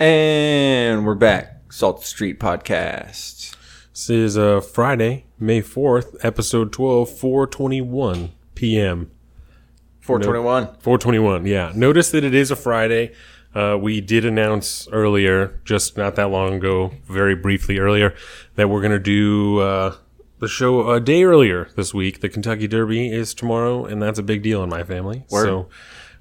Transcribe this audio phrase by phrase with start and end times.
[0.00, 1.72] And we're back.
[1.72, 3.54] Salt the Street Podcast.
[3.92, 9.12] This is uh, Friday, May 4th, episode 12, 421 p.m.
[10.00, 10.66] 421.
[10.80, 11.70] 421, yeah.
[11.76, 13.14] Notice that it is a Friday.
[13.54, 18.16] Uh, we did announce earlier, just not that long ago, very briefly earlier,
[18.56, 19.94] that we're going to do uh,
[20.40, 22.20] the show a day earlier this week.
[22.20, 25.24] The Kentucky Derby is tomorrow, and that's a big deal in my family.
[25.30, 25.44] Word.
[25.44, 25.68] So,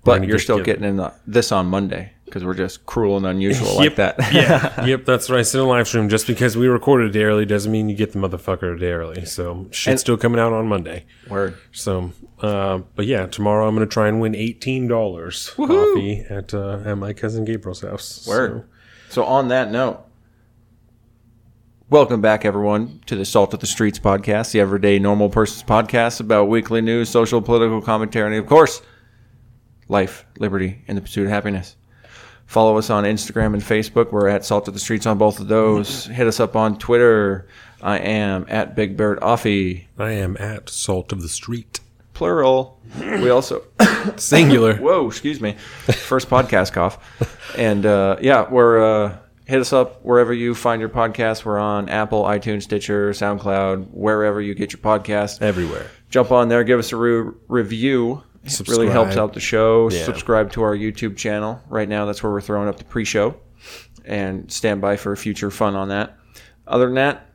[0.03, 0.79] But you're still together.
[0.79, 4.15] getting in the, this on Monday because we're just cruel and unusual like that.
[4.33, 5.45] yeah, yep, that's right.
[5.45, 6.09] Still live stream.
[6.09, 8.91] Just because we recorded a day early doesn't mean you get the motherfucker a day
[8.91, 9.23] early.
[9.25, 11.05] So shit's And- still coming out on Monday.
[11.29, 11.55] Word.
[11.71, 16.79] So, uh, but yeah, tomorrow I'm gonna try and win eighteen dollars coffee at uh,
[16.83, 18.25] at my cousin Gabriel's house.
[18.27, 18.63] Word.
[19.09, 20.03] So on that note,
[21.91, 26.19] welcome back everyone to the Salt of the Streets podcast, the everyday normal person's podcast
[26.19, 28.81] about weekly news, social, political commentary, and of course,
[29.87, 31.75] life, liberty, and the pursuit of happiness.
[32.53, 34.11] Follow us on Instagram and Facebook.
[34.11, 36.05] We're at Salt of the Streets on both of those.
[36.05, 37.47] Hit us up on Twitter.
[37.81, 41.79] I am at Big Bird Offie, I am at Salt of the Street,
[42.13, 42.79] plural.
[42.99, 43.63] We also
[44.17, 44.75] singular.
[44.79, 45.53] Whoa, excuse me.
[45.53, 46.99] First podcast cough.
[47.57, 51.45] And uh, yeah, we're uh, hit us up wherever you find your podcast.
[51.45, 55.41] We're on Apple, iTunes, Stitcher, SoundCloud, wherever you get your podcast.
[55.41, 55.89] Everywhere.
[56.11, 58.21] Jump on there, give us a re- review.
[58.43, 59.89] It really helps out the show.
[59.89, 60.03] Yeah.
[60.03, 61.61] Subscribe to our YouTube channel.
[61.69, 63.35] Right now, that's where we're throwing up the pre-show,
[64.05, 66.17] and stand by for future fun on that.
[66.67, 67.29] Other than that,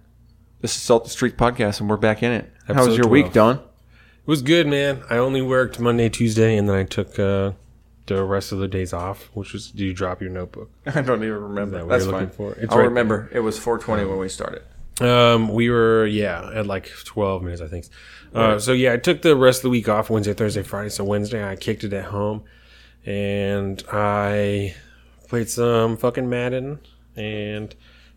[0.61, 2.53] this is Salt the Street podcast, and we're back in it.
[2.67, 3.57] How was Episode your week, Don?
[3.57, 3.63] It
[4.27, 5.03] was good, man.
[5.09, 7.53] I only worked Monday, Tuesday, and then I took uh,
[8.07, 9.31] the rest of the days off.
[9.33, 10.71] Which was, do you drop your notebook?
[10.87, 11.79] I don't even remember.
[11.79, 12.29] that That's fine.
[12.31, 12.53] for?
[12.55, 13.31] It's I'll right remember.
[13.33, 14.63] It was 420 when we started.
[15.01, 17.87] Um, we were yeah at like twelve minutes, I think.
[18.35, 20.91] Uh, so yeah, I took the rest of the week off Wednesday, Thursday, Friday.
[20.91, 22.45] So Wednesday, I kicked it at home,
[23.07, 24.75] and I
[25.29, 26.81] played some fucking Madden,
[27.17, 27.75] and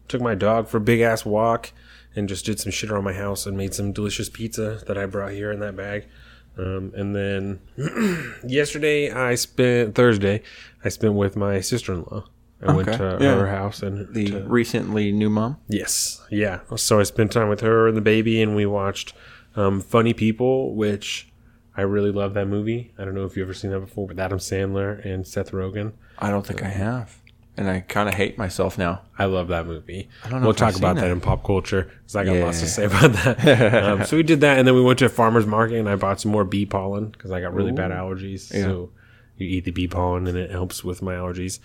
[0.08, 1.72] took my dog for a big ass walk,
[2.16, 5.06] and just did some shit around my house, and made some delicious pizza that I
[5.06, 6.08] brought here in that bag.
[6.58, 7.62] Um, and then
[8.48, 10.44] yesterday, I spent Thursday,
[10.84, 12.26] I spent with my sister in law.
[12.64, 13.36] I went to Yeah.
[13.36, 15.58] her house and The to- recently new mom.
[15.68, 16.22] Yes.
[16.30, 16.60] Yeah.
[16.76, 19.14] So I spent time with her and the baby, and we watched
[19.56, 21.28] um, Funny People, which
[21.76, 22.94] I really love that movie.
[22.98, 25.94] I don't know if you've ever seen that before with Adam Sandler and Seth Rogen.
[26.20, 27.18] I don't think I have,
[27.58, 29.02] and I kind of hate myself now.
[29.18, 30.08] I love that movie.
[30.30, 32.86] don't know we'll talk about that in pop culture because I got lots to say
[32.86, 33.84] about that.
[33.84, 35.96] um, so we did that, and then we went to a farmer's market, and I
[35.96, 38.42] bought some more bee pollen because I got really bad allergies.
[38.52, 38.92] So
[39.38, 41.60] you eat the bee pollen, and it helps with my allergies.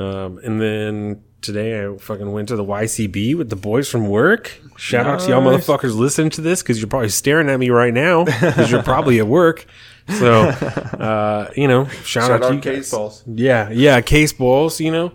[0.00, 4.58] Um, and then today I fucking went to the YCB with the boys from work.
[4.76, 7.92] Shout out to y'all motherfuckers listening to this because you're probably staring at me right
[7.92, 9.66] now because you're probably at work.
[10.08, 12.90] So, uh, you know, shout, out to you guys.
[12.90, 13.22] balls.
[13.26, 15.12] Yeah, yeah, case balls, you know.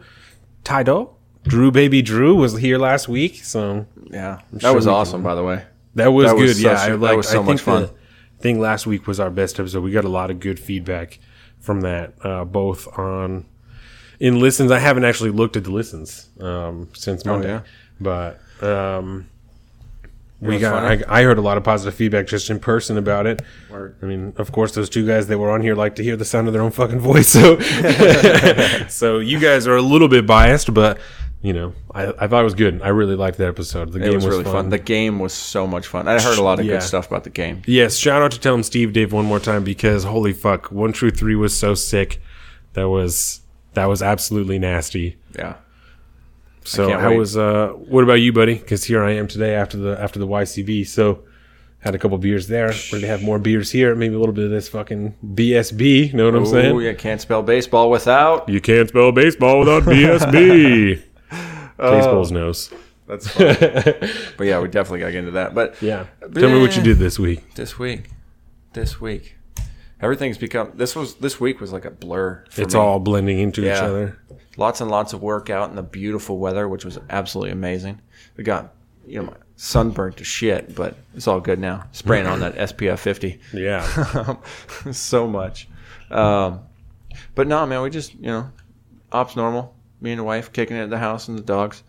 [0.63, 1.19] Title.
[1.44, 5.24] Drew baby Drew was here last week, so Yeah, that sure was we can- awesome.
[5.24, 5.63] By the way,
[5.95, 6.41] that was That good.
[6.47, 7.81] was yeah, such- I that was so I much think fun.
[7.84, 9.84] The, I think last week was our best episode.
[9.84, 11.19] We got a lot of good feedback
[11.59, 13.45] from that, uh, both on
[14.19, 14.71] in listens.
[14.71, 17.61] I haven't actually looked at the listens um, since Monday, yeah?
[17.99, 19.27] but um,
[20.41, 20.83] we got.
[20.83, 23.41] I, I heard a lot of positive feedback just in person about it.
[23.69, 23.95] Word.
[24.01, 26.25] I mean, of course, those two guys that were on here like to hear the
[26.25, 27.27] sound of their own fucking voice.
[27.29, 27.59] So,
[28.89, 30.99] so you guys are a little bit biased, but
[31.41, 32.81] you know, I, I thought it was good.
[32.81, 33.91] I really liked that episode.
[33.91, 34.69] The it game was, really fun.
[34.69, 36.07] The game was so much fun.
[36.07, 36.73] I heard a lot of Yeah.
[36.73, 37.61] good stuff about the game.
[37.67, 40.91] Yes, shout out to Tell him Steve Dave one more time because holy fuck, one
[40.91, 42.19] true three was so sick.
[42.73, 43.41] That was
[43.75, 45.18] that was absolutely nasty.
[45.38, 45.56] Yeah,
[46.63, 47.18] So how wait.
[47.18, 48.56] was uh what about you, buddy?
[48.56, 50.88] Because here I am today after the after the YCB.
[50.88, 51.24] So
[51.80, 52.74] had a couple beers there.
[52.91, 53.94] We're gonna have more beers here.
[53.94, 56.13] Maybe a little bit of this fucking BSB.
[56.13, 56.75] Know what I'm Oh, saying?
[56.80, 58.50] you can't spell baseball without.
[58.50, 61.02] You can't spell baseball without BSB.
[61.78, 62.72] Baseball's nose.
[63.07, 65.53] That's but yeah, we definitely got to get into that.
[65.53, 66.06] But Yeah.
[66.34, 67.53] Tell me what you did this week.
[67.56, 68.09] this week,
[68.74, 69.36] this week,
[70.01, 70.72] everything's become.
[70.75, 72.44] This was this week was like a blur.
[72.50, 72.79] For It's me.
[72.79, 74.17] all blending into each other.
[74.57, 78.01] lots and lots of work out in the beautiful weather, which was absolutely amazing.
[78.38, 78.74] We got
[79.07, 81.86] you know my sunburned to shit, but it's all good now.
[81.92, 84.38] Spraying on that SPF 50 Yeah.
[84.92, 85.68] so much.
[86.12, 86.59] Um,
[87.36, 88.50] but no, man, we just you know
[89.12, 89.74] ops normal.
[90.01, 91.83] Me and the wife kicking it at the house and the dogs.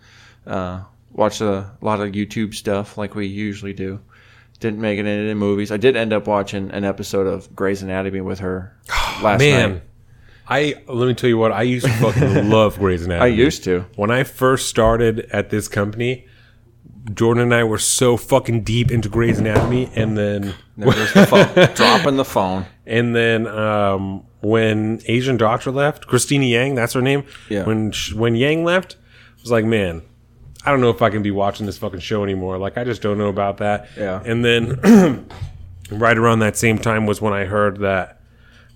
[0.46, 0.82] Uh,
[1.12, 3.98] watched a lot of YouTube stuff like we usually do.
[4.58, 5.70] Didn't make it into the movies.
[5.70, 8.74] I did end up watching an episode of Grey's Anatomy with her
[9.22, 9.70] last Man.
[9.72, 9.82] night.
[10.48, 13.24] I let me tell you what I used to fucking love Grey's Anatomy.
[13.32, 13.84] I used to.
[13.96, 16.26] when I first started at this company.
[17.14, 21.24] Jordan and I were so fucking deep into Grey's Anatomy, and then There goes the
[21.26, 21.46] phone.
[21.76, 22.66] Dropping the phone.
[22.84, 27.22] and then um, when Asian Doctor left, Cristina Yang, that's her name.
[27.48, 27.62] Yeah.
[27.64, 28.96] When sh- when Yang left,
[29.38, 30.02] I was like, man,
[30.66, 32.58] I don't know if I can be watching this fucking show anymore.
[32.58, 33.88] Like, I just don't know about that.
[33.96, 34.20] Yeah.
[34.24, 35.28] And then
[35.90, 38.20] right around that same time was when I heard that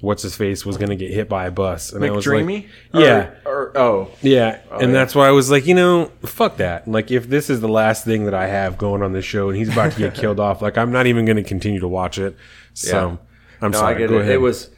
[0.01, 2.45] what's his face was going to get hit by a bus, and I was like,
[2.45, 2.69] McDreamy?
[2.95, 3.33] yeah.
[3.45, 4.93] Or, or- oh, yeah, and oh, yeah.
[4.93, 6.89] that's why I was like, you know, fuck that.
[6.89, 9.59] Like, if this is the last thing that I have going on this show, and
[9.59, 12.19] he's about to get killed off, like, I'm not even going to continue to watch
[12.19, 12.37] it.
[12.73, 13.17] So, Yeah.
[13.61, 13.97] I'm no, sorry.
[13.97, 14.21] I get Go it.
[14.23, 14.33] ahead.
[14.37, 14.71] It was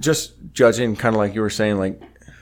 [0.00, 2.00] just judging, kind of like you were saying, like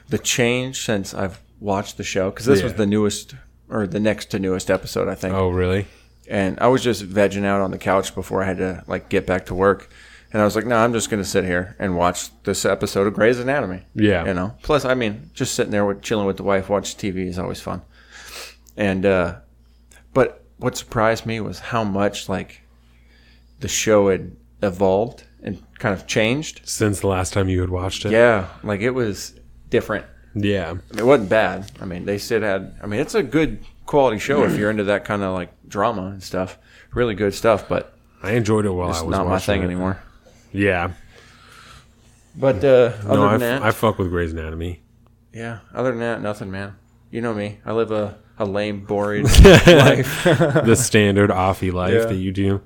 [0.09, 3.35] the change since I've watched the show because this was the newest
[3.69, 5.34] or the next to newest episode, I think.
[5.34, 5.87] oh, really?
[6.28, 9.26] And I was just vegging out on the couch before I had to like get
[9.26, 9.90] back to work.
[10.32, 13.06] And I was like, no, I'm just going to sit here and watch this episode
[13.06, 13.82] of Grey's Anatomy.
[13.94, 14.26] Yeah.
[14.26, 17.26] You know, plus, I mean, just sitting there with chilling with the wife, watch TV
[17.28, 17.82] is always fun.
[18.76, 19.37] And, uh,
[20.12, 22.62] but what surprised me was how much like
[23.60, 26.62] the show had evolved and kind of changed.
[26.64, 28.12] Since the last time you had watched it?
[28.12, 28.49] Yeah.
[28.62, 29.38] Like it was
[29.70, 30.06] different.
[30.34, 30.75] Yeah.
[30.96, 31.70] It wasn't bad.
[31.81, 34.84] I mean, they still had, I mean, it's a good quality show if you're into
[34.84, 36.58] that kind of like drama and stuff.
[36.92, 39.66] Really good stuff, but I enjoyed it while it's I was not my thing it.
[39.66, 40.02] anymore.
[40.52, 40.92] Yeah.
[42.36, 44.81] But uh, other No, I, than that, I fuck with Grey's Anatomy.
[45.32, 45.60] yeah.
[45.72, 46.75] Other than that, nothing, man.
[47.10, 47.58] You know me.
[47.64, 50.25] I live a, a lame, boring life.
[50.25, 52.04] the standard offie life Yeah.
[52.06, 52.60] that you do.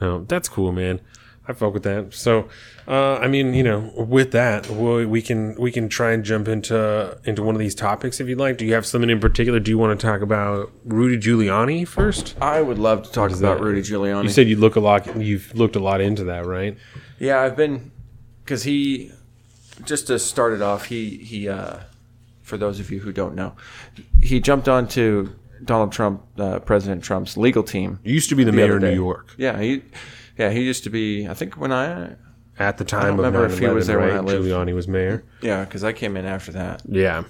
[0.00, 1.00] No, that's cool, man.
[1.46, 2.14] I fuck with that.
[2.14, 2.48] So,
[2.88, 6.48] uh, I mean, you know, with that, we, we can we can try and jump
[6.48, 8.56] into into one of these topics if you'd like.
[8.56, 9.60] Do you have something in particular?
[9.60, 12.34] Do you want to talk about Rudy Giuliani first?
[12.40, 13.60] I would love to talk about?
[13.60, 14.24] Rudy Giuliani.
[14.24, 15.16] You said you look a lot.
[15.16, 16.78] You've looked a lot into that, right?
[17.18, 17.92] Yeah, I've been
[18.42, 19.12] because he
[19.84, 20.86] just to start it off.
[20.86, 21.80] He he uh,
[22.42, 23.54] for those of you who don't know,
[24.22, 27.98] he jumped onto Donald Trump, uh, President Trump's legal team.
[28.02, 28.94] You used to be the, the mayor of New.
[28.94, 29.82] York Yeah, he
[30.38, 31.28] yeah he used to be.
[31.28, 32.16] I think when I
[32.58, 34.16] at the I time don't of remember if he was there when right?
[34.18, 34.46] I lived.
[34.46, 35.24] Giuliani was mayor.
[35.42, 36.82] yeah because I came in after that.
[36.88, 37.24] Yeah,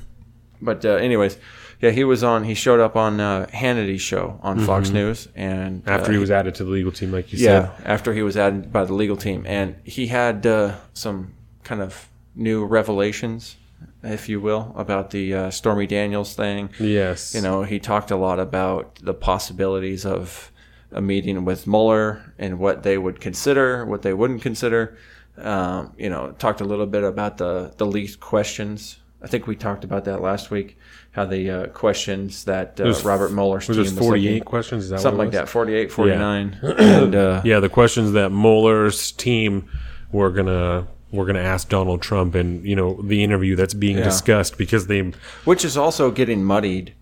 [0.61, 1.37] But uh, anyways,
[1.81, 2.45] yeah, he was on.
[2.45, 5.91] He showed up on uh, Hannity's show on Fox News, and Mm-hmm.
[5.91, 7.87] after uh, he was added to the legal team, like you Yeah, said.
[7.87, 11.35] after he was added by the legal team, and he had uh, some
[11.65, 13.57] kind of new revelations,
[14.03, 16.71] if you will, about the uh, Stormy Daniels thing.
[16.79, 17.35] Yes.
[17.35, 20.51] You know, he talked a lot about the possibilities of
[20.95, 24.97] a meeting with Mueller and what they would consider, what they wouldn't consider.
[25.37, 28.99] Um, you know, talked a little bit about the the leaked questions.
[29.21, 30.79] I think we talked about that last week.
[31.13, 34.89] How the uh, questions that uh, was- Robert Mueller's was team was 48 questions?
[34.89, 35.51] Something like that, was?
[35.51, 36.59] 48, 49.
[36.63, 39.69] and uh, Yeah, the questions that Mueller's team
[40.13, 44.05] were gonna were gonna ask Donald Trump, and you know the interview that's being Yeah.
[44.05, 45.13] discussed because they
[45.45, 46.95] which is also getting muddied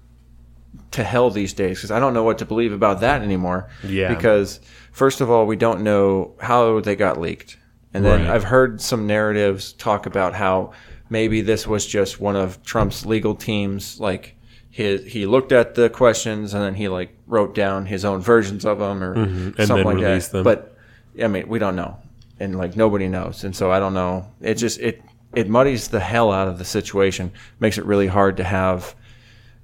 [0.92, 3.68] to hell these days because I don't know what to believe about that anymore.
[3.84, 4.14] Yeah.
[4.14, 4.60] Because
[4.92, 7.56] first of all, we don't know how they got leaked,
[7.94, 8.30] and then Right.
[8.30, 10.72] I've heard some narratives talk about how
[11.10, 14.36] maybe this was just one of Trump's legal teams, like.
[14.74, 18.64] His, he looked at the questions and then he like wrote down his own versions
[18.64, 19.60] of them or Mm-hmm.
[19.60, 20.32] And something then like that.
[20.32, 20.44] them.
[20.44, 20.78] But
[21.22, 21.98] I mean, we don't know,
[22.40, 24.24] and like nobody knows, and so I don't know.
[24.40, 25.02] It just it
[25.36, 28.94] it muddies the hell out of the situation, makes it really hard to have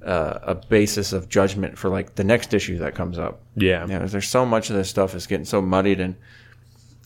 [0.04, 3.40] uh, a basis of judgment for like the next issue that comes up.
[3.56, 6.14] yeah You know, there's so much of this stuff is getting so muddied, and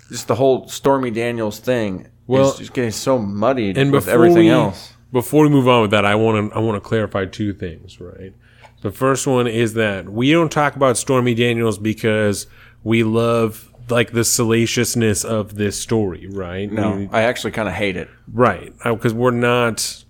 [0.09, 4.45] just the whole Stormy Daniels thing Well, is just getting so muddied and with everything
[4.47, 4.93] we, else.
[5.11, 8.01] Before we move on with that, I want to I want to clarify two things.
[8.01, 8.35] Right,
[8.83, 12.47] the first one is that we don't talk about Stormy Daniels because
[12.85, 16.27] we love like the salaciousness of this story.
[16.29, 16.71] Right?
[16.71, 18.09] No, We- I actually kind of hate it.
[18.33, 20.02] right because we're not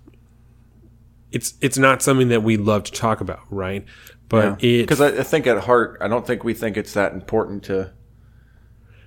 [1.33, 3.85] it's it's not something that we love to talk about right?
[4.29, 7.13] But it Because I, I think at heart, I don't think we think it's that
[7.13, 7.91] important to.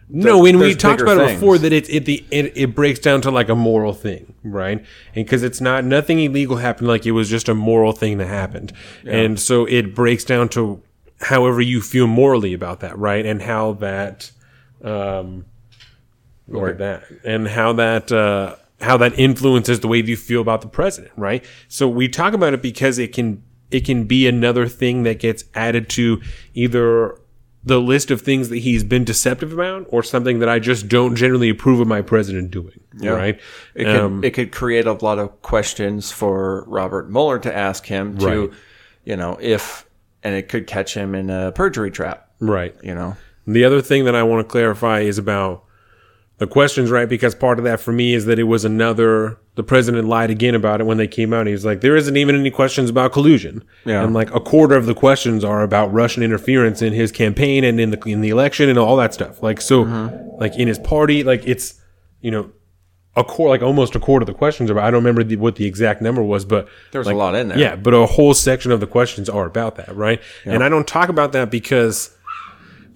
[0.08, 3.20] no when we talked about it before that it it, the, it it breaks down
[3.22, 4.78] to like a moral thing right?
[5.14, 8.28] And because it's not nothing illegal happened like it was just a moral thing that
[8.28, 8.72] happened.
[9.04, 10.82] And so it breaks down to
[11.20, 13.24] however you feel morally about that right?
[13.24, 14.30] And how that
[14.84, 15.46] um
[16.46, 17.04] look at that.
[17.24, 21.44] And how that uh how that influences the way you feel about the president right
[21.68, 25.44] so we talk about it because it can it can be another thing that gets
[25.54, 26.20] added to
[26.54, 27.18] either
[27.64, 31.16] the list of things that he's been deceptive about or something that i just don't
[31.16, 33.40] generally approve of my president doing right
[33.74, 37.84] It could, Um, it could create a lot of questions for Robert Mueller to ask
[37.86, 38.50] him to, Right.
[39.04, 39.84] you know, if,
[40.22, 43.16] and it could catch him in a perjury trap, right you know.
[43.46, 45.64] The other thing that I want to clarify is about
[46.38, 47.08] the questions, right?
[47.08, 49.38] Because part of that for me is that it was another.
[49.54, 51.46] The president lied again about it when they came out.
[51.46, 54.04] He was like, "There isn't even any questions about collusion," Yeah.
[54.04, 57.80] and like a quarter of the questions are about Russian interference in his campaign and
[57.80, 59.42] in the in the election and all that stuff.
[59.42, 60.38] Like so, mm-hmm.
[60.38, 61.80] like in his party, like it's
[62.20, 62.50] you know
[63.16, 64.78] a core, like almost a quarter of the questions are.
[64.78, 67.34] I don't remember the, what the exact number was, but There was like, a lot
[67.34, 67.58] in there.
[67.58, 70.20] Yeah, but a whole section of the questions are about that, right?
[70.44, 72.15] And I don't talk about that because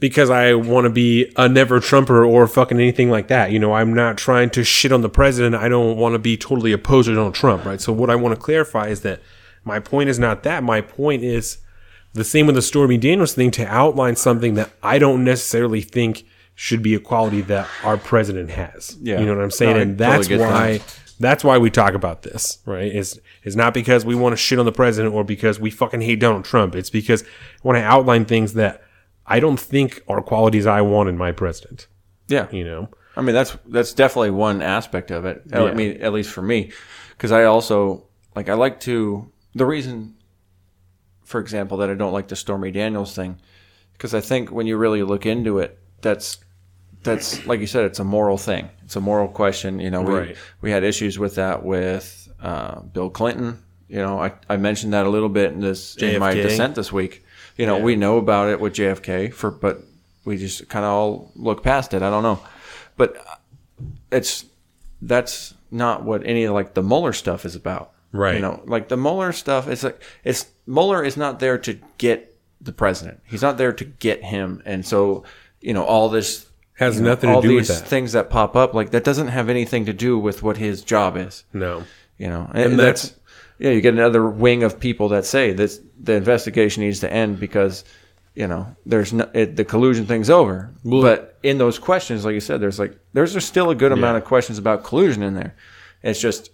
[0.01, 3.53] because I want to be a never Trumper or fucking anything like that.
[3.53, 5.55] You know, I'm not trying to shit on the president.
[5.55, 7.81] I don't want to be totally opposed to Donald Trump, right?
[7.81, 9.21] So what I want to clarify is that
[9.63, 10.65] my point is not that.
[10.65, 11.59] My point is
[12.15, 16.25] the same with the Stormy Daniels thing to outline something that I don't necessarily think
[16.55, 18.97] should be a quality that our president has.
[19.01, 19.21] Yeah.
[19.21, 19.77] You know what I'm saying?
[19.77, 21.03] No, and that's totally why that.
[21.21, 22.93] that's why we talk about this, right?
[22.93, 26.01] Is is not because we want to shit on the president or because we fucking
[26.01, 26.75] hate Donald Trump.
[26.75, 27.27] It's because I
[27.63, 28.83] want to outline things that
[29.31, 31.87] I don't think are qualities I want in my president.
[32.29, 32.47] Yeah.
[32.51, 32.89] You know?
[33.17, 35.43] I mean, that's that's definitely one aspect of it.
[35.53, 35.75] I Yeah.
[35.75, 36.73] mean, at least for me,
[37.11, 38.07] because I also
[38.37, 40.15] like I like to the reason,
[41.25, 43.41] for example, that I don't like the Stormy Daniels thing,
[43.93, 46.39] because I think when you really look into it, that's
[47.03, 48.69] that's like you said, it's a moral thing.
[48.85, 49.81] It's a moral question.
[49.81, 50.37] You know, we Right.
[50.61, 53.63] we had issues with that with uh, Bill Clinton.
[53.89, 56.43] You know, I, I mentioned that a little bit in this in my JFK.
[56.43, 57.25] dissent this week.
[57.61, 59.83] You know, we know about it with JFK for, but
[60.25, 62.03] we just kind of all look past it.
[62.03, 62.41] I don't know,
[62.97, 64.47] but uh, it's
[65.03, 67.93] that's not what any of like the Mueller stuff is about.
[68.13, 68.37] Right.
[68.37, 72.35] You know, like the Mueller stuff is like it's Mueller is not there to get
[72.61, 73.21] the president.
[73.25, 75.25] He's not there to get him, and so
[75.61, 77.89] you know all this Has you know, nothing to do with all these that.
[77.89, 81.17] things that pop up like that doesn't have anything to do with what his job
[81.17, 81.45] is.
[81.53, 81.85] No.
[82.19, 83.20] You know, and, And that's, that's-
[83.61, 83.71] yeah.
[83.71, 87.85] You get another wing of people that say this the investigation needs to end because
[88.35, 90.71] you know there's no it, the collusion thing's over.
[90.85, 94.25] but in those questions, like you said, there's like there's still a good amount of
[94.25, 95.55] questions about collusion in there.
[96.03, 96.51] It's just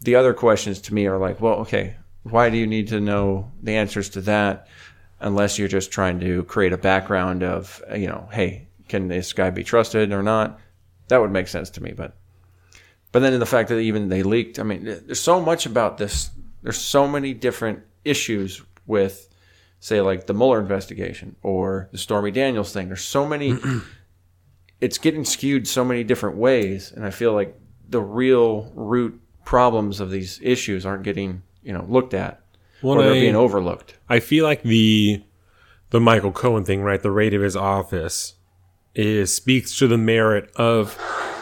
[0.00, 3.50] the other questions to me are like, well, okay, why do you need to know
[3.62, 4.68] the answers to that
[5.20, 9.50] unless you're just trying to create a background of you know, hey, can this guy
[9.50, 10.60] be trusted or not?
[11.08, 12.16] That would make sense to me, but
[13.14, 15.98] but then in the fact that even they leaked, I mean, there's so much about
[15.98, 16.30] this.
[16.64, 19.28] There's so many different issues with,
[19.80, 22.88] say, like the Mueller investigation or the Stormy Daniels thing.
[22.88, 23.56] There's so many.
[24.80, 27.54] it's getting skewed so many different ways, and I feel like
[27.88, 32.40] the real root problems of these issues aren't getting you know looked at
[32.82, 33.98] Well, or they're I- being overlooked.
[34.08, 35.22] I feel like the
[35.90, 37.00] the Michael Cohen thing, right?
[37.02, 38.34] The raid of his office
[38.94, 40.98] is speaks to the merit of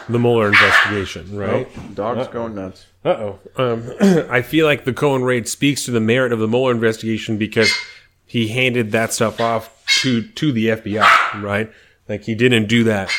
[0.09, 1.95] the Mueller investigation, right?
[1.95, 2.87] Dog's going nuts.
[3.05, 3.39] Uh oh.
[3.57, 3.93] Um,
[4.29, 7.71] I feel like the Cohen raid speaks to the merit of the Mueller investigation because
[8.25, 11.71] he handed that stuff off to to the FBI, right?
[12.07, 13.09] Like he didn't do that,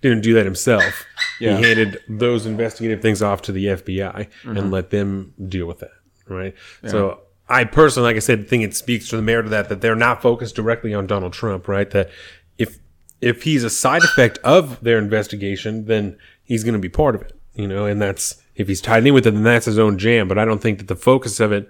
[0.00, 1.04] didn't do that himself.
[1.40, 1.56] Yeah.
[1.56, 5.92] He handed those investigative things off to the FBI and let them deal with that,
[6.28, 6.54] right?
[6.86, 9.80] So I personally, like I said, think it speaks to the merit of that that
[9.80, 11.90] they're not focused directly on Donald Trump, right?
[11.90, 12.10] That
[12.58, 12.78] if
[13.20, 17.22] if he's a side effect of their investigation, then he's going to be part of
[17.22, 19.98] it, you know, and that's if he's tied in with it, then that's his own
[19.98, 20.28] jam.
[20.28, 21.68] But I don't think that the focus of it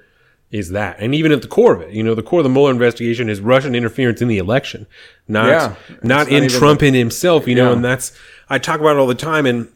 [0.50, 0.96] is that.
[1.00, 3.28] And even at the core of it, you know, the core of the Mueller investigation
[3.28, 4.86] is Russian interference in the election,
[5.26, 5.74] not Yeah.
[6.02, 7.76] Not in Trump in himself, you know, Yeah.
[7.76, 8.12] and that's
[8.48, 9.68] I talk about it all the time and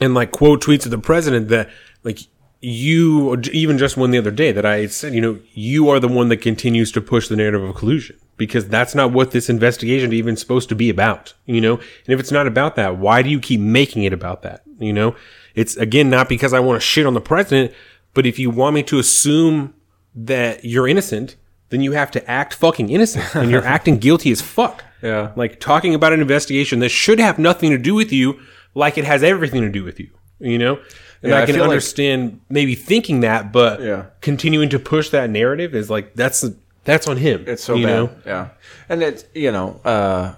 [0.00, 1.68] and like quote tweets of the president that
[2.04, 2.20] like
[2.60, 6.08] you even just one the other day that I said, you know, you are the
[6.08, 10.10] one that continues to push the narrative of collusion because that's not what this investigation
[10.12, 11.74] is even supposed to be about, you know?
[11.76, 14.62] And if it's not about that, why do you keep making it about that?
[14.78, 15.14] You know,
[15.56, 17.72] it's again not because I want to shit on the president,
[18.14, 19.74] but if you want me to assume
[20.14, 21.34] that you're innocent,
[21.70, 24.84] then you have to act fucking innocent and you're acting guilty as fuck.
[25.02, 25.32] Yeah.
[25.36, 28.38] Like talking about an investigation that should have nothing to do with you,
[28.74, 30.08] like it has everything to do with you.
[30.38, 30.76] You know?
[31.22, 34.04] And Yeah, I I can like- understand maybe thinking that, but Yeah.
[34.20, 36.44] continuing to push that narrative is like that's
[36.84, 37.44] that's on him.
[37.46, 37.94] It's so you bad.
[37.96, 38.10] know?
[38.24, 38.48] Yeah,
[38.88, 40.34] and it's you know uh,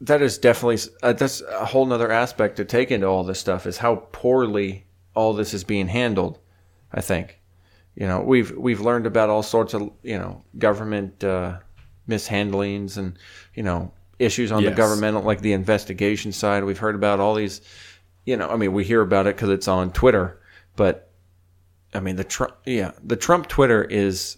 [0.00, 3.66] that is definitely uh, that's a whole nother aspect to take into all this stuff
[3.66, 6.38] is how poorly all this is being handled.
[6.92, 7.40] I think
[7.94, 11.58] you know we've we've learned about all sorts of you know government uh,
[12.08, 13.18] mishandlings and
[13.54, 16.64] you know issues on the governmental like the investigation side.
[16.64, 17.60] We've heard about all these.
[18.24, 20.38] You know, I mean, we hear about it because it's on Twitter,
[20.76, 21.10] but
[21.94, 24.36] I mean the Trump, yeah, the Trump Twitter is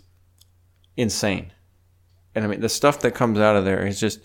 [0.97, 1.53] insane.
[2.35, 4.21] And I mean, the stuff that comes out of there is just,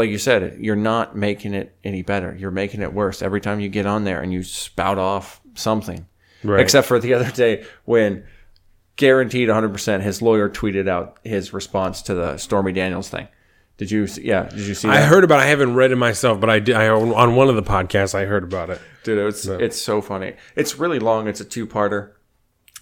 [0.00, 2.34] like you said, you're not making it any better.
[2.38, 6.06] You're making it worse every time you get on there and you spout off something.
[6.42, 6.60] Right.
[6.60, 8.24] Except for the other day when,
[8.96, 13.28] guaranteed 100%, his lawyer tweeted out his response to the Stormy Daniels thing.
[13.78, 14.06] Did you?
[14.06, 14.42] see- Yeah.
[14.50, 14.96] Did you see that?
[14.96, 15.40] I heard about.
[15.40, 15.44] it.
[15.44, 16.76] I haven't read it myself, but I did.
[16.76, 18.78] I, on one of the podcasts, I heard about it.
[19.04, 20.34] Dude, it's it's so funny.
[20.54, 21.28] It's really long.
[21.28, 22.10] It's a two parter,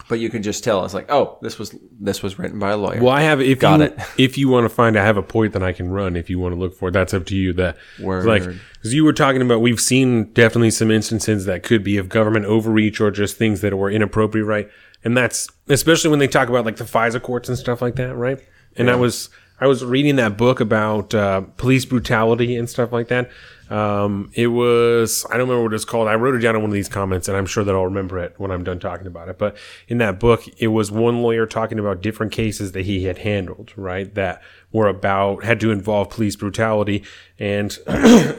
[0.08, 2.76] but you can just tell it's like, oh, this was this was written by a
[2.76, 3.02] lawyer.
[3.02, 3.40] Well, I have.
[3.40, 3.98] If Got you, it.
[4.18, 6.16] If you want to find, I have a point that I can run.
[6.16, 6.92] If you want to look for, it.
[6.92, 7.52] that's up to you.
[7.52, 8.24] That Word.
[8.24, 12.08] like because you were talking about, we've seen definitely some instances that could be of
[12.08, 14.70] government overreach or just things that were inappropriate, right?
[15.04, 18.16] And that's especially when they talk about like the FISA courts and stuff like that,
[18.16, 18.40] right?
[18.76, 19.28] And I was
[19.60, 23.30] I was reading that book about uh, police brutality and stuff like that.
[23.70, 26.08] Um, it was I don't remember what it's called.
[26.08, 28.18] I wrote it down in one of these comments, and I'm sure that I'll remember
[28.18, 29.38] it when I'm done talking about it.
[29.38, 29.56] But
[29.88, 33.72] in that book, it was one lawyer talking about different cases that he had handled,
[33.76, 34.14] right?
[34.14, 37.04] That were about had to involve police brutality,
[37.38, 37.76] and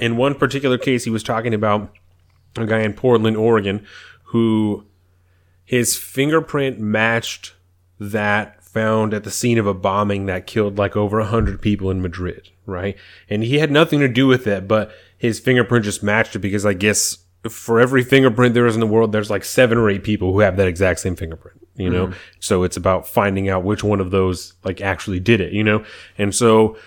[0.01, 1.95] in one particular case, he was talking about
[2.57, 3.85] a guy in Portland, Oregon,
[4.25, 4.85] who
[5.63, 7.53] his fingerprint matched
[7.99, 12.01] that found at the scene of a bombing that killed like over 100 people in
[12.01, 12.95] Madrid, right?
[13.29, 16.65] And he had nothing to do with it, but his fingerprint just matched it because
[16.65, 20.03] I guess for every fingerprint there is in the world, there's like seven or eight
[20.03, 22.07] people who have that exact same fingerprint, you know?
[22.07, 22.17] Mm-hmm.
[22.39, 25.85] So it's about finding out which one of those like actually did it, you know?
[26.17, 26.77] And so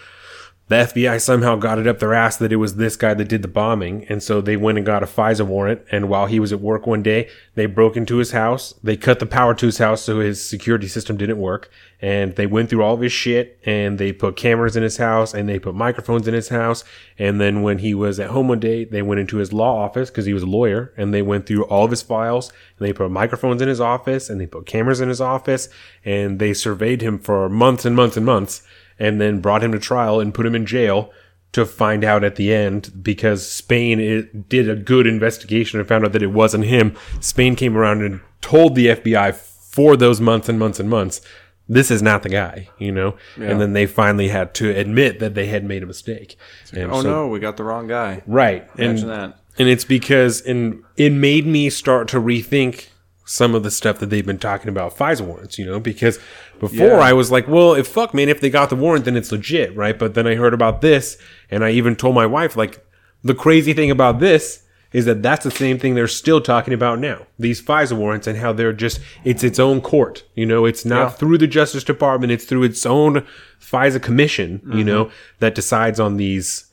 [0.72, 3.42] the FBI somehow got it up their ass that it was this guy that did
[3.42, 4.06] the bombing.
[4.08, 5.82] And so they went and got a FISA warrant.
[5.92, 8.72] And while he was at work one day, they broke into his house.
[8.82, 11.70] They cut the power to his house so his security system didn't work.
[12.00, 15.34] And they went through all of his shit and they put cameras in his house
[15.34, 16.84] and they put microphones in his house.
[17.18, 20.10] And then when he was at home one day, they went into his law office
[20.10, 22.94] because he was a lawyer and they went through all of his files and they
[22.94, 25.68] put microphones in his office and they put cameras in his office
[26.04, 28.62] and they surveyed him for months and months and months
[28.98, 31.10] and then brought him to trial and put him in jail
[31.52, 36.04] to find out at the end because Spain it, did a good investigation and found
[36.04, 36.96] out that it wasn't him.
[37.20, 41.20] Spain came around and told the FBI for those months and months and months,
[41.68, 43.16] this is not the guy, you know?
[43.36, 46.36] And then they finally had to admit that they had made a mistake.
[46.72, 48.22] And oh so- no, we got the wrong guy.
[48.26, 48.68] Right.
[48.74, 49.38] And, Imagine that.
[49.58, 52.88] and it's because and it made me start to rethink
[53.24, 56.18] some of the stuff that they've been talking about FISA warrants, you know, because
[56.62, 56.98] before Yeah.
[56.98, 59.76] I was like, well, if fuck man, if they got the warrant, then it's legit,
[59.76, 59.98] right?
[59.98, 61.18] But then I heard about this
[61.50, 62.86] and I even told my wife, like,
[63.24, 67.00] the crazy thing about this is that that's the same thing they're still talking about
[67.00, 67.26] now.
[67.36, 70.22] These FISA warrants and how they're just, it's its own court.
[70.36, 71.08] You know, it's not Yeah.
[71.10, 73.26] through the Justice Department, it's through its own
[73.60, 74.86] FISA commission, you mm-hmm.
[74.86, 76.66] know, that decides on these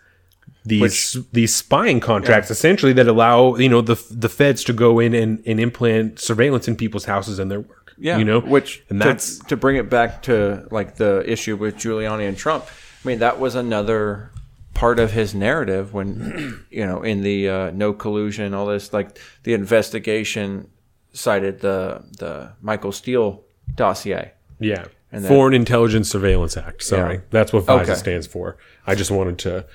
[0.66, 5.14] these these spying contracts essentially that allow you know the the feds to go in
[5.14, 7.79] and, and implant surveillance in people's houses and their work.
[8.00, 11.56] Yeah, you know, which and to- that's to, bring it back to like the issue
[11.58, 12.66] with Giuliani and Trump.
[13.04, 14.32] I mean, that was another
[14.74, 19.20] part of his narrative when you know in the uh, no collusion, all this like
[19.44, 20.70] the investigation
[21.14, 23.44] cited the the Michael Steele
[23.76, 24.32] dossier.
[24.60, 24.86] yeah.
[25.12, 26.84] And then- Foreign Intelligence Surveillance Act.
[26.84, 27.22] Sorry, Yeah.
[27.32, 27.96] that's what FISA Okay.
[27.96, 28.58] stands for.
[28.86, 29.66] I just wanted to.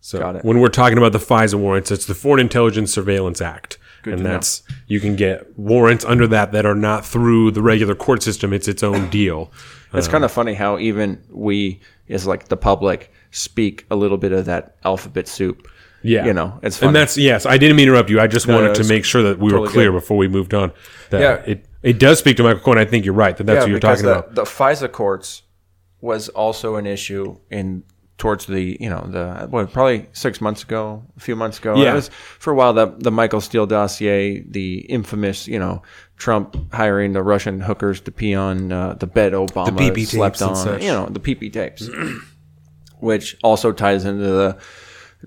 [0.00, 3.76] So when we're talking about the FISA warrants, it's the Foreign Intelligence Surveillance Act,
[4.12, 4.30] and to know.
[4.34, 8.52] that's you can get warrants under that that are not through the regular court system.
[8.52, 9.52] It's its own deal.
[9.92, 14.18] It's uh, kind of funny how even we, as like the public, speak a little
[14.18, 15.68] bit of that alphabet soup.
[16.02, 16.88] Yeah, you know, it's funny.
[16.88, 17.44] and that's yes.
[17.44, 18.20] I didn't mean to interrupt you.
[18.20, 19.98] I just wanted no, to make sure that we were clear good.
[20.00, 20.72] before we moved on.
[21.10, 21.52] That Yeah.
[21.52, 22.78] it it does speak to Michael Cohen.
[22.78, 24.34] I think you're right that that's what you're talking the, about.
[24.34, 25.42] The FISA courts
[26.00, 27.82] was also an issue in
[28.18, 31.76] towards the you know the what probably six months ago, a few months ago.
[31.76, 31.92] Yeah.
[31.92, 35.82] It was for a while the the Michael Steele dossier, the infamous you know
[36.16, 40.62] Trump hiring the Russian hookers to pee on uh, the bed Obama PP slept tapes
[40.62, 41.88] and on, you know the PP tapes,
[42.98, 44.58] which also ties into the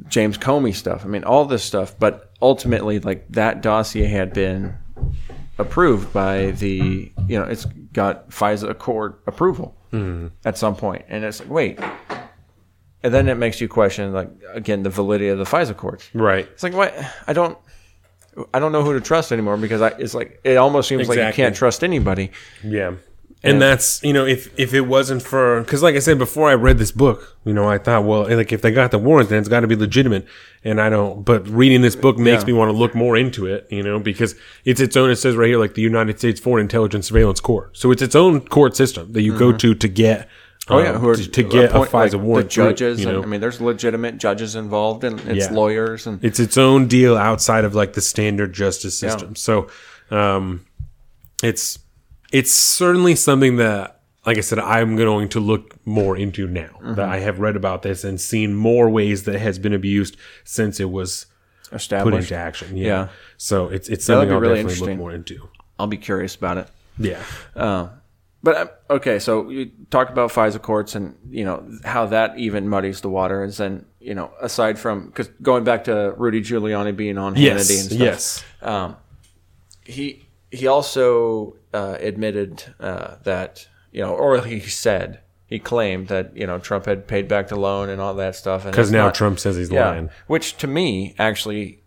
[0.10, 1.06] James Comey stuff.
[1.06, 4.76] I mean all this stuff, but ultimately like that dossier had been
[5.58, 9.78] approved by the you know it's got FISA court approval
[10.46, 11.80] at some point, and it's like wait,
[13.04, 16.10] and then it makes you question like again the validity of the FISA courts.
[16.14, 16.48] right.
[16.52, 16.94] It's like what
[17.28, 17.58] I don't.
[18.54, 21.18] I don't know who to trust anymore because I, it's like it almost seems like
[21.18, 22.32] you can't trust anybody.
[22.64, 22.94] Yeah.
[23.44, 26.54] And that's you know if if it wasn't for because like I said before I
[26.54, 29.30] read this book you know I thought well eh, like if they got the warrant
[29.30, 30.28] then it's got to be legitimate
[30.64, 32.48] and I don't but reading this book makes Yeah.
[32.48, 35.36] me want to look more into it you know because it's its own it says
[35.36, 38.76] right here like the United States Foreign Intelligence Surveillance Court so it's its own court
[38.76, 39.58] system that you go mm-hmm.
[39.58, 40.30] to to get
[40.70, 42.64] Oh yeah, um, who are to, to get appoint- a FISA like, warrant The through
[42.70, 45.54] judges, you and, I mean, there's legitimate judges involved, and it's Yeah.
[45.54, 49.36] lawyers, and it's its own deal outside of like the standard justice system.
[49.36, 49.68] So,
[50.12, 50.66] um,
[51.44, 51.80] it's
[52.32, 56.94] it's certainly something that, like I said, I'm going to look more into now Mm-hmm.
[56.94, 60.16] that I have read about this and seen more ways that it has been abused
[60.46, 61.26] since it was
[61.72, 62.78] put into action.
[62.78, 62.86] Yeah.
[62.86, 63.08] Yeah.
[63.38, 65.50] So it's it's something I'll really definitely look more into.
[65.80, 66.68] I'll be curious about it.
[67.00, 67.22] Yeah.
[67.56, 67.88] Uh,
[68.44, 72.68] but um, okay, so you talked about FISA courts and you know how that even
[72.68, 73.44] muddies the water.
[73.44, 77.80] Is then you know aside from because going back to Rudy Giuliani being on Hannity
[77.80, 78.44] and stuff, Yes.
[78.62, 78.96] um,
[79.84, 86.36] he he also uh, admitted uh, that you know, or he said he claimed that
[86.36, 88.66] you know Trump had paid back the loan and all that stuff.
[88.66, 90.10] Because now not- Trump says he's yeah, lying.
[90.28, 91.78] which to me actually.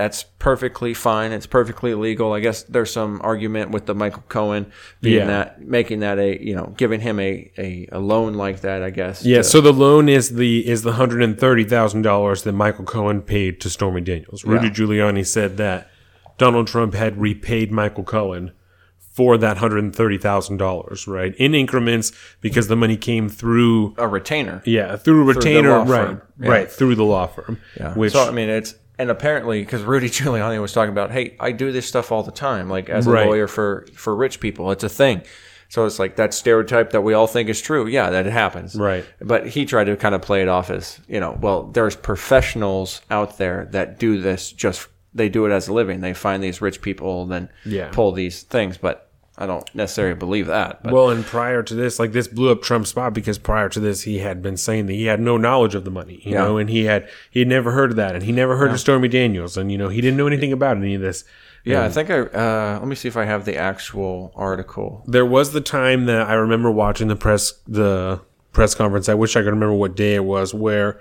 [0.00, 1.30] That's perfectly fine.
[1.32, 2.32] It's perfectly legal.
[2.32, 5.26] I guess there's some argument with the Michael Cohen being Yeah.
[5.26, 8.82] that making that a you know giving him a, a, a loan like that.
[8.82, 9.26] I guess.
[9.26, 12.52] Yeah, to- so the loan is the is the hundred and thirty thousand dollars that
[12.52, 14.42] Michael Cohen paid to Stormy Daniels.
[14.44, 14.72] Rudy Yeah.
[14.72, 15.90] Giuliani said that
[16.38, 18.52] Donald Trump had repaid Michael Cohen
[18.96, 22.10] for that hundred and thirty thousand dollars, right, in increments
[22.40, 24.62] because the money came through, a retainer.
[24.64, 26.16] yeah, through a retainer, law right.
[26.40, 26.48] Yeah.
[26.48, 27.58] right, through the law firm.
[27.78, 27.92] Yeah.
[27.94, 31.52] which so I mean, it's and apparently because Rudy Giuliani was talking about, hey, I
[31.52, 33.26] do this stuff all the time, like as a Right.
[33.26, 35.22] lawyer for for rich people, it's a thing.
[35.68, 37.86] So it's like that stereotype that we all think is true.
[37.86, 38.74] Yeah, that it happens.
[38.74, 39.04] Right.
[39.20, 43.02] But he tried to kind of play it off as, you know, well, there's professionals
[43.10, 46.00] out there that do this just they do it as a living.
[46.00, 47.88] They find these rich people and then Yeah.
[47.92, 49.09] pull these things, but
[49.40, 50.82] I don't necessarily believe that.
[50.82, 53.80] But Well, and prior to this, like this blew up Trump's spot because prior to
[53.80, 56.44] this, he had been saying that he had no knowledge of the money, you Yeah.
[56.44, 58.78] know, and he had he had never heard of that, and he never heard of
[58.78, 61.24] Stormy Daniels, and you know he didn't know anything about any of this.
[61.64, 65.02] yeah, I think I uh, let me see if I have the actual article.
[65.06, 68.20] There was the time that I remember watching the press the
[68.52, 69.08] press conference.
[69.08, 71.00] I wish I could remember what day it was, where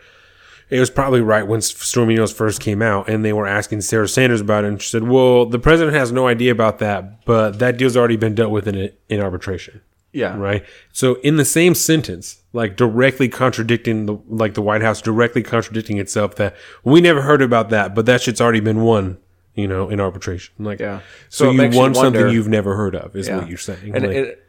[0.69, 4.07] it was probably right when Stormy Daniels first came out, and they were asking Sarah
[4.07, 7.59] Sanders about it, and she said, "Well, the president has no idea about that, but
[7.59, 10.35] that deal's already been dealt with in in arbitration." Yeah.
[10.37, 10.65] right?
[10.91, 15.97] So in the same sentence, like directly contradicting the like the White House directly contradicting
[15.97, 19.19] itself that we never heard about that, but that shit's already been won,
[19.53, 20.53] you know, in arbitration.
[20.57, 20.99] Like, Yeah.
[21.29, 23.37] So, So you makes you won something you've never heard of, is Yeah.
[23.37, 23.95] what you're saying.
[23.95, 24.43] And Like, it,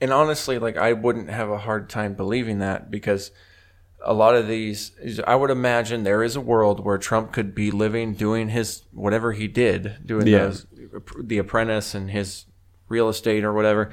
[0.00, 3.30] and honestly, like I wouldn't have a hard time believing that because
[4.04, 4.92] a lot of these,
[5.26, 9.32] I would imagine there is a world where Trump could be living, doing his whatever
[9.32, 10.38] he did, doing Yeah.
[10.46, 10.66] those,
[11.22, 12.46] the Apprentice and his
[12.88, 13.90] real estate or whatever.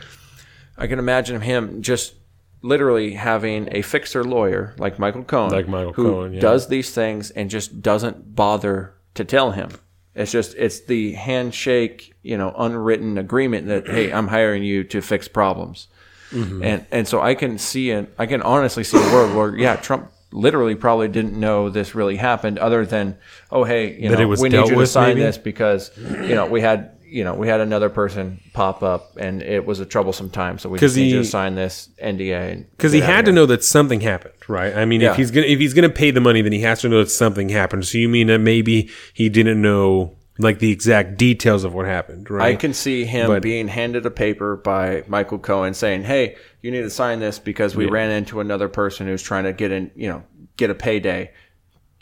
[0.77, 2.15] I can imagine him just
[2.61, 6.39] literally having a fixer lawyer like Michael Cohen, Like Michael who Cohen, yeah.
[6.41, 9.69] does these things and just doesn't bother to tell him.
[10.15, 15.01] It's just it's the handshake, you know, unwritten agreement that hey, I'm hiring you to
[15.01, 15.87] fix problems.
[16.31, 16.63] Mm-hmm.
[16.63, 19.75] And and so I can see and I can honestly see a world where yeah,
[19.75, 23.17] Trump literally probably didn't know this really happened, other than
[23.51, 25.21] oh hey, you That know, we need you to sign maybe?
[25.21, 29.41] this because you know we had you know we had another person pop up and
[29.41, 32.65] it was a troublesome time, so we just need you he- to sign this NDA
[32.77, 34.75] because he had to know that something happened, right?
[34.75, 35.11] I mean, Yeah.
[35.11, 37.09] if he's gonna if he's gonna pay the money, then he has to know that
[37.09, 37.85] something happened.
[37.87, 42.29] So you mean that maybe he didn't know like the exact details of what happened,
[42.31, 42.53] right?
[42.53, 46.71] I can see him But- being handed a paper by Michael Cohen saying, "Hey, you
[46.71, 49.91] need to sign this because we ran into another person who's trying to get in,
[49.95, 50.23] you know,
[50.55, 51.31] get a payday,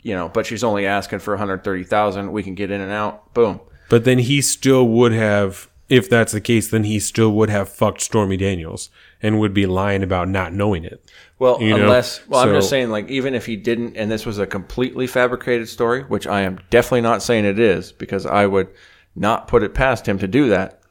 [0.02, 2.32] you know, but she's only asking for 130,000.
[2.32, 3.34] We can get in and out.
[3.34, 3.60] Boom.
[3.88, 7.68] But then he still would have, if that's the case, then he still would have
[7.68, 8.88] fucked Stormy Daniels
[9.22, 11.10] and would be lying about not knowing it.
[11.38, 14.26] Well, You know, unless, well, I'm just saying, like, even if he didn't, and this
[14.26, 18.46] was a completely fabricated story, which I am definitely not saying it is, because I
[18.46, 18.68] would
[19.14, 20.82] not put it past him to do that.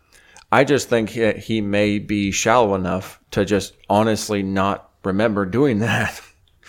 [0.51, 5.79] I just think he, he may be shallow enough to just honestly not remember doing
[5.79, 6.21] that.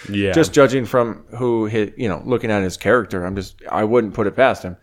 [0.08, 0.30] Yeah.
[0.30, 4.14] just judging from who his, you know, looking at his character, I'm just, I wouldn't
[4.14, 4.76] put it past him,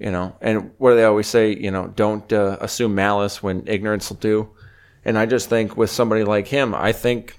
[0.00, 0.36] you know.
[0.40, 1.54] And what do they always say?
[1.54, 4.50] You know, don't uh, assume malice when ignorance will do.
[5.08, 7.34] And I just think with somebody like him, I think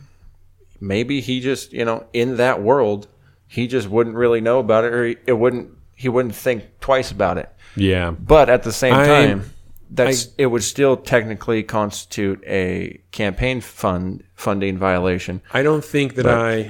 [0.81, 3.07] maybe he just, you know, in that world,
[3.45, 7.11] he just wouldn't really know about it, or he, it wouldn't, he wouldn't think twice
[7.11, 7.47] about it.
[7.75, 8.09] yeah.
[8.09, 9.53] But at the same I- time,
[9.91, 15.41] that's it would still technically constitute a campaign fund funding violation.
[15.53, 16.61] I don't think that I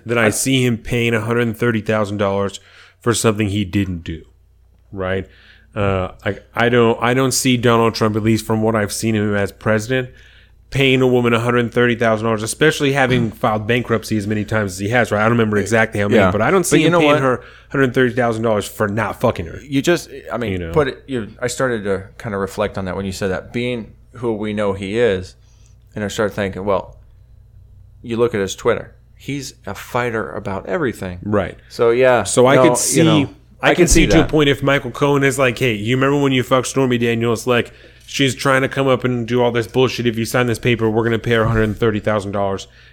[0.06, 2.60] that I see him paying one hundred and thirty thousand dollars
[3.00, 4.24] for something he didn't do.
[4.92, 5.28] Right.
[5.74, 9.14] Uh, I I don't I don't see Donald Trump at least from what I've seen
[9.14, 10.10] him as president
[10.70, 14.72] paying a woman one hundred thirty thousand dollars, especially having filed bankruptcy as many times
[14.72, 15.10] as he has.
[15.10, 15.20] Right.
[15.20, 16.30] I don't remember exactly how many, Yeah.
[16.30, 17.22] but I don't see But you him know paying what?
[17.22, 19.60] her one hundred thirty thousand dollars for not fucking her.
[19.62, 20.72] you just i mean You know.
[20.72, 23.52] put it you i started to kind of reflect on that when you said that
[23.52, 25.36] being who we know he is
[25.94, 26.96] and i started thinking well
[28.02, 31.58] you look at his twitter he's a fighter about everything Right.
[31.68, 34.48] so yeah So I no, could you see, know, I, can see, to a point
[34.48, 37.44] if Michael Cohen is like, "Hey, you remember when you fucked Stormy Daniels?
[37.44, 37.72] Like,
[38.08, 40.06] she's trying to come up and do all this bullshit.
[40.06, 41.78] If you sign this paper, we're gonna pay her one hundred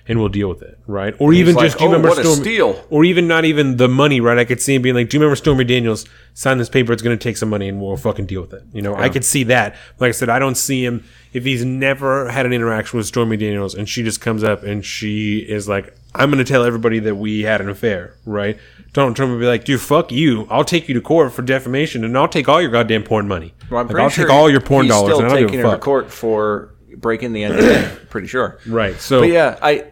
[0.07, 1.15] and thirty thousand dollars, and we'll deal with it, right?
[1.19, 2.41] Or even like, just, do you "Oh, remember Stormy?
[2.41, 4.37] steal." Or even not even the money, right?
[4.37, 6.05] I could see him being like, "Do you remember Stormy Daniels?
[6.33, 6.93] Sign this paper.
[6.93, 9.25] It's gonna take some money, and we'll fucking deal with it." You know, I could
[9.25, 9.75] see that.
[9.99, 13.37] Like I said, I don't see him if he's never had an interaction with Stormy
[13.37, 15.93] Daniels, and she just comes up and she is like.
[16.17, 18.57] I'm going to tell everybody that we had an affair, right?
[18.93, 20.47] Donald Trump would be like, dude, fuck you.
[20.49, 23.53] I'll take you to court for defamation and I'll take all your goddamn porn money.
[23.69, 25.49] Well, I'm like, I'll sure take all your porn dollars Still and I don't give
[25.49, 28.07] taking her to court for breaking the NDA.
[28.09, 28.59] pretty sure.
[28.65, 28.95] Right.
[29.01, 29.87] So, But yeah, I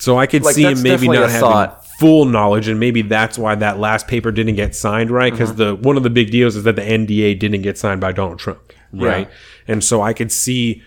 [0.00, 1.86] so I could Like, see him maybe not having thought.
[2.00, 5.32] full knowledge, and maybe that's why that last paper didn't get signed, right?
[5.32, 8.10] Because the one of the big deals is that the NDA didn't get signed by
[8.12, 9.28] Donald Trump, right?
[9.68, 10.82] And so I could see,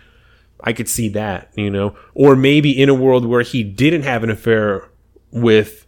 [0.61, 4.23] I could see that, you know, or maybe in a world where he didn't have
[4.23, 4.89] an affair
[5.31, 5.85] with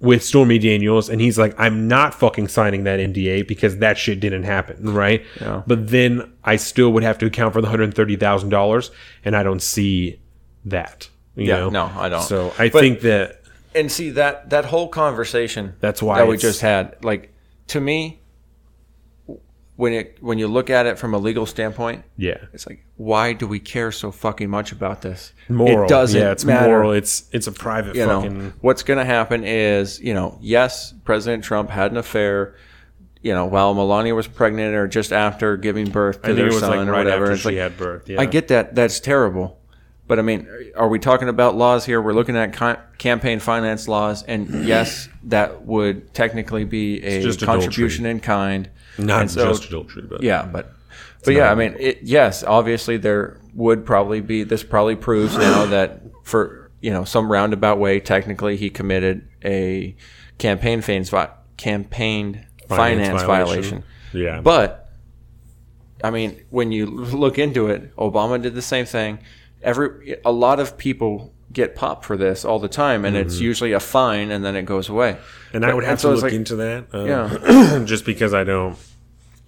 [0.00, 4.18] with Stormy Daniels, and he's like, I'm not fucking signing that NDA because that shit
[4.18, 5.22] didn't happen, right?
[5.40, 5.62] Yeah.
[5.66, 8.90] But then I still would have to account for the hundred thirty thousand dollars,
[9.24, 10.20] and I don't see
[10.64, 11.08] that.
[11.46, 11.70] Yeah, know?
[11.70, 12.22] no, I don't.
[12.22, 13.40] So I But- think that
[13.74, 17.32] and see that that whole conversation That's why that we just had like
[17.68, 18.20] to me
[19.76, 23.32] when it when you look at it from a legal standpoint yeah, it's like why
[23.32, 25.84] do we care so fucking much about this moral.
[25.84, 26.92] it doesn't yeah, it's matter moral.
[26.92, 28.38] It's it's a private you fucking.
[28.38, 32.56] know what's going to happen is you know yes president trump had an affair
[33.22, 36.46] you know while melania was pregnant or just after giving birth to I think their
[36.48, 38.08] it was son like or right whatever after it's she like had birth.
[38.08, 38.20] Yeah.
[38.20, 38.74] I get that.
[38.74, 39.59] That's terrible.
[40.10, 42.02] But I mean, are we talking about laws here?
[42.02, 48.06] We're looking at ca- campaign finance laws, and yes, that would technically be a contribution
[48.06, 48.68] in kind.
[48.98, 50.74] not so- just adultery, but Yeah, but
[51.24, 54.42] but yeah, I mean, it, yes, obviously there would probably be.
[54.42, 59.94] This probably proves now that for you know some roundabout way, technically he committed a
[60.38, 63.84] campaign finance vi- campaign finance, violation.
[64.12, 64.90] Yeah, But
[66.02, 69.20] I mean, when you look into it, Obama did the same thing.
[69.62, 73.72] Every a lot of people get popped for this all the time, and it's usually
[73.72, 75.12] a fine, and then it goes away.
[75.12, 75.56] Mm-hmm.
[75.56, 76.86] and I would have to look like- into that.
[76.94, 77.82] Uh, Yeah.
[77.84, 78.76] just because I don't.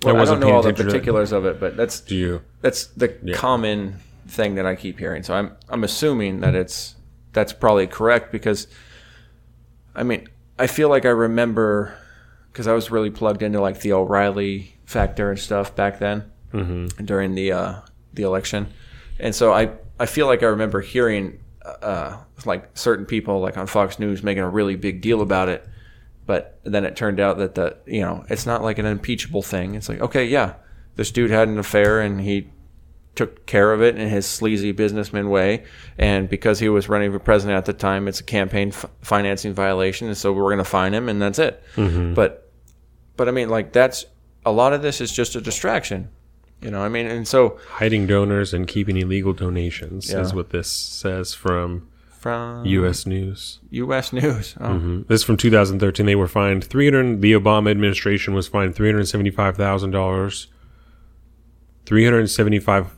[0.02, 0.98] Well, I, wasn't don't know paying all the attention to that.
[0.98, 2.42] particulars of it, but that's Do you?
[2.60, 5.22] that's the common thing that I keep hearing.
[5.22, 6.96] So I'm I'm assuming that it's
[7.32, 8.66] that's probably correct because
[9.94, 11.96] I mean I feel like I remember
[12.50, 16.24] because I was really plugged into like the O'Reilly factor and stuff back then
[17.02, 17.74] during the uh,
[18.12, 18.66] the election,
[19.20, 19.70] and so I
[20.02, 24.42] I feel like I remember hearing uh, like certain people like on Fox News making
[24.42, 25.64] a really big deal about it.
[26.26, 29.74] But then it turned out that the you know it's not like an impeachable thing.
[29.76, 30.54] It's like okay, yeah,
[30.96, 32.50] this dude had an affair and he
[33.14, 35.64] took care of it in his sleazy businessman way.
[35.98, 39.52] And because he was running for president at the time, it's a campaign f- financing
[39.52, 41.62] violation, and so we're going to fine him, and that's it.
[42.14, 42.50] But
[43.16, 44.06] but I mean, like that's
[44.44, 46.08] a lot of this is just a distraction.
[46.62, 50.20] You know, I mean, and so Hiding donors and keeping illegal donations Yeah.
[50.20, 51.88] is what this says from
[52.20, 53.04] from U.S.
[53.04, 53.58] News.
[53.70, 54.12] U.S.
[54.12, 55.08] News, oh, Mhm.
[55.08, 56.06] This is from 2013.
[56.06, 57.20] They were fined 300.
[57.20, 60.46] The Obama administration was fined 375 thousand dollars.
[61.86, 62.92] 375.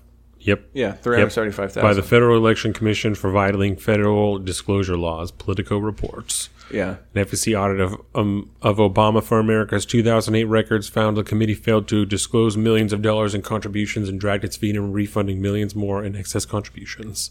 [0.44, 0.70] Yep.
[0.74, 1.82] yeah, three hundred seventy-five thousand.
[1.88, 6.50] By the Federal Election Commission for violating federal disclosure laws, Politico reports.
[6.70, 11.54] yeah, An FEC audit of um, of Obama for America's 2008 records found the committee
[11.54, 15.74] failed to disclose millions of dollars in contributions and dragged its feet in refunding millions
[15.74, 17.30] more in excess contributions.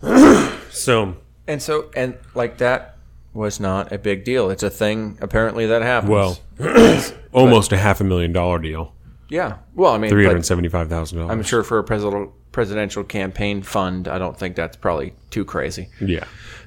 [0.70, 2.96] so, and so and like that
[3.34, 4.50] was not a big deal.
[4.50, 6.10] It's a thing apparently that happens.
[6.10, 6.38] well,
[7.32, 8.94] almost a half a million dollar deal,
[9.28, 9.58] yeah.
[9.74, 14.08] Well, I mean, three hundred seventy-five thousand I'm sure for a presidential presidential campaign fund,
[14.08, 15.90] I don't think that's probably too crazy.
[16.00, 16.24] Yeah,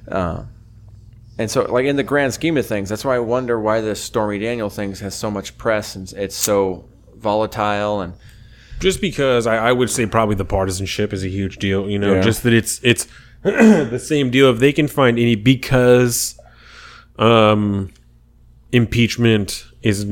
[0.08, 4.02] And so, like in the grand scheme of things, that's why I wonder why this
[4.02, 8.02] Stormy Daniel thing has so much press and it's so volatile.
[8.02, 8.14] And
[8.80, 11.90] just because I, I would say probably the partisanship is a huge deal.
[11.90, 12.22] You know, Yeah.
[12.22, 13.08] just that it's it's
[13.44, 14.50] the same deal.
[14.52, 16.40] If they can find any because
[17.18, 17.92] um,
[18.72, 20.06] impeachment is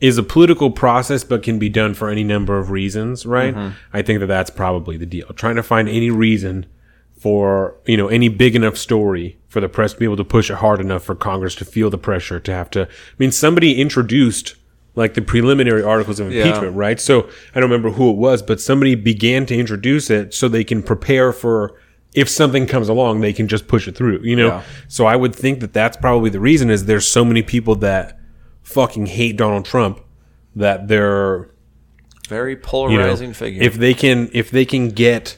[0.00, 3.54] is a political process, but can be done for any number of reasons, right?
[3.54, 3.76] Mm-hmm.
[3.92, 5.26] I think that that's probably the deal.
[5.34, 6.66] Trying to find any reason
[7.16, 10.50] for you know any big enough story for the press to be able to push
[10.50, 12.82] it hard enough for Congress to feel the pressure to have to.
[12.82, 14.56] I mean, somebody introduced
[14.94, 16.44] like the preliminary articles of Yeah.
[16.44, 17.00] impeachment, right?
[17.00, 20.64] So I don't remember who it was, but somebody began to introduce it so they
[20.64, 21.74] can prepare for
[22.14, 24.48] if something comes along, they can just push it through, you know?
[24.48, 24.62] Yeah.
[24.88, 28.18] So I would think that that's probably the reason is there's so many people that
[28.62, 30.00] fucking hate Donald Trump
[30.54, 31.50] that they're
[32.28, 33.62] very you know, polarizing figure.
[33.62, 35.36] if they can if they can get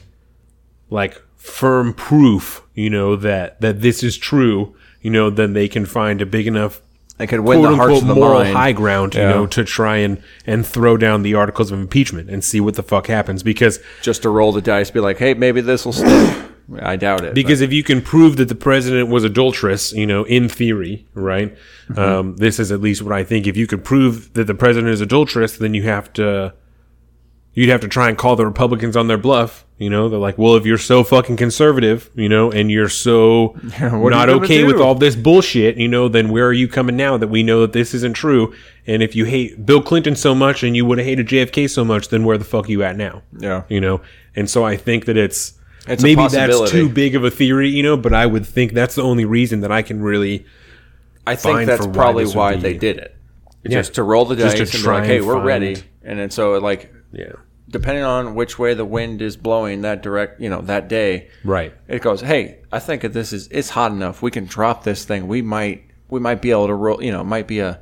[0.89, 5.85] like firm proof, you know, that that this is true, you know, then they can
[5.85, 6.81] find a big enough
[7.17, 8.57] they could win quote the hearts unquote of the moral mind.
[8.57, 9.29] high ground, you Yeah.
[9.29, 12.83] know, to try and and throw down the articles of impeachment and see what the
[12.83, 16.35] fuck happens because just to roll the dice, be like, hey, maybe this will stick.
[16.81, 17.33] I doubt it.
[17.35, 21.55] because if you can prove that the president was adulterous, you know, in theory, right?
[21.89, 21.99] Mm-hmm.
[21.99, 23.45] Um, this is at least what I think.
[23.45, 26.53] If you could prove that the president is adulterous, then you have to,
[27.53, 29.65] you'd have to try and call the Republicans on their bluff.
[29.77, 33.59] You know, they're like, well, if you're so fucking conservative, you know, and you're so
[33.79, 37.17] not you okay with all this bullshit, you know, then where are you coming now
[37.17, 38.55] that we know that this isn't true?
[38.87, 41.83] And if you hate Bill Clinton so much and you would have hated JFK so
[41.83, 43.21] much, then where the fuck are you at now?
[43.37, 43.63] Yeah.
[43.67, 44.01] You know,
[44.33, 47.69] and so I think that it's, It's a maybe that's too big of a theory,
[47.69, 50.45] you know, but I would think that's the only reason that I can really
[51.27, 53.15] I think that's why probably why they did it.
[53.63, 53.79] Yeah.
[53.79, 55.81] Just to roll the dice and be try like, hey, we're ready.
[56.03, 57.33] And then so like yeah.
[57.69, 61.73] depending on which way the wind is blowing that direct, you know, that day, Right.
[61.87, 64.21] it goes, hey, I think that this is it's hot enough.
[64.21, 65.27] We can drop this thing.
[65.27, 67.03] We might we might be able to roll.
[67.03, 67.79] You know, it might be a.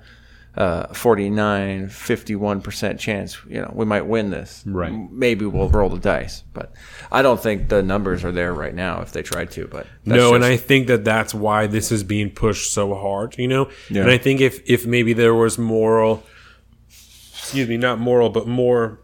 [0.55, 4.93] Uh, 49 51% chance you know we might win this Right.
[5.11, 6.71] Maybe we'll roll the dice but
[7.11, 10.15] i don't think the numbers are there right now if they tried to but that's
[10.19, 13.69] no, and I think that that's why this is being pushed so hard, you know.
[13.89, 14.01] Yeah.
[14.03, 16.21] And I think if if maybe there was moral,
[16.89, 18.99] excuse me, not moral, but more,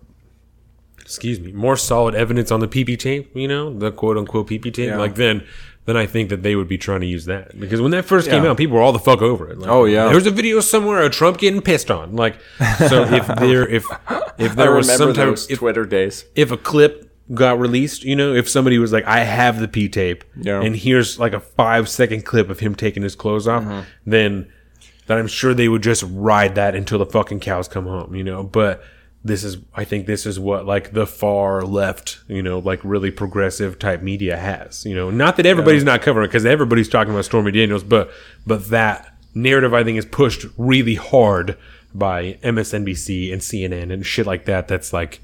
[1.01, 4.71] excuse me, more solid evidence on the PP tape, you know, the quote unquote PP
[4.73, 4.97] tape, Yeah.
[4.97, 5.43] like then.
[5.89, 8.30] Then I think that they would be trying to use that because when that first
[8.30, 9.58] came out, people were all the fuck over it.
[9.58, 10.08] Like, Oh, yeah.
[10.10, 12.15] there's a video somewhere of Trump getting pissed on.
[12.15, 12.36] Like,
[12.88, 13.86] so if there, if
[14.38, 18.04] if i there was remember some type of, twitter days if a clip got released,
[18.04, 20.62] you know, if somebody was like, I have the P tape, Yeah.
[20.62, 23.82] and here's like a five second clip of him taking his clothes off, Mm-hmm.
[24.12, 24.52] then
[25.08, 28.23] then I'm sure they would just ride that until the fucking cows come home, you
[28.23, 28.43] know.
[28.43, 28.84] But
[29.23, 33.12] this is, I think, this is what like the far left, you know, like really
[33.12, 35.10] progressive type media has, you know.
[35.10, 38.12] Not that everybody's not covering it because everybody's talking about Stormy Daniels, but
[38.47, 41.58] but that narrative I think is pushed really hard
[41.93, 44.67] by MSNBC and CNN and shit like that.
[44.67, 45.21] That's like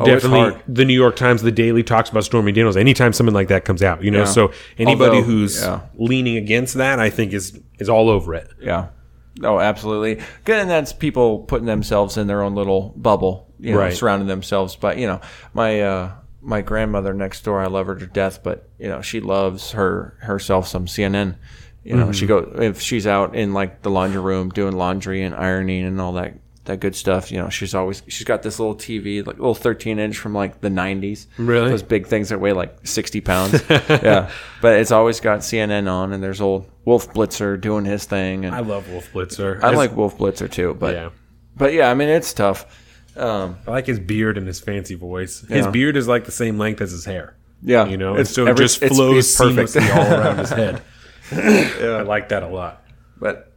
[0.00, 3.48] Oh, definitely the New York Times, the Daily talks about Stormy Daniels anytime something like
[3.48, 4.20] that comes out, you know.
[4.20, 4.24] Yeah.
[4.24, 5.80] So anybody Although, who's yeah.
[5.96, 8.50] leaning against that, I think is is all over it.
[8.58, 8.88] Yeah.
[9.42, 10.22] Oh, absolutely.
[10.44, 13.92] Good, and that's people putting themselves in their own little bubble, you know, Right.
[13.96, 14.76] surrounding themselves.
[14.76, 15.20] But you know,
[15.54, 16.10] my uh,
[16.42, 20.16] my grandmother next door, I love her to death, but you know, she loves her
[20.20, 21.36] herself some CNN.
[21.84, 22.12] You know, Mm-hmm.
[22.12, 25.98] she go if she's out in like the laundry room doing laundry and ironing and
[26.00, 27.32] all that that good stuff.
[27.32, 30.60] You know, she's always she's got this little TV, like little 13 inch from like
[30.60, 31.26] the 90s.
[31.38, 31.70] Really?
[31.70, 33.62] those big things that weigh like 60 pounds.
[33.70, 38.44] yeah, but it's always got CNN on, and there's old Wolf Blitzer doing his thing,
[38.44, 39.62] and I love Wolf Blitzer.
[39.62, 41.10] I His- like Wolf Blitzer too, but yeah.
[41.56, 42.86] but yeah, I mean it's tough.
[43.16, 45.40] Um, I like his beard and his fancy voice.
[45.40, 45.70] His Yeah.
[45.70, 47.36] beard is like the same length as his hair.
[47.62, 50.50] yeah, You know, it's so every- it just it's- flows it's seamlessly all around his
[50.60, 50.82] head.
[51.32, 52.82] I like that a lot.
[53.18, 53.52] But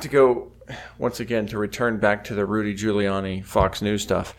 [0.00, 0.52] to go
[0.98, 4.34] once again to return back to the Rudy Giuliani Fox News stuff,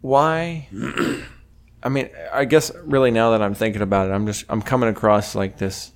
[0.00, 0.68] why?
[1.82, 4.88] I mean, I guess really now that I'm thinking about it, I'm just I'm coming
[4.88, 5.92] across like this,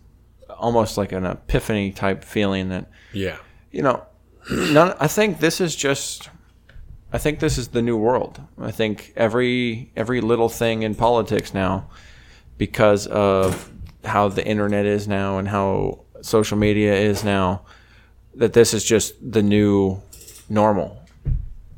[0.58, 3.38] almost like an epiphany type feeling that Yeah.
[3.70, 4.04] you know,
[4.50, 6.28] none, I think this is just.
[7.12, 8.40] I think this is the new world.
[8.56, 11.90] I think every every little thing in politics now,
[12.56, 13.68] because of
[14.04, 17.62] how the internet is now and how social media is now,
[18.34, 20.00] that this is just the new
[20.48, 20.96] normal.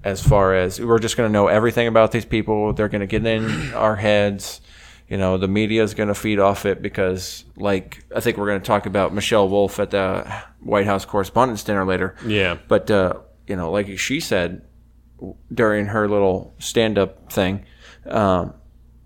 [0.05, 3.07] As far as we're just going to know everything about these people, they're going to
[3.07, 4.61] get in our heads.
[5.09, 8.47] You know, the media is going to feed off it because, like, I think we're
[8.47, 10.27] going to talk about Michelle Wolf at the
[10.61, 12.17] White House Correspondents' Dinner later.
[12.27, 12.57] Yeah.
[12.67, 13.15] But uh,
[13.47, 14.63] you know, like she said
[15.55, 17.65] during her little stand-up thing,
[18.07, 18.55] um,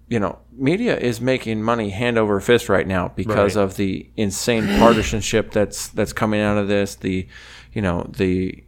[0.09, 3.63] you know, media is making money hand over fist right now because Right.
[3.65, 6.95] of the insane partisanship that's that's coming out of this.
[6.97, 7.27] The,
[7.73, 8.63] you know, the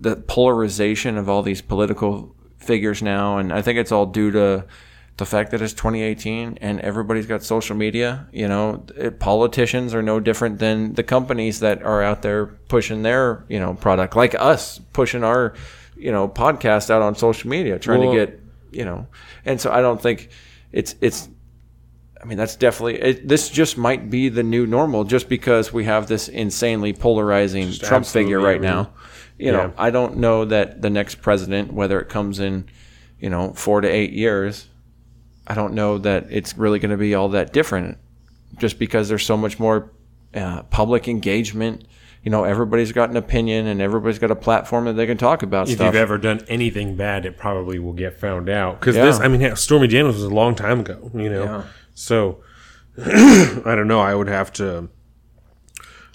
[0.00, 4.64] the polarization of all these political figures now, and I think it's all due to
[5.16, 8.26] the fact that it's 2018 and everybody's got social media.
[8.32, 13.00] You know, it, politicians are no different than the companies that are out there pushing
[13.02, 15.54] their you know product, like us pushing our
[15.96, 18.40] you know podcast out on social media, trying Well- to get
[18.72, 19.06] you know.
[19.46, 20.28] And so I don't think
[20.76, 21.28] it's it's.
[22.20, 23.48] I mean, that's definitely it, this.
[23.48, 28.38] Just might be the new normal, just because we have this insanely polarizing Trump figure
[28.40, 28.92] right mean, now.
[29.38, 29.72] You know, yeah.
[29.76, 32.66] I don't know that the next president, whether it comes in,
[33.18, 34.68] you know, four to eight years,
[35.46, 37.98] I don't know that it's really going to be all that different,
[38.58, 39.92] just because there's so much more
[40.34, 41.86] uh, public engagement.
[42.26, 45.44] You know, everybody's got an opinion and everybody's got a platform that they can talk
[45.44, 45.86] about If stuff.
[45.86, 48.80] you've ever done anything bad, it probably will get found out.
[48.80, 49.04] Because Yeah.
[49.04, 51.44] this, I mean, Stormy Daniels was a long time ago, you know.
[51.44, 51.62] Yeah.
[51.94, 52.40] So
[52.98, 54.00] I don't know.
[54.00, 54.88] I would have to.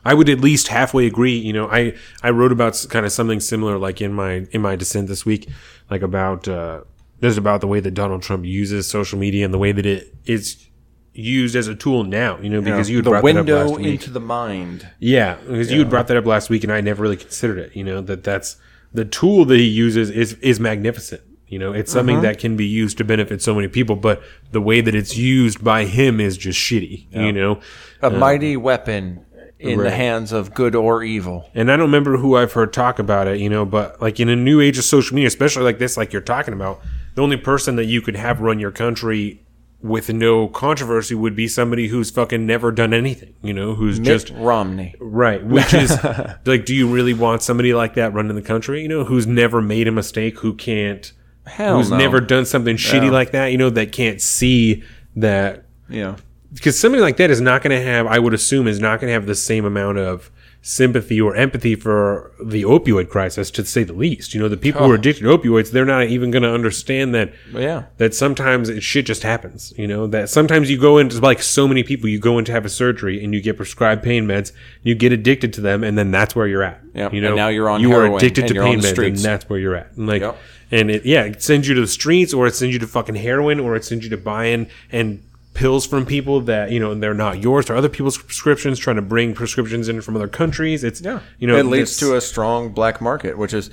[0.04, 1.38] I would at least halfway agree.
[1.38, 4.76] You know, I I wrote about kind of something similar, like in my in my
[4.76, 5.48] dissent this week,
[5.90, 6.82] like about uh,
[7.22, 10.14] just about the way that Donald Trump uses social media and the way that it
[10.26, 10.68] is
[11.14, 12.40] used as a tool now.
[12.40, 13.86] You know, because you had the brought that up window last week.
[13.88, 14.88] into the mind.
[15.00, 17.76] Yeah, because you had brought that up last week, and I never really considered it.
[17.76, 18.58] You know that that's
[18.94, 21.22] the tool that he uses is is magnificent.
[21.48, 22.28] You know, it's something Uh-huh.
[22.28, 24.22] that can be used to benefit so many people, but
[24.54, 27.08] the way that it's used by him is just shitty.
[27.12, 27.60] You know,
[28.02, 29.26] A mighty weapon
[29.60, 31.50] in the hands of good or evil.
[31.54, 34.30] and I don't remember who I've heard talk about it, you know, but like in
[34.30, 36.80] a new age of social media, especially like this, like you're talking about,
[37.16, 39.42] the only person that you could have run your country
[39.84, 44.08] with no controversy would be somebody who's fucking never done anything, you know, who's Mitt
[44.08, 44.94] just Romney.
[45.00, 45.44] right.
[45.44, 45.92] Which is
[46.46, 49.62] like, do you really want somebody like that running the country, you know, who's never
[49.62, 51.12] made a mistake, who can't,
[51.48, 51.98] Hell who's no.
[51.98, 54.84] never done something shitty like that, you know, that can't see
[55.16, 56.16] that You know.
[56.54, 59.10] because somebody like that is not going to have, I would assume, is not going
[59.10, 60.30] to have the same amount of
[60.64, 64.34] sympathy or empathy for the opioid crisis, to say the least.
[64.34, 65.00] You know, the people who are oh.
[65.00, 67.34] addicted to opioids, they're not even going to understand that.
[67.52, 67.86] Yeah.
[67.98, 69.74] That sometimes it, shit just happens.
[69.76, 72.52] You know, that sometimes you go into like so many people, you go in to
[72.52, 74.52] have a surgery and you get prescribed pain meds,
[74.84, 76.82] you get addicted to them, and then that's where you're at.
[76.94, 79.50] Yep, You know, and now you're on you are addicted to pain meds, and that's
[79.50, 79.94] where you're at.
[79.94, 80.38] And like, Yep.
[80.70, 83.16] and it yeah, it sends you to the streets, or it sends you to fucking
[83.16, 85.24] heroin, or it sends you to buying and
[85.62, 89.02] pills from people that you know they're not yours or other people's prescriptions trying to
[89.02, 91.20] bring prescriptions in from other countries it's Yeah.
[91.40, 93.70] you know it leads to a strong black market, which is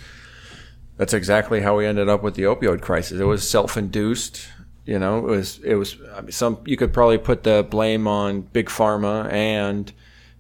[0.98, 3.20] that's exactly how we ended up with the opioid crisis.
[3.20, 4.48] It was self-induced.
[4.84, 8.06] You know, it was it was I mean, some you could probably put the blame
[8.08, 9.92] on big pharma and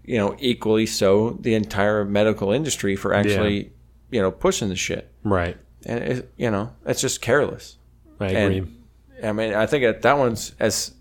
[0.04, 3.72] you know equally so the entire medical industry for actually
[4.10, 5.10] you know pushing the shit.
[5.22, 7.76] right And it, you know, it's just careless.
[8.20, 10.92] i agree And I mean, I think that, that one's as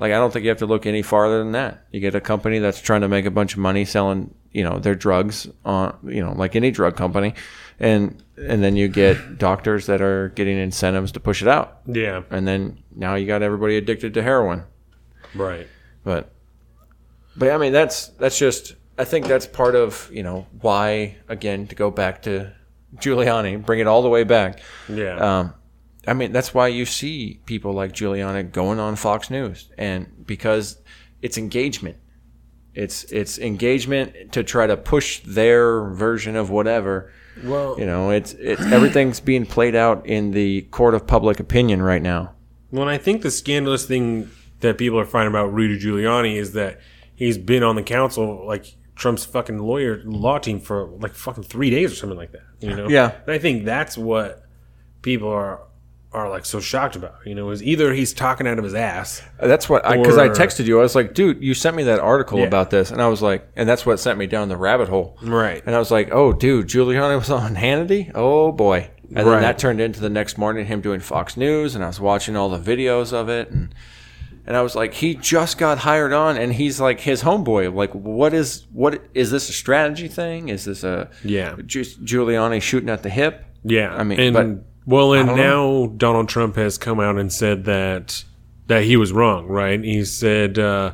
[0.00, 1.86] like I don't think you have to look any farther than that.
[1.92, 4.78] You get a company that's trying to make a bunch of money selling, you know,
[4.78, 7.34] their drugs on, you know, like any drug company,
[7.78, 12.22] and and then you get doctors that are getting incentives to push it out, yeah
[12.30, 14.64] and then now you got everybody addicted to heroin.
[15.34, 15.68] right
[16.02, 16.32] But
[17.36, 21.66] but I mean, that's that's just I think that's part of you know why again
[21.68, 22.52] to go back to
[22.96, 24.60] Giuliani, bring it all the way back.
[24.88, 25.54] yeah Um,
[26.06, 30.78] I mean, that's why you see people like Giuliani going on Fox News, and because
[31.22, 31.96] it's engagement.
[32.74, 37.12] It's it's engagement to try to push their version of whatever.
[37.42, 41.82] well You know, it's it's everything's being played out in the court of public opinion
[41.82, 42.34] right now.
[42.70, 44.30] Well, and I think the scandalous thing
[44.60, 46.80] that people are finding about Rudy Giuliani is that
[47.14, 51.70] he's been on the council, like Trump's fucking lawyer law team, for like fucking three
[51.70, 52.44] days or something like that.
[52.60, 52.88] You know?
[52.88, 53.16] Yeah.
[53.26, 54.44] And I think that's what
[55.02, 55.62] people are
[56.12, 57.14] are like so shocked about.
[57.24, 59.22] You know, is either he's talking out of his ass.
[59.38, 60.78] Uh, that's what I because I texted you.
[60.78, 62.46] I was like, dude, you sent me that article Yeah.
[62.46, 65.16] about this, and I was like, and that's what sent me down the rabbit hole.
[65.22, 65.62] Right.
[65.64, 68.10] And I was like, oh, dude, Giuliani was on Hannity.
[68.14, 68.90] Oh boy.
[69.14, 69.32] And Right.
[69.34, 72.36] then that turned into the next morning him doing Fox News, and I was watching
[72.36, 73.74] all the videos of it, and
[74.46, 77.72] and I was like, he just got hired on, and he's like his homeboy.
[77.74, 80.48] Like, what is what is this a strategy thing?
[80.48, 81.54] Is this a Yeah.
[81.56, 83.44] Giuliani shooting at the hip?
[83.64, 84.46] Yeah, I mean, and but
[84.90, 88.24] well, and now Donald Trump has come out and said that
[88.66, 89.46] that he was wrong.
[89.46, 89.82] Right?
[89.82, 90.92] He said, uh,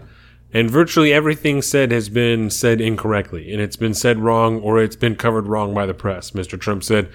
[0.53, 4.97] and virtually everything said has been said incorrectly, and it's been said wrong or it's
[4.97, 6.33] been covered wrong by the press.
[6.33, 6.59] Mr.
[6.61, 7.11] Trump said,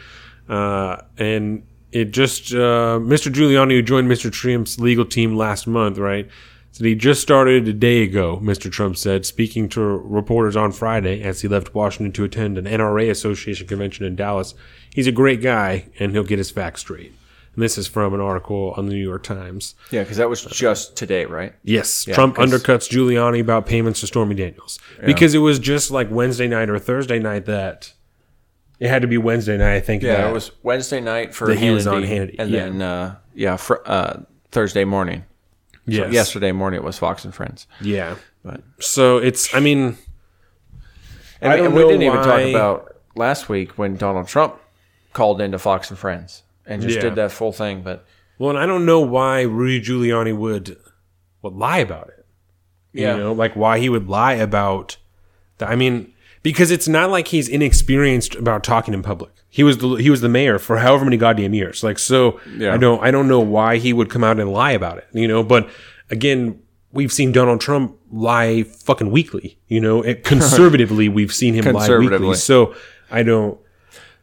[0.49, 3.31] uh, and it just uh, Mr.
[3.31, 4.31] Giuliani, who joined Mr.
[4.31, 6.29] Trump's legal team last month, right?
[6.71, 8.71] Said he just started a day ago, Mr.
[8.71, 13.09] Trump said, speaking to reporters on Friday as he left Washington to attend an NRA
[13.09, 14.55] Association convention in Dallas.
[14.93, 17.13] He's a great guy, and he'll get his facts straight.
[17.53, 19.75] And this is from an article on the New York Times.
[19.91, 21.53] Yeah, because that was just today, right?
[21.63, 26.09] Yes, Trump 'cause- undercuts Giuliani about payments to Stormy Daniels because it was just like
[26.09, 27.91] Wednesday night or Thursday night that
[28.79, 29.75] it had to be Wednesday night.
[29.75, 30.01] I think.
[30.03, 32.59] Yeah, it was Wednesday night for That Hannity, he was on Hannity, and yeah.
[32.63, 34.17] then uh, yeah, fr- uh,
[34.51, 35.23] Thursday morning.
[35.89, 37.67] So yesterday morning it was Fox and Friends.
[37.81, 38.15] Yeah.
[38.45, 39.53] But So it's.
[39.53, 39.97] I mean,
[41.41, 44.55] and, I we- we didn't even talk about last week when Donald Trump
[45.13, 47.01] called into Fox and Friends and just Yeah.
[47.03, 47.81] did that full thing.
[47.81, 48.05] But
[48.37, 50.77] well, and I don't know why Rudy Giuliani would
[51.41, 52.25] would lie about it.
[52.93, 53.13] Yeah.
[53.15, 54.97] You know, like why he would lie about
[55.57, 55.69] that.
[55.69, 56.11] I mean,
[56.43, 59.31] because it's not like he's inexperienced about talking in public.
[59.49, 61.83] He was the he was the mayor for however many goddamn years.
[61.83, 62.73] Like so, Yeah.
[62.73, 65.07] I don't I don't know why he would come out and lie about it.
[65.13, 65.69] You know, but
[66.09, 66.59] again,
[66.93, 69.57] we've seen Donald Trump lie fucking weekly.
[69.67, 72.35] You know, it, conservatively, we've seen him lie weekly.
[72.35, 72.75] So
[73.09, 73.57] I don't.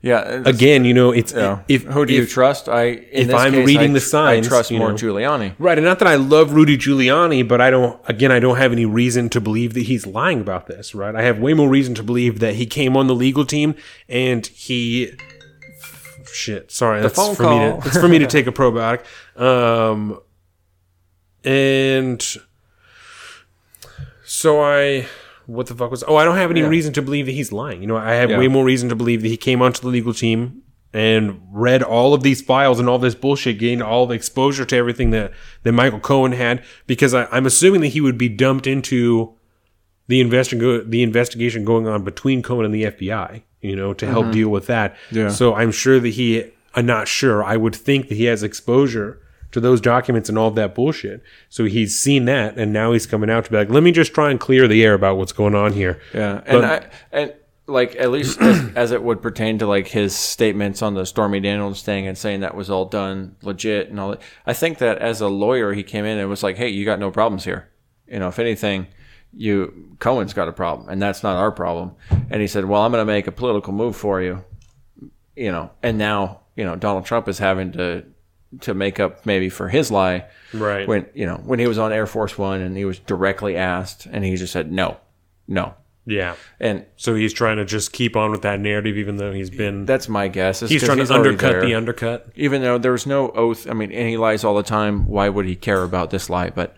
[0.09, 1.61] Yeah, Again, you know, it's yeah.
[1.69, 2.67] if who do you trust?
[2.69, 2.83] I
[3.13, 4.95] if I'm case, reading I the signs, I trust more know.
[4.95, 5.55] Giuliani.
[5.59, 8.01] Right, and not that I love Rudy Giuliani, but I don't.
[8.09, 10.95] Again, I don't have any reason to believe that he's lying about this.
[10.95, 13.75] Right, I have way more reason to believe that he came on the legal team
[14.09, 15.13] and he.
[16.33, 17.81] Shit, sorry, that's phone for me call.
[17.83, 17.89] to.
[17.89, 19.05] It's for me to take a probiotic.
[19.39, 20.21] Um,
[21.45, 22.25] and
[24.25, 25.07] so I.
[25.49, 26.05] What the fuck was?
[26.07, 27.81] Oh, I don't have any reason to believe that he's lying.
[27.81, 28.39] You know, I have Yeah.
[28.39, 30.61] way more reason to believe that he came onto the legal team
[30.93, 34.77] and read all of these files and all this bullshit, gained all the exposure to
[34.77, 35.33] everything that,
[35.63, 39.33] that Michael Cohen had, because I, I'm assuming that he would be dumped into
[40.07, 44.25] the investigation the investigation going on between Cohen and the FBI, you know, to help
[44.25, 44.33] mm-hmm.
[44.33, 44.97] deal with that.
[45.11, 45.29] Yeah.
[45.29, 46.45] So I'm sure that he
[46.75, 47.43] I'm not sure.
[47.43, 49.23] I would think that he has exposure
[49.53, 51.23] to those documents and all of that bullshit.
[51.49, 54.13] So he's seen that and now he's coming out to be like, let me just
[54.15, 56.01] try and clear the air about what's going on here.
[56.15, 57.35] Yeah, and But- I and
[57.67, 61.39] like at least as, as it would pertain to like his statements on the Stormy
[61.39, 64.23] Daniels thing and saying that was all done legit and all that.
[64.47, 66.99] I think that as a lawyer, he came in and was like, "Hey, you got
[66.99, 67.69] no problems here.
[68.07, 68.87] You know, if anything,
[69.35, 71.95] you Cohen's got a problem, and that's not our problem."
[72.31, 74.43] And he said, "Well, I'm going to make a political move for you."
[75.37, 78.05] You know, and now you know Donald Trump is having to
[78.61, 80.25] to make up maybe for his lie
[80.55, 80.89] Right.
[80.89, 84.07] when you know when he was on Air Force One and he was directly asked
[84.11, 84.97] and he just said no,
[85.47, 85.75] no,
[86.07, 86.35] Yeah.
[86.59, 89.85] and So he's trying to just keep on with that narrative, even though he's been.
[89.85, 90.63] that's my guess.
[90.63, 92.29] is he's trying to undercut the undercut.
[92.37, 93.69] even though there was no oath.
[93.69, 95.07] I mean, and he lies all the time.
[95.07, 96.49] Why would he care about this lie?
[96.51, 96.75] But,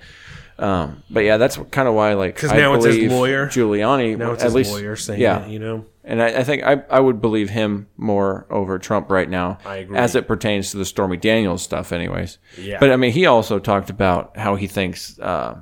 [0.60, 2.12] um, but yeah, that's kind of why.
[2.14, 3.46] like because now it's his lawyer.
[3.46, 4.16] Giuliani.
[4.16, 5.44] Now it's at his least, lawyer saying yeah.
[5.44, 5.86] it, you know?
[6.04, 9.76] And I, I think I, I would believe him more over Trump right now, I
[9.76, 9.96] agree.
[9.96, 12.38] as it pertains to the Stormy Daniels stuff, anyways.
[12.58, 12.78] Yeah.
[12.78, 15.60] But I mean, he also talked about how he thinks uh,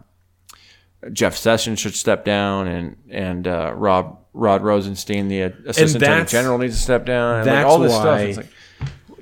[1.12, 6.58] Jeff Sessions should step down, and and uh, Rob Rod Rosenstein, the Assistant Attorney General,
[6.58, 7.40] needs to step down.
[7.40, 8.20] And like that's all this why- stuff.
[8.20, 8.46] It's like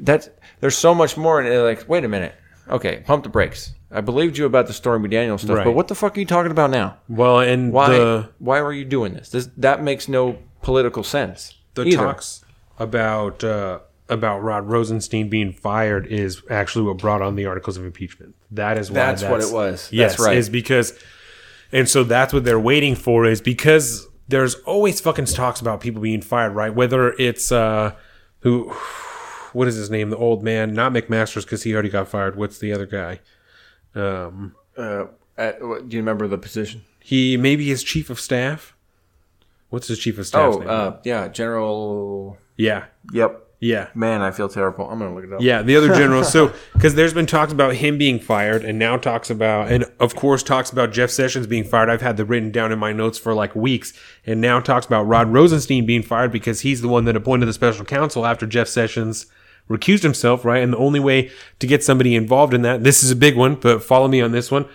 [0.01, 2.35] that's there's so much more, and like, wait a minute,
[2.69, 3.75] okay, pump the brakes.
[3.97, 6.51] I believed you about the Stormy Daniels stuff, but what the fuck are you talking
[6.53, 6.99] about now?
[7.09, 7.89] Well, and Why?
[7.89, 9.31] the why were you doing this?
[9.31, 11.55] This that makes no political sense.
[11.73, 11.97] the either.
[11.97, 12.45] talks
[12.79, 13.79] about uh,
[14.11, 18.35] about Rod Rosenstein being fired is actually what brought on the articles of impeachment.
[18.51, 19.89] That is why That's what it was.
[19.91, 20.37] Yes, That's right.
[20.37, 20.93] Is because,
[21.73, 23.25] and so that's what they're waiting for.
[23.25, 26.75] Is because there's always fucking talks about people being fired, right?
[26.75, 27.95] Whether it's uh,
[28.41, 28.69] who,
[29.55, 30.11] what is his name?
[30.11, 32.37] The old man, not McMaster's, because he already got fired.
[32.37, 33.21] What's the other guy?
[33.97, 35.07] Um, Uh,
[35.39, 36.83] uh, what- do you remember the position?
[37.01, 38.75] he maybe his chief of staff.
[39.71, 40.55] What's his chief of staff?
[40.55, 42.39] Oh, uh, yeah, General.
[42.57, 43.41] yeah, Yep.
[43.61, 43.89] yeah.
[43.95, 44.89] Man, I feel terrible.
[44.89, 45.41] I'm gonna look it up.
[45.41, 46.23] Yeah, the other general.
[46.25, 50.15] So, because there's been talks about him being fired, and now talks about, and of
[50.15, 51.89] course talks about Jeff Sessions being fired.
[51.91, 53.93] I've had that written down in my notes for like weeks,
[54.25, 57.53] and now talks about Rod Rosenstein being fired because he's the one that appointed the
[57.53, 59.27] special counsel after Jeff Sessions
[59.69, 60.63] recused himself, right?
[60.63, 63.57] And the only way to get somebody involved in that, this is a big one,
[63.57, 64.67] but follow me on this one.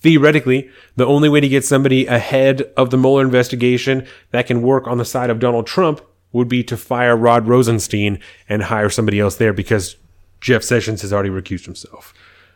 [0.00, 4.86] Theoretically, the only way to get somebody ahead of the Mueller investigation that can work
[4.86, 6.00] on the side of Donald Trump
[6.32, 9.96] would be to fire Rod Rosenstein and hire somebody else there because
[10.40, 12.14] Jeff Sessions has already recused himself.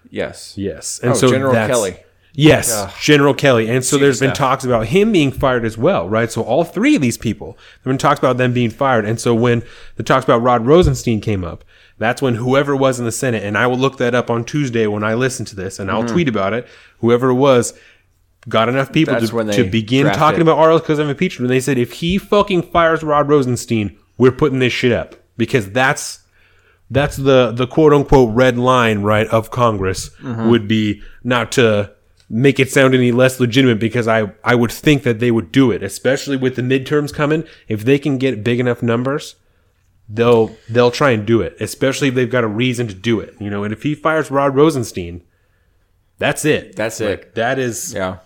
[0.08, 0.54] Yes.
[0.56, 1.00] Yes.
[1.02, 1.96] Oh, and Oh, so General Kelly.
[2.36, 3.70] Yes, General Kelly.
[3.70, 6.30] And so there's been talks about him being fired as well, right?
[6.32, 9.04] So all three of these people, there have been talks about them being fired.
[9.04, 9.62] And so when
[9.96, 11.62] the talks about Rod Rosenstein came up,
[11.98, 14.86] that's when whoever was in the Senate, and I will look that up on Tuesday
[14.86, 16.66] when I listen to this, and I'll tweet about it.
[16.98, 17.72] Whoever it was
[18.48, 20.42] got enough people That's to, to begin talking it.
[20.42, 21.50] about articles of impeachment.
[21.50, 25.70] And they said, if he fucking fires Rod Rosenstein, we're putting this shit up because
[25.70, 26.20] that's
[26.90, 30.50] that's the the quote unquote red line right of Congress Mm-hmm.
[30.50, 31.90] would be not to
[32.28, 35.70] make it sound any less legitimate because I I would think that they would do
[35.70, 39.36] it especially with the midterms coming if they can get big enough numbers
[40.08, 43.34] they'll they'll try and do it especially if they've got a reason to do it
[43.40, 45.22] you know and if he fires Rod Rosenstein
[46.18, 47.34] that's it That's Like, it.
[47.36, 48.18] that is Yeah.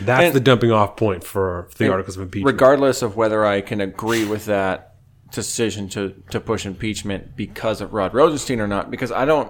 [0.00, 3.60] that's And- the dumping off point for the articles of impeachment Regardless of whether I
[3.60, 4.94] can agree with that
[5.30, 9.48] decision to, to push impeachment because of Rod Rosenstein or not, because I don't,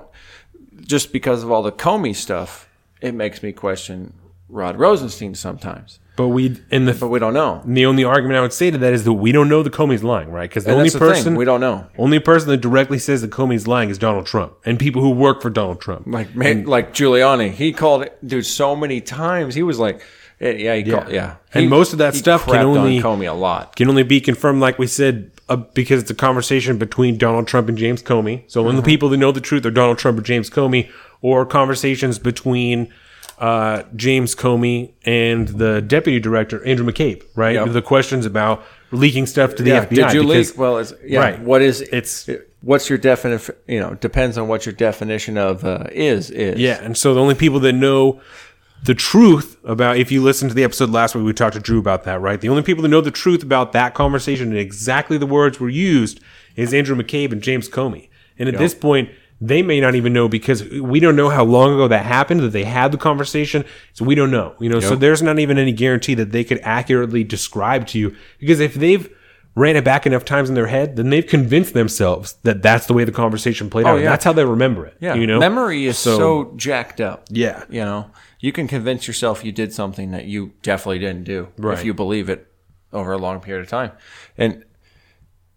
[0.83, 2.69] just because of all the Comey stuff,
[3.01, 4.13] it makes me question
[4.51, 5.99] Rod Rosenstein sometimes.
[6.21, 7.63] But we in the But we don't know.
[7.65, 10.05] the only argument I would say to that is that we don't know the Comey's
[10.05, 10.49] lying, right?
[10.51, 11.87] Because the And only that's the thing, person we don't know.
[11.99, 15.41] only person that directly says that Comey's lying is Donald Trump and people who work
[15.41, 16.03] for Donald Trump.
[16.07, 19.55] Like man, like Giuliani, he called it, dude, so many times.
[19.55, 20.03] He was like,
[20.41, 21.37] yeah, he called, yeah.
[21.55, 23.77] And He- most of that stuff can only- on Comey a lot.
[23.77, 27.69] Can only be confirmed, like we said, uh, because it's a conversation between Donald Trump
[27.69, 28.45] and James Comey.
[28.47, 28.69] So Mm-hmm.
[28.69, 30.89] only the people that know the truth are Donald Trump or James Comey,
[31.23, 32.89] or conversations between
[33.41, 37.55] uh, James Comey and the deputy director Andrew McCabe, right?
[37.55, 37.71] Yep.
[37.71, 38.63] The questions about
[38.93, 39.89] leaking stuff to the Yeah, FBI.
[39.89, 40.59] did you because- leak?
[40.59, 41.21] Well, it's, yeah.
[41.21, 41.41] Right.
[41.41, 42.29] What is It's-
[42.61, 43.55] what's your definition?
[43.67, 46.59] You know, depends on what your definition of uh, is is.
[46.61, 48.21] Yeah, and so the only people that know
[48.85, 51.79] the truth about if you listen to the episode last week, we talked to Drew
[51.79, 52.41] about that, right?
[52.41, 55.69] The only people that know the truth about that conversation and exactly the words were
[55.71, 56.21] used
[56.57, 58.09] is Andrew McCabe and James Comey.
[58.39, 59.11] And at this point,
[59.41, 62.51] they may not even know because we don't know how long ago that happened that
[62.51, 63.65] they had the conversation.
[63.95, 64.81] So we don't know, you know.
[64.81, 68.75] So there's not even any guarantee that they could accurately describe to you because if
[68.75, 69.09] they've
[69.57, 72.93] ran it back enough times in their head, then they've convinced themselves that that's the
[72.93, 73.93] way the conversation played oh, out.
[73.95, 74.11] and Oh, yeah.
[74.11, 74.97] That's how they remember it.
[75.01, 77.25] Yeah, you know, memory is So- so, jacked up.
[77.31, 77.65] Yeah.
[77.69, 81.77] you know, you can convince yourself you did something that you definitely didn't do Right.
[81.79, 82.47] if you believe it
[82.93, 83.91] over a long period of time.
[84.39, 84.65] And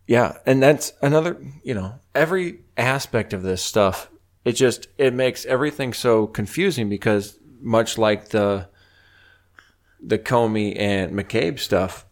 [0.07, 1.38] yeah, and that's another.
[1.63, 4.09] You know, every aspect of this stuff,
[4.45, 8.67] it just it makes everything so confusing because much like the
[10.01, 12.05] the Comey and McCabe stuff,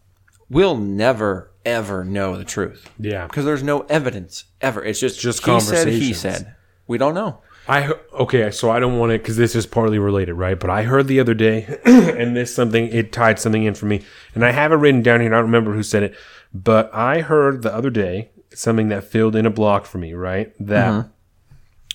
[0.48, 2.90] we'll never ever know the truth.
[2.98, 3.26] Yeah.
[3.26, 4.84] because there's no evidence ever.
[4.84, 5.88] It's just Just he said.
[5.88, 6.54] He said.
[6.86, 7.40] We don't know.
[7.68, 10.58] I okay, so I don't want it because this is partly related, right?
[10.58, 14.02] But I heard the other day, and this something it tied something in for me,
[14.34, 15.26] and I have it written down here.
[15.26, 16.16] and I don't remember who said it,
[16.52, 20.52] but I heard the other day something that filled in a block for me, right?
[20.58, 21.08] That uh-huh.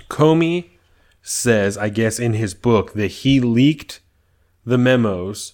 [0.09, 0.69] Comey
[1.21, 3.99] says, I guess in his book, that he leaked
[4.65, 5.53] the memos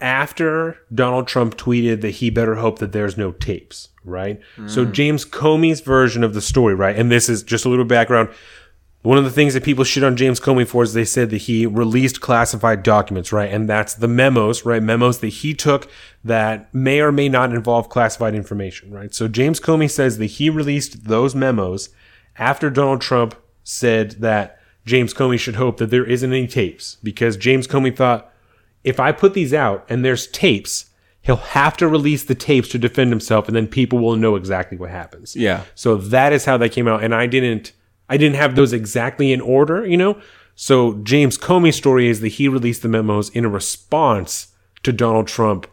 [0.00, 4.40] after Donald Trump tweeted that he better hope that there's no tapes, right?
[4.66, 4.92] So mm.
[4.92, 6.96] James Comey's version of the story, right?
[6.96, 8.28] And this is just a little background.
[9.04, 11.42] One of the things that people shit on James Comey for is they said that
[11.42, 13.52] he released classified documents, right?
[13.52, 14.82] And that's the memos, right?
[14.82, 15.90] Memos that he took
[16.24, 19.14] that may or may not involve classified information, right?
[19.14, 21.90] So James Comey says that he released those memos
[22.38, 27.36] after Donald Trump said that James Comey should hope that there isn't any tapes because
[27.36, 28.32] James Comey thought
[28.84, 30.86] if I put these out and there's tapes,
[31.20, 34.78] he'll have to release the tapes to defend himself and then people will know exactly
[34.78, 35.36] what happens.
[35.36, 35.64] Yeah.
[35.74, 37.72] So that is how that came out and I didn't
[38.08, 40.20] I didn't have those exactly in order, you know?
[40.54, 44.48] So James Comey's story is that he released the memos in a response
[44.82, 45.66] to Donald Trump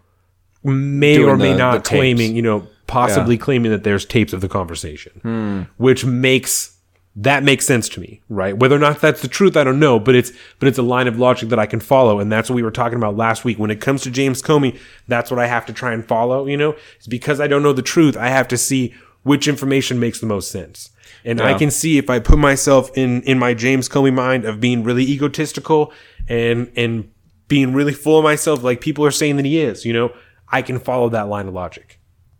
[0.63, 4.33] may Doing or may the- not the claiming, you know, possibly claiming that there's tapes
[4.33, 5.11] of the conversation.
[5.21, 5.61] Hmm.
[5.77, 6.77] Which makes
[7.13, 8.55] that makes sense to me, right?
[8.57, 11.09] Whether or not that's the truth, I don't know, but it's but it's a line
[11.09, 13.59] of logic that I can follow, and that's what we were talking about last week.
[13.59, 14.79] When it comes to James Comey,
[15.09, 16.45] that's what I have to try and follow.
[16.47, 18.15] You know, it's because I don't know the truth.
[18.15, 20.89] I have to see which information makes the most sense,
[21.25, 24.59] and I can see if I put myself in in my James Comey mind of
[24.59, 25.91] being really egotistical
[26.27, 27.11] and and
[27.47, 29.85] being really full of myself, like people are saying that he is.
[29.85, 30.13] You know,
[30.49, 31.99] I can follow that line of logic.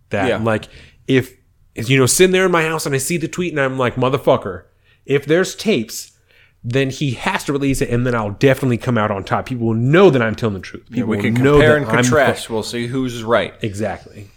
[0.09, 0.37] That Yeah.
[0.37, 0.65] like
[1.07, 1.35] if
[1.75, 3.95] you know sitting there in my house and I see the tweet and I'm like
[3.95, 4.63] motherfucker,
[5.05, 6.11] if there's tapes,
[6.63, 9.45] then he has to release it and then I'll definitely come out on top.
[9.47, 10.89] People will know that I'm telling the truth.
[10.91, 12.47] People we will can compare and I'm contrast.
[12.47, 13.53] fu- we'll see who's right.
[13.61, 14.29] exactly.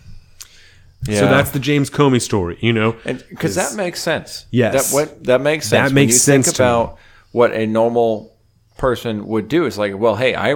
[1.06, 1.20] Yeah.
[1.20, 2.58] So that's the James Comey story.
[2.60, 4.46] You know, because that makes sense.
[4.50, 4.90] Yes.
[4.90, 5.90] that what that makes sense.
[5.90, 6.68] That when makes you sense Think to me.
[6.68, 6.98] about
[7.32, 8.36] what a normal
[8.78, 9.66] person would do.
[9.66, 10.52] It's like, well, hey, I,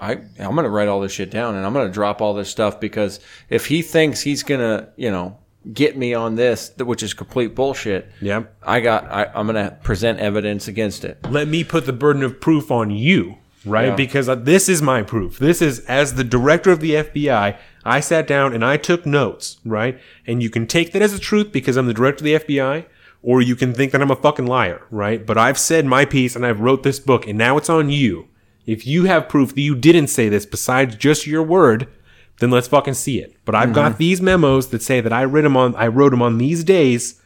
[0.00, 2.34] I, I'm going to write all this shit down, and I'm going to drop all
[2.34, 5.38] this stuff because if he thinks he's going to, you know,
[5.72, 8.10] get me on this, which is complete bullshit.
[8.20, 8.44] Yeah.
[8.62, 9.04] I got.
[9.04, 11.18] I, I'm going to present evidence against it.
[11.30, 13.88] let me put the burden of proof on you, right?
[13.88, 13.94] Yeah.
[13.96, 15.38] Because uh, this is my proof.
[15.38, 19.58] This is as the director of the FBI, I sat down and I took notes,
[19.64, 19.98] right?
[20.26, 22.86] And you can take that as a truth because I'm the director of the FBI,
[23.22, 25.24] or you can think that I'm a fucking liar, right?
[25.24, 28.28] But I've said my piece and I've wrote this book, and now it's on you.
[28.66, 31.88] If you have proof that you didn't say this besides just your word,
[32.40, 33.34] then let's fucking see it.
[33.44, 33.74] But I've Mm-hmm.
[33.74, 36.62] got these memos that say that I read them on I wrote them on these
[36.64, 37.20] days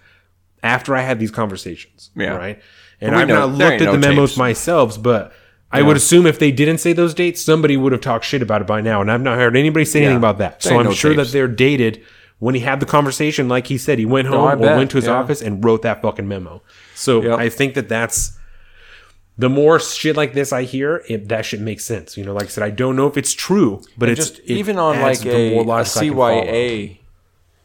[0.63, 2.11] after I had these conversations.
[2.15, 2.37] Yeah.
[2.37, 2.63] Right.
[3.01, 4.39] And I've not looked at the no memos tapes.
[4.39, 5.33] myself, but
[5.73, 8.61] I would assume if they didn't say those dates, somebody would have talked shit about
[8.61, 9.01] it by now.
[9.01, 10.61] And I've not heard anybody say anything about that.
[10.61, 11.29] There So ain't I'm no sure tapes.
[11.29, 12.03] that they're dated
[12.41, 13.49] when he had the conversation.
[13.49, 15.13] Like he said, he went home I or bet, went to his yeah.
[15.15, 16.63] office and wrote that fucking memo.
[16.95, 17.39] So Yep.
[17.39, 18.39] I think that that's
[19.39, 22.19] the more shit like this I hear, it, that shit makes sense.
[22.19, 24.51] You know, like I said, I don't know if it's true, but it's just it
[24.51, 26.43] even on adds like the a, more a logic I can follow.
[26.43, 26.99] CYA,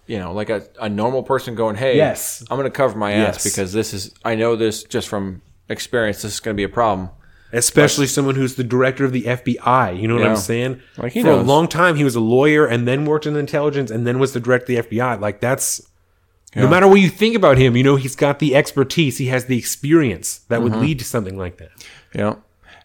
[0.07, 2.41] you know, like a, a normal person going, "Hey, Yes.
[2.49, 3.43] I'm going to cover my ass Yes.
[3.43, 6.21] because this is I know this just from experience.
[6.21, 7.09] This is going to be a problem."
[7.53, 9.99] Especially someone who's the director of the FBI.
[9.99, 10.29] You know what Yeah.
[10.31, 10.81] I'm saying?
[10.97, 14.05] Like, For a long time, he was a lawyer and then worked in intelligence and
[14.05, 15.19] then was the director of the FBI.
[15.19, 15.81] Like that's
[16.55, 19.45] no matter what you think about him, you know he's got the expertise, he has
[19.45, 20.63] the experience that Mm-hmm.
[20.63, 21.69] would lead to something like that.
[22.15, 22.35] Yeah.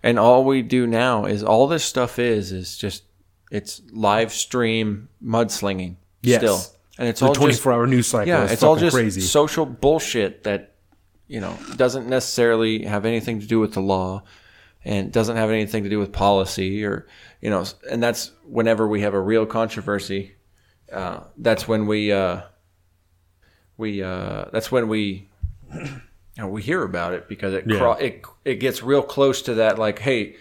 [0.03, 3.05] And all we do now is all this stuff is is just
[3.51, 6.41] it's live stream mudslinging Yes.
[6.41, 6.61] still.
[6.99, 8.29] And it's The all 24 just hour news cycle.
[8.29, 9.21] yeah, it's all just crazy.
[9.23, 10.75] social bullshit that
[11.29, 14.23] you know doesn't necessarily have anything to do with the law
[14.85, 17.07] and doesn't have anything to do with policy or
[17.41, 20.35] you know and that's whenever we have a real controversy
[20.93, 22.43] uh, that's when we uh,
[23.77, 25.29] we uh, that's when we
[25.75, 25.91] you
[26.39, 27.79] know, we hear about it because it, Yeah.
[27.79, 30.37] cro- it it gets real close to that like hey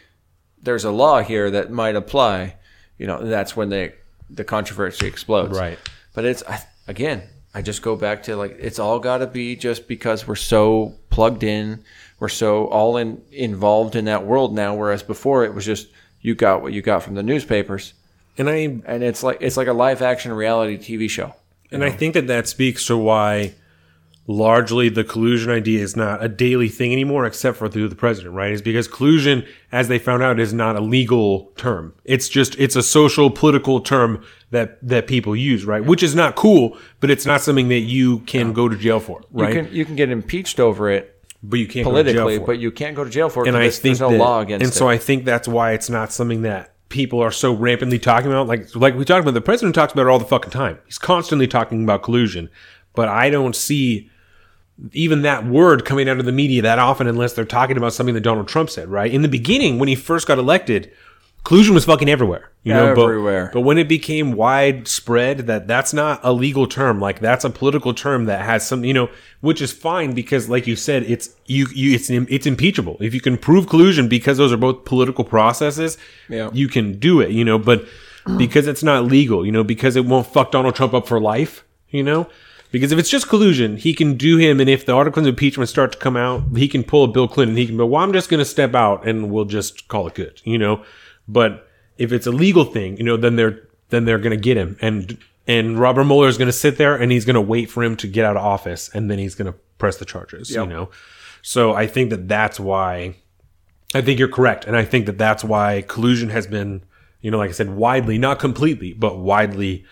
[0.61, 2.55] there's a law here that might apply
[2.97, 3.93] you know that's when they
[4.29, 5.79] the controversy explodes Right.
[6.13, 7.23] but it's I, again
[7.53, 10.95] i just go back to like it's all got to be just because we're so
[11.09, 11.83] plugged in
[12.21, 15.87] we're so all in involved in that world now whereas before it was just
[16.21, 17.93] you got what you got from the newspapers
[18.37, 18.53] and I
[18.85, 21.33] and it's like it's like a live action reality tv show
[21.71, 23.55] And I think that that speaks to why
[24.27, 28.35] largely the collusion idea is not a daily thing anymore, except for through the president,
[28.35, 28.51] right?
[28.51, 31.93] Is because collusion, as they found out, is not a legal term.
[32.03, 35.83] It's just, it's a social political term that, that people use, right?
[35.83, 39.21] Which is not cool, but it's not something that you can go to jail for,
[39.31, 39.55] right?
[39.55, 41.10] You can you can get impeached over it
[41.43, 43.47] but you can't go to jail politically, but you can't go to jail for it.
[43.47, 44.75] and I because think there's no that, law against and it.
[44.75, 48.47] so I think that's why it's not something that people are so rampantly talking about.
[48.47, 50.79] Like like we talked about, the president talks about it all the fucking time.
[50.85, 52.49] He's constantly talking about collusion,
[52.93, 54.09] but I don't see
[54.93, 58.15] even that word coming out of the media that often unless they're talking about something
[58.15, 58.89] that Donald Trump said.
[58.89, 60.91] Right in the beginning, when he first got elected.
[61.43, 62.93] Collusion was fucking everywhere, you know.
[62.93, 63.49] but- Everywhere.
[63.51, 67.93] but when it became widespread that that's not a legal term like that's a political
[67.93, 69.09] term that has some you know
[69.41, 73.21] which is fine because like you said it's you, you it's it's impeachable if you
[73.21, 75.97] can prove collusion because those are both political processes
[76.29, 76.51] Yeah.
[76.53, 77.85] you can do it you know but
[78.37, 81.63] because it's not legal you know because it won't fuck Donald Trump up for life
[81.89, 82.27] you know
[82.71, 85.69] because if it's just collusion he can do him and if the articles of impeachment
[85.69, 88.13] start to come out he can pull a Bill Clinton he can go well I'm
[88.13, 90.83] just going to step out and we'll just call it good you know
[91.31, 91.67] but
[91.97, 94.77] if it's a legal thing, you know, then they're then they're going to get him,
[94.81, 95.17] and
[95.47, 97.95] and Robert Mueller is going to sit there and he's going to wait for him
[97.97, 100.49] to get out of office, and then he's going to press the charges.
[100.51, 100.89] You know,
[101.41, 103.15] so I think that that's why.
[103.93, 106.81] I think you're correct, and I think that that's why collusion has been,
[107.19, 109.83] you know, like I said, widely, not completely, but widely,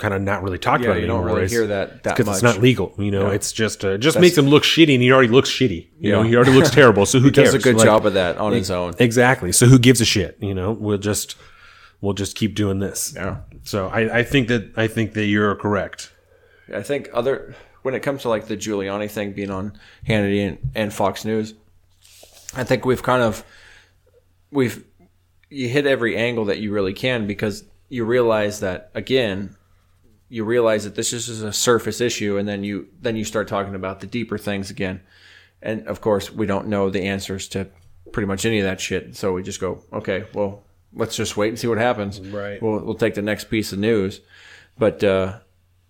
[0.00, 2.42] kind of not really talked Yeah, about you don't really hear that that because it's
[2.42, 2.92] not legal.
[2.98, 3.34] You know, Yeah.
[3.34, 5.86] it's just uh, just makes him look shitty, and he already looks shitty.
[6.00, 7.06] You know, he already looks terrible.
[7.06, 7.52] So who he cares?
[7.52, 8.94] does a good Like, job of that on his own.
[8.98, 9.52] Exactly.
[9.52, 10.36] So who gives a shit?
[10.40, 11.36] You know, we'll just
[12.00, 13.12] we'll just keep doing this.
[13.14, 13.38] Yeah.
[13.62, 16.12] So I, I think that I think that you're correct.
[16.74, 19.78] I think other when it comes to like the Giuliani thing being on
[20.08, 21.54] Hannity and, and Fox News,
[22.54, 23.44] I think we've kind of
[24.50, 24.84] we've
[25.50, 29.56] you hit every angle that you really can because you realize that again
[30.32, 33.48] you realize that this is just a surface issue and then you then you start
[33.48, 35.00] talking about the deeper things again
[35.60, 37.66] and of course we don't know the answers to
[38.12, 40.62] pretty much any of that shit so we just go okay well
[40.94, 42.62] let's just wait and see what happens Right.
[42.62, 44.20] we'll, we'll take the next piece of news
[44.78, 45.40] but uh,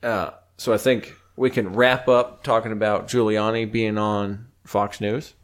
[0.02, 5.34] uh, so i think we can wrap up talking about giuliani being on fox news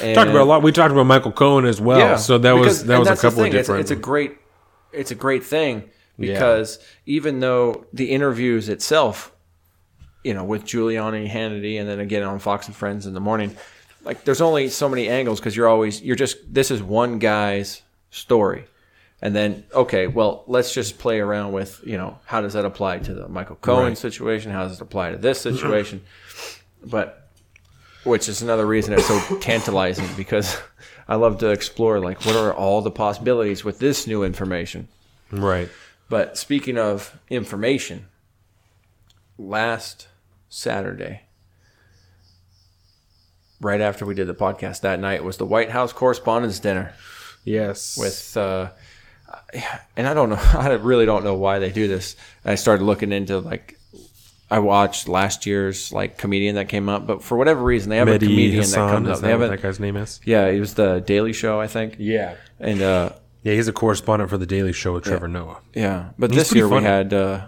[0.00, 0.62] and, Talked about a lot.
[0.62, 1.98] We talked about Michael Cohen as well.
[1.98, 3.46] Yeah, so that because- was that was a couple of thing.
[3.46, 3.80] It's- different.
[3.80, 4.36] It's, a great,
[4.92, 5.88] it's a great thing
[6.18, 9.32] because even though the interviews itself,
[10.24, 13.56] you know, with Giuliani, Hannity, and then again on Fox and Friends in the morning,
[14.04, 17.82] like there's only so many angles because you're always you're just this is one guy's
[18.10, 18.66] story.
[19.22, 22.98] And then, okay, well, let's just play around with, you know, how does that apply
[22.98, 23.98] to the Michael Cohen Right.
[23.98, 24.52] situation?
[24.52, 26.02] How does it apply to this situation?
[26.84, 27.30] but
[28.04, 30.56] which is another reason it's so tantalizing because
[31.08, 34.86] I love to explore like what are all the possibilities with this new information.
[35.32, 35.68] right.
[36.08, 38.06] But speaking of information,
[39.38, 40.08] last
[40.48, 41.22] Saturday,
[43.60, 46.92] right after we did the podcast that night, was the White House Correspondents' Dinner
[47.44, 47.96] Yes.
[47.98, 48.70] with, uh,
[49.96, 52.16] and I don't know, I really don't know why they do this.
[52.44, 53.78] I started looking into like,
[54.48, 58.06] I watched last year's like comedian that came up, but for whatever reason they have
[58.06, 58.90] a Mehdi comedian that Hassan.
[58.92, 59.20] comes Is up.
[59.22, 60.20] They that what haven't, that guy's name is?
[60.24, 62.36] yeah, it was the Daily Show, I think, Yeah.
[62.60, 63.10] and uh,
[63.46, 65.58] Yeah, he's a correspondent for the Daily Show with Trevor Noah.
[65.72, 66.08] yeah.
[66.18, 67.46] But He's this year we had uh,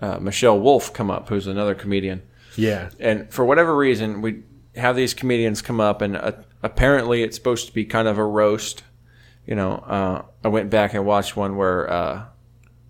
[0.00, 2.22] uh, Michelle Wolf come up, who's another comedian.
[2.56, 2.88] Yeah.
[2.98, 4.42] and for whatever reason, we
[4.74, 6.32] have these comedians come up, and uh,
[6.62, 8.84] apparently it's supposed to be kind of a roast.
[9.46, 12.24] You know, uh, I went back and watched one where uh,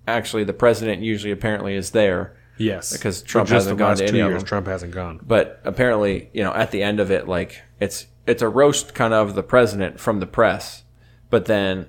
[0.07, 2.93] actually the president usually apparently is there, Yes.
[2.93, 4.47] Because Trump hasn't gone to two any of years, them.
[4.47, 5.19] Trump hasn't gone.
[5.27, 9.13] but apparently, you know, at the end of it, like it's it's a roast kind
[9.13, 10.85] of the president from the press,
[11.31, 11.89] but then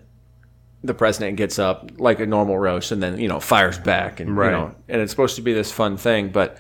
[0.86, 4.36] the president gets up like a normal roast and then you know fires back and
[4.38, 4.45] Right.
[4.47, 6.57] you know and it's supposed to be this fun thing but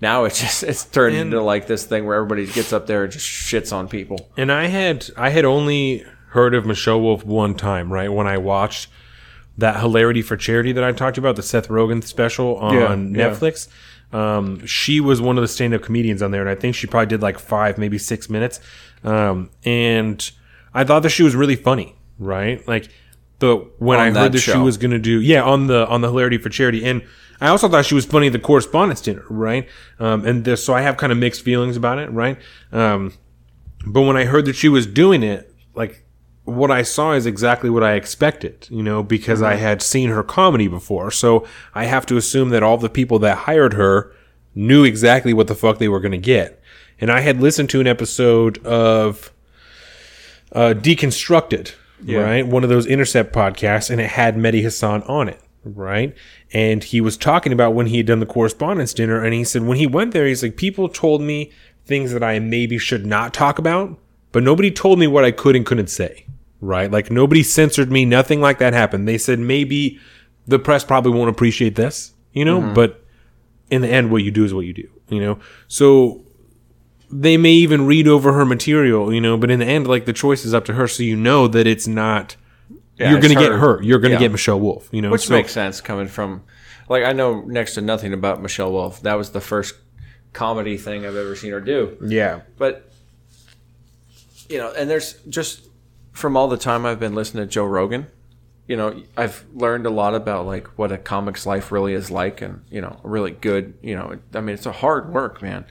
[0.00, 3.04] now it's just it's turned And- into like this thing where everybody gets up there
[3.04, 7.24] and just shits on people And I had I had only heard of Michelle Wolf
[7.24, 8.12] one time, right?
[8.12, 8.88] When I watched
[9.56, 13.30] that hilarity for charity that I talked about, the Seth Rogen special on Yeah, yeah.
[13.30, 13.68] Netflix.
[14.12, 17.06] Um, she was one of the stand-up comedians on there, and I think she probably
[17.06, 18.60] did like five, maybe six minutes.
[19.02, 20.30] Um, and
[20.74, 22.66] I thought that she was really funny, right?
[22.68, 22.90] Like
[23.38, 26.00] the when On I heard that she was going to do yeah on the on
[26.00, 27.02] the hilarity for charity, and
[27.40, 29.68] I also thought she was funny at the correspondence dinner, right?
[29.98, 32.38] Um, and this, so I have kind of mixed feelings about it, right?
[32.72, 33.12] Um,
[33.86, 36.06] but when I heard that she was doing it, like
[36.44, 40.22] what I saw is exactly what I expected, you know, because I had seen her
[40.22, 41.10] comedy before.
[41.10, 44.12] So I have to assume that all the people that hired her
[44.54, 46.62] knew exactly what the fuck they were going to get.
[47.00, 49.32] And I had listened to an episode of
[50.52, 51.74] uh, Deconstructed,
[52.04, 52.46] right?
[52.46, 56.14] One of those Intercept podcasts, and it had Mehdi Hasan on it, right?
[56.52, 59.62] And he was talking about when he had done the correspondence dinner, and he said
[59.62, 61.52] when he went there, he's like, people told me
[61.84, 63.98] things that I maybe should not talk about,
[64.32, 66.26] but nobody told me what I could and couldn't say,
[66.60, 66.90] right?
[66.90, 69.06] Like nobody censored me, nothing like that happened.
[69.06, 69.98] They said maybe
[70.46, 72.74] the press probably won't appreciate this, you know, mm-hmm.
[72.74, 73.04] but
[73.70, 75.38] in the end, what you do is what you do, you know?
[75.68, 76.25] So
[77.10, 80.12] they may even read over her material, you know, but in the end, like the
[80.12, 80.88] choice is up to her.
[80.88, 82.36] So you know that it's not,
[82.96, 83.82] Yeah, you're going to get her.
[83.82, 84.20] You're going to Yeah.
[84.20, 85.10] get Michelle Wolf, you know?
[85.10, 86.42] Which so, makes sense coming from,
[86.88, 89.02] like, I know next to nothing about Michelle Wolf.
[89.02, 89.74] That was the first
[90.32, 91.96] comedy thing I've ever seen her do.
[92.02, 92.40] yeah.
[92.58, 92.90] But,
[94.48, 95.62] you know, and there's just
[96.12, 98.06] from all the time I've been listening to Joe Rogan,
[98.66, 102.40] you know, I've learned a lot about like what a comic's life really is like
[102.42, 105.64] and, you know, really good, you know, I mean, it's a hard work, man.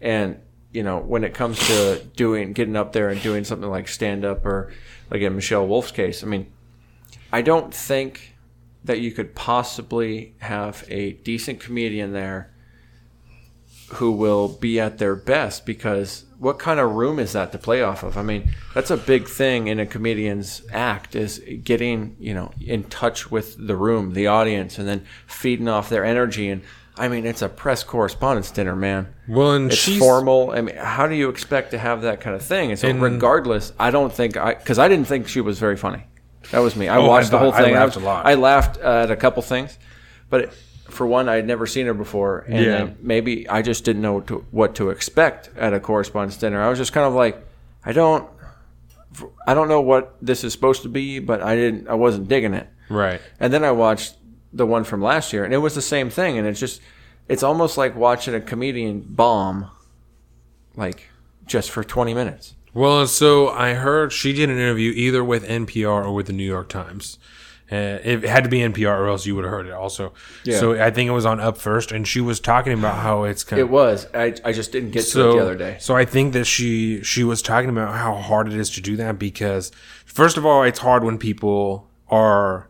[0.00, 0.38] And,
[0.76, 4.26] you know, when it comes to doing, getting up there and doing something like stand
[4.26, 4.74] up or
[5.10, 6.52] like in Michelle Wolf's case, I mean,
[7.32, 8.34] I don't think
[8.84, 12.52] that you could possibly have a decent comedian there
[13.94, 17.80] who will be at their best because what kind of room is that to play
[17.80, 18.18] off of?
[18.18, 22.84] I mean, that's a big thing in a comedian's act is getting, you know, in
[22.84, 26.50] touch with the room, the audience, and then feeding off their energy.
[26.50, 26.60] And
[26.98, 29.08] I mean, it's a press correspondence dinner, man.
[29.28, 30.50] Well, and It's she's formal.
[30.52, 32.70] I mean, how do you expect to have that kind of thing?
[32.70, 35.76] And so, And- regardless, I don't think I because I didn't think she was very
[35.76, 36.04] funny.
[36.52, 36.88] That was me.
[36.88, 37.74] I Oh, watched I the whole thought- I thing.
[37.74, 38.26] laughed was- a lot.
[38.26, 39.78] I laughed uh, at a couple things,
[40.30, 40.52] but
[40.88, 42.88] for one, I had never seen her before, and Yeah.
[43.02, 46.62] maybe I just didn't know what to, what to expect at a correspondence dinner.
[46.62, 47.44] I was just kind of like,
[47.84, 48.26] I don't,
[49.46, 52.54] I don't know what this is supposed to be, but I didn't, I wasn't digging
[52.54, 52.68] it.
[52.88, 53.20] right.
[53.40, 54.14] And then I watched
[54.56, 56.38] the one from last year, and it was the same thing.
[56.38, 56.80] And it's just,
[57.28, 59.70] it's almost like watching a comedian bomb,
[60.76, 61.08] like
[61.46, 62.54] just for twenty minutes.
[62.74, 66.44] Well, so I heard she did an interview either with NPR or with the New
[66.44, 67.18] York Times.
[67.72, 69.72] Uh, it had to be NPR, or else you would have heard it.
[69.72, 70.12] Also,
[70.44, 70.60] Yeah.
[70.60, 73.42] so I think it was on Up First, and she was talking about how it's
[73.42, 74.06] kind It was.
[74.14, 75.76] I, I just didn't get to so it the other day.
[75.80, 78.96] So I think that she she was talking about how hard it is to do
[78.98, 79.72] that because
[80.04, 82.68] first of all, it's hard when people are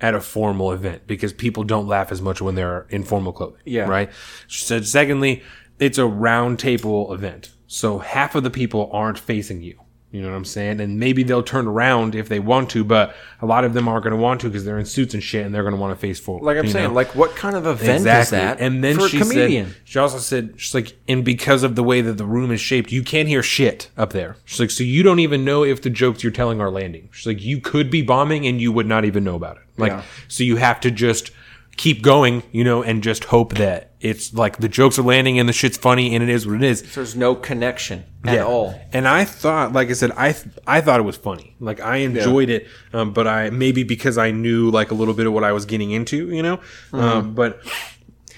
[0.00, 3.60] at a formal event because people don't laugh as much when they're in formal clothing.
[3.64, 3.88] Yeah.
[3.88, 4.10] Right.
[4.46, 5.42] She said secondly,
[5.78, 7.50] it's a round table event.
[7.66, 9.80] So half of the people aren't facing you.
[10.12, 10.80] You know what I'm saying?
[10.80, 14.04] And maybe they'll turn around if they want to, but a lot of them aren't
[14.04, 15.92] going to want to because they're in suits and shit and they're going to want
[15.92, 16.44] to face forward.
[16.44, 16.94] Like I'm saying, know?
[16.94, 18.60] like what kind of event is that?
[18.60, 22.14] And then she said, she also said, she's like, and because of the way that
[22.18, 24.36] the room is shaped, you can't hear shit up there.
[24.44, 27.08] She's like, so you don't even know if the jokes you're telling are landing.
[27.12, 29.64] She's like, you could be bombing and you would not even know about it.
[29.76, 30.02] Like, Yeah.
[30.28, 31.30] so you have to just
[31.76, 35.48] keep going, you know, and just hope that it's like the jokes are landing and
[35.48, 36.94] the shit's funny and it is what it is.
[36.94, 38.80] There's no connection at all.
[38.92, 41.54] And I thought, like I said, I th- I thought it was funny.
[41.60, 45.26] Like I enjoyed it, um, but I maybe because I knew like a little bit
[45.26, 46.56] of what I was getting into, you know.
[46.56, 46.96] Mm-hmm.
[46.96, 47.60] Um, but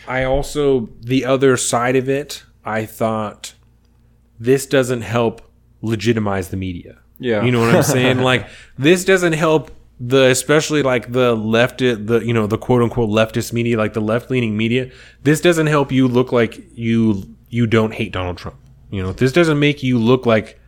[0.07, 3.55] I also the other side of it, I thought
[4.41, 5.43] this doesn't help
[5.82, 6.99] legitimize the media.
[7.20, 7.43] Yeah.
[7.43, 8.18] you know what I'm saying.
[8.22, 9.70] like this doesn't help
[10.01, 14.01] the especially like the left the you know the quote unquote leftist media like the
[14.01, 14.90] left leaning media
[15.24, 18.57] this doesn't help you look like you you don't hate Donald Trump.
[18.90, 20.61] You know this doesn't make you look like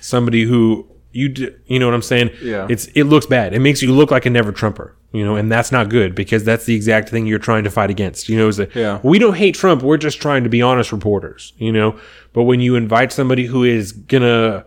[0.00, 2.30] somebody who you d- you know what I'm saying?
[2.42, 2.66] Yeah.
[2.70, 3.54] it's it looks bad.
[3.54, 6.42] It makes you look like a never trumper you know and that's not good because
[6.42, 8.28] that's the exact thing you're trying to fight against.
[8.28, 8.98] You know is that Yeah.
[9.04, 9.82] we don't hate Trump.
[9.82, 11.98] We're just trying to be honest reporters you know?
[12.32, 14.64] But when you invite somebody who is gonna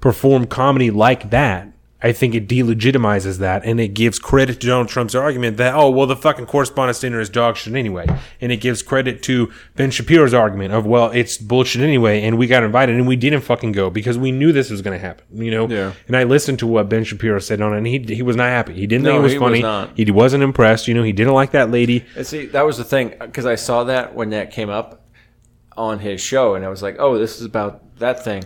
[0.00, 1.68] perform comedy like that,
[2.04, 5.88] I think it delegitimizes that and it gives credit to Donald Trump's argument that, oh,
[5.88, 8.06] well, the fucking correspondence dinner is dog shit anyway.
[8.42, 12.22] And it gives credit to Ben Shapiro's argument of, well, it's bullshit anyway.
[12.22, 14.92] And we got invited and we didn't fucking go because we knew this was going
[14.92, 15.66] to happen, you know?
[15.66, 15.94] Yeah.
[16.06, 18.50] And I listened to what Ben Shapiro said on it and he, he was not
[18.50, 18.74] happy.
[18.74, 19.62] He didn't think it was he was funny.
[19.62, 19.96] not.
[19.96, 20.86] He wasn't impressed.
[20.86, 22.04] You know, he didn't like that lady.
[22.16, 25.06] And see, that was the thing because I saw that when that came up
[25.74, 28.44] on his show, and I was like, "Oh, this is about that thing,"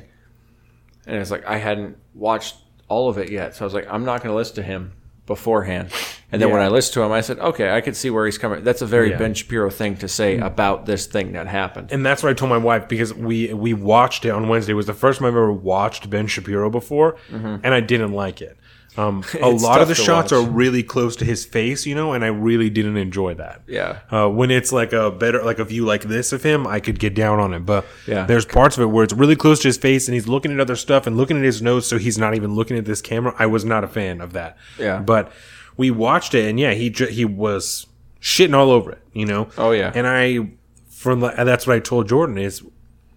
[1.06, 2.56] and it's like I hadn't watched
[2.88, 4.92] all of it yet, so I was like, "I'm not going to listen to him
[5.26, 5.90] beforehand."
[6.30, 8.36] And then when I listened to him, I said, "Okay, I could see where he's
[8.38, 9.16] coming." That's a very Yeah.
[9.16, 9.18] Mm.
[9.20, 11.90] Ben Shapiro thing to say about this thing that happened.
[11.90, 14.72] and that's what I told my wife because we we watched it on Wednesday.
[14.72, 18.40] It was the first time I've ever watched Ben Shapiro before, and I didn't like
[18.42, 18.56] it.
[18.98, 19.48] Um, a.
[19.48, 20.32] Lot of the shots watch.
[20.32, 23.62] are really close to his face, you know, and I really didn't enjoy that.
[23.66, 24.00] Yeah.
[24.10, 26.98] Uh, when it's like a better, like a view like this of him, I could
[26.98, 27.60] get down on it.
[27.60, 28.26] But Yeah.
[28.26, 30.60] there's parts of it where it's really close to his face, and he's looking at
[30.60, 33.34] other stuff and looking at his nose, so he's not even looking at this camera.
[33.38, 34.56] I was not a fan of that.
[34.78, 34.98] Yeah.
[35.00, 35.32] But
[35.76, 37.86] we watched it, and yeah, he he was
[38.20, 39.48] shitting all over it, you know.
[39.56, 39.92] Oh, yeah.
[39.94, 40.50] And I,
[40.88, 42.62] from that's what I told Jordan is,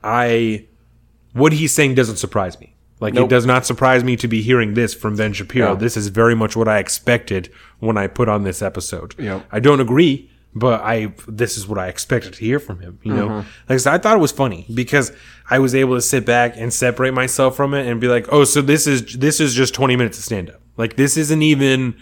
[0.03, 0.65] I,
[1.33, 2.75] what he's saying doesn't surprise me.
[3.01, 3.25] Like Nope.
[3.25, 5.69] it does not surprise me to be hearing this from Ben Shapiro.
[5.73, 5.75] No.
[5.75, 9.15] This is very much what I expected when I put on this episode.
[9.19, 9.45] Yep.
[9.51, 12.99] I don't agree, but I this is what I expected to hear from him.
[13.03, 13.47] You know, Mm-hmm.
[13.67, 15.11] like I said, I thought it was funny because
[15.49, 18.43] I was able to sit back and separate myself from it and be like, oh,
[18.45, 20.61] so this is this is just twenty minutes of stand up.
[20.77, 21.95] Like this isn't even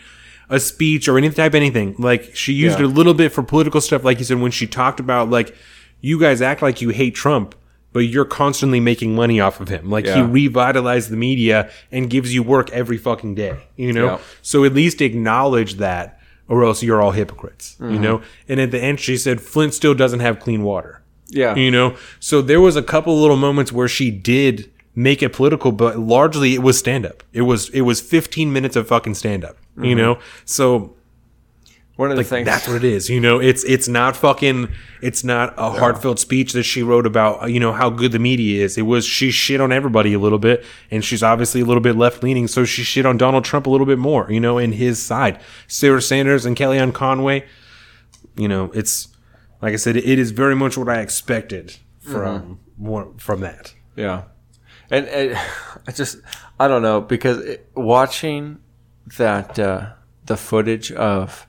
[0.49, 1.95] a speech or any type of anything.
[1.97, 2.85] Like she used Yeah.
[2.85, 5.55] it a little bit for political stuff, like you said when she talked about like
[6.01, 7.55] you guys act like you hate Trump.
[7.91, 9.89] But you're constantly making money off of him.
[9.89, 10.27] Like he Yeah.
[10.29, 13.55] revitalized the media and gives you work every fucking day.
[13.77, 14.17] You know, Yeah.
[14.41, 17.75] so at least acknowledge that, or else you're all hypocrites.
[17.79, 17.93] Mm-hmm.
[17.93, 18.21] You know.
[18.47, 21.01] And at the end, she said Flint still doesn't have clean water.
[21.29, 21.55] Yeah.
[21.55, 21.95] You know.
[22.19, 26.53] So there was a couple little moments where she did make it political, but largely
[26.55, 27.23] it was stand up.
[27.33, 29.57] It was it was 15 minutes of fucking stand up.
[29.77, 29.85] Mm-hmm.
[29.85, 30.19] You know.
[30.45, 30.95] So
[31.99, 33.09] One of the things that's what it is.
[33.09, 34.69] You know, it's it's not fucking.
[35.01, 37.43] It's not a heartfelt speech that she wrote about.
[37.43, 38.77] uh, You know how good the media is.
[38.77, 41.97] It was she shit on everybody a little bit, and she's obviously a little bit
[41.97, 44.31] left leaning, so she shit on Donald Trump a little bit more.
[44.31, 47.45] You know, in his side, Sarah Sanders and Kellyanne Conway.
[48.37, 49.09] You know, it's
[49.61, 53.73] like I said, it is very much what I expected from more from that.
[53.97, 54.23] Yeah,
[54.89, 55.37] and, and
[55.85, 56.19] I just
[56.57, 58.59] I don't know because it, watching
[59.17, 59.89] that uh,
[60.27, 61.45] the footage of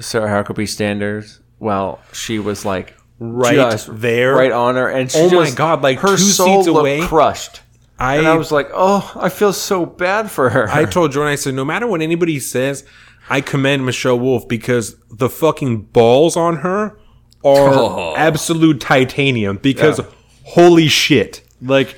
[0.00, 4.34] Sarah Huckabee Sanders while she was like Right just there.
[4.34, 7.02] right on her, and she Oh my God, like her two soul seats away.
[7.02, 7.60] crushed.
[7.98, 10.70] I And I was like, oh, I feel so bad for her.
[10.70, 12.82] I told Jordan, I said, no matter what anybody says,
[13.28, 16.98] I commend Michelle Wolf because the fucking balls on her
[17.44, 18.14] are Oh.
[18.16, 19.58] absolute titanium.
[19.58, 20.06] Because Yeah.
[20.44, 21.94] holy shit, like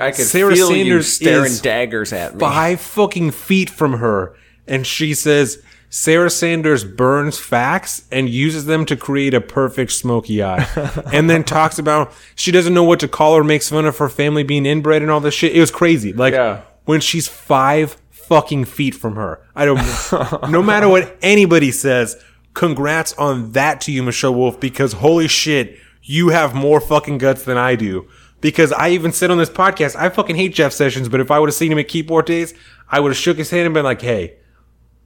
[0.00, 2.40] I could Sarah feel you Sanders staring is daggers at me.
[2.40, 4.34] five fucking feet from her,
[4.66, 5.58] and she says
[5.94, 10.66] Sarah Sanders burns facts and uses them to create a perfect smoky eye,
[11.12, 14.08] and then talks about she doesn't know what to call her, makes fun of her
[14.08, 15.54] family being inbred and all this shit.
[15.54, 16.14] It was crazy.
[16.14, 16.62] Like Yeah.
[16.86, 19.40] when she's five fucking feet from her.
[19.54, 20.50] I don't.
[20.50, 22.16] no matter what anybody says,
[22.54, 27.44] congrats on that to you, Michelle Wolf, because holy shit, you have more fucking guts
[27.44, 28.08] than I do.
[28.40, 31.38] Because I even said on this podcast, I fucking hate Jeff Sessions, but if I
[31.38, 32.54] would have seen him at Keyboard Days,
[32.88, 34.36] I would have shook his hand and been like, hey,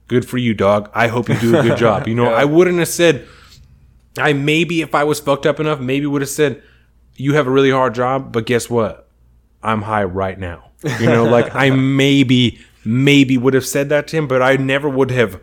[0.07, 0.89] good for you, dog.
[0.93, 2.07] I hope you do a good job.
[2.07, 3.27] You know, I wouldn't have said,
[4.17, 6.61] I maybe, if I was fucked up enough, maybe would have said,
[7.15, 9.07] you have a really hard job, but guess what?
[9.63, 10.71] I'm high right now.
[10.99, 14.87] You know, like I maybe, maybe would have said that to him, but I never
[14.87, 15.41] would have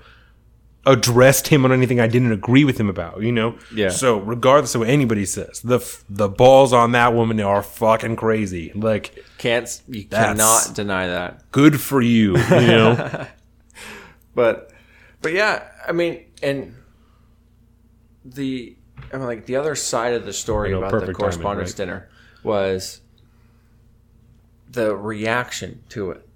[0.86, 3.58] addressed him on anything I didn't agree with him about, you know?
[3.74, 3.88] Yeah.
[3.88, 8.16] So regardless of what anybody says, the f- the balls on that woman are fucking
[8.16, 8.70] crazy.
[8.74, 11.50] Like, Can't you cannot deny that.
[11.52, 13.26] good for you, you know?
[14.34, 14.70] But
[15.22, 16.74] but yeah, I mean, and
[18.24, 18.76] the
[19.12, 21.76] I mean, like the other side of the story know, about the timing, correspondence right?
[21.76, 22.08] dinner
[22.42, 23.00] was
[24.70, 26.28] the reaction to it.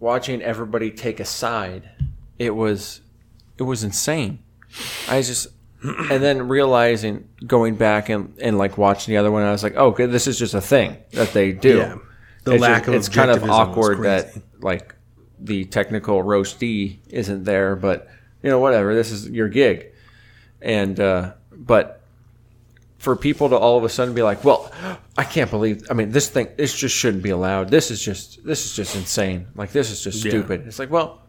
[0.00, 1.88] Watching everybody take a side,
[2.38, 3.00] it was
[3.58, 4.40] it was insane.
[5.08, 5.48] I just
[5.82, 9.74] and then realizing going back and, and like watching the other one, I was like,
[9.76, 11.78] oh, okay, this is just a thing that they do.
[11.78, 11.96] Yeah.
[12.44, 14.93] The it's lack just- of it's kind of awkward that like
[15.38, 18.08] the technical roasty isn't there, but
[18.42, 18.94] you know whatever.
[18.94, 19.86] This is your gig,
[20.62, 22.00] and uh, but
[22.98, 24.72] for people to all of a sudden be like, well,
[25.18, 25.86] I can't believe.
[25.90, 27.70] I mean, this thing this just shouldn't be allowed.
[27.70, 29.46] This is just this is just insane.
[29.54, 30.30] Like this is just Yeah.
[30.30, 30.66] stupid.
[30.66, 31.22] It's like, well,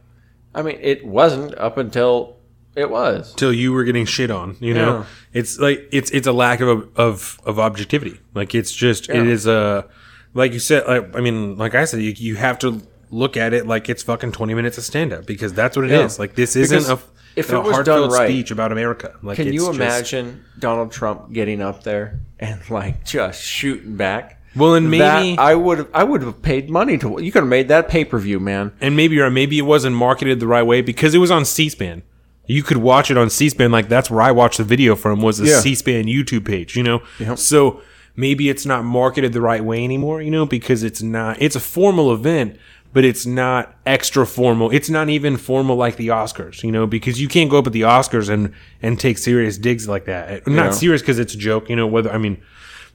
[0.53, 2.37] I mean, it wasn't up until
[2.75, 3.33] it was.
[3.35, 4.55] till you were getting shit on.
[4.59, 5.05] You know, Yeah.
[5.33, 8.19] it's like it's it's a lack of of of objectivity.
[8.33, 9.23] Like it's just it Yeah.
[9.31, 9.85] is a
[10.33, 10.85] like you said.
[10.87, 12.81] Like, I mean, like I said, you, you have to
[13.15, 15.91] look at it like it's fucking twenty minutes of stand up because that's what it
[15.91, 16.17] is.
[16.17, 16.21] Yeah.
[16.21, 16.99] Like this isn't Because a
[17.35, 19.13] if a it was heartfelt done right- speech about America.
[19.21, 24.41] Like Can you just- imagine Donald Trump getting up there and like just shooting back?
[24.55, 27.21] Well, and That- maybe I would I would have paid money to.
[27.21, 28.71] You could have made that pay per view, man.
[28.81, 32.03] and maybe you're maybe it wasn't marketed the right way because it was on C-SPAN.
[32.47, 33.71] You could watch it on C-SPAN.
[33.71, 35.59] Like that's where I watched the video from was the Yeah.
[35.59, 36.77] C-SPAN YouTube page.
[36.77, 37.01] You know,
[37.35, 37.81] so
[38.15, 40.21] maybe it's not marketed the right way anymore.
[40.21, 41.35] You know, because it's not.
[41.41, 42.55] It's a formal event,
[42.95, 44.71] but it's not extra formal.
[44.71, 46.63] It's not even formal like the Oscars.
[46.63, 49.87] You know, because you can't go up at the Oscars and and take serious digs
[49.87, 50.47] like that.
[50.47, 50.71] Not Yeah.
[50.71, 51.69] serious because it's a joke.
[51.69, 52.37] You know, whether I mean.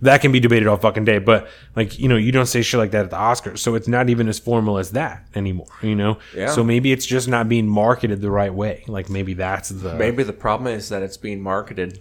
[0.03, 1.47] That can be debated all fucking day, but
[1.77, 4.09] like you know, you don't say shit like that at the Oscars, so it's not
[4.09, 5.67] even as formal as that anymore.
[5.83, 6.47] You know, Yeah.
[6.49, 8.83] so maybe it's just not being marketed the right way.
[8.89, 12.01] Like maybe that's the Maybe the problem is that it's being marketed,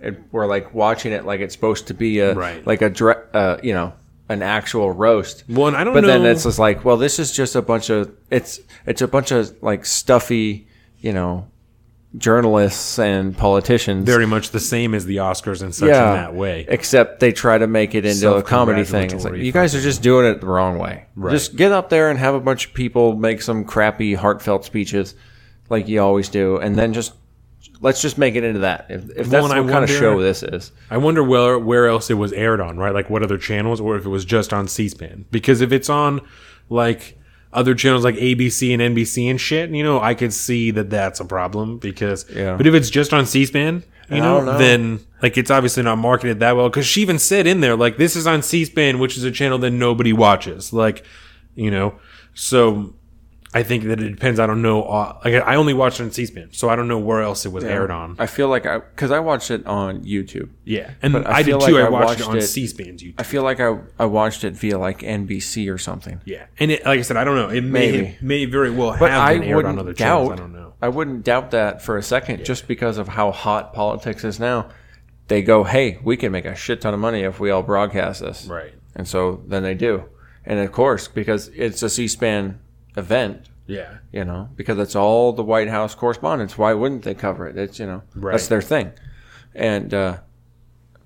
[0.00, 2.66] and we're like watching it like it's supposed to be a Right.
[2.66, 3.92] like a dre- uh, you know
[4.28, 5.44] an actual roast.
[5.48, 8.14] Well, I don't but then it's just like, well, this is just a bunch of
[8.30, 10.66] it's it's a bunch of like stuffy,
[10.98, 11.48] you know,
[12.16, 14.04] journalists and politicians.
[14.04, 16.64] Very much the same as the Oscars and such in that way.
[16.68, 19.10] Except they try to make it into a comedy thing.
[19.10, 21.06] It's like, you guys are just doing it the wrong way.
[21.16, 21.32] Right.
[21.32, 25.14] Just get up there and have a bunch of people make some crappy, heartfelt speeches
[25.70, 27.14] like you always do, and then just
[27.80, 28.86] let's just make it into that.
[28.88, 30.72] If, if that's I what kind of show this is.
[30.90, 32.94] I wonder where where else it was aired on, right?
[32.94, 35.26] Like what other channels, or if it was just on C-SPAN.
[35.30, 36.20] Because if it's on
[36.68, 37.18] like
[37.52, 41.20] other channels like ABC and NBC and shit, you know, I could see that that's
[41.20, 41.78] a problem.
[41.78, 42.56] Because, Yeah.
[42.56, 44.58] but if it's just on C-SPAN, you know, know.
[44.58, 46.68] then like it's obviously not marketed that well.
[46.68, 49.58] Because she even said in there like this is on C-SPAN, which is a channel
[49.58, 50.72] that nobody watches.
[50.72, 51.04] Like,
[51.54, 51.98] you know,
[52.34, 52.94] so.
[53.56, 54.40] I think that it depends.
[54.40, 54.82] I don't know.
[54.82, 57.52] Uh, like I only watched it on C-SPAN, so I don't know where else it
[57.52, 58.16] was aired on.
[58.18, 60.48] I feel like I because I watched it on YouTube.
[60.64, 61.72] Yeah, and I I, did feel too.
[61.74, 63.14] like I I watched, it on it- C-SPAN's YouTube.
[63.18, 66.20] I feel like I I watched it via like NBC or something.
[66.24, 67.48] yeah, and it, like I said, I don't know.
[67.48, 69.96] It may may very well But have I been aired on other doubt.
[70.26, 70.32] channels.
[70.32, 70.74] I don't know.
[70.82, 74.68] I wouldn't doubt that for a second, just because of how hot politics is now.
[75.28, 78.20] They go, "Hey, we can make a shit ton of money if we all broadcast
[78.20, 78.72] this," Right.
[78.96, 80.04] and so then they do.
[80.44, 82.58] And of course, because it's a C-SPAN
[82.96, 83.98] event, Yeah.
[84.12, 86.56] you know, because it's all the White House correspondents.
[86.58, 87.56] Why wouldn't they cover it?
[87.58, 88.32] It's you know, Right.
[88.32, 88.92] that's their thing.
[89.54, 90.18] And uh,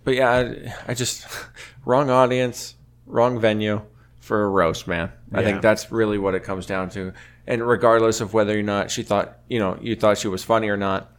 [0.04, 1.26] but yeah, I, I just
[1.84, 2.74] wrong audience,
[3.06, 3.82] wrong venue
[4.20, 5.10] for a roast, man.
[5.32, 5.46] I Yeah.
[5.46, 7.12] think that's really what it comes down to.
[7.46, 10.68] And regardless of whether or not she thought, you know, you thought she was funny
[10.68, 11.10] or not,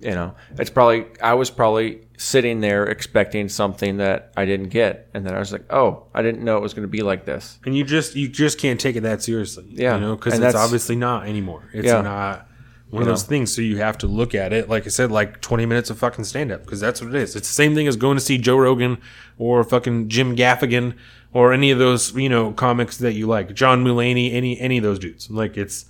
[0.00, 5.08] you know, it's probably I was probably sitting there expecting something that I didn't get,
[5.14, 7.24] and then I was like, oh, I didn't know it was going to be like
[7.24, 7.58] this.
[7.64, 9.66] And you just you just can't take it that seriously.
[9.70, 11.68] Yeah, You know, because it's obviously not anymore.
[11.72, 12.00] It's Yeah.
[12.02, 12.46] not
[12.90, 13.28] one of those know.
[13.28, 13.54] things.
[13.54, 16.24] So you have to look at it, like I said, like twenty minutes of fucking
[16.24, 17.36] stand up, because that's what it is.
[17.36, 18.98] It's the same thing as going to see Joe Rogan
[19.38, 20.94] or fucking Jim Gaffigan
[21.32, 24.82] or any of those you know comics that you like, John Mulaney, any any of
[24.82, 25.30] those dudes.
[25.30, 25.84] Like it's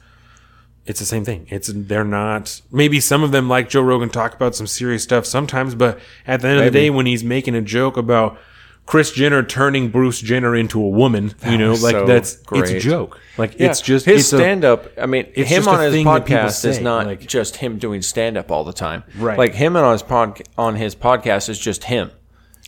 [0.87, 1.47] it's the same thing.
[1.51, 5.27] It's they're not maybe some of them like Joe Rogan talk about some serious stuff
[5.27, 8.39] sometimes, but at the end of the day, when he's making a joke about
[8.87, 12.81] Kris Jenner turning Bruce Jenner into a woman, you know, like so that's it's a
[12.81, 13.21] joke.
[13.39, 14.87] Like Yeah, it's just his it's stand up.
[14.99, 18.37] I mean, it's him on his that podcast is not like- just him doing stand
[18.37, 19.05] up all the time.
[19.17, 19.39] Right.
[19.39, 22.11] Like him on his pod, on his podcast is just him.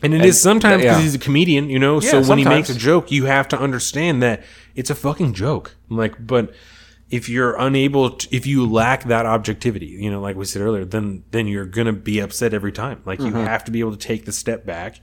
[0.03, 1.03] And it is sometimes because yeah.
[1.03, 1.99] he's a comedian, you know.
[2.01, 4.43] so Yeah, when he makes a joke, you have to understand that
[4.75, 5.77] it's a fucking joke.
[5.89, 6.53] Like, but
[7.13, 10.85] if you're unable, to, if you lack that objectivity, you know, like we said earlier,
[10.85, 13.03] then then you're gonna be upset every time.
[13.05, 13.37] Like, Mm-hmm.
[13.39, 14.99] you have to be able to take the step back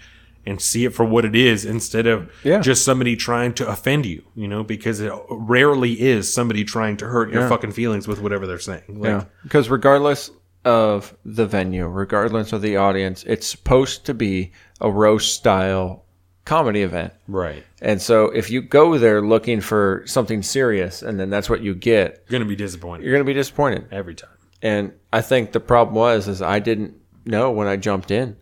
[0.45, 2.59] and see it for what it is instead of Yeah.
[2.61, 4.23] just somebody trying to offend you.
[4.35, 7.49] You know, because it rarely is somebody trying to hurt your Yeah.
[7.49, 8.83] fucking feelings with whatever they're saying.
[8.87, 9.23] Like, Yeah.
[9.43, 10.31] Because regardless
[10.65, 14.51] of the venue, regardless of the audience, it's supposed to be
[14.81, 16.05] a roast style
[16.49, 17.13] comedy event.
[17.27, 17.63] right.
[17.81, 21.73] And so if you go there looking for something serious and then that's what you
[21.75, 23.85] get, You're gonna be disappointed you're going to be disappointed.
[23.91, 24.35] every time.
[24.61, 26.95] And I think the problem was is I didn't
[27.25, 28.35] know when I jumped in.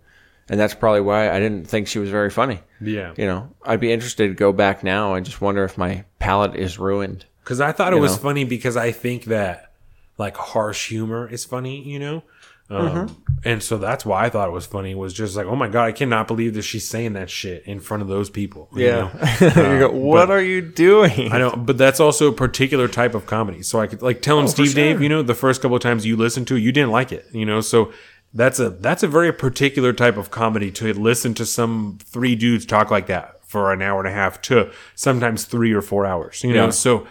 [0.50, 2.62] And that's probably why I didn't think she was very funny.
[2.80, 3.14] Yeah.
[3.18, 6.56] You know, I'd be interested to go back now and just wonder if my palate
[6.56, 7.26] is ruined.
[7.44, 8.24] Because I thought it was know?
[8.24, 9.74] funny because I think that
[10.18, 12.24] like harsh humor is funny, you know?
[12.70, 13.14] Um, Mm-hmm.
[13.46, 15.86] And so that's why I thought it was funny was just like, oh my God,
[15.86, 18.68] I cannot believe that she's saying that shit in front of those people.
[18.74, 19.12] you know?
[19.40, 21.32] go, what but- are you doing?
[21.32, 23.62] I know, but that's also a particular type of comedy.
[23.62, 25.84] So I could like tell him, Oh, Steve Dave, you know, the first couple of
[25.84, 27.62] times you listened to it, you didn't like it, you know.
[27.62, 27.94] So
[28.34, 32.66] that's a that's a very particular type of comedy to listen to some three dudes
[32.66, 36.44] talk like that for an hour and a half to sometimes three or four hours,
[36.44, 36.66] you know.
[36.66, 36.72] Yeah.
[36.72, 37.08] So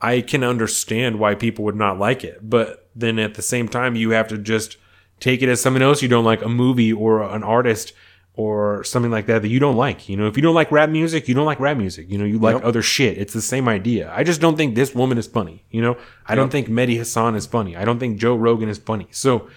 [0.00, 3.96] I can understand why people would not like it, but then at the same time,
[3.96, 4.76] you have to just
[5.22, 7.92] take it as something else you don't like, a movie or an artist
[8.34, 10.08] or something like that that you don't like.
[10.08, 12.10] You know, if you don't like rap music, you don't like rap music.
[12.10, 12.64] You know, you like Yep.
[12.64, 13.18] other shit.
[13.18, 14.10] It's the same idea.
[14.14, 15.64] I just don't think this woman is funny.
[15.70, 15.96] You know,
[16.26, 17.76] I don't think Mehdi Hasan is funny.
[17.76, 19.06] I don't think Joe Rogan is funny.
[19.10, 19.48] So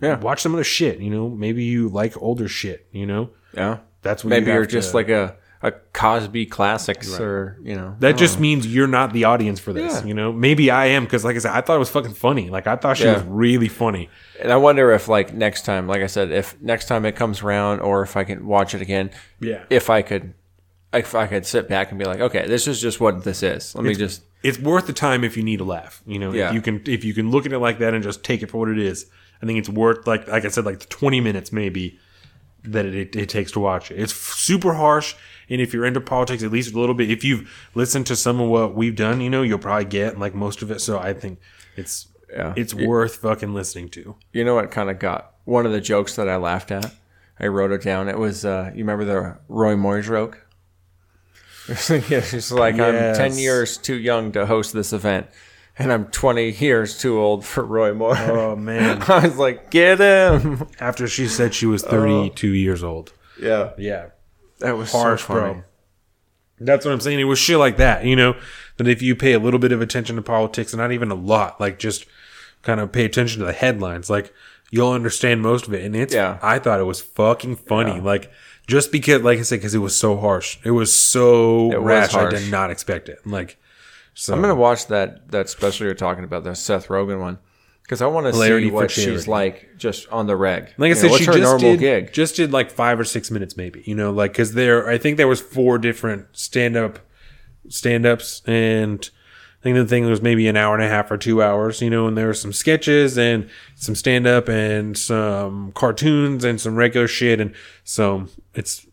[0.00, 0.18] Yeah.
[0.20, 0.98] watch some other shit.
[1.00, 2.86] You know, maybe you like older shit.
[2.92, 3.78] You know, Yeah.
[4.02, 7.76] that's what Maybe you you're have just to- like a, a Cosby classics or, you
[7.76, 7.94] know.
[8.00, 8.40] That just oh.
[8.40, 10.00] means you're not the audience for this.
[10.00, 10.06] Yeah.
[10.06, 12.50] You know, maybe I am because, like I said, I thought it was fucking funny.
[12.50, 13.14] Like I thought she Yeah.
[13.14, 14.10] was really funny.
[14.40, 17.42] And I wonder if, like, next time, like I said, if next time it comes
[17.42, 19.62] around or if I can watch it again, Yeah.
[19.70, 20.34] if I could,
[20.92, 23.74] if I could sit back and be like, okay, this is just what this is.
[23.74, 26.02] Let me just, It's worth the time if you need a laugh.
[26.04, 26.48] You know, Yeah.
[26.48, 28.50] if you can if you can look at it like that and just take it
[28.50, 29.06] for what it is.
[29.40, 31.98] I think it's worth like like I said, like the twenty minutes maybe
[32.64, 33.98] that it, it, takes to watch it.
[33.98, 35.14] It's super harsh,
[35.52, 38.40] and if you're into politics, at least a little bit, if you've listened to some
[38.40, 40.80] of what we've done, you know, you'll probably get like most of it.
[40.80, 41.38] So I think
[41.76, 42.54] it's Yeah.
[42.56, 44.16] it's worth fucking listening to.
[44.32, 46.90] you know what kind of got one of the jokes that I laughed at?
[47.38, 48.08] I wrote it down.
[48.08, 50.46] It was, uh, you remember the Roy Moore joke?
[51.76, 55.26] she's like, I'm 10 years too young to host this event.
[55.78, 58.16] and I'm 20 years too old for Roy Moore.
[58.18, 59.02] Oh man!
[59.08, 60.66] I was like, get him.
[60.80, 63.12] After she said she was 32 years old.
[63.40, 64.06] Yeah, Yeah,
[64.62, 65.64] that was harsh, so bro.
[66.58, 67.18] That's what I'm saying.
[67.20, 68.36] It was shit like that, you know,
[68.76, 71.14] that if you pay a little bit of attention to politics, and not even a
[71.16, 72.06] lot, like just
[72.62, 74.32] kind of pay attention to the headlines, like
[74.70, 75.84] you'll understand most of it.
[75.84, 76.38] And it's, Yeah.
[76.40, 78.00] I thought it was fucking funny.
[78.00, 78.30] Like,
[78.66, 80.58] just because, like I said, because it was so harsh.
[80.64, 82.14] It was so It was rash.
[82.14, 83.18] I did not expect it.
[83.26, 83.58] Like,
[84.14, 87.38] so I'm gonna watch that that special you're talking about, the Seth Rogen one,
[87.82, 90.72] because I want to see what she's like just on the reg.
[90.78, 92.12] Like I You said, know, she just normal did, gig.
[92.12, 93.82] just did like five or six minutes, maybe.
[93.86, 96.98] You know, like because there, I think there was four different stand up,
[97.68, 99.08] stand ups, and
[99.60, 101.80] I think the thing was maybe an hour and a half or two hours.
[101.82, 106.60] You know, and there were some sketches and some stand up and some cartoons and
[106.60, 107.54] some regular shit, and
[107.84, 108.86] so it's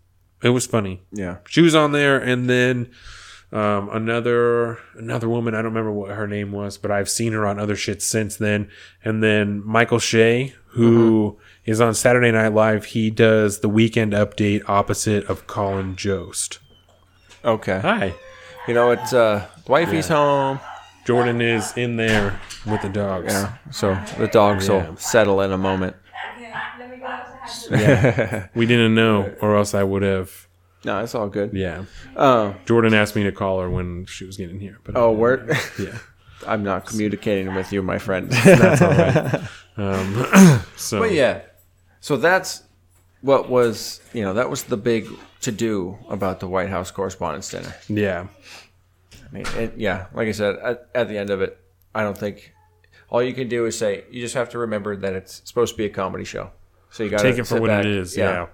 [0.44, 1.02] it was funny.
[1.12, 2.90] Yeah, She was on there, and then
[3.52, 5.54] um, another another woman.
[5.56, 8.36] I don't remember what her name was, but I've seen her on other shit since
[8.38, 8.70] then.
[9.04, 12.86] And then Michael Che, who is on Saturday Night Live.
[12.86, 16.60] He does the weekend update opposite of Colin Jost.
[17.44, 17.80] okay.
[17.80, 18.14] Hi,
[18.68, 20.60] You know, it's uh, wifey's home.
[21.06, 23.34] Jordan is in there with the dogs.
[23.34, 24.90] Yeah, so the dogs Yeah.
[24.90, 25.96] will settle in a moment.
[27.72, 28.48] Yeah.
[28.56, 30.48] We didn't know, or else I would have.
[30.86, 31.52] No, it's all good.
[31.54, 31.86] Yeah,
[32.16, 35.52] Uh, Jordan asked me to call her when she was getting here, but oh, word.
[35.80, 35.98] yeah.
[36.48, 38.32] I'm not communicating with you, my friend.
[38.46, 39.42] That's all right.
[39.76, 41.42] Um, so But yeah,
[42.00, 42.64] so that's
[43.22, 45.08] what was you know that was the big
[45.42, 47.76] to do about the White House Correspondents' Dinner.
[47.90, 48.28] yeah,
[49.30, 51.58] I mean, it, yeah, like I said, at, at the end of it,
[51.94, 52.54] I don't think
[53.10, 55.78] all you can do is say you just have to remember that it's supposed to
[55.78, 56.52] be a comedy show.
[56.92, 58.16] So you got to take it for what it is.
[58.16, 58.48] Yeah,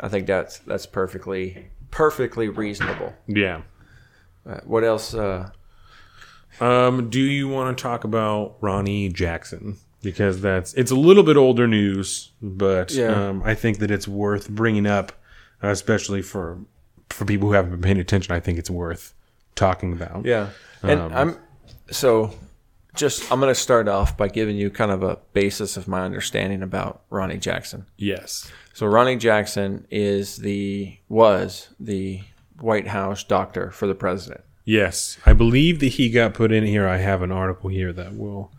[0.00, 3.12] I think that's that's perfectly perfectly reasonable.
[3.26, 3.62] yeah.
[4.48, 5.12] Uh, what else?
[5.14, 5.50] Uh,
[6.60, 9.76] Um, do you want to talk about Ronny Jackson?
[10.02, 13.28] Because that's it's a little bit older news, but Yeah.
[13.28, 15.12] um, I think that it's worth bringing up,
[15.62, 16.58] especially for
[17.10, 18.34] for people who haven't been paying attention.
[18.34, 19.12] I think it's worth
[19.54, 20.24] talking about.
[20.24, 20.48] Yeah.
[20.82, 21.36] And Um, I'm
[21.90, 22.32] so
[22.94, 26.02] just I'm going to start off by giving you kind of a basis of my
[26.02, 27.86] understanding about Ronny Jackson.
[27.96, 28.50] Yes.
[28.74, 32.22] So Ronny Jackson is the was the
[32.60, 34.42] White House doctor for the president.
[34.64, 35.18] Yes.
[35.26, 36.86] I believe that he got put in here.
[36.86, 38.52] I have an article here that will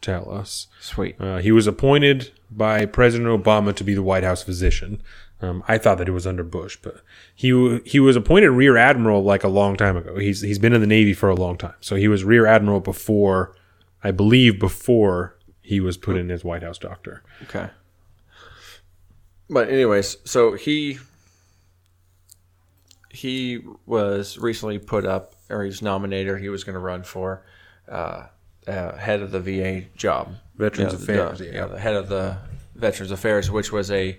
[0.00, 0.66] tell us.
[0.80, 1.16] Sweet.
[1.20, 5.02] Uh, he was appointed by President Obama to be the White House physician.
[5.40, 7.00] Um, I thought that it was under Bush, but
[7.34, 10.16] he w- he was appointed Rear Admiral like a long time ago.
[10.16, 12.80] He's he's been in the Navy for a long time, so he was Rear Admiral
[12.80, 13.54] before,
[14.04, 17.22] I believe, before he was put in as White House doctor.
[17.44, 17.68] Okay.
[19.50, 20.98] But anyways, so he
[23.10, 27.44] he was recently put up, or he's nominated, or he was going to run for
[27.88, 28.26] uh,
[28.66, 31.52] uh, head of the VA job, Veterans Yeah, Affairs, the, yeah.
[31.52, 32.36] yeah, the head of the
[32.74, 34.18] Veterans Affairs, which was a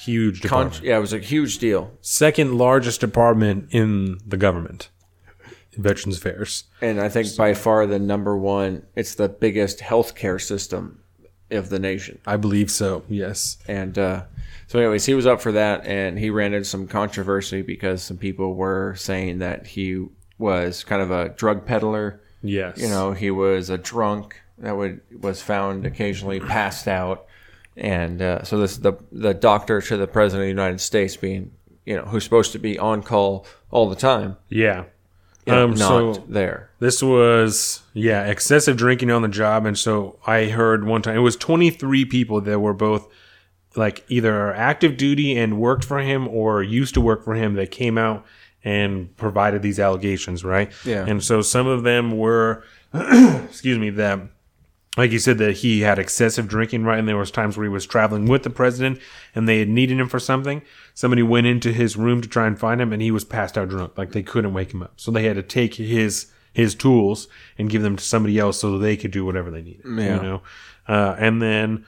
[0.00, 4.88] Huge con- yeah, it was a huge deal, second largest department in the government,
[5.76, 6.64] Veterans Affairs.
[6.80, 8.84] and I think by far the number one.
[8.94, 11.00] It's the biggest healthcare system
[11.50, 12.18] of the nation.
[12.26, 13.04] I believe so.
[13.08, 13.58] Yes.
[13.68, 14.24] And uh,
[14.66, 18.16] so, anyways, he was up for that, and he ran into some controversy because some
[18.16, 20.06] people were saying that he
[20.38, 22.20] was kind of a drug peddler.
[22.42, 22.78] Yes.
[22.78, 27.26] You know, he was a drunk that would was found occasionally passed out,
[27.76, 31.52] and uh, so this the the doctor to the president of the United States being
[31.86, 34.84] you know who's supposed to be on call all the time, Yeah.
[35.46, 35.78] Know, Um, not
[36.16, 36.70] so- there.
[36.78, 41.20] This was yeah, excessive drinking on the job and so I heard one time it
[41.20, 43.06] was 23 people that were both
[43.76, 47.70] like either active duty and worked for him or used to work for him that
[47.70, 48.24] came out
[48.64, 50.70] and provided these allegations, right?
[50.84, 51.04] Yeah.
[51.06, 52.64] And so some of them were
[52.94, 54.20] excuse me, that
[54.96, 56.98] like you said that he had excessive drinking right?
[56.98, 59.00] And there was times where he was traveling with the president
[59.34, 60.62] and they had needed him for something.
[60.94, 63.68] Somebody went into his room to try and find him and he was passed out
[63.70, 63.96] drunk.
[63.96, 64.92] Like they couldn't wake him up.
[64.96, 68.76] So they had to take his his tools and give them to somebody else so
[68.76, 70.16] they could do whatever they needed Yeah.
[70.16, 70.42] you know?
[70.86, 71.86] Uh, and then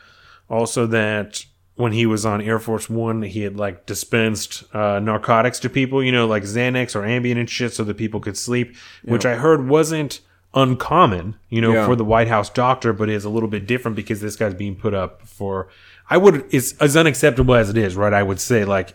[0.49, 1.45] also that
[1.77, 6.03] when he was on Air Force One, he had like dispensed uh, narcotics to people,
[6.03, 9.35] you know, like Xanax or Ambien and shit, so that people could sleep, which I
[9.35, 10.21] heard wasn't
[10.55, 11.87] uncommon, you know, Yeah.
[11.87, 14.77] for the White House doctor, but is a little bit different because this guy's being
[14.77, 15.69] put up for.
[16.11, 18.13] I would it's as unacceptable as it is, right?
[18.13, 18.95] I would say like,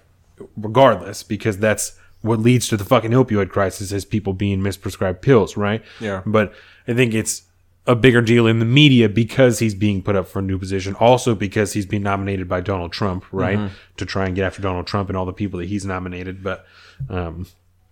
[0.58, 5.56] regardless, because that's what leads to the fucking opioid crisis is people being misprescribed pills,
[5.58, 5.82] right?
[6.00, 6.22] Yeah.
[6.26, 6.54] But
[6.88, 7.44] I think it's
[7.88, 10.94] a bigger deal in the media because he's being put up for a new position.
[10.96, 13.72] Also because he's being nominated by Donald Trump, right?
[13.98, 16.44] To try and get after Donald Trump and all the people that he's nominated.
[16.44, 16.66] But
[17.10, 17.48] um,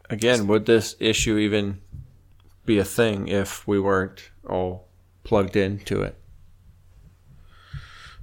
[0.10, 1.80] Again, would this issue even
[2.68, 4.88] be a thing if we weren't all
[5.23, 6.15] plugged into it.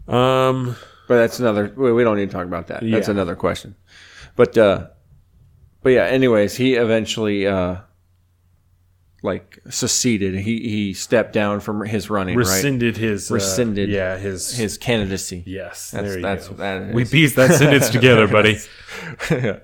[0.07, 0.77] Um,
[1.09, 1.73] But that's another.
[1.77, 2.81] We don't need to talk about that.
[2.83, 3.13] That's Yeah.
[3.13, 3.75] another question.
[4.37, 4.89] But uh,
[5.83, 6.05] but yeah.
[6.05, 7.77] Anyways, he eventually uh,
[9.23, 10.35] like seceded.
[10.35, 12.37] He he stepped down from his running.
[12.39, 15.43] Right, rescinded his uh, Rescinded yeah, his his candidacy.
[15.47, 15.91] yes.
[15.91, 16.55] That's there you that's go.
[16.57, 18.59] that we pieced that sentence together, buddy.
[19.31, 19.59] yeah.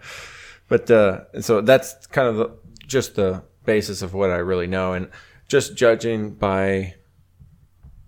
[0.68, 2.50] But uh, so that's kind of the,
[2.86, 5.10] just the basis of what I really know, and
[5.48, 6.94] just judging by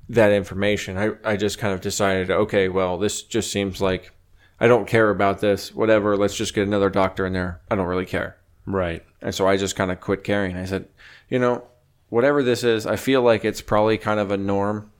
[0.08, 4.12] that information, I, I just kind of decided, okay, well, this just seems like
[4.60, 5.74] I don't care about this.
[5.74, 7.60] Whatever, let's just get another doctor in there.
[7.70, 9.04] I don't really care, Right.
[9.20, 10.56] and so I just kind of quit caring.
[10.56, 10.88] I said,
[11.28, 11.64] you know,
[12.10, 14.90] whatever this is, I feel like it's probably kind of a norm.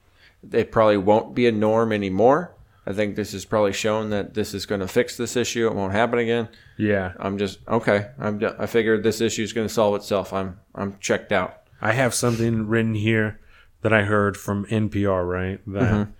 [0.51, 2.55] It probably won't be a norm anymore.
[2.87, 5.69] I think this has probably shown that this is going to fix this issue.
[5.69, 6.49] It won't happen again.
[6.77, 7.13] Yeah.
[7.21, 8.09] I'm just okay.
[8.19, 8.43] I'm.
[8.59, 10.33] I figured this issue is going to solve itself.
[10.33, 11.59] I'm I'm checked out.
[11.81, 13.39] I have something written here
[13.83, 15.61] that I heard from NPR, right?
[15.67, 16.11] That Mm-hmm.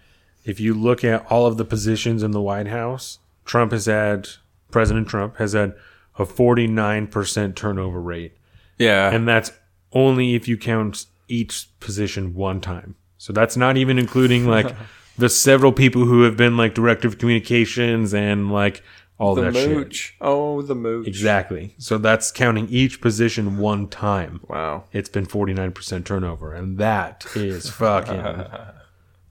[0.45, 4.29] if you look at all of the positions in the White House, Trump has had,
[4.71, 5.75] President Trump has had
[6.19, 8.37] a 49% turnover rate.
[8.79, 9.53] Yeah, And that's
[9.93, 12.97] only if you count each position one time.
[13.19, 14.75] So that's not even including like
[15.23, 18.82] the several people who have been like director of communications and like
[19.19, 20.12] all the that shit.
[20.20, 21.07] Oh, the mooch.
[21.07, 21.74] Exactly.
[21.78, 24.85] So that's counting each position one time Wow.
[24.93, 28.20] it's been 49% turnover and that is fucking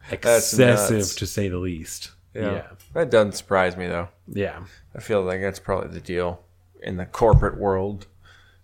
[0.09, 2.51] excessive to say the least Yeah.
[2.53, 4.07] yeah That doesn't surprise me though.
[4.27, 4.61] yeah
[4.95, 6.41] I feel like that's probably the deal
[6.81, 8.07] in the corporate world.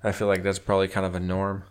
[0.04, 1.64] I feel like that's probably kind of a norm.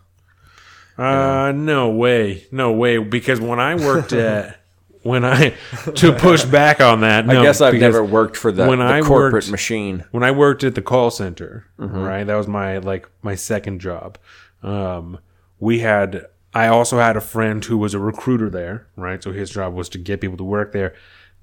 [0.97, 4.59] uh no way no way because when i worked at
[5.07, 5.53] when i
[5.95, 8.85] to push back on that no, I guess I've never worked for the, when the
[8.85, 10.03] I corporate worked- machine.
[10.11, 11.97] when i worked at the call center Mm-hmm.
[11.97, 14.17] right that was my like my second job
[14.63, 15.19] um
[15.59, 19.49] we had i also had a friend who was a recruiter there right so his
[19.51, 20.93] job was to get people to work there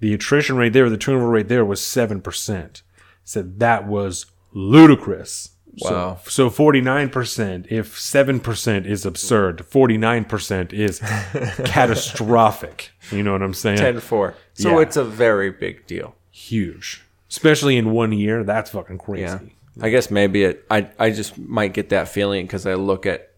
[0.00, 2.82] the attrition rate there the turnover rate there was 7%
[3.24, 5.50] said that was ludicrous
[5.80, 6.18] Wow.
[6.28, 11.00] so, so 49% if 7% is absurd 49% is
[11.64, 14.34] catastrophic you know what i'm saying 10 4.
[14.54, 14.80] So Yeah.
[14.82, 16.14] it's a very big deal.
[16.30, 19.38] huge especially in one year that's fucking crazy Yeah.
[19.82, 20.64] I guess maybe it.
[20.70, 23.30] I I just might get that feeling because I look at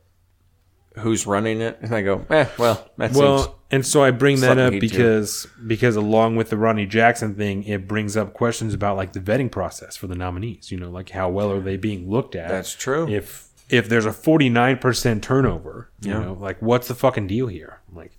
[0.99, 3.55] who's running it and I go, eh, well, that well seems.
[3.71, 7.87] and so i bring that up because because along with the ronnie jackson thing it
[7.89, 11.29] brings up questions about like the vetting process for the nominees you know like how
[11.29, 13.09] well are they being looked at That's true.
[13.09, 18.13] if if there's a 49% turnover you know like what's the fucking deal here like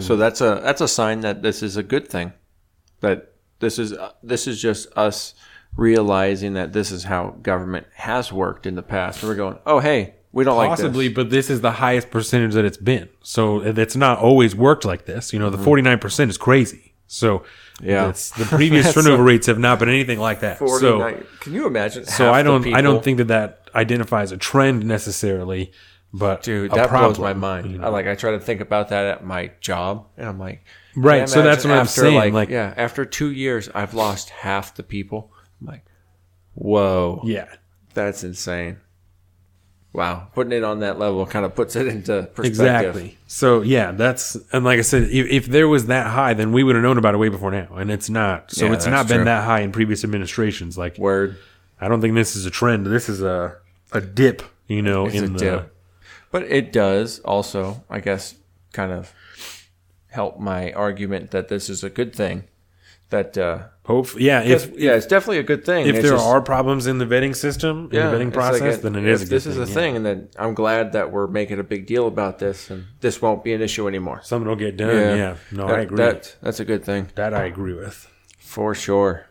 [0.00, 2.32] So that's a that's a sign that this is a good thing.
[3.00, 5.34] That this is uh, this is just us
[5.76, 9.22] realizing that this is how government has worked in the past.
[9.22, 12.54] We're going, oh hey, we don't like possibly like but this is the highest percentage
[12.54, 16.38] that it's been so it's not always worked like this you know the 49% is
[16.38, 17.44] crazy so
[17.80, 17.88] Mm-hmm.
[17.90, 18.12] Yeah.
[18.12, 20.80] the previous turnover rates have not been anything like that this.
[20.80, 22.04] so Can you imagine?
[22.04, 25.72] so i don't i don't think that that identifies a trend necessarily
[26.14, 27.72] but Dude, that problem, blows my mind.
[27.72, 30.62] you I like I try to think about that at my job, and I'm like,
[30.94, 34.74] Right, so that's what I'm saying, Like, like- yeah, after two years, I've lost half
[34.74, 35.32] the people.
[35.58, 35.86] I'm like,
[36.54, 37.46] whoa, yeah
[37.94, 38.76] that's insane.
[39.94, 42.46] Wow, putting it on that level kind of puts it into perspective.
[42.46, 43.18] Exactly.
[43.26, 46.62] So yeah, that's and like I said, if, if there was that high, then we
[46.64, 48.50] would have known about it way before now, and it's not.
[48.50, 49.24] So Yeah, it's not been true.
[49.26, 50.78] that high in previous administrations.
[50.78, 51.36] Like Word.
[51.78, 52.86] I don't think this is a trend.
[52.86, 53.56] This is a
[53.92, 54.42] a dip.
[54.66, 55.76] You know, It's in a the dip.
[56.30, 58.34] But it does also, I guess,
[58.72, 59.12] kind of
[60.08, 62.44] help my argument that this is a good thing.
[63.12, 64.18] That uh, hope.
[64.18, 65.86] Yeah, if yeah, it's definitely a good thing.
[65.86, 68.58] if It's there just- are problems in the vetting system, in the vetting it's like
[68.58, 69.20] process, a- then it is.
[69.20, 69.74] if a good this is thing, a yeah.
[69.74, 73.20] thing, and then I'm glad that we're making a big deal about this, and this
[73.20, 74.20] won't be an issue anymore.
[74.24, 75.18] Something will get done.
[75.18, 75.36] Yeah.
[75.50, 75.96] No, That- I agree.
[75.98, 78.08] That, that's a good thing that I agree with.
[78.38, 79.26] for sure.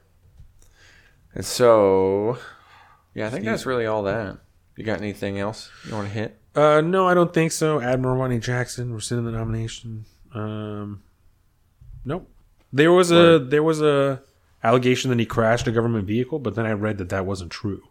[1.34, 2.38] And so,
[3.16, 4.38] yeah, I think that's really all that.
[4.78, 6.38] You got anything else you want to hit?
[6.56, 7.82] Uh, no, I don't think so.
[7.82, 10.06] Admiral Ronny Jackson rescinded the nomination.
[10.36, 11.02] Um,
[12.06, 12.30] nope.
[12.74, 14.22] There was a there was a
[14.64, 17.84] allegation that he crashed a government vehicle, but then I read that that wasn't true.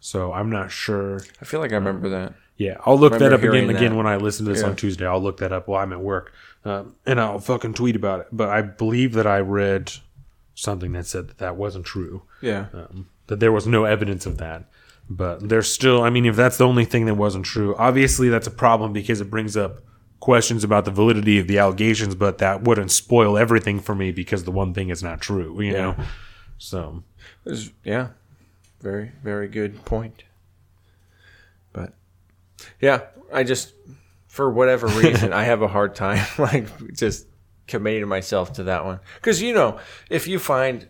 [0.00, 1.20] So I'm not sure.
[1.40, 2.34] I feel like I remember that.
[2.56, 4.68] Yeah, I'll look that up again hearing again when I listen to this Yeah.
[4.68, 5.06] on Tuesday.
[5.06, 6.32] I'll look that up while I'm at work,
[6.64, 8.26] um, and I'll fucking tweet about it.
[8.32, 9.92] But I believe that I read
[10.54, 12.22] something that said that that wasn't true.
[12.40, 12.66] Yeah.
[12.72, 14.64] Um, that there was no evidence of that.
[15.08, 18.46] But there's still, I mean, if that's the only thing that wasn't true, obviously that's
[18.46, 19.80] a problem because it brings up
[20.20, 24.44] questions about the validity of the allegations, but that wouldn't spoil everything for me because
[24.44, 25.80] the one thing is not true, you Yeah.
[25.82, 25.96] know?
[26.58, 27.02] So,
[27.44, 28.08] It's- yeah.
[28.80, 30.24] Very, very good point.
[31.72, 31.92] But
[32.80, 33.02] yeah,
[33.32, 33.72] I just
[34.28, 37.26] for whatever reason, I have a hard time like just
[37.66, 39.00] committing myself to that one.
[39.16, 39.78] Because you know,
[40.10, 40.88] if you find,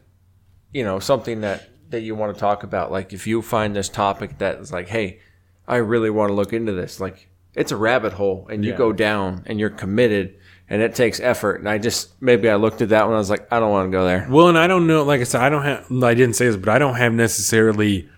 [0.72, 3.88] you know, something that that you want to talk about, like if you find this
[3.88, 5.20] topic that is like, hey,
[5.66, 8.76] I really want to look into this, like it's a rabbit hole, and you Yeah.
[8.76, 10.34] go down and you're committed,
[10.68, 11.56] and it takes effort.
[11.60, 13.90] And I just maybe I looked at that one, I was like, I don't want
[13.90, 14.28] to go there.
[14.30, 15.02] Well, and I don't know.
[15.02, 15.90] Like I said, I don't have.
[16.02, 18.08] I didn't say this, but I don't have necessarily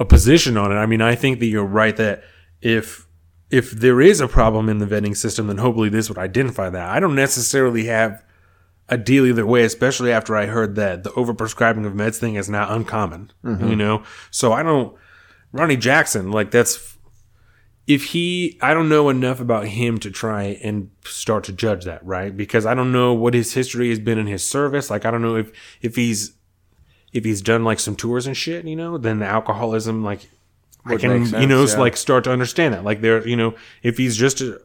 [0.00, 0.76] a position on it.
[0.76, 2.22] I mean, I think that you're right that
[2.62, 3.06] if
[3.50, 6.88] if there is a problem in the vetting system, then hopefully this would identify that.
[6.90, 8.22] I don't necessarily have
[8.90, 12.48] a deal either way, especially after I heard that the overprescribing of meds thing is
[12.48, 13.32] not uncommon.
[13.44, 13.68] Mm-hmm.
[13.68, 14.94] You know, so I don't.
[15.52, 16.97] Ronny Jackson, like that's
[17.88, 22.04] if he I don't know enough about him to try and start to judge that,
[22.04, 22.36] right?
[22.36, 24.90] Because I don't know what his history has been in his service.
[24.90, 25.50] Like I don't know if
[25.80, 26.32] if he's
[27.14, 30.28] if he's done like some tours and shit, you know, then the alcoholism like
[30.84, 31.76] I can make you know yeah.
[31.78, 32.84] like start to understand that.
[32.84, 34.58] Like there, you know, if he's just uh,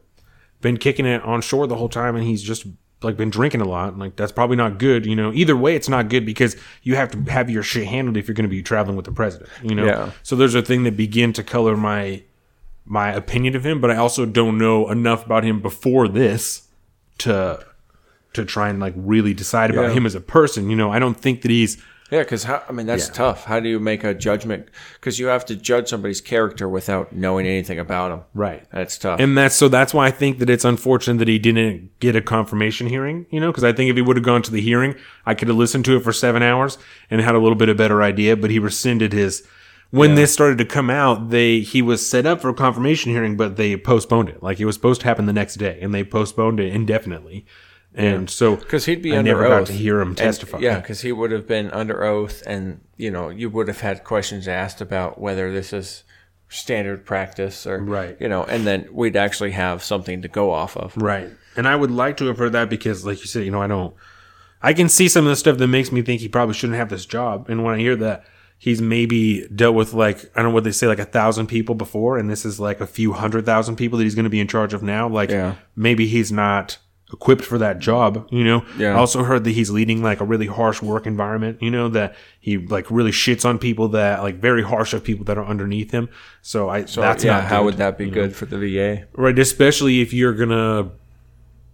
[0.60, 2.66] been kicking it on shore the whole time and he's just
[3.02, 5.06] like been drinking a lot, like that's probably not good.
[5.06, 8.18] You know, either way, it's not good because you have to have your shit handled
[8.18, 9.48] if you're going to be traveling with the president.
[9.62, 10.10] You know, Yeah.
[10.22, 12.22] so there's a thing that begin to color my
[12.86, 16.68] my opinion of him, but I also don't know enough about him before this
[17.18, 17.64] to
[18.34, 19.92] to try and like really decide about Yeah.
[19.94, 20.68] him as a person.
[20.68, 21.76] You know, I don't think that he's
[22.10, 23.14] Yeah, because I mean that's Yeah.
[23.14, 23.44] tough.
[23.44, 24.66] How do you make a judgment?
[25.00, 28.20] Because you have to judge somebody's character without knowing anything about them.
[28.34, 28.64] right.
[28.72, 29.20] That's tough.
[29.20, 32.20] And that's so that's why I think that it's unfortunate that he didn't get a
[32.20, 34.96] confirmation hearing, you know, because I think if he would have gone to the hearing,
[35.24, 36.76] I could have listened to it for seven hours
[37.10, 39.42] and had a little bit of better idea, but he rescinded his
[39.94, 43.36] when this started to come out, they he was set up for a confirmation hearing,
[43.36, 44.42] but they postponed it.
[44.42, 47.46] Like it was supposed to happen the next day, and they postponed it indefinitely.
[47.96, 49.60] And so because he'd be I under never oath.
[49.60, 50.58] got to hear him And- testify.
[50.58, 54.02] yeah, because he would have been under oath, and you know you would have had
[54.04, 56.02] questions asked about whether this is
[56.48, 58.16] standard practice or Right.
[58.20, 60.96] You know, and then we'd actually have something to go off of.
[60.96, 61.30] Right.
[61.56, 63.66] And I would like to have heard that because, like you said, you know, I
[63.68, 63.94] don't.
[64.62, 66.88] I can see some of the stuff that makes me think he probably shouldn't have
[66.88, 67.48] this job.
[67.50, 68.24] And when I hear that
[68.64, 71.74] he's maybe dealt with like I don't know what they say like a thousand people
[71.74, 74.40] before, and this is like a few hundred thousand people that he's going to be
[74.40, 75.56] in charge of now, like Yeah.
[75.76, 76.78] maybe he's not
[77.12, 78.26] equipped for that job.
[78.30, 78.64] You know.
[78.78, 78.94] Yeah.
[78.94, 81.58] I also heard that he's leading like a really harsh work environment.
[81.60, 85.26] You know that he like really shits on people that like very harsh of people
[85.26, 86.08] that are underneath him.
[86.40, 87.64] So I So that's yeah, not how good.
[87.66, 89.04] would that be good for the VA?
[89.12, 90.90] right especially if you're gonna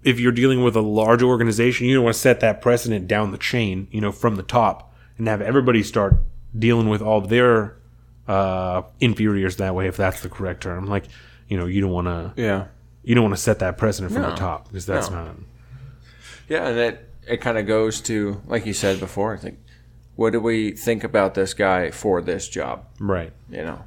[0.03, 3.33] if you're dealing with a large organization you don't want to set that precedent down
[3.33, 6.17] the chain you know from the top and have everybody start
[6.59, 7.77] dealing with all their
[8.29, 11.05] uh inferiors that way if that's the correct term like
[11.49, 12.67] you know you don't want to Yeah,
[13.03, 14.31] you don't want to set that precedent from No.
[14.31, 15.25] the top because that's No.
[15.25, 15.37] not
[16.49, 19.35] yeah, and it it kind of goes to like you said before.
[19.35, 19.59] I think
[20.17, 22.85] what do we think about this guy for this job?
[22.99, 23.85] right you know.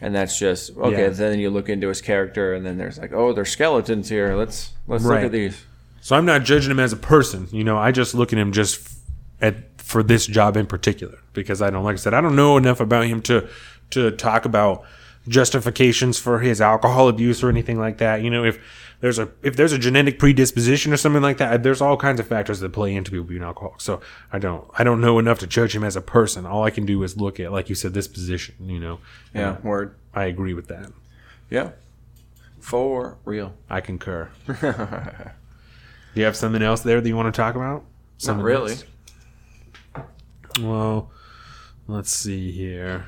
[0.00, 1.04] And that's just okay.
[1.04, 1.08] Yeah.
[1.08, 4.34] Then you look into his character, and then there's like, oh, there's skeletons here.
[4.36, 5.64] Let's let's look at these.
[6.02, 8.52] so i'm not judging him as a person you know i just look at him
[8.52, 8.95] just f-
[9.40, 12.56] at for this job in particular because i don't like i said i don't know
[12.56, 13.48] enough about him to
[13.90, 14.82] to talk about
[15.28, 18.58] justifications for his alcohol abuse or anything like that you know if
[19.00, 22.26] there's a if there's a genetic predisposition or something like that there's all kinds of
[22.26, 24.00] factors that play into people being alcoholic so
[24.32, 26.86] i don't i don't know enough to judge him as a person all i can
[26.86, 28.98] do is look at like you said this position you know
[29.34, 29.94] Yeah, word.
[30.14, 30.90] i agree with that
[31.50, 31.70] Yeah,
[32.60, 33.52] for real.
[33.68, 34.54] i concur do
[36.14, 37.84] you have something else there that you want to talk about Not
[38.18, 38.72] Something really.
[38.72, 38.84] else?
[40.60, 41.10] Well,
[41.86, 43.06] let's see here.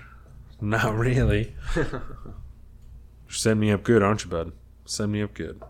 [0.61, 1.55] Not really.
[1.77, 4.53] You're me up good, aren't you, bud?
[4.85, 5.62] Send me up good.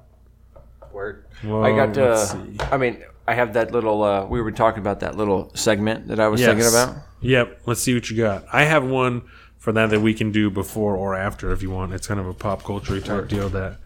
[0.92, 1.24] Word.
[1.44, 2.46] Well, I got let's to.
[2.46, 2.60] see.
[2.60, 4.02] I mean, I have that little.
[4.02, 6.96] Uh, we were talking about that little segment that I was thinking about.
[7.20, 7.62] Yep.
[7.66, 8.46] Let's see what you got.
[8.52, 9.22] I have one
[9.58, 11.92] for that that we can do before or after if you want.
[11.92, 13.78] It's kind of a pop culture type deal that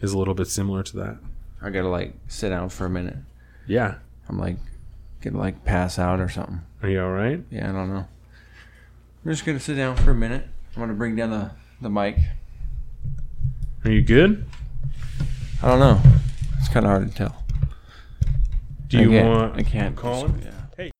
[0.00, 1.18] is a little bit similar to that.
[1.62, 3.16] I gotta like sit down for a minute.
[3.66, 3.96] Yeah.
[4.28, 4.56] I'm like,
[5.20, 6.62] gonna like pass out or something.
[6.82, 7.42] Are you all right?
[7.50, 8.06] Yeah, I don't know.
[9.24, 10.46] I'm just gonna sit down for a minute.
[10.74, 12.16] I'm gonna bring down the the mic.
[13.84, 14.46] Are you good?
[15.62, 16.00] I don't know.
[16.58, 17.44] It's kind of hard to tell.
[18.88, 20.40] Do you I want I can't call him?
[20.42, 20.50] Yeah.
[20.76, 20.90] Hey.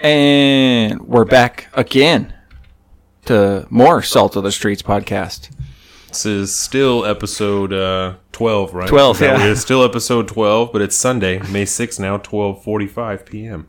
[0.00, 2.32] And we're back again
[3.26, 5.50] to more Salt of the Streets podcast.
[6.14, 8.88] This is still episode uh, 12, right?
[8.88, 9.34] 12, Is yeah.
[9.34, 9.60] it is?
[9.60, 13.66] still episode 12, but it's Sunday, May 6th now, 12:45 p.m.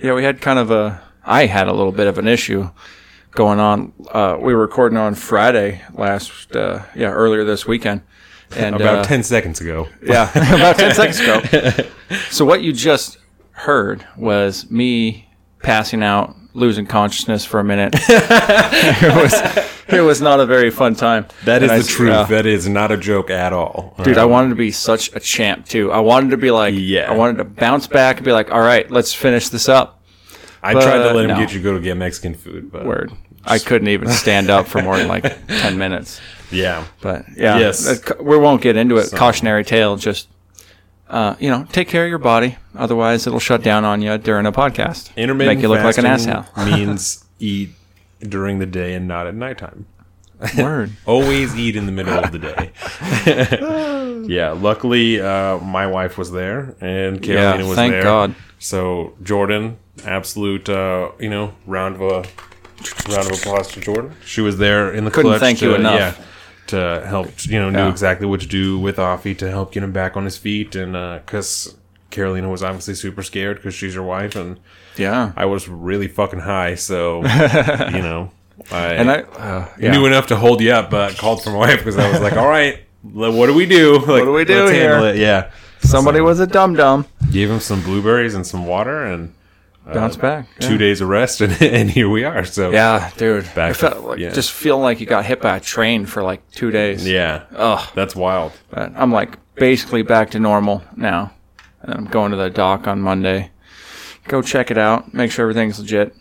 [0.00, 1.02] Yeah, we had kind of a.
[1.26, 2.70] I had a little bit of an issue
[3.32, 3.92] going on.
[4.10, 8.00] Uh, we were recording on Friday last, uh, yeah, earlier this weekend,
[8.56, 9.86] and About uh, 10 seconds ago.
[10.02, 11.90] Yeah, about 10 seconds ago.
[12.30, 13.18] So, what you just
[13.50, 15.28] heard was me
[15.62, 17.94] passing out, losing consciousness for a minute.
[18.08, 21.26] it was it was not a very fun time.
[21.44, 22.10] That is And I the truth.
[22.10, 22.24] yeah.
[22.24, 23.94] That is not a joke at all.
[24.02, 25.92] Dude, I Um, wanted to be such a champ too.
[25.92, 27.10] I wanted to be like, Yeah.
[27.10, 30.00] I wanted to bounce back and be like, all right, let's finish this up.
[30.62, 31.36] I tried to let him no.
[31.36, 33.12] get you go to get Mexican food, but Word.
[33.44, 36.20] I couldn't even stand up for more than like 10 minutes.
[36.50, 38.00] yeah, But yeah, Yes.
[38.18, 39.10] we won't get into it.
[39.12, 39.96] Cautionary tale.
[39.96, 40.28] Just
[41.10, 42.56] uh, you know, take care of your body.
[42.76, 45.14] Otherwise, it'll shut down on you during a podcast.
[45.16, 46.46] intermittent make you look like an asshole.
[46.64, 47.70] means eat
[48.28, 49.86] during the day and not at nighttime.
[50.58, 50.90] Word.
[51.06, 52.72] Always eat in the middle of the day.
[54.26, 58.02] yeah, luckily uh, my wife was there and Carolina Yeah, was thank there.
[58.02, 58.34] God.
[58.58, 64.14] So Jordan, absolute, uh, you know, round of a round of applause to Jordan.
[64.24, 66.18] She was there in the Couldn't clutch thank to, you enough.
[66.18, 66.24] Yeah,
[66.68, 67.90] to help, you know, knew Yeah.
[67.90, 70.92] exactly what to do with Offie to help get him back on his feet, and
[71.24, 71.76] because
[72.10, 74.58] Carolina was obviously super scared because she's your wife, and
[74.96, 75.32] Yeah.
[75.36, 78.30] I was really fucking high, so you know,
[78.70, 79.92] I, and I uh, yeah.
[79.92, 82.34] knew enough to hold you up, but called for my wife because I was like,
[82.34, 82.80] all right.
[83.02, 83.94] What do we do?
[83.98, 84.98] Like, what do we do let's here?
[85.00, 85.16] it.
[85.16, 85.50] Yeah,
[85.80, 87.06] somebody was a dum dum.
[87.30, 89.34] gave him some blueberries and some water, and
[89.92, 90.48] Bounce back.
[90.58, 90.68] Yeah.
[90.68, 92.44] two days of rest, and, and here we are.
[92.44, 93.44] So Yeah, dude.
[93.54, 94.30] Back I felt like yeah.
[94.32, 97.06] just feeling like you got hit by a train for like two days.
[97.06, 97.86] yeah, Ugh.
[97.94, 98.52] that's wild.
[98.70, 101.32] But I'm like basically back to normal now.
[101.82, 103.50] And I'm going to the doc on Monday.
[104.28, 105.12] Go check it out.
[105.14, 106.14] Make sure everything's legit.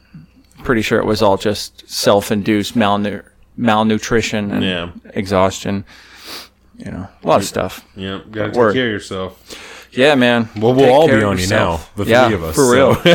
[0.63, 3.23] Pretty sure it was all just self-induced malnu-
[3.57, 4.89] malnutrition and Yeah.
[5.13, 5.85] exhaustion.
[6.77, 7.85] You know, a lot of stuff.
[7.95, 8.73] Yeah, gotta take Word.
[8.73, 9.89] care of yourself.
[9.91, 10.49] Yeah, man.
[10.55, 12.55] Well, we'll Take all be of on you now, the yeah, three of us.
[12.55, 12.97] for so- real.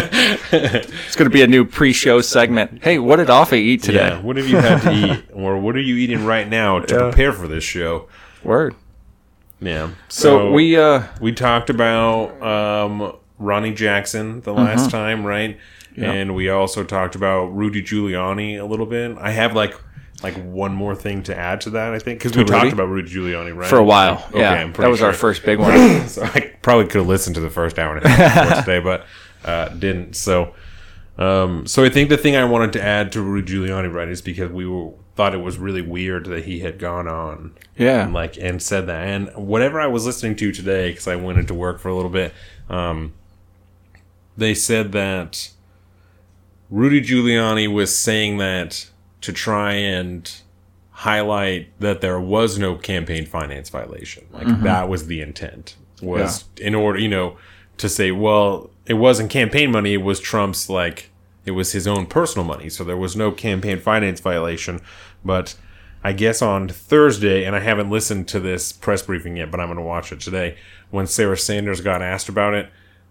[0.52, 2.84] It's going to be a new pre-show segment.
[2.84, 4.08] Hey, what did Offie eat today?
[4.10, 6.94] yeah, what have you had to eat, or what are you eating right now to
[6.94, 7.00] Yeah.
[7.02, 8.08] prepare for this show?
[8.44, 8.74] Word.
[9.60, 9.88] Yeah.
[10.08, 14.90] So, we uh we talked about um, Ronny Jackson the last Mm-hmm.
[14.90, 15.58] time, right?
[15.96, 19.16] And we also talked about Rudy Giuliani a little bit.
[19.18, 19.74] I have like
[20.22, 22.52] like one more thing to add to that, I think, because we Rudy?
[22.52, 23.68] talked about Rudy Giuliani, right?
[23.68, 24.24] for a while.
[24.30, 24.66] Okay, yeah.
[24.72, 26.06] That was our first big one.
[26.08, 29.06] So I probably could have listened to the first hour and a half today, but
[29.44, 30.14] uh, didn't.
[30.14, 30.54] So,
[31.18, 34.22] um, so I think the thing I wanted to add to Rudy Giuliani, right, is
[34.22, 38.04] because we were, thought it was really weird that he had gone on Yeah.
[38.04, 41.38] and like and said that, and whatever I was listening to today, because I went
[41.38, 42.32] into work for a little bit,
[42.70, 43.14] um,
[44.38, 45.50] they said that
[46.70, 48.88] Rudy Giuliani was saying that
[49.20, 50.30] to try and
[50.90, 54.26] highlight that there was no campaign finance violation.
[54.32, 55.76] Like that was the intent.
[56.00, 57.36] Was in order, you know,
[57.78, 61.10] to say, well, it wasn't campaign money, it was Trump's like
[61.44, 62.68] it was his own personal money.
[62.68, 64.80] So there was no campaign finance violation.
[65.24, 65.56] But
[66.04, 69.66] I guess on Thursday, and I haven't listened to this press briefing yet, but I'm
[69.66, 70.56] going to watch it today.
[70.90, 72.70] When Sarah Sanders got asked about it,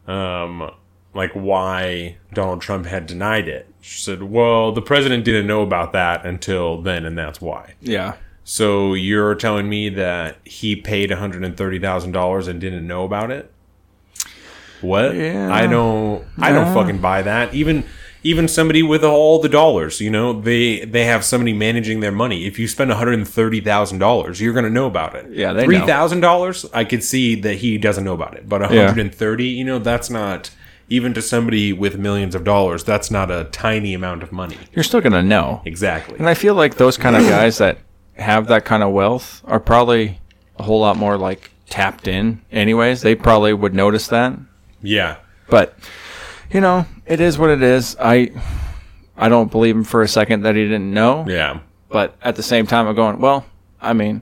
[0.10, 0.72] um,
[1.14, 5.94] like why Donald Trump had denied it, she said, "Well, the president didn't know about
[5.94, 8.16] that until then, and that's why." yeah.
[8.50, 12.88] So you're telling me that he paid one hundred and thirty thousand dollars and didn't
[12.88, 13.52] know about it?
[14.80, 15.16] What?
[15.16, 15.54] Yeah.
[15.54, 16.26] I don't.
[16.38, 17.54] I don't fucking buy that.
[17.54, 17.84] Even
[18.24, 22.46] even somebody with all the dollars, you know, they they have somebody managing their money.
[22.46, 25.30] If you spend one hundred and thirty thousand dollars, you're gonna know about it.
[25.32, 26.66] Yeah, three thousand dollars.
[26.74, 29.64] I could see that he doesn't know about it, but one hundred and thirty, you
[29.66, 30.52] know, that's not.
[30.90, 34.58] Even to somebody with millions of dollars, that's not a tiny amount of money.
[34.72, 35.62] You're still going to know.
[35.66, 36.18] Exactly.
[36.18, 37.80] And I feel like those kind of guys that
[38.16, 40.20] have that kind of wealth are probably
[40.58, 43.02] a whole lot more like tapped in anyways.
[43.02, 44.34] They probably would notice that.
[44.82, 45.18] Yeah.
[45.50, 45.78] But
[46.52, 47.96] you know, it is what it is.
[48.00, 48.32] I
[49.18, 51.26] I don't believe him for a second that he didn't know.
[51.28, 51.60] Yeah.
[51.90, 53.46] But at the same time I'm going, well,
[53.82, 54.22] I mean,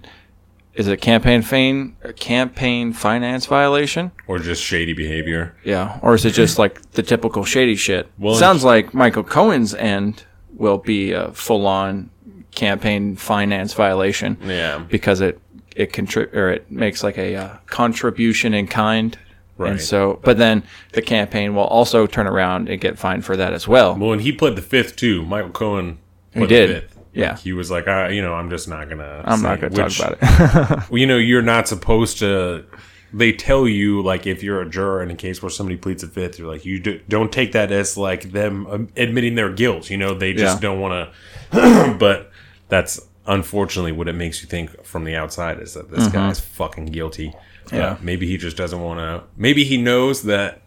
[0.76, 4.12] is it campaign fin- a campaign finance violation?
[4.28, 5.56] Or just shady behavior.
[5.64, 8.10] Yeah, or is it just like the typical shady shit?
[8.20, 10.24] Well, Sounds like Michael Cohen's end
[10.54, 12.10] will be a full-on
[12.52, 14.80] campaign finance violation Yeah.
[14.90, 15.40] because it
[15.76, 19.18] it contri- or it makes like a uh, contribution in kind,
[19.58, 19.72] Right.
[19.72, 23.52] and so but then the campaign will also turn around and get fined for that
[23.54, 23.96] as well.
[23.96, 25.26] Well, and he pled the fifth too.
[25.26, 25.98] Michael Cohen.
[26.34, 26.84] Pled did.
[27.16, 27.32] Yeah.
[27.32, 29.24] Like, he was like, I, you know, I'm just not gonna.
[29.26, 30.80] I'm not going to talk about it.
[30.90, 32.66] Well, you know, you're not supposed to.
[33.14, 36.08] They tell you like if you're a juror in a case where somebody pleads a
[36.10, 39.90] fifth, you're like you do, don't take that as like them um, admitting their guilt.
[39.90, 40.70] You know, they just Yeah.
[40.70, 41.10] don't want
[41.54, 41.96] to.
[41.98, 42.32] but
[42.68, 46.88] that's unfortunately what it makes you think from the outside is that this guy's fucking
[46.88, 47.34] guilty.
[47.72, 47.98] Uh, Yeah.
[48.02, 49.24] maybe he just doesn't want to.
[49.38, 50.62] Maybe he knows that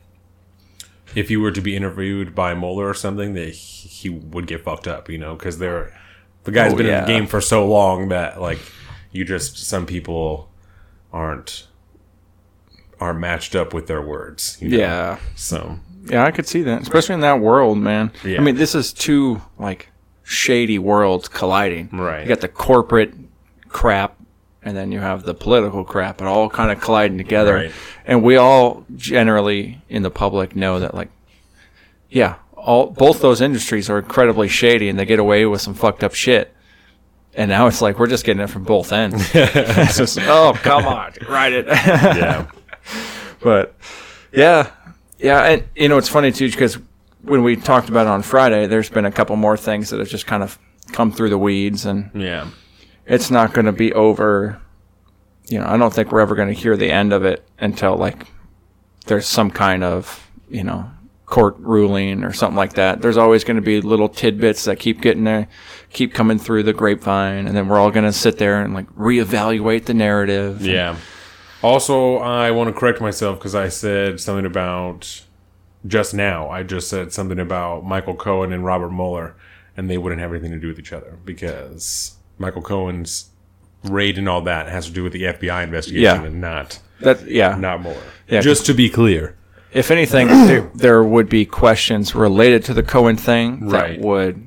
[1.15, 4.63] if you were to be interviewed by Mueller or something, that he he would get
[4.65, 5.11] fucked up.
[5.11, 5.93] You know, because they're
[6.49, 8.59] the guy's Oh, been in the game for so long that like
[9.13, 10.49] you just some people
[11.13, 11.67] aren't
[13.01, 14.57] are matched up with their words.
[14.61, 14.77] you know?
[14.79, 15.79] yeah, So
[16.11, 18.11] yeah, I could see that, especially in that world, man.
[18.25, 18.39] Yeah.
[18.39, 19.91] I mean, this is two like
[20.23, 21.91] shady worlds colliding.
[21.93, 22.23] Right.
[22.23, 23.15] You got the corporate
[23.69, 24.17] crap,
[24.63, 27.55] and then you have the political crap, and all kind of colliding together.
[27.55, 27.73] Right.
[28.07, 31.11] And we all generally in the public know that, like,
[32.09, 32.37] yeah,
[32.69, 36.15] all both those industries are incredibly shady, and they get away with some fucked up
[36.15, 36.55] shit.
[37.35, 39.33] And now it's like we're just getting it from both ends.
[39.97, 41.67] just, oh come on, write it.
[41.67, 42.47] Yeah.
[43.41, 43.75] but
[44.33, 44.71] yeah,
[45.19, 46.79] yeah, and you know it's funny too because
[47.23, 50.09] when we talked about it on Friday, there's been a couple more things that have
[50.09, 50.59] just kind of
[50.93, 52.49] come through the weeds, and Yeah.
[53.07, 54.61] it's not going to be over.
[55.49, 57.97] You know, I don't think we're ever going to hear the end of it until
[57.97, 58.27] like
[59.07, 60.91] there's some kind of you know
[61.29, 63.03] court ruling or something like that.
[63.03, 65.47] There's always going to be little tidbits that keep getting there,
[65.93, 68.87] keep coming through the grapevine, and then we're all going to sit there and like
[68.97, 70.63] reevaluate the narrative.
[70.63, 70.97] Yeah.
[71.63, 75.23] Also, I want to correct myself because I said something about
[75.87, 76.49] just now.
[76.49, 79.35] I just said something about Michael Cohen and Robert Mueller,
[79.77, 83.31] and they wouldn't have anything to do with each other because Michael Cohen's
[83.85, 86.27] raid and all that has to do with the FBI investigation Yeah.
[86.27, 88.01] and not That yeah, not Mueller.
[88.29, 89.37] Yeah, just to be clear.
[89.73, 93.99] If anything, there, there would be questions related to the Cohen thing Right.
[93.99, 94.47] that would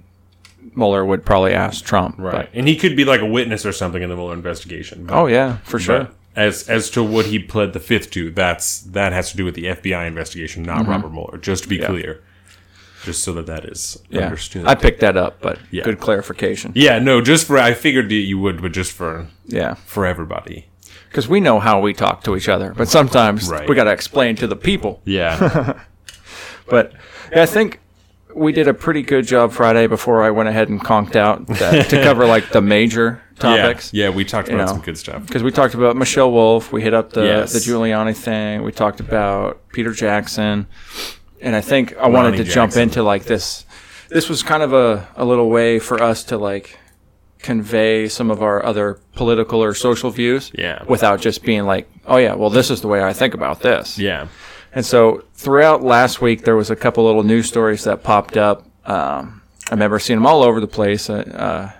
[0.76, 2.16] Mueller would probably ask Trump.
[2.18, 2.50] Right.
[2.54, 5.06] and he could be like a witness or something in the Mueller investigation.
[5.06, 6.08] But, oh yeah, for sure.
[6.34, 9.54] As as to what he pled the fifth to, that's that has to do with
[9.56, 10.92] the FBI investigation, not Mm-hmm.
[10.92, 11.38] Robert Mueller.
[11.38, 12.22] Just to be clear,
[13.04, 14.66] just so that that is yeah, understood.
[14.66, 15.84] I picked that up, but Yeah.
[15.84, 16.72] good clarification.
[16.74, 20.68] yeah, no, just for I figured you would, but just for Yeah, for everybody.
[21.12, 23.68] Because we know how we talk to each other, but sometimes Right.
[23.68, 25.02] we got to explain to the people.
[25.06, 25.80] Yeah,
[26.70, 26.94] But
[27.32, 27.80] yeah, I think
[28.34, 31.90] we did a pretty good job Friday before I went ahead and conked out that,
[31.90, 33.94] to cover like the major topics.
[33.94, 34.06] yeah.
[34.08, 34.74] yeah We talked about know.
[34.74, 35.26] some good stuff.
[35.28, 37.52] because we talked about Michelle Wolf, we hit up the Yes.
[37.54, 40.68] the Giuliani thing, we talked about Peter Jackson,
[41.42, 43.66] and I think I wanted Ronnie to jump into like this.
[44.10, 46.78] This was kind of a, a little way for us to like
[47.42, 50.84] convey some of our other political or social views, Yeah.
[50.88, 53.98] without just being like, oh yeah, well this is the way I think about this.
[53.98, 54.28] Yeah,
[54.74, 58.66] And so throughout last week, there was a couple little news stories that popped up.
[58.86, 61.10] Um, I remember seeing them all over the place.
[61.10, 61.72] Uh, uh,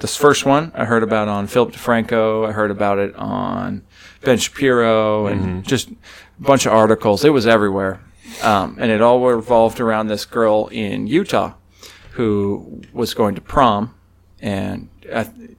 [0.00, 2.46] this first one I heard about on Philip DeFranco.
[2.48, 3.82] I heard about it on
[4.22, 5.94] Ben Shapiro and just a
[6.38, 7.24] bunch of articles.
[7.24, 8.00] It was everywhere.
[8.42, 11.54] Um, and it all revolved around this girl in Utah
[12.12, 13.94] who was going to prom.
[14.40, 14.88] And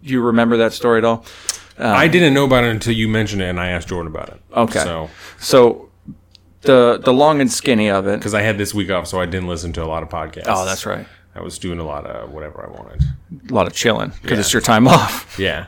[0.01, 1.25] you remember that story at all?
[1.77, 4.41] I didn't know about it until you mentioned it, and I asked Jordan about it.
[4.53, 4.79] Okay.
[4.79, 5.09] so
[5.39, 5.89] So
[6.61, 8.17] the the long and skinny of it.
[8.19, 10.43] because I had this week off, so I didn't listen to a lot of podcasts.
[10.47, 11.05] Oh, that's right.
[11.35, 13.03] I was doing a lot of whatever I wanted.
[13.49, 15.25] A lot of chilling because it's your time off.
[15.39, 15.67] Yeah,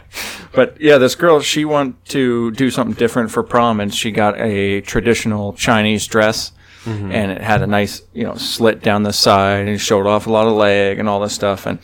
[0.54, 4.38] But yeah, this girl, she wanted to do something different for prom, and she got
[4.38, 6.52] a traditional Chinese dress,
[6.86, 10.32] and it had a nice, you know, slit down the side, and showed off a
[10.32, 11.66] lot of leg and all this stuff.
[11.66, 11.80] And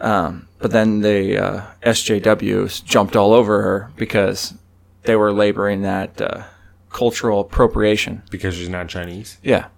[0.00, 4.54] um, but then the uh, SJWs jumped all over her because
[5.02, 6.42] they were laboring that uh,
[6.90, 8.22] cultural appropriation.
[8.30, 9.38] because she's not Chinese.
[9.42, 9.68] Yeah,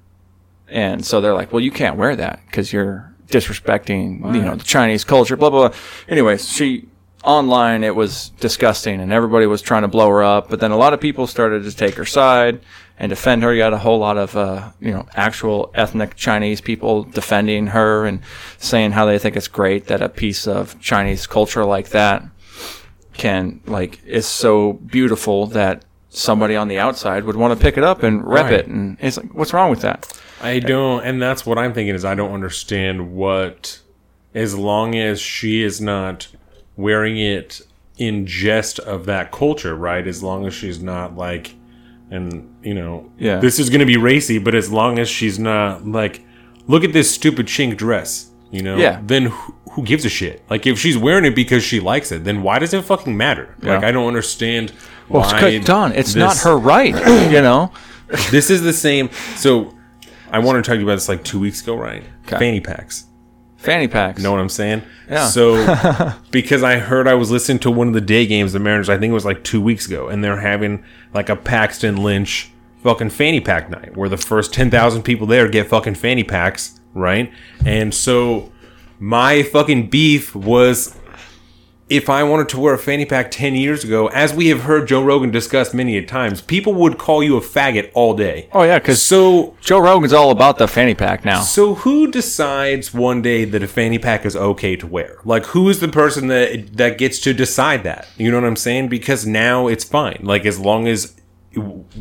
[0.69, 4.65] and so they're like, "Well, you can't wear that because you're disrespecting, you know, the
[4.65, 5.69] Chinese culture." Blah blah.
[5.69, 5.79] blah.
[6.09, 6.89] Anyways, she
[7.25, 10.49] online it was disgusting, and everybody was trying to blow her up.
[10.51, 12.61] But then a lot of people started to take her side
[12.99, 13.53] and defend her.
[13.53, 18.07] You got a whole lot of uh, you know actual ethnic Chinese people defending her
[18.07, 18.21] and
[18.59, 22.23] saying how they think it's great that a piece of Chinese culture like that
[23.15, 27.85] can like is so beautiful that somebody on the outside would want to pick it
[27.85, 28.53] up and rep Right.
[28.55, 30.07] it and it's like what's wrong with that
[30.43, 33.79] I don't, and that's what I'm thinking is I don't understand what,
[34.35, 36.27] as long as she is not
[36.83, 37.61] wearing it
[37.99, 40.07] in jest of that culture, right?
[40.07, 41.55] As long as she's not like,
[42.11, 43.39] and you know, Yeah.
[43.39, 46.25] this is going to be racy, but as long as she's not like,
[46.67, 49.01] look at this stupid chink dress, you know, Yeah.
[49.07, 50.43] then who, who gives a shit?
[50.51, 53.55] Like if she's wearing it because she likes it, then why does it fucking matter?
[53.63, 54.73] Like I don't understand.
[55.09, 56.95] well it's done it's not her right
[57.33, 57.71] you know
[58.31, 59.09] this is the same.
[59.37, 59.75] So
[60.31, 62.05] I wanted to talk to you about this like two weeks ago, right?
[62.27, 62.39] Okay.
[62.39, 63.05] Fanny packs.
[63.63, 64.83] Fanny packs You Know what I'm saying?
[65.09, 65.29] Yeah.
[65.29, 68.89] So because I heard I was listening to one of the day games, the Mariners,
[68.89, 70.85] I think it was like two weeks ago, and they're having
[71.15, 72.51] like a Paxton Lynch
[72.83, 76.81] fucking fanny pack night where the first ten thousand people there get fucking fanny packs,
[76.95, 77.33] right?
[77.65, 78.53] And so
[78.99, 80.97] my fucking beef was
[81.97, 84.89] if I wanted to wear a fanny pack 10 years ago, as we have heard
[84.89, 88.49] Joe Rogan discuss many a times, people would call you a faggot all day.
[88.53, 92.93] oh yeah because So joe rogan's all about the fanny pack now so who decides
[92.95, 95.19] one day that a fanny pack is okay to wear?
[95.25, 98.07] Like who is the person that that gets to decide that?
[98.17, 98.89] You know what I'm saying?
[98.89, 100.21] Because now it's fine.
[100.23, 101.15] Like as long as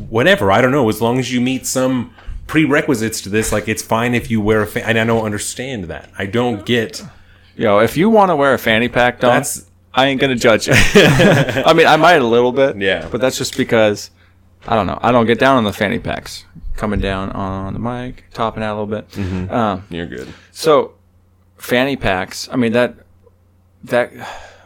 [0.08, 2.14] whatever, I don't know, as long as you meet some
[2.46, 5.84] prerequisites to this, like it's fine if you wear a fanny, And I don't understand
[5.84, 6.10] that.
[6.18, 7.02] I don't get
[7.56, 10.66] Yo, if you want to wear a fanny pack, Don, That's- I ain't gonna judge
[10.68, 10.74] you.
[10.94, 12.76] I mean, I might a little bit.
[12.78, 13.08] Yeah.
[13.10, 14.10] But that's just because
[14.66, 14.98] I don't know.
[15.02, 16.44] I don't get down on the fanny packs.
[16.76, 19.08] Coming down on the mic, topping out a little bit.
[19.10, 19.52] Mm-hmm.
[19.52, 20.32] Um, You're good.
[20.50, 20.94] so,
[21.58, 22.48] fanny packs.
[22.50, 22.94] I mean that
[23.84, 24.10] that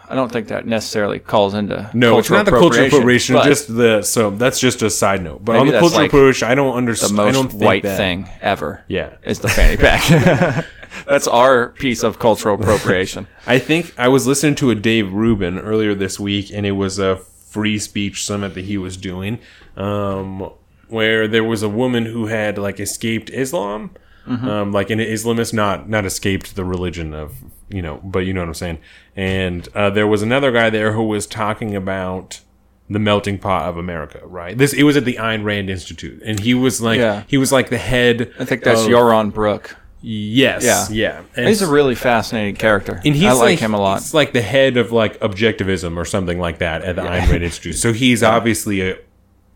[0.08, 3.36] I don't think that necessarily calls into No, it's not the cultural appropriation.
[3.42, 5.44] Just the so that's just a side note.
[5.44, 7.20] But on the cultural like appropriation, I don't the understand.
[7.20, 8.84] I most don't think white that- thing ever.
[8.86, 9.16] Yeah.
[9.24, 10.64] is the fanny pack.
[11.06, 13.26] that's our piece of cultural appropriation.
[13.46, 16.98] I think I was listening to a Dave Rubin earlier this week, and it was
[16.98, 19.38] a free speech summit that he was doing,
[19.76, 20.50] um,
[20.88, 23.90] where there was a woman who had like escaped Islam,
[24.28, 27.34] um, like an Islamist, not not escaped the religion of
[27.68, 28.78] you know, but you know what I'm saying.
[29.14, 32.40] And uh, there was another guy there who was talking about
[32.88, 34.56] the melting pot of America, right?
[34.56, 37.22] This it was at the Ayn Rand Institute, and he was like Yeah.
[37.26, 38.32] he was like the head.
[38.38, 39.76] I think that's of- Yaron Brook.
[40.02, 40.86] Yes, Yeah.
[40.90, 41.22] yeah.
[41.36, 43.00] And He's a really fascinating character.
[43.04, 44.00] and he's I like, like him a lot.
[44.00, 47.42] He's like the head of like objectivism or something like that at the Ayn Rand
[47.42, 47.76] Institute.
[47.76, 48.98] So he's obviously a,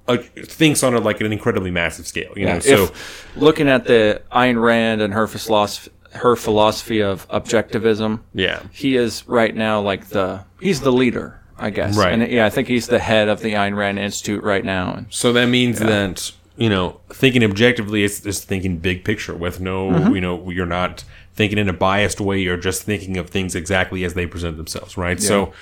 [0.09, 2.33] a thinks on a like an incredibly massive scale.
[2.37, 7.29] You know, so if looking at the Ayn Rand and her philosophy, her philosophy of
[7.29, 11.97] objectivism, yeah, he is right now like the he's the leader, I guess.
[11.97, 12.13] Right.
[12.13, 14.95] And yeah, I think he's the head of the Ayn Rand Institute right now.
[14.95, 19.59] And so that means that you know thinking objectively is just thinking big picture with
[19.61, 20.15] no Mm-hmm.
[20.15, 21.03] you know you're not
[21.35, 22.39] thinking in a biased way.
[22.39, 25.21] You're just thinking of things exactly as they present themselves, right?
[25.21, 25.53] So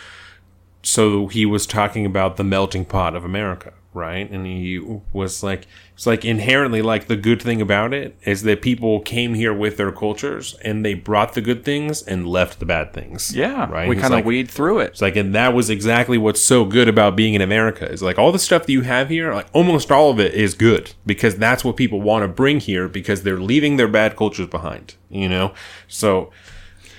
[0.83, 4.29] so he was talking about the melting pot of America, right?
[4.31, 4.79] And he
[5.13, 5.67] was like,
[5.99, 9.79] it's like inherently like the good thing about it is that people came here with
[9.79, 13.35] their cultures and they brought the good things and left the bad things.
[13.35, 13.89] yeah, right.
[13.89, 14.91] we kind of like, weed through it.
[14.93, 18.17] It's like, and that was exactly what's so good about being in America is like
[18.17, 21.35] all the stuff that you have here, like almost all of it is good because
[21.35, 25.29] that's what people want to bring here because they're leaving their bad cultures behind, you
[25.29, 25.53] know?
[25.89, 26.31] So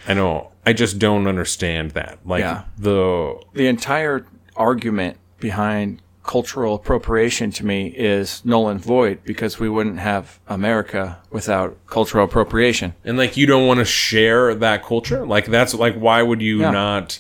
[0.10, 2.20] I know, I just don't understand that.
[2.26, 2.64] Like Yeah.
[2.78, 4.26] the, The entire
[4.58, 11.18] argument behind cultural appropriation to me is null and void because we wouldn't have America
[11.32, 12.94] without cultural appropriation.
[13.04, 16.60] and like you don't want to share that culture like that's like why would you
[16.62, 16.70] Yeah.
[16.70, 17.20] not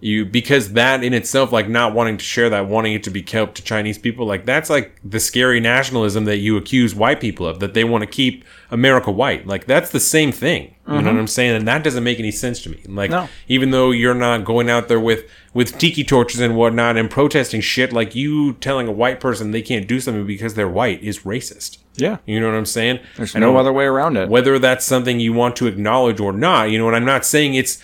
[0.00, 3.22] you because that in itself like not wanting to share that wanting it to be
[3.22, 7.46] kept to chinese people like that's like the scary nationalism that you accuse white people
[7.46, 11.00] of that they want to keep america white like that's the same thing you know
[11.00, 11.06] mm-hmm.
[11.06, 13.28] what i'm saying and that doesn't make any sense to me like No.
[13.48, 17.60] even though you're not going out there with with tiki torches and whatnot and protesting
[17.60, 21.20] shit like you telling a white person they can't do something because they're white is
[21.20, 22.18] racist Yeah.
[22.26, 24.28] you know what i'm saying There's no other way around it.
[24.28, 27.54] whether that's something you want to acknowledge or not, you know, and I'm not saying
[27.54, 27.82] it's,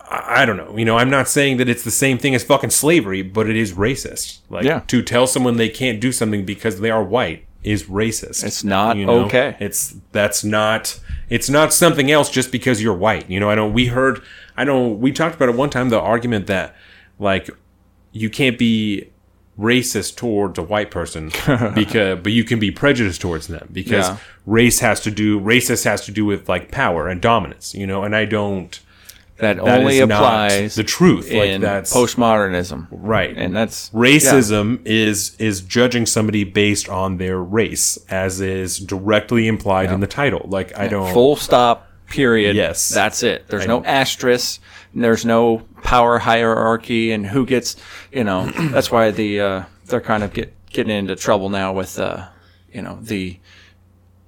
[0.00, 2.44] I I don't know, you know, I'm not saying that it's the same thing as
[2.44, 4.38] fucking slavery, but it is racist.
[4.48, 4.80] Like Yeah.
[4.86, 8.44] to tell someone they can't do something because they are white is racist.
[8.44, 9.24] It's not you know?
[9.24, 9.56] okay.
[9.58, 11.00] It's that's not
[11.34, 13.28] it's not something else just because you're white.
[13.28, 14.22] You know, I know we heard
[14.56, 16.76] I know we talked about it one time the argument that
[17.18, 17.50] like
[18.12, 19.10] you can't be
[19.58, 21.30] racist towards a white person
[21.74, 24.16] because but you can be prejudiced towards them because Yeah.
[24.46, 28.02] race has to do racist has to do with like power and dominance, you know,
[28.04, 28.78] and I don't
[29.38, 31.32] that, that only applies the truth.
[31.32, 32.86] Like in that's postmodernism.
[32.90, 33.36] right.
[33.36, 39.90] And that's racism is is judging somebody based on their race as is directly implied
[39.90, 40.46] in the title.
[40.48, 42.90] Like I don't full stop period Yes.
[42.90, 44.60] that's it there's I no asterisk
[44.94, 47.76] there's no power hierarchy and who gets
[48.12, 51.98] you know that's why the uh, they're kind of get getting into trouble now with
[51.98, 52.28] uh,
[52.70, 53.38] you know the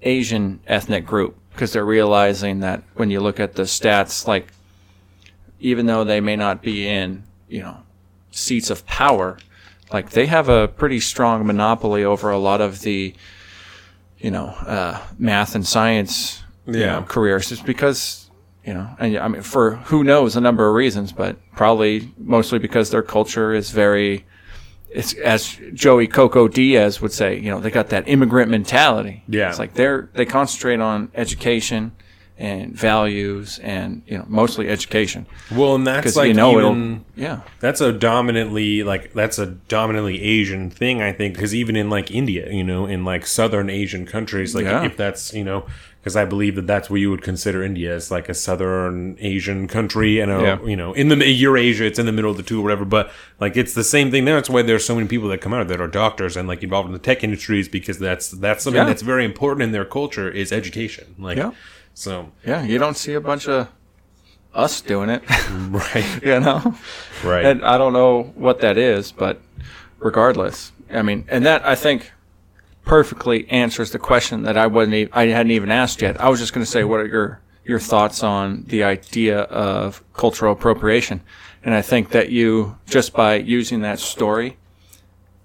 [0.02, 4.48] asian ethnic group because they're realizing that when you look at the stats like
[5.60, 7.78] even though they may not be in you know
[8.30, 9.38] seats of power
[9.92, 13.14] like they have a pretty strong monopoly over a lot of the
[14.18, 17.48] you know uh, math and science you know, careers.
[17.48, 18.28] Just because
[18.64, 22.58] you know and i mean for who knows a number of reasons but probably mostly
[22.58, 24.26] because their culture is very
[24.90, 29.22] it's as joey coco diaz would say you know they got that immigrant mentality.
[29.28, 29.48] Yeah.
[29.48, 31.92] it's like they're they concentrate on education
[32.38, 37.40] and values and you know mostly education well, and that's like you know even, yeah
[37.60, 42.10] that's a dominantly like that's a dominantly Asian thing, I think, because even in like
[42.10, 44.84] India, you know, in like southern Asian countries, like Yeah.
[44.84, 45.64] if that's you know,
[46.00, 49.66] because I believe that that's what you would consider India as like a southern Asian
[49.66, 50.58] country, and a Yeah.
[50.64, 52.84] you know, in the Eurasia, it's in the middle of the two, or whatever.
[52.84, 53.10] But
[53.40, 54.34] like it's the same thing there.
[54.34, 56.86] That's why there's so many people that come out that are doctors and like involved
[56.88, 58.84] in the tech industries because that's that's something Yeah.
[58.88, 61.14] that's very important in their culture is education.
[61.18, 61.52] Like, Yeah.
[61.96, 63.68] So yeah you don't see a bunch of
[64.54, 66.74] us doing it right, you know
[67.24, 69.40] right, And I don't know what that is, but
[69.98, 72.12] regardless, I mean, and that I think
[72.84, 76.20] perfectly answers the question that I wasn't, even, I hadn't even asked yet.
[76.20, 80.02] I was just going to say, what are your your thoughts on the idea of
[80.14, 81.20] cultural appropriation.
[81.64, 84.56] And I think that you, just by using that story,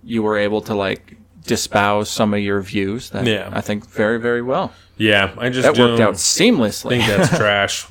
[0.04, 3.10] you were able to like dispouse some of your views.
[3.10, 3.50] That Yeah.
[3.52, 4.72] I think very, very well.
[5.02, 6.90] Yeah, I just That worked out seamlessly.
[6.90, 7.88] think that's trash.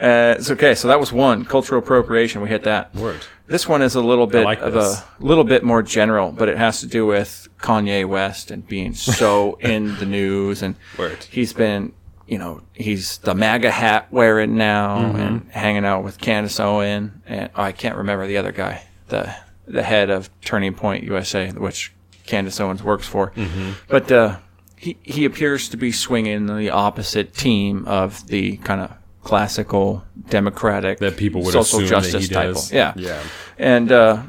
[0.00, 0.74] Uh, it's okay.
[0.74, 2.40] So that was one cultural appropriation.
[2.42, 2.94] We hit that.
[2.94, 3.20] Word.
[3.46, 5.00] This one is a little bit like of this.
[5.00, 8.92] a little bit more general, but it has to do with Kanye West and being
[8.94, 11.24] so in the news, and Word.
[11.30, 11.92] he's been,
[12.26, 15.16] you know, he's the MAGA hat wearing now Mm-hmm.
[15.20, 19.34] and hanging out with Candace Owen, and oh, I can't remember the other guy, the
[19.66, 21.92] the head of Turning Point USA, which
[22.26, 23.70] Candace Owens works for, Mm-hmm.
[23.88, 24.36] but uh,
[24.78, 28.92] he he appears to be swinging the opposite team of the kind of
[29.24, 32.54] classical democratic That people would social justice that he type.
[32.54, 32.72] does.
[32.72, 33.22] Yeah, Yeah.
[33.58, 34.22] and uh,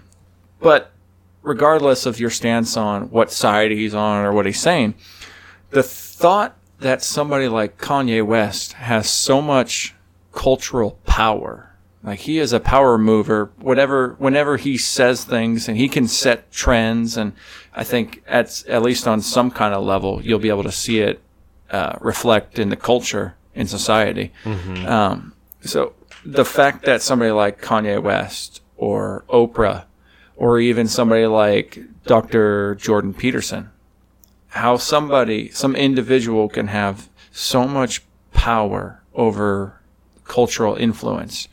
[0.60, 0.92] but
[1.42, 4.96] regardless of your stance on what side he's on or what he's saying,
[5.70, 9.96] the thought that somebody like Kanye West has so much
[10.34, 11.69] cultural power,
[12.04, 16.52] like he is a power mover, whatever, whenever he says things and he can set
[16.52, 17.34] trends, and
[17.76, 21.00] I think at at least on some kind of level, you'll be able to see
[21.00, 21.22] it
[21.72, 24.32] uh, reflect in the culture in society.
[24.88, 25.94] Um, so
[26.26, 29.84] the fact that somebody like Kanye West or Oprah
[30.38, 32.76] or even somebody like Dr.
[32.76, 33.70] Jordan Peterson,
[34.48, 39.80] how somebody, some individual can have so much power over
[40.24, 41.48] cultural influence.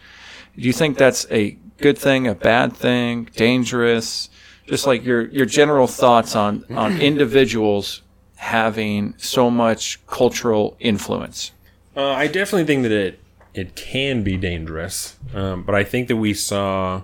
[0.58, 4.30] Do you think that's a good thing, a bad thing, dangerous?
[4.66, 8.02] Just like your your general thoughts on on individuals
[8.36, 11.52] having so much cultural influence.
[11.96, 13.20] Uh, I definitely think that it
[13.54, 17.02] it can be dangerous, um, but I think that we saw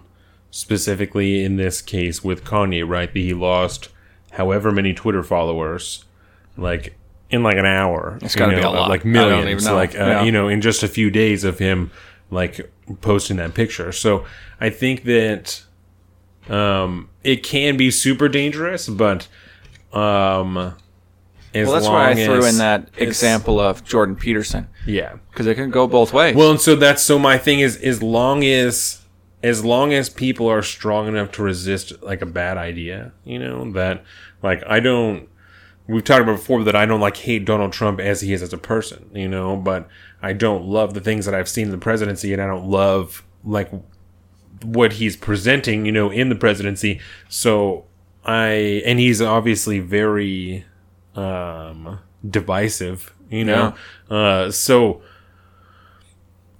[0.50, 3.12] specifically in this case with Kanye, right?
[3.12, 3.88] That he lost
[4.32, 6.04] however many Twitter followers,
[6.56, 6.94] like
[7.30, 8.18] in like an hour.
[8.22, 8.88] It's gotta be a lot.
[8.90, 10.22] like millions, like uh, Yeah.
[10.24, 11.90] you know, in just a few days of him
[12.32, 13.92] like posting that picture.
[13.92, 14.24] So
[14.60, 15.62] I think that
[16.48, 19.28] um, it can be super dangerous, but
[19.92, 20.74] um,
[21.54, 25.16] as Well, that's why I long threw as in that example of Jordan Peterson Yeah.
[25.30, 26.34] because it can go both ways.
[26.34, 28.98] Well, and so that's so my thing is as long as
[29.42, 33.70] as long as people are strong enough to resist like a bad idea, you know,
[33.72, 34.02] that
[34.42, 35.28] like I don't
[35.86, 38.52] we've talked about before that I don't like hate Donald Trump as he is as
[38.52, 39.88] a person, you know, but
[40.22, 43.24] I don't love the things that I've seen in the presidency and I don't love
[43.44, 43.70] like
[44.62, 47.00] what he's presenting, you know, in the presidency.
[47.28, 47.84] So
[48.24, 50.64] I and he's obviously very
[51.16, 53.74] um divisive, you know.
[54.08, 55.02] Uh so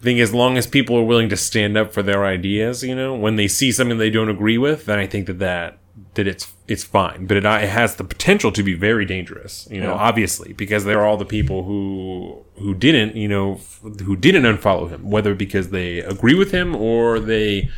[0.00, 2.94] I think as long as people are willing to stand up for their ideas, you
[2.96, 5.78] know, when they see something they don't agree with, then I think that that
[6.14, 7.26] that it's it's fine.
[7.26, 10.00] But it, it has the potential to be very dangerous, you know, Yeah.
[10.08, 13.60] obviously, because there are all the people who who didn't, you know,
[14.04, 17.68] who didn't unfollow him, whether because they agree with him or they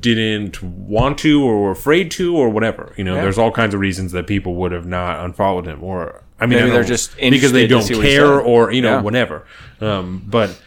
[0.00, 2.92] didn't want to or were afraid to or whatever.
[2.96, 3.22] You know, Yeah.
[3.22, 6.58] there's all kinds of reasons that people would have not unfollowed him or I mean,
[6.58, 9.00] Maybe I they're just because they don't see what he care or you know Yeah.
[9.02, 9.44] whatever.
[9.80, 10.58] Um, but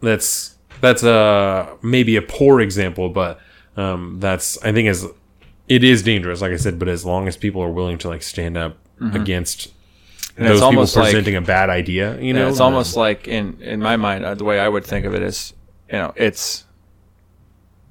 [0.00, 3.40] that's that's a maybe a poor example, but
[3.76, 5.06] um, that's I think is
[5.68, 6.78] it is dangerous, like I said.
[6.78, 8.78] But as long as people are willing to like stand up
[9.12, 9.75] against Mm-hmm.
[10.36, 13.26] And it's those people almost like- presenting a bad idea, you know, it's almost like
[13.28, 15.54] in in my mind uh, the way I would think of it is,
[15.90, 16.64] you know, it's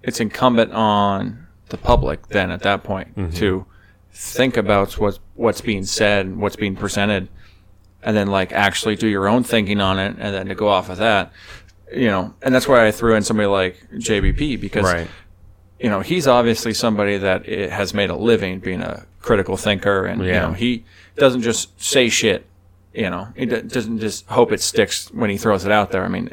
[0.03, 3.35] it's incumbent on the public then at that point Mm-hmm.
[3.37, 3.65] to
[4.11, 7.27] think about what's what's being said and what's being presented,
[8.03, 10.89] and then like actually do your own thinking on it, and then to go off
[10.89, 11.31] of that,
[11.93, 15.07] you know, and that's why I threw in somebody like JBP because right.
[15.79, 20.21] You know, he's obviously somebody that has made a living being a critical thinker, and
[20.23, 20.85] you know, he
[21.17, 22.45] doesn't just say shit.
[22.93, 26.05] You know, he d- doesn't just hope it sticks when he throws it out there.
[26.05, 26.29] I mean,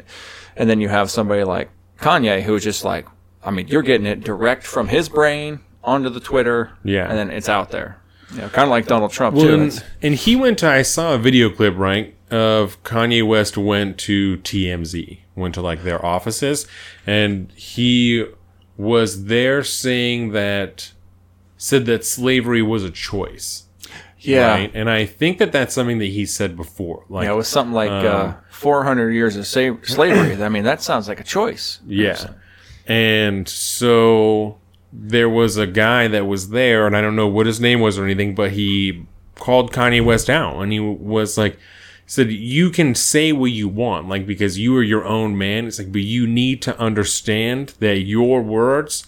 [0.55, 3.05] and then you have somebody like Kanye who's just like,
[3.43, 7.09] I mean, you're getting it direct from his brain onto the Twitter, Yeah.
[7.09, 7.99] and then it's out there.
[8.31, 9.53] You know, kind of like Donald Trump Well, too.
[9.55, 13.97] and, and he went to, I saw a video clip, right, of Kanye West went
[13.99, 16.65] to TMZ, went to like their offices,
[17.05, 18.25] and he
[18.77, 20.91] was there saying that,
[21.57, 23.63] said that slavery was a choice.
[24.19, 24.71] yeah, Right?
[24.73, 27.03] And I think that that's something that he said before.
[27.09, 30.41] Like, yeah, it was something like Um, uh, 400 years of sa- slavery.
[30.41, 31.79] I mean, that sounds like a choice.
[31.85, 32.27] Yeah.
[32.87, 34.57] And so
[34.91, 37.97] there was a guy that was there, and I don't know what his name was
[37.97, 39.05] or anything, but he
[39.35, 41.57] called Kanye West out, and he was like,
[42.05, 45.67] said, You can say what you want, like, because you are your own man.
[45.67, 49.07] It's like, but you need to understand that your words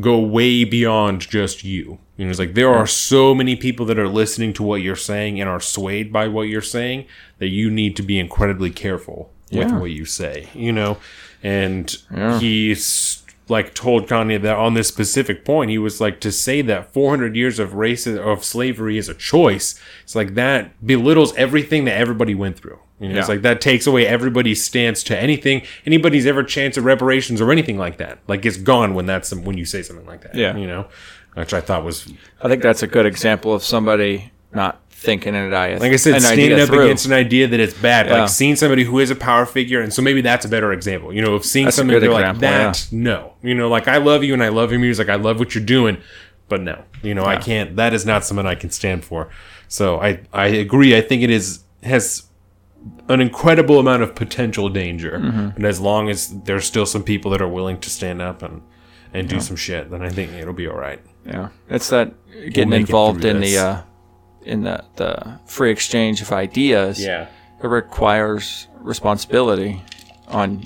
[0.00, 1.98] go way beyond just you.
[2.16, 4.96] You know, it's like there are so many people that are listening to what you're
[4.96, 7.06] saying and are swayed by what you're saying
[7.38, 9.78] that you need to be incredibly careful with Yeah.
[9.78, 10.98] what you say, you know.
[11.42, 12.38] And Yeah.
[12.38, 13.21] he's
[13.52, 17.36] like told Kanye that on this specific point, he was like to say that 400
[17.36, 19.78] years of race of slavery is a choice.
[20.02, 22.80] It's like that belittles everything that everybody went through.
[22.98, 26.84] You know, it's like that takes away everybody's stance to anything, anybody's ever chance of
[26.84, 28.18] reparations or anything like that.
[28.28, 30.34] Like it's gone when that's when you say something like that.
[30.34, 30.56] Yeah.
[30.56, 30.86] you know,
[31.34, 32.12] which I thought was
[32.42, 35.78] I think that's a good example of somebody not thinking an idea.
[35.78, 36.84] like I said, standing up through.
[36.84, 38.06] against an idea that it's bad.
[38.06, 38.20] Yeah.
[38.20, 41.12] Like seeing somebody who is a power figure, and so maybe that's a better example.
[41.12, 42.88] You know, of seeing That's a something good they're like that.
[42.90, 45.08] No, you know, like I love you and I love your music.
[45.08, 45.98] I love what you're doing,
[46.48, 47.76] but no, you know, I can't.
[47.76, 49.28] That is not something I can stand for.
[49.68, 50.96] So I I agree.
[50.96, 52.24] I think it is has
[53.08, 55.56] an incredible amount of potential danger, Mm-hmm.
[55.56, 58.62] and as long as there's still some people that are willing to stand up and
[59.14, 61.00] and do some shit, then I think it'll be all right.
[61.26, 62.12] Yeah, it's that
[62.50, 63.52] getting it involved in this.
[63.52, 63.82] the uh,
[64.44, 67.02] in the the free exchange of ideas.
[67.02, 67.28] Yeah.
[67.62, 69.82] it requires responsibility
[70.28, 70.62] on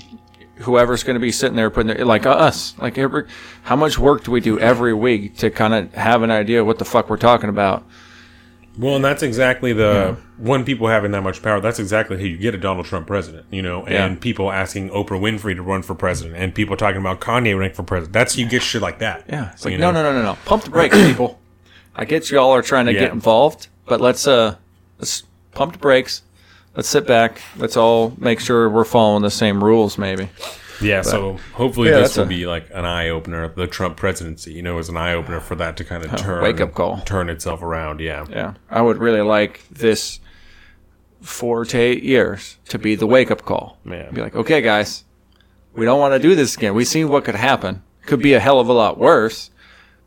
[0.55, 2.73] whoever's going to be sitting there putting their, like us.
[2.79, 3.27] Like every,
[3.63, 6.79] how much work do we do every week to kind of have an idea what
[6.79, 7.85] the fuck we're talking about?
[8.79, 11.59] Well, and that's exactly the when people having that much power.
[11.59, 14.19] That's exactly how you get a Donald Trump president, you know, and Yeah.
[14.19, 17.81] people asking Oprah Winfrey to run for president, and people talking about Kanye running for
[17.83, 18.13] president.
[18.13, 19.25] That's you get shit like that.
[19.27, 20.37] Yeah, it's like no, no, no, no, no.
[20.45, 21.39] Pump the brakes, people.
[21.97, 22.99] I get y'all are trying to Yeah.
[23.01, 24.55] get involved, but let's uh
[24.99, 26.21] let's pump the brakes.
[26.75, 27.41] Let's sit back.
[27.57, 30.29] Let's all make sure we're following the same rules, maybe.
[30.79, 33.47] Yeah, so hopefully Yeah, this will a- be like an eye opener.
[33.47, 36.43] The Trump presidency, you know, is an eye opener for that to kind of turn
[36.43, 37.01] wake-up call.
[37.03, 37.99] turn itself around.
[37.99, 40.19] Yeah, Yeah, I would really like this
[41.21, 43.79] four to eight years to be the wake up call.
[43.83, 44.13] Man.
[44.13, 45.03] Be like, okay, guys,
[45.73, 46.75] we don't want to do this again.
[46.75, 47.81] We've seen what could happen.
[48.05, 49.49] Could be a hell of a lot worse,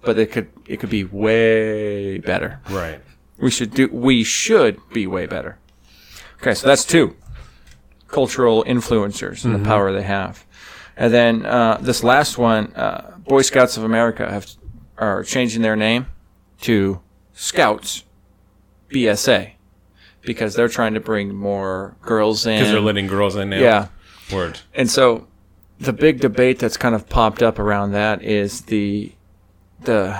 [0.03, 2.61] but it could it could be way better.
[2.71, 3.01] right.
[3.39, 3.89] We should do.
[3.91, 5.59] We should be way better.
[6.41, 7.17] Okay, so that's two
[8.09, 10.45] cultural influencers and the power they have,
[10.97, 14.47] and then uh, this last one, uh, Boy Scouts of America have
[14.99, 16.07] are changing their name
[16.63, 17.01] to
[17.33, 18.05] Scouts
[18.91, 19.53] BSA
[20.23, 22.59] because they're trying to bring more girls in.
[22.59, 23.57] Because they're letting girls in now.
[23.59, 23.89] yeah,
[24.33, 24.61] word.
[24.75, 25.27] and so
[25.79, 29.13] the big debate that's kind of popped up around that is the
[29.83, 30.19] the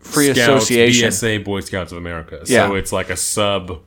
[0.00, 1.08] free Scouts, association.
[1.10, 2.40] BSA, Boy Scouts of America.
[2.46, 2.68] Yeah.
[2.68, 3.80] So it's like a sub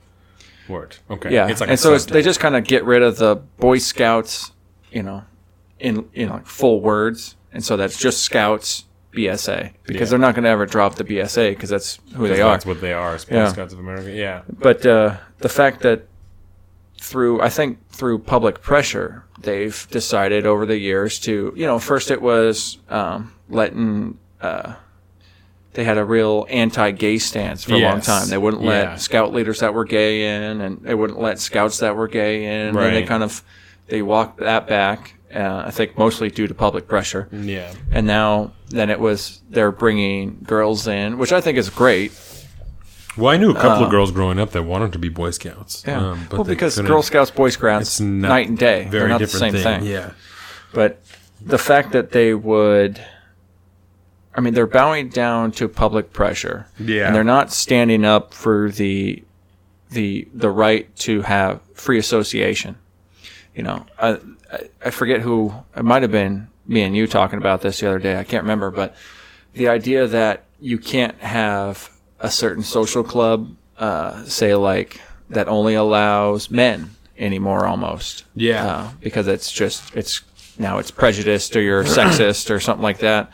[0.67, 0.97] word.
[1.09, 1.34] Okay.
[1.34, 4.51] Yeah, it's like and so they just kind of get rid of the Boy Scouts,
[4.91, 5.23] you know,
[5.79, 10.05] in you know like full words, and so that's just Scouts BSA because Yeah.
[10.11, 12.51] they're not going to ever drop the BSA because that's who they are.
[12.51, 13.17] That's what they are.
[13.17, 13.47] Boy Yeah.
[13.51, 14.11] Scouts of America.
[14.11, 14.41] Yeah.
[14.59, 16.07] But uh, the fact that
[16.99, 22.11] through I think through public pressure, they've decided over the years to you know first
[22.11, 24.17] it was um, letting.
[24.41, 24.73] Uh,
[25.77, 28.29] they had a real anti-gay stance for a long time.
[28.29, 28.95] They wouldn't let Yeah.
[28.95, 32.75] scout leaders that were gay in, and they wouldn't let scouts that were gay in.
[32.75, 33.43] And they kind of
[33.87, 35.13] they walked that back.
[35.33, 37.27] Uh, I think mostly due to public pressure.
[37.31, 37.71] Yeah.
[37.91, 42.11] And now then it was they're bringing girls in, which I think is great.
[43.15, 45.87] Well, I knew a couple of girls growing up that wanted to be Boy Scouts.
[45.87, 45.97] Uh, Yeah.
[46.11, 48.87] um, but well, because Girl Scouts, Boy Scouts, night and day.
[48.89, 49.91] very They're not different the same thing.
[49.91, 50.09] Yeah.
[50.73, 51.01] But
[51.39, 52.99] the fact that they would,
[54.38, 56.68] I mean, they're bowing down to public pressure.
[56.80, 57.07] Yeah.
[57.07, 59.23] And they're not standing up for the,
[59.89, 62.77] the, the right to have free association.
[63.55, 64.19] You know, I,
[64.85, 67.97] I, forget who, it might have been me and you talking about this the other
[67.97, 68.19] day.
[68.19, 68.95] I can't remember, but
[69.53, 71.89] the idea that you can't have
[72.19, 75.01] a certain social club, uh, say like
[75.31, 78.23] that only allows men anymore almost.
[78.35, 78.68] Yeah.
[78.68, 80.22] Uh, because it's just, it's
[80.59, 83.31] now it's prejudiced or you're sexist or something like that.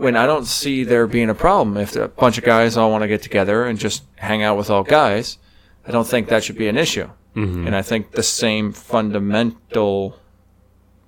[0.00, 3.02] When I don't see there being a problem if a bunch of guys all want
[3.02, 5.38] to get together and just hang out with all guys,
[5.86, 7.08] I don't think that should be an issue.
[7.34, 10.18] And I think the same fundamental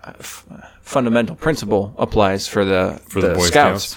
[0.05, 0.47] uh, f-
[0.81, 3.85] fundamental principle applies for the For the, the Scouts.
[3.89, 3.97] Scouts.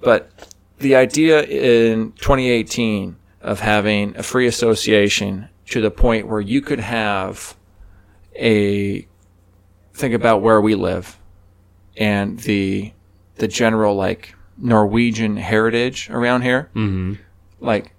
[0.00, 0.30] But
[0.78, 6.80] the idea in 2018 of having a free association to the point where you could
[6.80, 7.54] have
[8.34, 9.06] a
[9.92, 11.18] think about where we live
[11.96, 12.92] and the
[13.40, 16.70] the general like Norwegian heritage around here.
[16.74, 17.14] Mm-hmm.
[17.60, 17.92] Like,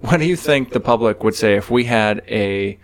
[0.00, 2.78] what do you think the public would say if we had a?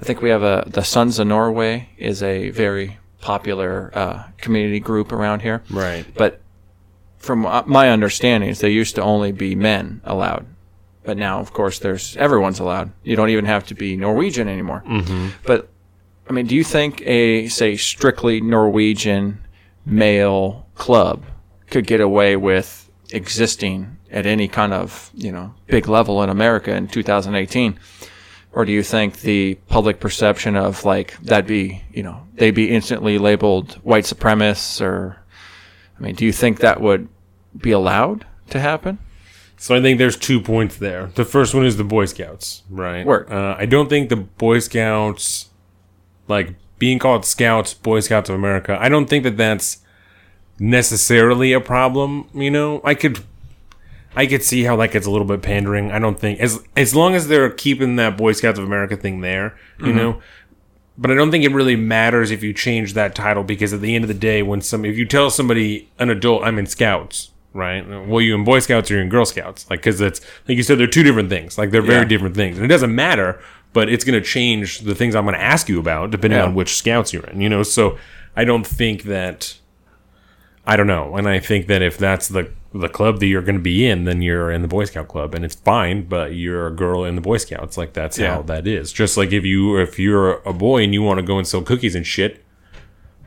[0.00, 4.80] I think we have a the Sons of Norway is a very popular uh, community
[4.80, 5.62] group around here.
[5.70, 6.04] Right.
[6.14, 6.40] But
[7.18, 10.46] from my understandings, they used to only be men allowed.
[11.04, 12.92] But now, of course, there's everyone's allowed.
[13.02, 14.82] You don't even have to be Norwegian anymore.
[14.86, 15.28] Mm-hmm.
[15.44, 15.68] But
[16.28, 19.38] I mean, do you think a say strictly Norwegian
[19.84, 21.22] male club
[21.70, 26.74] could get away with existing at any kind of you know big level in America
[26.74, 27.78] in 2018?
[28.54, 32.68] Or do you think the public perception of like that'd be, you know, they'd be
[32.70, 35.22] instantly labeled white supremacists or
[35.96, 37.08] I mean, do you think that would
[37.56, 38.98] be allowed to happen?
[39.56, 41.12] So I think there's two points there.
[41.14, 43.06] The first one is the Boy Scouts, right?
[43.06, 43.30] Work.
[43.30, 45.48] Uh, I don't think the Boy Scouts,
[46.26, 49.78] like being called Scouts, Boy Scouts of America, I don't think that that's
[50.58, 52.28] necessarily a problem.
[52.34, 53.20] You know, I could,
[54.14, 55.90] I could see how that gets a little bit pandering.
[55.90, 59.20] I don't think as as long as they're keeping that Boy Scouts of America thing
[59.20, 59.96] there, you mm-hmm.
[59.96, 60.22] know.
[60.98, 63.94] But I don't think it really matters if you change that title because at the
[63.94, 67.30] end of the day, when some if you tell somebody an adult I'm in Scouts,
[67.54, 67.86] right?
[68.06, 70.62] Well, you in Boy Scouts or you in Girl Scouts, like because it's like you
[70.62, 71.56] said, they're two different things.
[71.56, 72.04] Like they're very Yeah.
[72.04, 73.40] different things, and it doesn't matter.
[73.72, 76.44] But it's going to change the things I'm going to ask you about depending Yeah.
[76.44, 77.40] on which Scouts you're in.
[77.40, 77.96] You know, so
[78.36, 79.56] I don't think that.
[80.66, 83.56] I don't know, and I think that if that's the the club that you're going
[83.56, 86.04] to be in, then you're in the Boy Scout club, and it's fine.
[86.04, 88.36] But you're a girl in the Boy Scouts, like that's Yeah.
[88.36, 88.92] how that is.
[88.92, 91.62] Just like if you if you're a boy and you want to go and sell
[91.62, 92.44] cookies and shit,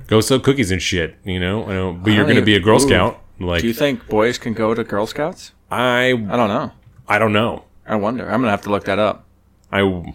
[0.08, 1.16] go sell cookies and shit.
[1.26, 2.88] You know, I know but you're going to be a Girl ooh.
[2.88, 3.22] Scout.
[3.40, 5.52] Like Do you think boys can go to Girl Scouts?
[5.70, 6.72] I, I don't know.
[7.08, 7.66] I don't know.
[7.86, 8.24] I wonder.
[8.26, 9.26] I'm gonna have to look that up.
[9.72, 10.14] I, I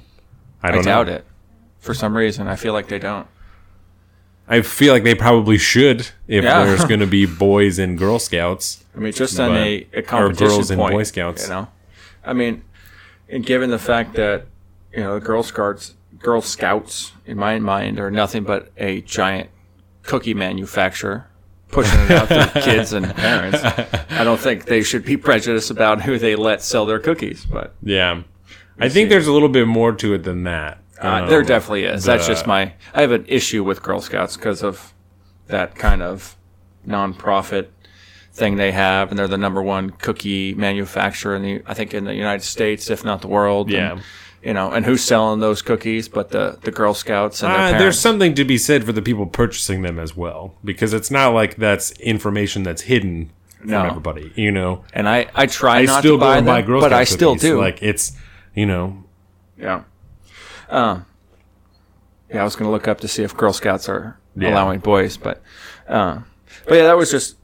[0.62, 1.14] I, don't doubt know.
[1.16, 1.24] it.
[1.78, 3.26] For some reason, I feel like they don't.
[4.52, 6.64] I feel like they probably should if Yeah.
[6.64, 8.85] there's going to be boys and Girl Scouts.
[8.97, 11.44] I mean, just on But- a, a or girls in point, Boy Scouts.
[11.44, 11.68] You know,
[12.24, 12.62] I mean,
[13.28, 14.47] and given the fact that
[14.93, 19.51] you know the Girl Scouts, Girl Scouts, in my mind, are nothing but a giant
[20.02, 21.27] cookie manufacturer
[21.70, 23.62] pushing it out to kids and parents.
[24.10, 27.74] I don't think they should be prejudiced about who they let sell their cookies, but
[27.82, 28.22] Yeah,
[28.81, 30.78] I think there's a little bit more to it than that.
[31.02, 32.05] Uh, Um, there definitely is.
[32.05, 32.72] That's just my.
[32.94, 34.93] I have an issue with Girl Scouts because of
[35.48, 36.36] that kind of
[36.85, 37.72] non-profit
[38.32, 42.05] thing they have, and they're the number one cookie manufacturer in the I think in
[42.05, 43.70] the United States, if not the world.
[43.70, 43.93] Yeah.
[43.93, 44.02] And,
[44.43, 46.09] you know, and who's selling those cookies?
[46.09, 49.27] But the the Girl Scouts and Uh, there's something to be said for the people
[49.27, 53.82] purchasing them as well, because it's not like that's information that's hidden from No.
[53.85, 54.32] everybody.
[54.36, 56.89] You know, and I I try I not still to buy them, buy Girl but
[56.89, 57.51] Scout I still cookies.
[57.51, 57.60] do.
[57.60, 58.12] Like it's,
[58.55, 59.05] you know,
[59.59, 59.82] Yeah.
[60.70, 61.06] Um,
[62.30, 64.51] yeah, I was going to look up to see if Girl Scouts are Yeah.
[64.55, 65.42] allowing boys, but
[65.88, 66.20] uh,
[66.66, 67.36] but yeah, that was just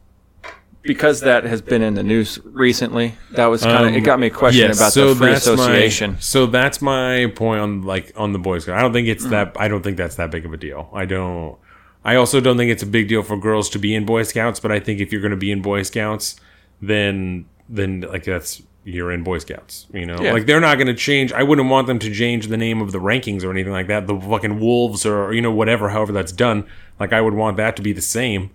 [0.83, 3.17] because that has been in the news recently.
[3.33, 6.13] That was kind of it got me questioning about the free association.
[6.13, 8.79] My, so that's my point on like on the Boy Scout.
[8.79, 9.13] I don't think Mm.
[9.13, 9.57] it's that.
[9.59, 10.89] I don't think that's that big of a deal.
[10.95, 11.59] I don't.
[12.05, 14.61] I also don't think it's a big deal for girls to be in Boy Scouts.
[14.61, 16.37] But I think if you're going to be in Boy Scouts,
[16.81, 19.87] then then like that's you're in Boy Scouts.
[19.93, 20.33] You know, Yeah.
[20.33, 21.33] like they're not going to change.
[21.33, 24.07] I wouldn't want them to change the name of the rankings or anything like that.
[24.07, 26.65] The fucking wolves or you know whatever, however that's done.
[27.01, 28.51] Like I would want that to be the same.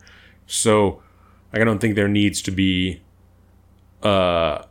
[0.47, 1.01] So
[1.51, 3.01] like, I don't think there needs to be
[4.03, 4.63] uh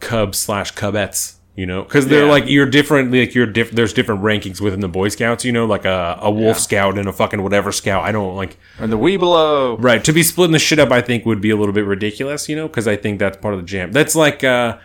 [0.00, 2.30] cubs slash cubettes you know because they're Yeah.
[2.30, 5.64] like you're different like you're diff- there's different rankings within the boy scouts you know
[5.64, 6.60] like a, a wolf Yeah.
[6.60, 9.82] scout and a fucking whatever scout i don't like And the Webelo.
[9.82, 12.48] right to be splitting the shit up i think would be a little bit ridiculous
[12.48, 14.76] you know because i think that's part of the jam that's like uh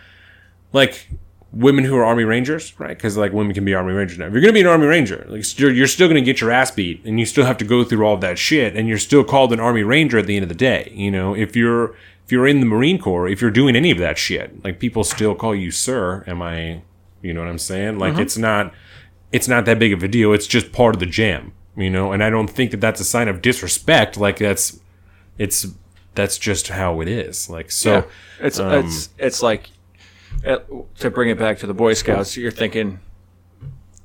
[0.73, 1.07] like
[1.52, 2.95] women who are army rangers right?
[2.98, 4.27] Because like women can be army rangers now.
[4.27, 6.72] If you're gonna be an army ranger like you're, you're still gonna get your ass
[6.72, 9.23] beat and you still have to go through all of that shit and you're still
[9.23, 11.35] called an army ranger at the end of the day you know?
[11.35, 11.95] If you're
[12.26, 15.03] if you're in the marine corps if you're doing any of that shit like people
[15.03, 16.81] still call you sir am i
[17.22, 17.99] you know what i'm saying?
[17.99, 18.73] Like it's not
[19.31, 20.34] it's not that big of a deal.
[20.34, 22.11] It's just part of the jam you know?
[22.14, 24.15] And i don't think that that's a sign of disrespect.
[24.15, 24.80] Like that's
[25.38, 25.68] it's
[26.15, 27.49] that's just how it is.
[27.49, 28.03] Like so Yeah.
[28.48, 29.69] It's um, it's it's like
[30.46, 30.58] uh,
[31.00, 32.38] to bring it back to the Boy Scouts.
[32.38, 33.00] You're thinking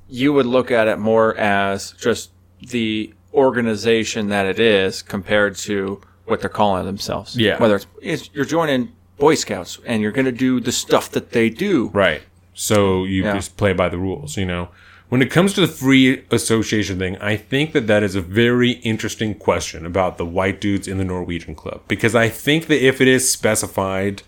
[0.09, 2.31] you would look at it more as just
[2.61, 7.37] the organization that it is compared to what they're calling themselves.
[7.37, 7.59] Yeah.
[7.61, 11.31] Whether it's, it's you're joining Boy Scouts and you're going to do the stuff that
[11.33, 11.89] they do.
[11.89, 12.23] Right.
[12.55, 13.35] So you Yeah.
[13.35, 14.69] just play by the rules, you know.
[15.09, 18.73] When it comes to the free association thing, I think that that is a very
[18.73, 23.01] interesting question about the white dudes in the Norwegian club because I think that if
[23.01, 24.23] it is specified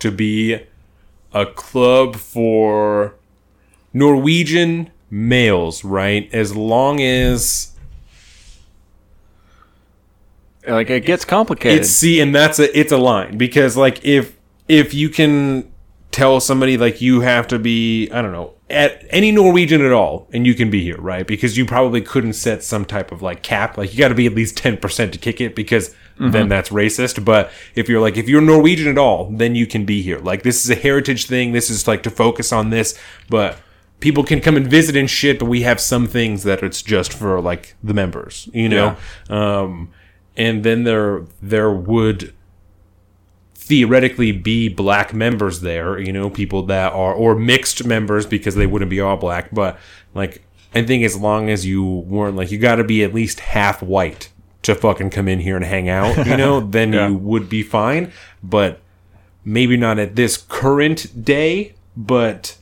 [0.00, 0.60] to be
[1.32, 3.14] a club for
[3.92, 6.28] Norwegian males, right?
[6.32, 7.74] As long as
[10.66, 11.80] Like it gets complicated.
[11.80, 14.36] it's see and that's a it's a line because like if
[14.68, 15.72] if you can
[16.10, 20.28] tell somebody like you have to be i don't know at any norwegian at all
[20.32, 23.42] and you can be here right because you probably couldn't set some type of like
[23.42, 26.70] cap like you got to be at least 10% to kick it because then that's
[26.70, 27.24] racist.
[27.24, 30.18] But if you're like if you're norwegian at all then you can be here.
[30.18, 31.52] Like this is a heritage thing.
[31.52, 32.98] This is like to focus on this.
[33.28, 33.58] But
[34.00, 37.12] people can come and visit and shit but we have some things that it's just
[37.12, 38.96] for like the members you know?
[39.28, 39.90] Um
[40.36, 42.32] and then there there would
[43.68, 48.66] theoretically be black members there, you know, people that are or mixed members because they
[48.66, 49.78] wouldn't be all black, but
[50.14, 50.42] like
[50.74, 53.82] I think as long as you weren't like you got to be at least half
[53.82, 54.30] white
[54.62, 57.08] to fucking come in here and hang out, you know, then Yeah.
[57.08, 58.12] you would be fine,
[58.42, 58.80] but
[59.44, 62.56] maybe not at this current day, but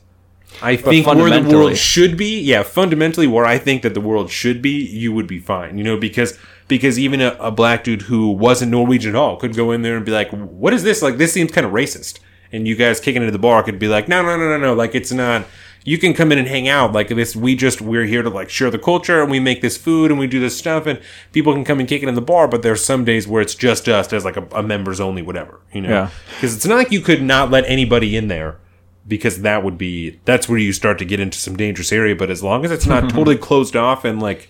[0.61, 4.29] I think where the world should be, yeah, fundamentally where I think that the world
[4.31, 6.37] should be, you would be fine, you know, because
[6.67, 9.95] because even a, a black dude who wasn't Norwegian at all could go in there
[9.95, 11.01] and be like, "What is this?
[11.01, 12.19] Like, this seems kind of racist."
[12.51, 14.73] And you guys kicking into the bar could be like, "No, no, no, no, no!
[14.73, 15.45] Like, it's not.
[15.87, 16.91] You can come in and hang out.
[16.91, 19.77] Like this, we just we're here to like share the culture, and we make this
[19.77, 20.99] food, and we do this stuff, and
[21.31, 22.45] people can come and kick it in the bar.
[22.49, 25.61] But there's some days where it's just us as like a, a members only, whatever,
[25.71, 25.87] you know?
[25.87, 26.09] Yeah.
[26.35, 28.59] Because it's not like you could not let anybody in there."
[29.07, 32.17] Because that would be that's where you start to get into some dangerous area.
[32.17, 34.49] But as long as it's not totally closed off and like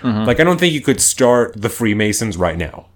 [0.00, 0.24] mm-hmm.
[0.24, 2.86] like I don't think you could start the Freemasons right now.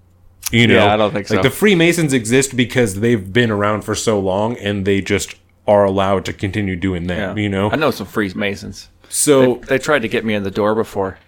[0.51, 1.43] You know, Yeah, I don't think like so.
[1.43, 5.35] the Freemasons exist because they've been around for so long and they just
[5.67, 7.37] are allowed to continue doing that.
[7.39, 8.89] You know, I know some Freemasons.
[9.09, 11.19] so They tried to get me in the door before.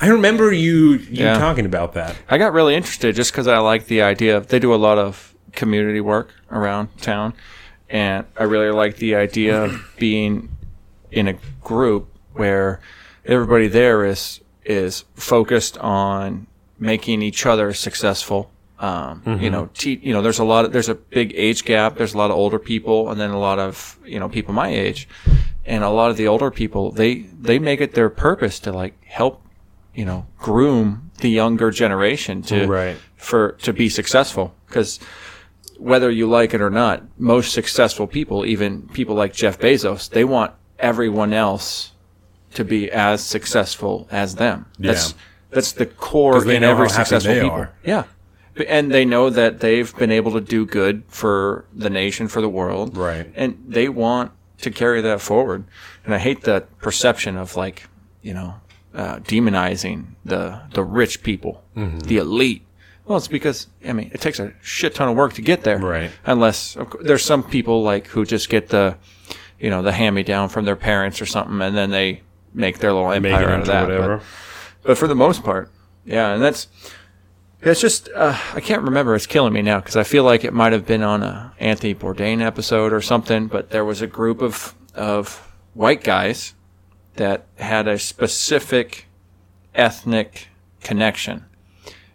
[0.00, 1.38] I remember you you Yeah.
[1.38, 2.16] talking about that.
[2.28, 4.96] I got really interested just because I like the idea of they do a lot
[4.98, 7.34] of community work around town,
[7.90, 10.50] and I really like the idea of being
[11.10, 12.80] in a group where
[13.26, 16.46] everybody there is is focused on
[16.78, 18.50] making each other successful.
[18.80, 20.64] Um, You know, te- you know, there's a lot.
[20.64, 21.96] Of, there's a big age gap.
[21.96, 24.68] There's a lot of older people, and then a lot of you know people my
[24.68, 25.08] age,
[25.66, 28.94] and a lot of the older people they they make it their purpose to like
[29.04, 29.42] help
[29.94, 32.96] you know groom the younger generation to Right.
[33.16, 35.00] for to be successful because
[35.78, 40.24] whether you like it or not most successful people even people like Jeff Bezos they
[40.24, 41.92] want everyone else
[42.54, 45.16] to be as successful as them that's Yeah.
[45.50, 47.70] that's the core in every successful people are.
[47.84, 48.04] yeah
[48.66, 52.48] and they know that they've been able to do good for the nation for the
[52.48, 53.30] world Right.
[53.34, 55.64] and they want to carry that forward.
[56.04, 57.84] And I hate that perception of like,
[58.22, 58.54] you know,
[58.94, 61.98] uh, demonizing the the rich people, Mm-hmm.
[62.00, 62.62] the elite.
[63.04, 65.78] Well, it's because I mean it takes a shit ton of work to get there.
[65.78, 66.10] Right.
[66.26, 68.96] Unless course, there's some people like who just get the,
[69.60, 72.22] you know, the hand me down from their parents or something, and then they
[72.54, 73.88] make their little empire out of that.
[73.88, 74.22] But-
[74.82, 75.70] but for the most part,
[76.06, 76.68] yeah, and that's
[77.62, 79.14] it's just uh, I can't remember.
[79.14, 81.94] It's killing me now because I feel like it might have been on a Anthony
[81.94, 83.46] Bourdain episode or something.
[83.46, 86.54] But there was a group of of white guys
[87.16, 89.06] that had a specific
[89.74, 90.48] ethnic
[90.82, 91.44] connection,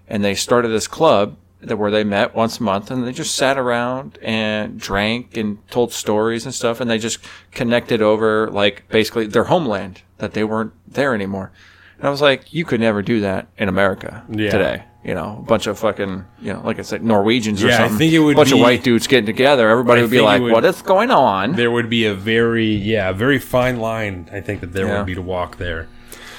[0.08, 3.36] and they started this club that where they met once a month and they just
[3.36, 7.20] sat around and drank and told stories and stuff and they just
[7.52, 11.54] connected over like basically their homeland that they weren't there anymore.
[11.98, 14.52] And I was like, you could never do that in America Yeah.
[14.52, 14.84] today.
[15.04, 17.78] You know, a bunch of fucking, you know, like I said, Norwegians or Yeah, I
[17.80, 17.98] something.
[17.98, 19.68] think it would a bunch be- of white dudes getting together.
[19.70, 21.54] Everybody would be like, would- what is going on?
[21.54, 24.98] There would be a very yeah, a very fine line I think that there Yeah.
[25.00, 25.88] would be to walk there.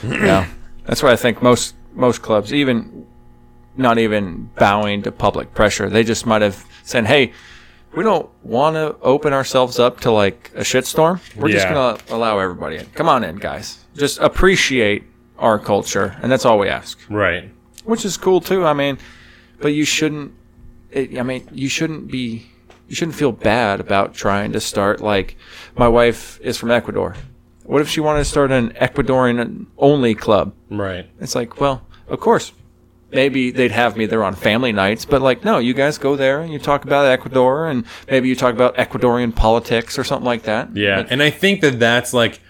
[0.02, 0.46] yeah.
[0.86, 3.04] That's why I think most most clubs, even
[3.76, 7.32] not even bowing to public pressure, they just might have said, "Hey,
[7.94, 11.20] we don't want to open ourselves up to like a shitstorm.
[11.36, 12.86] We're just gonna allow everybody in.
[12.94, 13.78] Come on in, guys.
[13.96, 15.04] Just appreciate
[15.38, 17.50] our culture, and that's all we ask." Right.
[17.84, 18.64] Which is cool too.
[18.66, 18.98] I mean,
[19.60, 20.32] but you shouldn't.
[20.90, 22.46] It, I mean, you shouldn't be.
[22.88, 25.00] You shouldn't feel bad about trying to start.
[25.00, 25.36] Like,
[25.76, 27.16] my wife is from Ecuador.
[27.64, 30.52] What if she wanted to start an Ecuadorian only club?
[30.68, 31.08] Right.
[31.18, 32.52] It's like, well, of course,
[33.10, 36.40] maybe they'd have me there on family nights, but like, no, you guys go there
[36.40, 40.42] and you talk about Ecuador, and maybe you talk about Ecuadorian politics or something like
[40.42, 40.76] that.
[40.76, 42.40] Yeah, But- and I think that that's like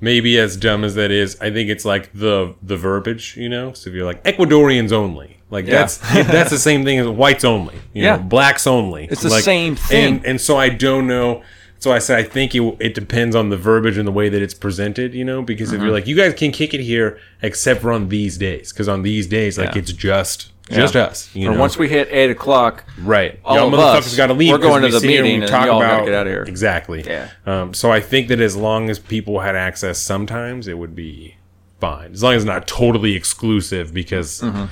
[0.00, 1.36] maybe as dumb as that is.
[1.40, 3.72] I think it's like the the verbiage, you know.
[3.72, 5.72] So if you're like Ecuadorians only, like Yeah.
[5.80, 8.16] that's that's the same thing as whites only, you Yeah.
[8.16, 9.06] know, blacks only.
[9.10, 10.16] It's the Like, same thing.
[10.16, 11.42] And and so I don't know.
[11.78, 14.40] So I said I think it, it depends on the verbiage and the way that
[14.40, 15.42] it's presented, you know.
[15.42, 15.94] Because if you're Mm-hmm.
[15.94, 19.26] like you guys can kick it here, except for on these days, because on these
[19.26, 19.80] days, like Yeah.
[19.80, 21.58] it's just just us, you know.
[21.58, 23.38] once we hit eight o'clock, Right.
[23.44, 24.50] all Y'all of motherfuckers got to leave.
[24.50, 26.30] We're going we to the and meeting we and talk y'all gotta about get outta
[26.30, 26.42] here.
[26.44, 27.02] Exactly.
[27.06, 27.28] Yeah.
[27.44, 31.36] Um, so I think that as long as people had access, sometimes it would be
[31.80, 32.12] fine.
[32.14, 34.64] As long as it's not totally exclusive, because Mm-hmm.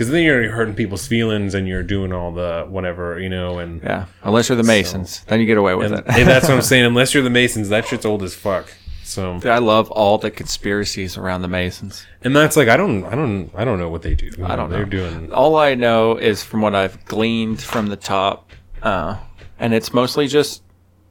[0.00, 3.82] Because then you're hurting people's feelings and you're doing all the whatever you know and.
[3.82, 6.04] yeah, unless you're the Masons, then you get away with And, it.
[6.08, 6.86] and that's what I'm saying.
[6.86, 8.72] Unless you're the Masons, that shit's old as fuck.
[9.04, 12.06] So, I love all the conspiracies around the Masons.
[12.22, 14.30] and that's like I don't, I don't, I don't know what they do.
[14.38, 14.76] You I don't know.
[14.76, 18.50] They're doing All I know is from what I've gleaned from the top,
[18.82, 19.18] uh,
[19.58, 20.62] and it's mostly just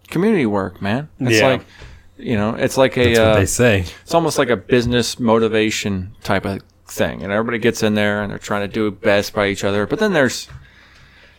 [0.07, 1.09] community work, man.
[1.19, 1.47] It's Yeah.
[1.47, 1.65] like,
[2.17, 3.03] you know, it's like a.
[3.03, 3.85] that's what uh, they say.
[4.01, 6.61] it's almost like a business motivation type of
[6.91, 9.85] thing and everybody gets in there and they're trying to do best by each other
[9.85, 10.47] but then there's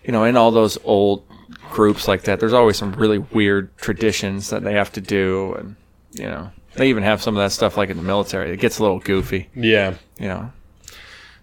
[0.04, 1.24] you know in all those old
[1.70, 5.76] groups like that, there's always some really weird traditions that they have to do, and
[6.12, 8.50] you know, they even have some of that stuff like in the military.
[8.50, 9.94] It gets a little goofy, Yeah.
[10.18, 10.50] you know.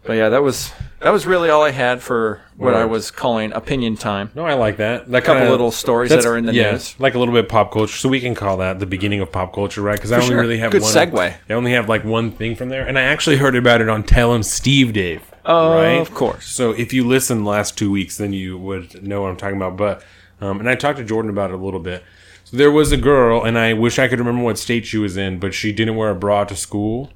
[0.08, 0.72] But yeah, that was
[1.02, 4.32] that was really all I had for what I was calling opinion time.
[4.34, 5.12] No, I like that.
[5.12, 6.96] That couple kinda- little stories that's- that are in the yeah, news.
[6.98, 7.96] like a little bit of pop culture.
[7.96, 9.96] So we can call that the beginning of pop culture, right?
[9.98, 10.40] Because I only sure.
[10.40, 11.34] really have Good one segue.
[11.50, 14.02] I only have like one thing from there, and I actually heard about it on
[14.04, 15.22] Tell 'Em Steve-Dave.
[15.46, 16.48] Oh, of course.
[16.48, 19.58] So if you listened the last two weeks, then you would know what I'm talking
[19.58, 19.78] about.
[19.78, 20.02] But
[20.42, 22.04] um, and I talked to Jordan about it a little bit.
[22.44, 25.18] So there was a girl, and I wish I could remember what state she was
[25.18, 27.12] in, but she didn't wear a bra to school.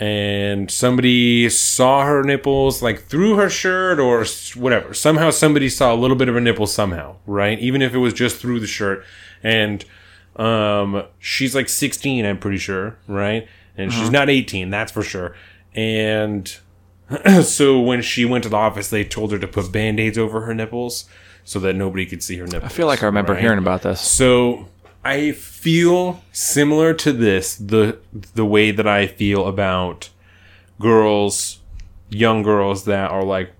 [0.00, 4.24] And somebody saw her nipples like through her shirt or
[4.58, 4.94] whatever.
[4.94, 7.58] Somehow somebody saw a little bit of her nipple somehow, right?
[7.58, 9.04] Even if it was just through the shirt.
[9.42, 9.84] And
[10.36, 13.46] um, she's like 16, I'm pretty sure, right?
[13.76, 15.36] And she's not 18, that's for sure.
[15.74, 16.56] And
[17.42, 20.54] so when she went to the office, they told her to put band-aids over her
[20.54, 21.04] nipples
[21.44, 22.64] so that nobody could see her nipples.
[22.64, 23.42] I feel like I remember right?
[23.42, 24.00] hearing about this.
[24.00, 24.68] So
[25.04, 27.98] I feel similar to this the
[28.34, 30.10] the way that I feel about
[30.78, 31.60] girls,
[32.08, 33.52] young girls that are like,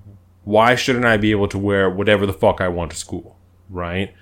[0.45, 3.37] why shouldn't I be able to wear whatever the fuck I want to school,
[3.69, 4.13] right?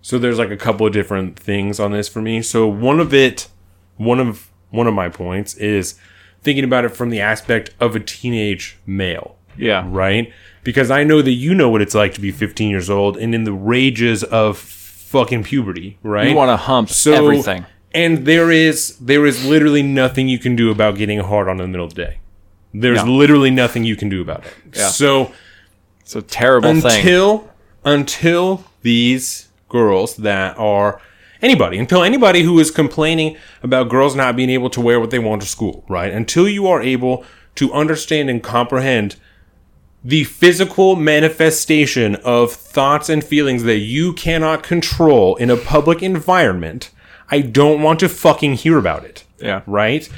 [0.00, 2.42] So there's like a couple of different things on this for me.
[2.42, 3.48] So one of it,
[3.96, 5.94] one of one of my points is
[6.42, 9.84] thinking about it from the aspect of a teenage male Yeah.
[9.86, 10.32] right?
[10.64, 13.32] Because I know that you know what it's like to be 15 years old and
[13.34, 14.56] in the rages of
[15.12, 16.28] fucking puberty, right?
[16.28, 17.64] You want to hump everything.
[17.94, 21.64] And there is there is literally nothing you can do about getting hard on in
[21.66, 22.18] the middle of the day.
[22.74, 23.12] There's No.
[23.12, 24.52] literally nothing you can do about it.
[24.74, 24.88] Yeah.
[24.88, 25.32] So
[26.00, 26.86] It's a terrible thing.
[26.86, 27.50] until
[27.84, 31.00] until these girls that are
[31.42, 35.18] anybody until anybody who is complaining about girls not being able to wear what they
[35.18, 37.24] want to school right until you are able
[37.56, 39.16] to understand and comprehend
[40.04, 46.90] the physical manifestation of thoughts and feelings that you cannot control in a public environment
[47.30, 49.62] i don't want to fucking hear about it Yeah.
[49.66, 50.08] right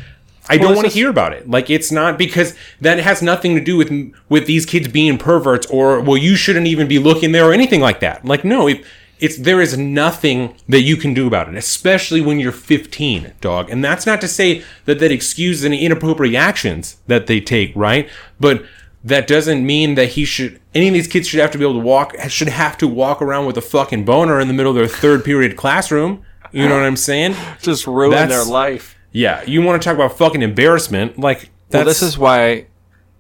[0.46, 1.48] I don't want to hear about it.
[1.48, 3.90] Like it's not because that has nothing to do with
[4.28, 7.80] with these kids being perverts or well you shouldn't even be looking there or anything
[7.80, 8.26] like that.
[8.26, 8.84] Like no, it,
[9.18, 13.70] it's there is nothing that you can do about it, especially when you're 15, dog.
[13.70, 18.06] And that's not to say that that excuses any inappropriate actions that they take, right?
[18.38, 18.64] But
[19.04, 21.74] that doesn't mean that he should any of these kids should have to be able
[21.74, 24.76] to walk should have to walk around with a fucking boner in the middle of
[24.76, 26.24] their third period classroom.
[26.52, 27.34] You know what I'm saying?
[27.62, 28.96] Just ruin That's- their life.
[29.10, 31.18] Yeah, you want to talk about fucking embarrassment?
[31.18, 32.66] Like that's Well, this is why,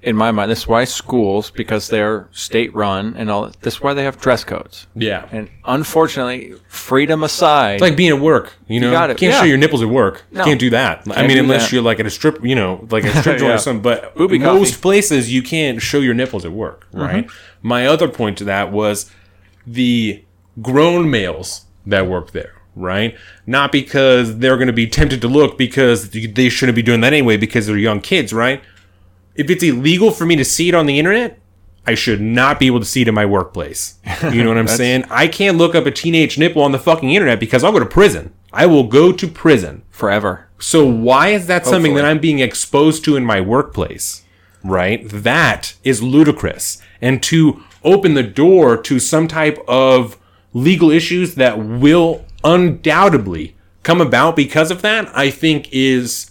[0.04, 3.80] in my mind, this is why schools, because they're state run and all, this is
[3.80, 4.86] why they have dress codes.
[4.94, 8.52] yeah, And unfortunately, freedom aside, It's like being at work.
[8.68, 9.40] You know, got it, can't yeah.
[9.40, 10.24] show your nipples at work.
[10.30, 10.44] No.
[10.44, 11.00] Can't do that.
[11.08, 11.72] I Can't mean, unless that.
[11.72, 13.54] you're like at a strip, you know, like a strip joint Yeah.
[13.54, 13.82] or something.
[13.82, 14.82] But Booby most coffee.
[14.82, 17.00] places you can't show your nipples at work, Mm-hmm.
[17.00, 17.30] right?
[17.62, 19.10] My other point to that was
[19.66, 20.22] the
[20.60, 23.16] grown males that work there, right?
[23.46, 27.12] Not because they're going to be tempted to look because they shouldn't be doing that
[27.12, 28.62] anyway because they're young kids, right?
[29.34, 31.38] If it's illegal for me to see it on the internet,
[31.86, 33.94] I should not be able to see it in my workplace.
[34.32, 35.04] You know what I'm saying?
[35.10, 37.86] I can't look up a teenage nipple on the fucking internet because I'll go to
[37.86, 38.32] prison.
[38.52, 39.82] I will go to prison.
[39.90, 40.46] forever.
[40.58, 44.22] So why is that something that I'm being exposed to in my workplace?
[44.62, 45.06] Right?
[45.08, 46.80] That is ludicrous.
[47.02, 50.16] And to open the door to some type of
[50.54, 56.30] legal issues that will undoubtedly come about because of that, I think is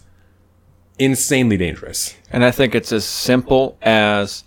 [1.03, 2.15] insanely dangerous.
[2.31, 4.43] And I think it's as simple as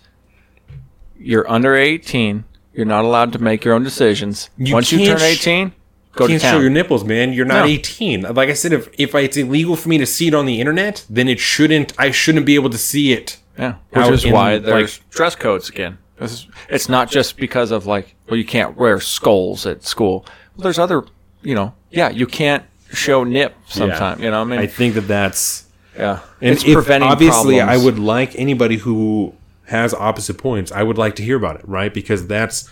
[1.18, 4.50] you're under 18, you're not allowed to make your own decisions.
[4.56, 5.72] You Once you turn 18,
[6.12, 7.32] go to can't show your nipples, man.
[7.32, 7.72] You're not No.
[7.72, 8.22] 18.
[8.22, 11.04] Like I said, if if it's illegal for me to see it on the internet,
[11.08, 11.92] then it shouldn't.
[11.98, 13.38] I shouldn't be able to see it.
[13.58, 15.98] Yeah, which is in, why like- there's dress codes again.
[16.18, 20.24] This is, it's not just because of like, well, you can't wear skulls at school.
[20.56, 21.04] Well, there's other,
[21.42, 24.22] you know, yeah, you can't show nip sometime.
[24.22, 25.65] You know, what I mean, I think that that's
[25.98, 27.80] yeah, and it's if- preventing Obviously, problems.
[27.80, 29.34] I would like anybody who
[29.66, 30.72] has opposite points.
[30.72, 31.92] I would like to hear about it, right?
[31.92, 32.68] Because that's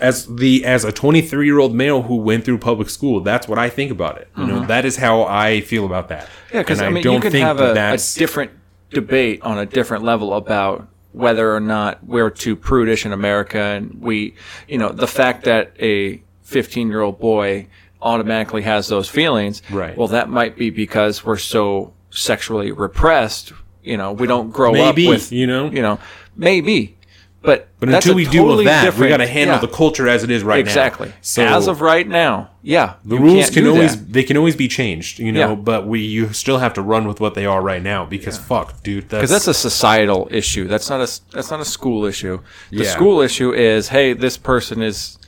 [0.00, 3.20] as the as a 23 year old male who went through public school.
[3.20, 4.28] That's what I think about it.
[4.36, 4.66] You know, mm-hmm.
[4.66, 6.28] that is how I feel about that.
[6.52, 8.50] Yeah, because And I mean, you can have that a, a different
[8.90, 14.00] debate on a different level about whether or not we're too prudish in America, and
[14.00, 14.34] we,
[14.68, 17.68] you know, the fact that a 15 year old boy
[18.02, 19.62] automatically has those feelings.
[19.70, 19.96] Right.
[19.96, 23.52] Well, that might be because we're so sexually repressed.
[23.82, 25.70] You know, we don't grow Maybe, up with, you know?
[25.70, 25.98] you know,
[26.36, 26.96] maybe,
[27.42, 30.08] but But that's until we totally with that, we got to handle yeah, the culture
[30.08, 31.08] as it is right exactly.
[31.08, 31.14] now.
[31.18, 31.44] Exactly.
[31.44, 34.10] So as of right now, yeah, the rules can do always that.
[34.10, 35.50] they can always be changed, you know.
[35.50, 35.54] Yeah.
[35.54, 38.82] But we you still have to run with what they are right now because fuck,
[38.82, 40.66] dude, that's because that's a societal issue.
[40.66, 42.40] That's not a that's not a school issue.
[42.70, 42.90] The Yeah.
[42.90, 45.18] school issue is hey, this person is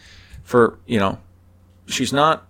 [0.43, 1.19] for you know
[1.87, 2.47] she's not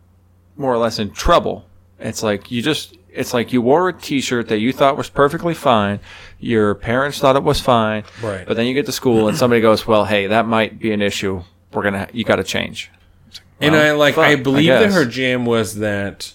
[0.56, 1.66] more or less in trouble.
[1.98, 5.55] It's like you just it's like you wore a t-shirt that you thought was perfectly
[5.55, 6.01] fine.
[6.38, 8.05] Your parents thought it was fine.
[8.22, 8.47] Right.
[8.47, 11.02] But then you get to school and somebody goes, "Well, hey, that might be an
[11.02, 11.43] issue.
[11.72, 12.90] We're going to you got to change."
[13.60, 16.34] And I like fuck, I I believe that her jam was that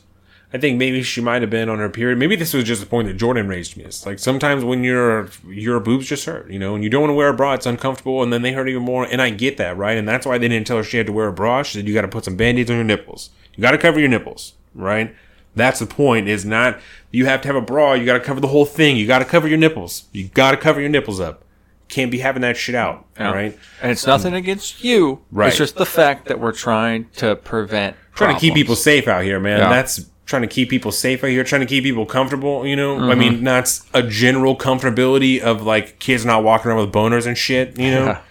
[0.54, 2.18] I think maybe she might have been on her period.
[2.18, 3.86] Maybe this was just the point that Jordan raised me.
[3.86, 7.12] It's like sometimes when your your boobs just hurt, you know, and you don't want
[7.12, 9.06] to wear a bra, it's uncomfortable, and then they hurt even more.
[9.06, 9.98] And I get that, right?
[9.98, 11.64] And that's why they didn't tell her she had to wear a bra.
[11.64, 13.30] She said you got to put some band-aids on your nipples.
[13.56, 15.16] You got to cover your nipples, right?
[15.56, 16.28] That's the point.
[16.28, 16.80] Is not
[17.12, 17.94] you have to have a bra.
[17.94, 18.96] You got to cover the whole thing.
[18.98, 20.06] You got to cover your nipples.
[20.14, 21.44] You got to cover your nipples up.
[21.90, 23.32] Can't be having that shit out, Yeah.
[23.32, 23.60] right?
[23.82, 25.22] And it's nothing against you.
[25.30, 25.50] Right.
[25.50, 29.24] It's just the fact that we're trying to prevent trying to keep people safe out
[29.24, 29.60] here, man.
[29.60, 29.70] Yeah.
[29.70, 32.96] That's trying to keep people safe out here, trying to keep people comfortable, you know?
[32.96, 33.20] I Mm-hmm.
[33.20, 37.78] mean, that's a general comfortability of like kids not walking around with boners and shit,
[37.78, 38.06] you know?
[38.06, 38.14] Yeah.
[38.14, 38.26] Mm-hmm.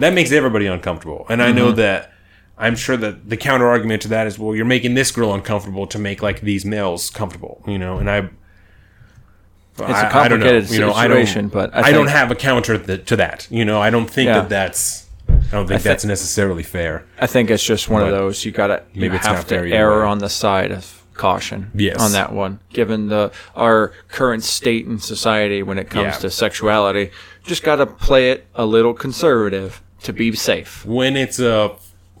[0.00, 1.24] That makes everybody uncomfortable.
[1.30, 2.12] And I know that
[2.58, 5.86] I'm sure that the counter argument to that is, well, you're making this girl uncomfortable
[5.88, 7.98] to make like these males comfortable, you know?
[7.98, 8.30] And I.
[9.78, 12.78] It's a complicated You know, I situation, don't, but I I, don't have a counter
[12.78, 13.46] th- to that.
[13.50, 14.40] You know, I don't think Yeah.
[14.40, 15.04] that that's.
[15.28, 17.04] I don't think thi- that's necessarily fair.
[17.20, 20.04] I think it's just one of those you got to maybe it's have to err
[20.04, 21.98] on the side of caution Yes.
[22.00, 26.18] on that one given the our current state in society when it comes Yeah.
[26.18, 27.10] to sexuality
[27.42, 31.70] just got to play it a little conservative to be safe when it's a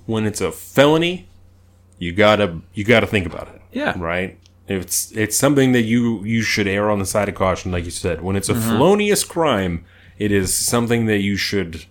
[0.06, 1.28] when it's a felony,
[1.98, 3.60] you gotta you gotta think about it.
[3.72, 3.94] Yeah.
[3.98, 4.38] Right.
[4.68, 7.90] It's it's something that you you should err on the side of caution, like you
[7.90, 8.22] said.
[8.22, 8.68] When it's a Mm-hmm.
[8.70, 9.84] felonious crime,
[10.18, 11.84] it is something that you should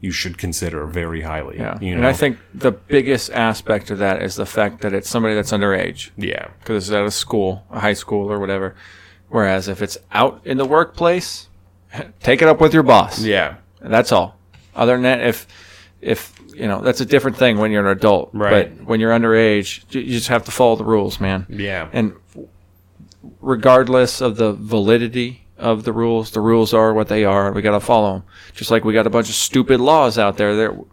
[0.00, 1.56] you should consider very highly.
[1.58, 1.96] yeah You know?
[1.98, 5.50] and I think the biggest aspect of that is the fact that it's somebody that's
[5.50, 6.48] underage yeah.
[6.60, 8.76] because it's at a school, a high school or whatever.
[9.28, 11.48] Whereas if it's out in the workplace,
[12.20, 13.20] take it up with your boss.
[13.20, 13.56] Yeah.
[13.80, 14.36] That's all.
[14.76, 15.46] Other than that, if
[16.00, 18.30] if you know, that's a different thing when you're an adult.
[18.32, 18.76] Right.
[18.76, 21.46] But when you're underage, you just have to follow the rules, man.
[21.48, 21.88] Yeah.
[21.92, 22.14] And
[23.40, 27.52] regardless of the validity of the rules, the rules are what they are.
[27.52, 28.24] We got to follow them.
[28.54, 30.84] Just like we got a bunch of stupid laws out there that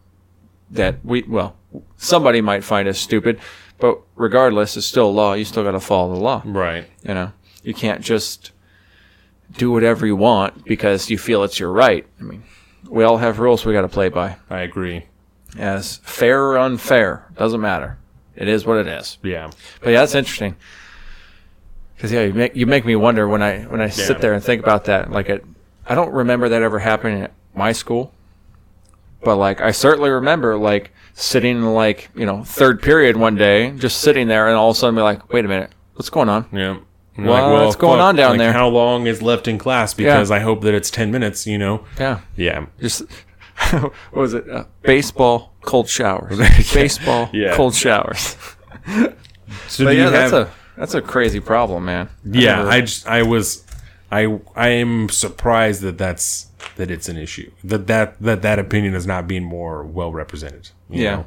[0.71, 1.55] that we well,
[1.97, 3.39] somebody might find as stupid,
[3.79, 5.33] but regardless, it's still a law.
[5.33, 6.41] You still got to follow the law.
[6.45, 6.85] right.
[7.03, 7.31] You know,
[7.63, 8.51] you can't just
[9.57, 12.05] do whatever you want because you feel it's your right.
[12.19, 12.43] I mean,
[12.89, 14.37] we all have rules we got to play by.
[14.49, 15.05] I agree.
[15.57, 17.97] As fair or unfair, doesn't matter.
[18.35, 19.17] It is what it is.
[19.23, 19.51] Yeah.
[19.81, 20.55] But yeah, that's interesting.
[21.95, 23.91] Because yeah, you make you make me wonder when I when I Yeah.
[23.91, 25.11] sit there and think about that.
[25.11, 25.45] Like, it,
[25.87, 28.13] I don't remember that ever happening at my school,
[29.23, 33.71] but like I certainly remember like sitting in like you know third period one day,
[33.71, 36.27] just sitting there, and all of a sudden be like, wait a minute, what's going
[36.29, 36.47] on?
[36.51, 36.77] Yeah.
[37.17, 38.51] And What's going on down like, there?
[38.51, 39.93] How long is left in class?
[39.93, 41.47] Because I hope that it's ten minutes.
[41.47, 41.85] You know.
[41.97, 42.19] Yeah.
[42.35, 42.65] Yeah.
[42.81, 43.03] just
[43.71, 44.49] what was it?
[44.49, 46.37] Uh, baseball, cold showers.
[46.73, 47.55] Baseball, Yeah.
[47.55, 48.35] cold showers.
[49.67, 50.47] So But do yeah, you that's have?
[50.47, 52.09] a that's a crazy problem, man.
[52.25, 53.63] Yeah, never- I just I was
[54.11, 57.51] I I am surprised that that's that it's an issue.
[57.63, 60.69] That that that that opinion is not being more well represented.
[60.89, 61.15] you Yeah.
[61.15, 61.25] know?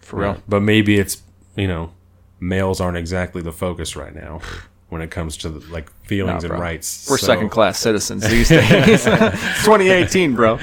[0.00, 0.42] for real.
[0.48, 1.22] But maybe it's,
[1.54, 1.92] you know,
[2.40, 4.40] males aren't exactly the focus right now
[4.88, 7.06] when it comes to like feelings Nah, and rights.
[7.08, 9.04] We're So- second class citizens these days.
[9.04, 10.58] 2018, bro.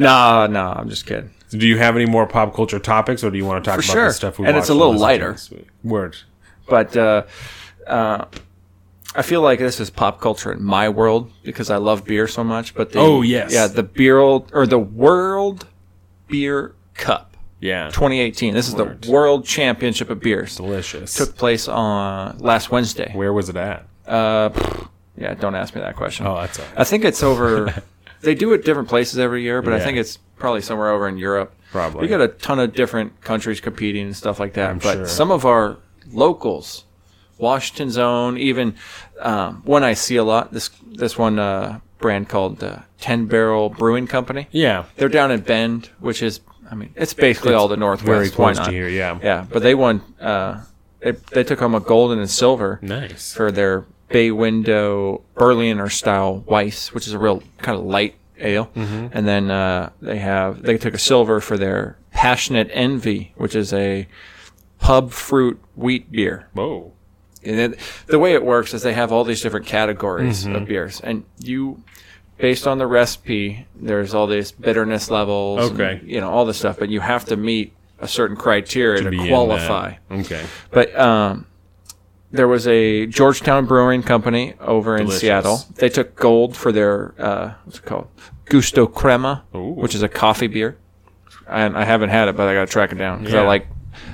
[0.00, 1.30] Nah, nah, I'm just kidding.
[1.50, 3.84] Do you have any more pop culture topics or do you want to talk For
[3.84, 4.08] about sure.
[4.08, 5.36] the stuff we And it's a little lighter.
[5.84, 6.16] Word.
[6.68, 7.24] But uh,
[7.86, 8.24] uh,
[9.14, 12.42] I feel like this is pop culture in my world because I love beer so
[12.44, 12.74] much.
[12.74, 13.52] But the, Oh, yes.
[13.52, 15.66] yeah, the beer or the World
[16.28, 17.88] Beer Cup Yeah.
[17.90, 18.54] 2018.
[18.54, 20.56] This is the World Championship of Beers.
[20.56, 21.14] Delicious.
[21.14, 23.10] Took place on last Wednesday.
[23.14, 23.86] Where was it at?
[24.06, 24.50] Uh,
[25.16, 26.26] yeah, don't ask me that question.
[26.26, 26.74] Oh, that's all right.
[26.78, 27.82] I think it's over.
[28.22, 31.18] they do it different places every year, but I think it's probably somewhere over in
[31.18, 31.54] Europe.
[31.70, 32.02] Probably.
[32.02, 34.70] We got a ton of different countries competing and stuff like that.
[34.70, 35.06] I'm but sure.
[35.06, 35.76] some of our
[36.12, 36.84] locals,
[37.38, 38.74] Washington's own, even
[39.20, 40.52] um, one I see a lot.
[40.52, 44.48] This this one uh, brand called uh, Ten Barrel Brewing Company.
[44.50, 44.86] Yeah.
[44.96, 46.40] They're down in Bend, which is
[46.70, 48.06] I mean it's basically all the Northwest.
[48.06, 49.18] Very close to here, yeah.
[49.22, 50.02] Yeah, but they won.
[50.20, 50.64] Uh,
[51.00, 53.32] they, they took home a gold and a silver Nice.
[53.32, 58.66] for their bay window Berliner style Weiss, which is a real kind of light ale.
[58.76, 59.06] Mm-hmm.
[59.12, 63.72] And then uh, they have they took a silver for their Passionate Envy, which is
[63.72, 64.06] a
[64.78, 66.48] pub fruit wheat beer.
[66.54, 66.92] Whoa.
[67.42, 70.56] And it, the way it works is they have all these different categories Mm-hmm.
[70.56, 71.82] of beers, and you,
[72.36, 76.00] based on the recipe, there's all these bitterness levels, and, Okay.
[76.04, 79.28] you know, all this stuff, but you have to meet a certain criteria to, in
[79.28, 79.94] qualify.
[80.10, 80.44] Okay.
[80.70, 81.46] But um,
[82.32, 85.20] there was a Georgetown Brewing Company over in Delicious.
[85.20, 85.60] Seattle.
[85.74, 88.08] They took gold for their uh, what's it called,
[88.46, 89.70] Gusto Crema, Ooh.
[89.70, 90.78] which is a coffee beer.
[91.48, 93.66] And I haven't had it, but I got to track it down because I like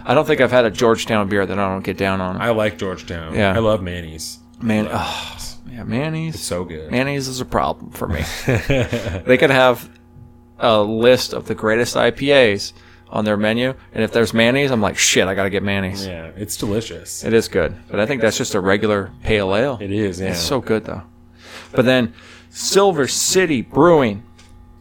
[0.04, 2.40] I don't think I've had a Georgetown beer that I don't get down on.
[2.40, 3.34] I like Georgetown.
[3.34, 3.54] Yeah.
[3.54, 4.38] I love Manny's.
[4.60, 5.38] Man, oh,
[5.70, 6.40] yeah, mayonnaise.
[6.40, 6.90] So good.
[6.90, 8.22] Mayonnaise is a problem for me.
[8.46, 9.90] they could have
[10.58, 12.72] a list of the greatest IPAs
[13.08, 16.06] on their menu, and if there's mayonnaise, I'm like, shit, I gotta get mayonnaise.
[16.06, 17.24] Yeah, it's delicious.
[17.24, 19.78] It is good, but I think that's just a regular pale ale.
[19.80, 20.20] It is.
[20.20, 20.30] Yeah.
[20.30, 21.02] It's so good though.
[21.72, 22.14] But then
[22.50, 24.24] Silver City Brewing,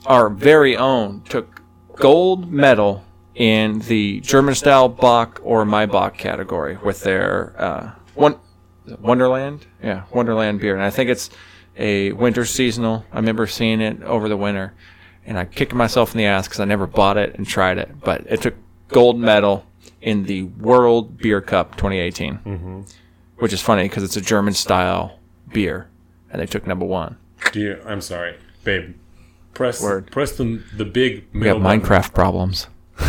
[0.06, 1.62] our very own, took
[1.96, 3.04] gold medal
[3.36, 8.38] in the German style Bock or Maibock category with their uh, one
[9.00, 11.30] Wonderland, yeah, Wonderland beer, and I think it's
[11.78, 13.04] a winter seasonal.
[13.12, 14.74] I remember seeing it over the winter,
[15.26, 18.00] and I kicked myself in the ass because I never bought it and tried it.
[18.02, 18.56] But it took
[18.90, 19.66] gold medal
[20.02, 22.86] in the World Beer Cup 2018,
[23.38, 25.20] which is funny because it's a German style
[25.52, 25.90] beer,
[26.32, 27.18] and they took number one.
[27.52, 28.96] Do you, I'm sorry, babe.
[29.54, 30.12] Press Word.
[30.12, 31.82] press the the big We have middle button.
[31.82, 32.68] Minecraft problems.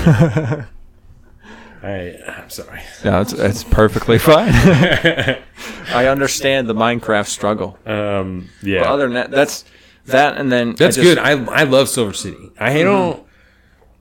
[1.83, 2.81] I, I'm sorry.
[3.05, 4.49] No, it's, it's perfectly fine.
[5.93, 7.79] I understand the Minecraft struggle.
[7.87, 9.65] Um, yeah, But other than that, that's
[10.07, 11.19] that, and then I that's just- good.
[11.19, 12.51] I I love Silver City.
[12.59, 13.25] I don't.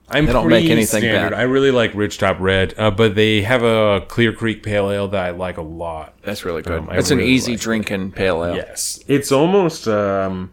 [0.08, 1.30] I'm They don't make anything standard.
[1.30, 1.34] bad.
[1.34, 5.24] I really like Ridgetop Red, uh, but they have a Clear Creek Pale Ale that
[5.24, 6.14] I like a lot.
[6.22, 6.78] That's really good.
[6.78, 7.64] Um, I it's an easy like it.
[7.64, 8.54] drinking pale ale.
[8.54, 10.52] Yes, it's almost um,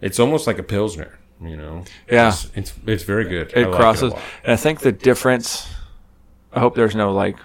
[0.00, 1.18] it's almost like a pilsner.
[1.40, 2.28] You know, Yeah.
[2.28, 3.52] it's it's, it's very good.
[3.56, 4.22] I It like crosses, a lot.
[4.44, 5.68] and I think the difference.
[6.52, 7.36] I hope there's no like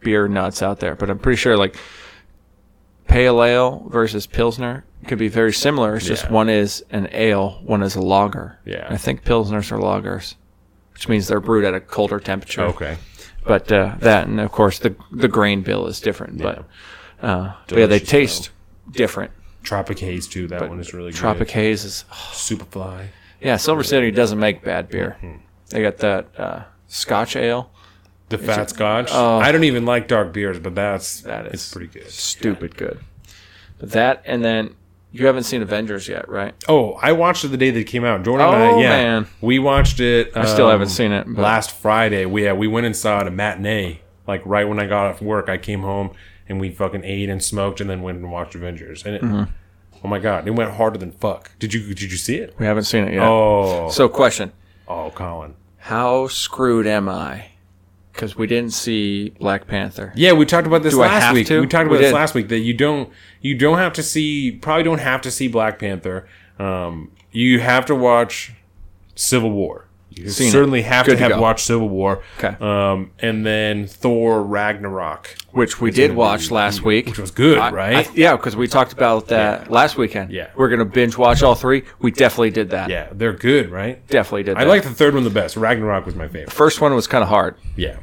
[0.00, 1.76] beer nuts out there, but I'm pretty sure like
[3.08, 5.96] pale ale versus pilsner could be very similar.
[5.96, 8.58] It's just one is an ale, one is a lager.
[8.64, 8.86] Yeah.
[8.88, 10.34] I think pilsners are lagers,
[10.92, 12.62] which means they're brewed at a colder temperature.
[12.62, 12.96] Okay,
[13.44, 16.38] But uh, that, and of course, the the grain bill is different.
[16.38, 16.64] But,
[17.22, 18.50] uh, but yeah, they taste
[18.90, 19.30] different.
[19.62, 20.46] Tropic Haze too.
[20.46, 21.18] That one is really good.
[21.18, 23.08] Tropic Haze is, Superfly.
[23.40, 23.56] yeah.
[23.56, 25.16] Silver City doesn't make bad beer.
[25.22, 25.38] Mm-hmm.
[25.70, 27.70] They got that uh, Scotch ale.
[28.28, 29.08] The Fat Scotch.
[29.12, 29.38] Oh.
[29.38, 32.10] I don't even like dark beers, but that's That it's pretty good.
[32.10, 32.98] Stupid good.
[33.78, 34.74] But that, and then
[35.18, 36.54] you haven't seen Avengers yet, right?
[36.68, 38.24] Oh, I watched it the day that it came out.
[38.24, 39.26] Jordan and Oh, I, yeah, man.
[39.40, 40.36] we watched it.
[40.36, 42.26] I still haven't seen it, but- last Friday.
[42.26, 44.00] We yeah, we went and saw it a matinee.
[44.26, 46.10] Like right when I got off work, I came home
[46.48, 49.04] and we fucking ate and smoked, and then went and watched Avengers.
[49.04, 49.44] And it, Mm-hmm.
[50.04, 51.50] oh my god, it went harder than fuck.
[51.58, 52.54] Did you did you see it?
[52.58, 53.22] We haven't seen it yet.
[53.22, 54.52] Oh, So, question:
[54.88, 55.54] oh, Colin.
[55.78, 57.46] How screwed am I?
[58.16, 60.12] Because we didn't see Black Panther.
[60.16, 61.46] Yeah, we talked about this Do last week.
[61.48, 61.60] to?
[61.60, 62.14] We talked We about this did.
[62.16, 63.10] last week that you don't
[63.42, 66.26] you don't have to see probably don't have to see Black Panther.
[66.58, 68.54] Um, you have to watch
[69.14, 69.85] Civil War.
[70.16, 70.50] You Seen it.
[70.52, 71.40] certainly have Good to to have go.
[71.42, 72.22] watched Civil War.
[72.38, 72.56] Okay.
[72.58, 77.06] Um, and then Thor Ragnarok, which we did watch last week.
[77.06, 78.08] which was good, I- right?
[78.08, 80.30] I- yeah, because we talked about that last weekend.
[80.32, 80.48] Yeah.
[80.56, 81.82] we're gonna binge watch all three.
[82.00, 82.88] We definitely did that.
[82.88, 84.06] yeah, they're good, right?
[84.08, 84.56] definitely did.
[84.56, 85.56] I like the third one the best.
[85.56, 86.50] Ragnarok was my favorite.
[86.52, 87.96] first one was kind of hard, Yeah.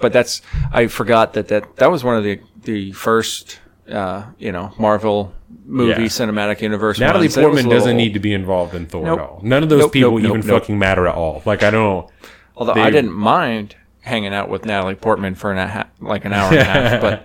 [0.00, 0.42] but that's
[0.72, 3.60] I forgot that that that was one of the the first
[3.90, 5.32] uh, you know Marvel
[5.66, 6.08] movie Yeah.
[6.08, 6.98] cinematic universe.
[6.98, 7.28] Natalie.
[7.28, 9.18] Portman a doesn't need to be involved in Thor Nope.
[9.18, 9.40] at all.
[9.42, 11.42] None of those Nope, people nope, even fucking matter at all.
[11.44, 12.08] Like I don't.
[12.56, 16.24] Although they- I didn't mind hanging out with Natalie Portman for an a ha- like
[16.24, 17.24] an hour and a half, but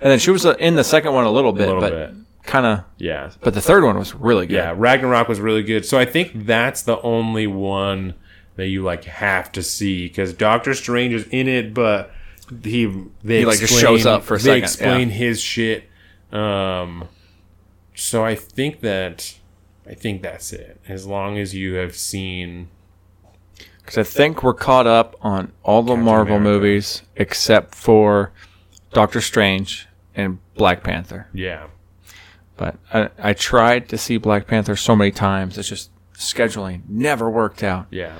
[0.00, 2.12] and then she was uh, in the second one a little bit, little but
[2.44, 2.84] kind of.
[2.98, 3.30] Yeah.
[3.40, 4.54] But the third one was really good.
[4.56, 5.84] Yeah, Ragnarok was really good.
[5.86, 8.14] So I think that's the only one
[8.56, 12.10] that you like have to see because Doctor Strange is in it, but
[12.62, 12.86] he
[13.24, 15.14] they He, like, just shows up for a they second, explain yeah.
[15.14, 15.84] his shit.
[16.32, 17.08] Um,
[17.96, 19.34] so I think that
[19.88, 20.80] I think that's it.
[20.88, 22.68] As long as you have seen,
[23.80, 26.40] Because I think we're caught up on all the Marvel America.
[26.60, 28.32] movies except for
[28.92, 31.28] Doctor Strange and Black Panther.
[31.32, 31.66] yeah,
[32.56, 35.56] But I, I tried to see Black Panther so many times.
[35.58, 37.86] It's just scheduling never worked out.
[37.90, 38.16] yeah.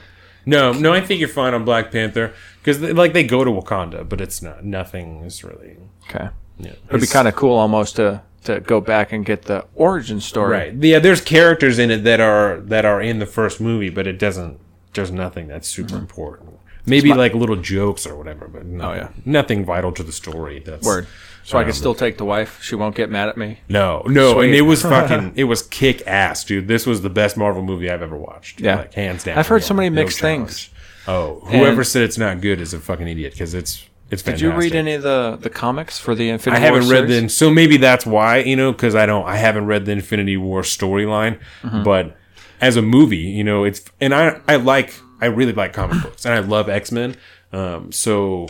[0.48, 2.32] No, no, I think you're fine on Black Panther
[2.62, 5.76] because like they go to Wakanda, but it's not nothing is really.
[6.08, 6.28] Okay.
[6.58, 10.20] Yeah, It'd be kind of cool almost to, to go back and get the origin
[10.20, 10.50] story.
[10.52, 10.74] Right.
[10.74, 14.18] Yeah, there's characters in it that are that are in the first movie, but it
[14.18, 14.58] doesn't.
[14.94, 16.50] There's nothing that's super important.
[16.88, 19.08] Maybe like little jokes or whatever, but no, Oh, yeah.
[19.24, 20.60] nothing vital to the story.
[20.64, 21.06] That's Word.
[21.42, 22.60] So I Um, can still take the wife.
[22.62, 23.58] She won't get mad at me.
[23.68, 24.46] No, no, Sweet.
[24.46, 25.32] and it was fucking.
[25.36, 26.68] it was kick ass, dude.
[26.68, 28.60] This was the best Marvel movie I've ever watched.
[28.60, 28.76] Yeah.
[28.76, 29.36] like, hands down.
[29.38, 30.46] I've heard Yeah, so many mixed challenge.
[30.48, 30.70] things.
[31.08, 34.22] Oh, whoever And- said it's not good is a fucking idiot because it's it's.
[34.22, 34.42] Did Fantastic.
[34.42, 36.62] you read any of the, the comics for the Infinity War?
[36.62, 37.22] I haven't War read series?
[37.22, 40.36] the so maybe that's why you know because I don't I haven't read the Infinity
[40.36, 41.82] War storyline, Mm-hmm.
[41.82, 42.16] but
[42.60, 46.24] as a movie, you know it's and I I like I really like comic books
[46.24, 47.16] and I love X Men.
[47.52, 48.48] Um, so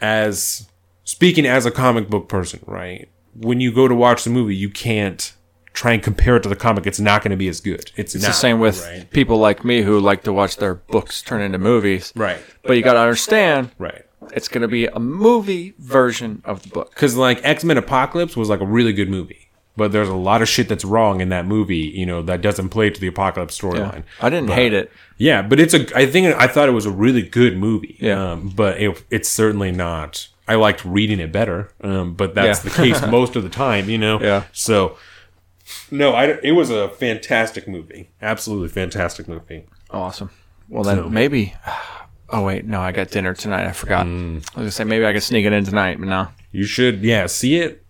[0.00, 0.68] as
[1.04, 3.08] speaking as a comic book person, right?
[3.34, 5.32] When you go to watch the movie, you can't
[5.72, 7.92] try and compare it to the comic, it's not going to be as good.
[7.96, 9.08] It's, It's not, the same with right.
[9.10, 12.12] people like me who like to watch their books turn into movies.
[12.16, 12.40] Right.
[12.64, 14.04] But you got to understand, Right.
[14.34, 16.90] It's going to be a movie version of the book.
[16.90, 20.42] Because like X Men Apocalypse was like a really good movie, but there's a lot
[20.42, 21.76] of shit that's wrong in that movie.
[21.78, 24.04] You know that doesn't play to the Apocalypse storyline.
[24.20, 24.90] I didn't hate it.
[25.16, 25.86] Yeah, but it's a.
[25.96, 27.96] I think I thought it was a really good movie.
[28.00, 28.32] Yeah.
[28.32, 30.28] um, but it, it's certainly not.
[30.48, 32.70] I liked reading it better, um, but that's Yeah.
[32.70, 33.88] the case most of the time.
[33.88, 34.20] You know.
[34.20, 34.44] Yeah.
[34.52, 34.96] So,
[35.90, 36.38] no, I.
[36.42, 38.10] It was a fantastic movie.
[38.22, 39.66] Absolutely fantastic movie.
[39.90, 40.30] Awesome.
[40.68, 41.54] Well, then maybe.
[42.32, 43.66] Oh wait, no, I got dinner tonight.
[43.66, 44.06] I forgot.
[44.06, 44.36] Mm.
[44.36, 46.28] I was gonna say maybe I could sneak it in tonight, but no.
[46.52, 47.00] You should.
[47.02, 47.84] Yeah, see it.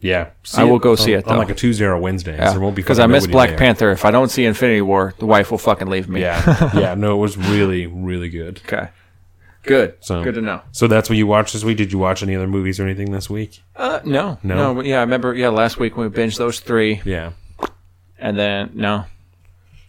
[0.00, 1.38] Yeah, see I will go see on- it, on though.
[1.40, 2.36] like a Tuesday or a Wednesday.
[2.38, 3.58] so there won't be because I miss Black there.
[3.58, 3.90] Panther.
[3.90, 6.20] If I don't see Infinity War, the wife will fucking leave me.
[6.20, 6.94] Yeah, yeah.
[6.94, 8.60] No, it was really, really good.
[8.66, 8.88] Okay.
[9.64, 9.96] Good.
[10.00, 10.60] So- Good to know.
[10.70, 11.78] So that's what you watched this week.
[11.78, 13.60] Did you watch any other movies or anything this week?
[13.74, 14.72] Uh, no, No?
[14.74, 15.34] no, yeah, I remember.
[15.34, 17.32] Yeah, last week when we binged those three, Yeah,
[18.18, 19.04] and then no,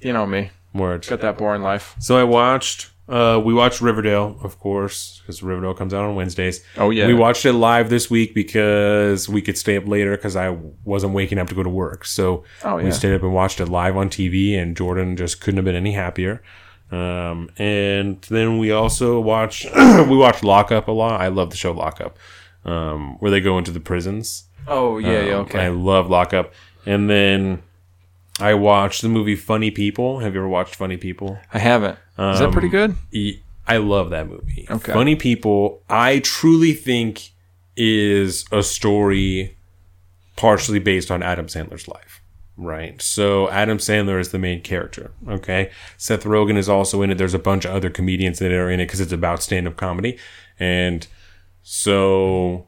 [0.01, 1.05] you know me, word.
[1.07, 1.95] got that boring life.
[1.99, 2.89] So I watched.
[3.09, 6.63] Uh, we watched Riverdale, of course, because Riverdale comes out on Wednesdays.
[6.77, 7.07] Oh, yeah.
[7.07, 10.49] We watched it live this week because we could stay up later because I
[10.83, 12.05] wasn't waking up to go to work.
[12.05, 15.57] So Oh, we stayed up and watched it live on TV, and Jordan just couldn't
[15.57, 16.43] have been any happier.
[16.91, 21.21] Um, and then we also watched we watched Lockup a lot.
[21.21, 22.17] I love the show Lockup,
[22.65, 24.45] um, where they go into the prisons.
[24.67, 25.59] Oh yeah, yeah, Um, okay.
[25.65, 26.53] I love Lockup.
[26.85, 27.61] And then
[28.39, 30.19] I watched the movie Funny People.
[30.19, 31.37] Have you ever watched Funny People?
[31.53, 31.99] I haven't.
[32.19, 32.95] Is that um, pretty good?
[33.67, 34.67] I love that movie.
[34.69, 34.93] Okay.
[34.93, 37.29] Funny People, I truly think
[37.77, 39.57] is a story
[40.35, 42.21] partially based on Adam Sandler's life.
[42.57, 43.01] Right.
[43.01, 45.11] So Adam Sandler is the main character.
[45.29, 45.71] Okay.
[45.97, 47.17] Seth Rogen is also in it.
[47.17, 49.77] There's a bunch of other comedians that are in it because it's about stand up
[49.77, 50.17] comedy.
[50.59, 51.07] And
[51.63, 52.67] so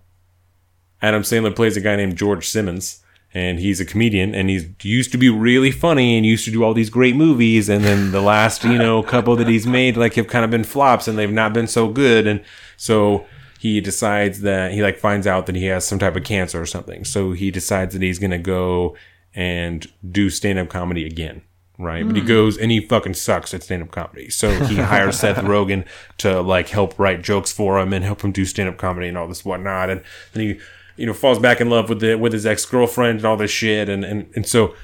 [1.02, 3.01] Adam Sandler plays a guy named George Simmons,
[3.34, 6.64] and he's a comedian, and he's used to be really funny and used to do
[6.64, 10.16] all these great movies, and then the last you know couple that he's made like
[10.16, 12.44] have kind of been flops, and they've not been so good, and
[12.78, 13.26] so
[13.60, 16.66] he decides that he like finds out that he has some type of cancer or
[16.66, 18.96] something, so he decides that he's gonna go
[19.34, 21.42] and do stand up comedy again.
[21.78, 22.28] Right, but he hmm.
[22.28, 24.30] goes and he fucking sucks at stand up comedy.
[24.30, 25.88] So he hires Seth Rogen
[26.20, 29.18] to like help write jokes for him and help him do stand up comedy and
[29.18, 29.90] all this whatnot.
[29.90, 30.04] And
[30.34, 30.60] then he,
[30.98, 33.52] you know, falls back in love with the with his ex girlfriend and all this
[33.52, 33.90] shit.
[33.90, 34.76] And and and so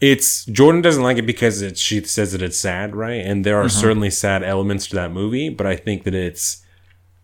[0.00, 3.24] it's Jordan doesn't like it because it, she says that it's sad, right?
[3.24, 6.62] And there are certainly sad elements to that movie, but I think that it's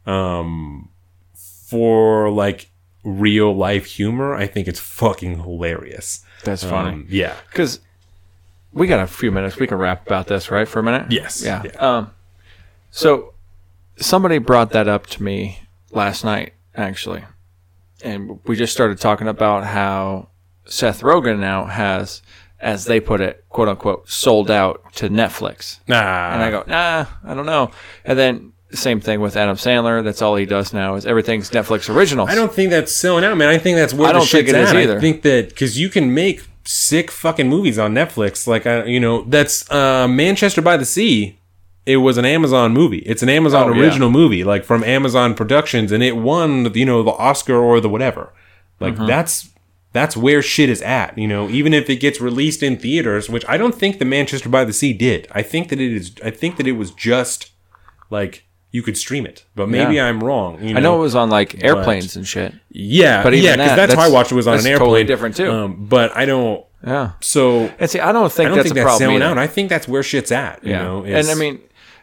[0.06, 0.88] um
[1.34, 2.70] for like
[3.04, 4.34] real life humor.
[4.34, 6.24] I think it's fucking hilarious.
[6.44, 6.90] That's funny.
[6.90, 7.36] Um, yeah.
[7.50, 7.80] Because
[8.72, 9.56] we got a few minutes.
[9.56, 10.66] We can rap about this, right?
[10.66, 11.10] For a minute.
[11.10, 11.42] Yes.
[11.44, 11.62] Yeah.
[11.64, 11.70] Yeah.
[11.76, 12.10] Um.
[12.90, 13.34] So
[13.96, 15.60] somebody brought that up to me
[15.92, 17.24] last night, actually,
[18.02, 20.28] and we just started talking about how
[20.66, 22.22] Seth Rogen now has,
[22.60, 25.80] as they put it, quote unquote, sold out to Netflix.
[25.88, 26.32] Nah.
[26.32, 27.70] And I go, nah, I don't know.
[28.04, 30.04] And then same thing with Adam Sandler.
[30.04, 32.28] That's all he does now is everything's Netflix original.
[32.28, 33.48] I don't think that's selling out, man.
[33.48, 34.96] I think that's where I the don't think shit's it is either.
[34.98, 39.00] I think that because you can make sick fucking movies on Netflix, like uh, you
[39.00, 41.39] know, that's uh, Manchester by the Sea.
[41.86, 42.98] It was an Amazon movie.
[42.98, 43.82] It's an Amazon Oh, yeah.
[43.82, 47.88] original movie, like from Amazon Productions, and it won, you know, the Oscar or the
[47.88, 48.32] whatever.
[48.78, 49.06] Like Mm-hmm.
[49.06, 49.48] that's
[49.92, 51.16] that's where shit is at.
[51.18, 54.48] You know, even if it gets released in theaters, which I don't think the Manchester
[54.48, 55.26] by the Sea did.
[55.32, 56.12] I think that it is.
[56.24, 57.50] I think that it was just
[58.10, 60.06] like you could stream it, but maybe Yeah.
[60.06, 60.62] I'm wrong.
[60.62, 60.78] You know?
[60.78, 62.54] I know it was on like airplanes and shit.
[62.70, 64.86] Yeah, But yeah, because that, that's, how I watched it was on that's an airplane.
[64.86, 65.50] totally different, too.
[65.50, 66.64] Um, but I don't.
[66.86, 67.12] Yeah.
[67.20, 68.98] So And see, I don't think I don't that's think a that's problem.
[69.00, 69.24] selling either.
[69.32, 69.38] out.
[69.38, 70.62] I think that's where shit's at.
[70.62, 70.82] You Yeah.
[70.82, 71.58] know, and I mean,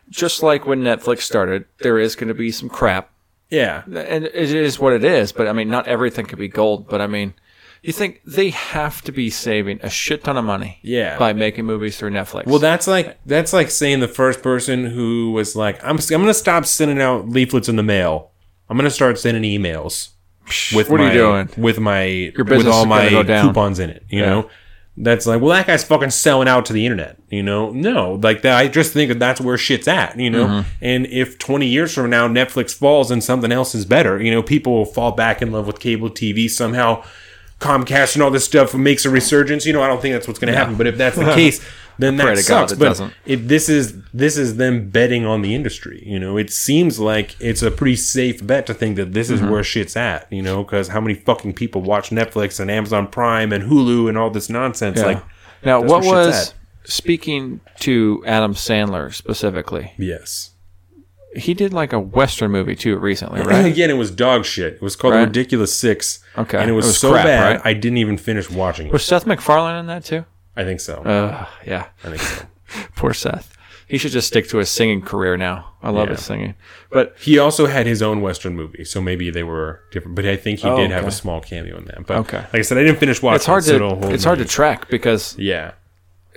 [0.10, 3.10] just like when Netflix started, there is going to be some crap,
[3.50, 5.32] yeah, and it is what it is.
[5.32, 6.88] But I mean, not everything could be gold.
[6.88, 7.34] But I mean,
[7.82, 11.18] you think they have to be saving a shit ton of money, Yeah.
[11.18, 12.46] by making movies through Netflix?
[12.46, 16.34] Well, that's like that's like saying the first person who was like, "I'm I'm gonna
[16.34, 18.32] stop sending out leaflets in the mail.
[18.70, 20.10] I'm gonna start sending emails
[20.74, 21.50] with What are my, you doing?
[21.58, 24.26] with my with business all my coupons in it." You Yeah.
[24.30, 24.50] know,
[25.00, 27.18] that's like, well, that guy's fucking selling out to the internet.
[27.30, 28.58] You know, no, like that.
[28.58, 30.20] I just think that that's where shit's at.
[30.20, 30.70] You know, Mm-hmm.
[30.82, 34.42] and if 20 years from now Netflix falls and something else is better, you know,
[34.42, 37.04] people will fall back in love with cable TV somehow.
[37.60, 39.66] Comcast and all this stuff makes a resurgence.
[39.66, 40.76] You know, I don't think that's what's going to happen.
[40.76, 41.64] But if that's the case,
[42.00, 42.72] then that God sucks.
[42.74, 43.14] it but doesn't.
[43.26, 46.04] it, this is this is them betting on the industry.
[46.06, 49.46] You know, it seems like it's a pretty safe bet to think that this Mm-hmm.
[49.46, 50.32] is where shit's at.
[50.32, 54.18] You know, because how many fucking people watch Netflix and Amazon Prime and Hulu and
[54.18, 55.00] all this nonsense?
[55.00, 55.06] Yeah.
[55.06, 55.24] Like,
[55.64, 56.54] now, what was
[56.86, 59.94] speaking to Adam Sandler specifically?
[59.98, 60.52] yes,
[61.36, 63.66] he did like a western movie too recently, right?
[63.66, 64.76] Again, it was dog shit.
[64.76, 65.22] It was called Right.
[65.26, 66.24] Ridiculous Six.
[66.38, 66.58] Okay.
[66.58, 67.62] and it was, It was so crap, bad right?
[67.66, 68.94] I didn't even finish watching it.
[68.94, 70.26] Was Seth MacFarlane in that too?
[70.58, 70.96] I think so.
[71.04, 71.86] Uh, yeah.
[72.04, 72.46] I think so.
[72.98, 73.54] Poor Seth.
[73.88, 75.74] He should just stick to his singing career now.
[75.82, 76.16] I love Yeah.
[76.16, 76.56] his singing.
[76.92, 80.16] But He also had his own Western movie, so maybe they were different.
[80.16, 82.06] But I think he Oh, did have a small cameo in that.
[82.06, 82.38] But Okay.
[82.40, 83.36] like I said, I didn't finish watching.
[83.38, 85.72] it's hard so to it's hard to track because Yeah,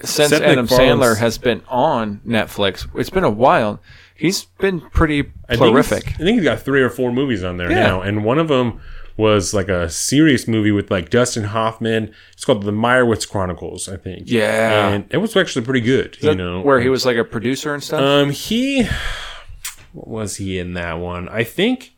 [0.03, 3.81] since Seth Adam MacFarlane's- Sandler has been on Netflix, it's been a while.
[4.15, 6.07] He's been pretty I think prolific.
[6.07, 7.81] I think he's got three or four movies on there Yeah.
[7.87, 8.81] now, and one of them
[9.21, 12.13] was like a serious movie with like Dustin Hoffman.
[12.33, 14.25] It's called The Meyerowitz Chronicles, I think.
[14.27, 14.89] Yeah.
[14.89, 16.17] and it was actually pretty good.
[16.21, 18.01] you know, where he was like a producer and stuff.
[18.01, 18.85] Um, he
[19.93, 21.29] what was he in that one?
[21.29, 21.93] I think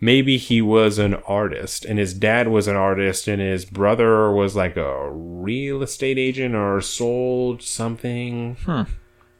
[0.00, 4.54] maybe he was an artist, and his dad was an artist, and his brother was
[4.54, 8.56] like a real estate agent or sold something.
[8.64, 8.82] Hmm.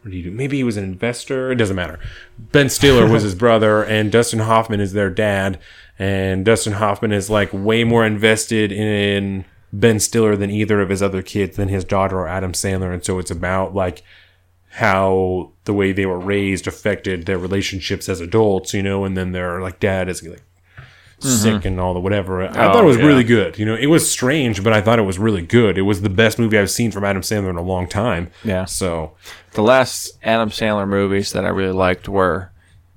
[0.02, 0.30] What did he do?
[0.30, 1.50] Maybe he was an investor.
[1.50, 1.98] It doesn't matter.
[2.38, 5.58] Ben Stiller was his brother, and Dustin Hoffman is their dad.
[5.98, 11.02] And Dustin Hoffman is like way more invested in Ben Stiller than either of his
[11.02, 12.92] other kids, than his daughter or Adam Sandler.
[12.92, 14.02] And so it's about like
[14.70, 19.32] how the way they were raised affected their relationships as adults, you know, and then
[19.32, 20.42] their like dad is like
[21.20, 22.42] sick and all the whatever.
[22.42, 23.04] I thought it was Mm-hmm.
[23.04, 23.12] Oh, yeah.
[23.12, 23.58] really good.
[23.58, 25.76] You know, it was strange, but I thought it was really good.
[25.76, 28.30] It was the best movie I've seen from Adam Sandler in a long time.
[28.44, 28.66] Yeah.
[28.66, 29.16] So
[29.52, 32.52] the last Adam Sandler movies that I really liked were,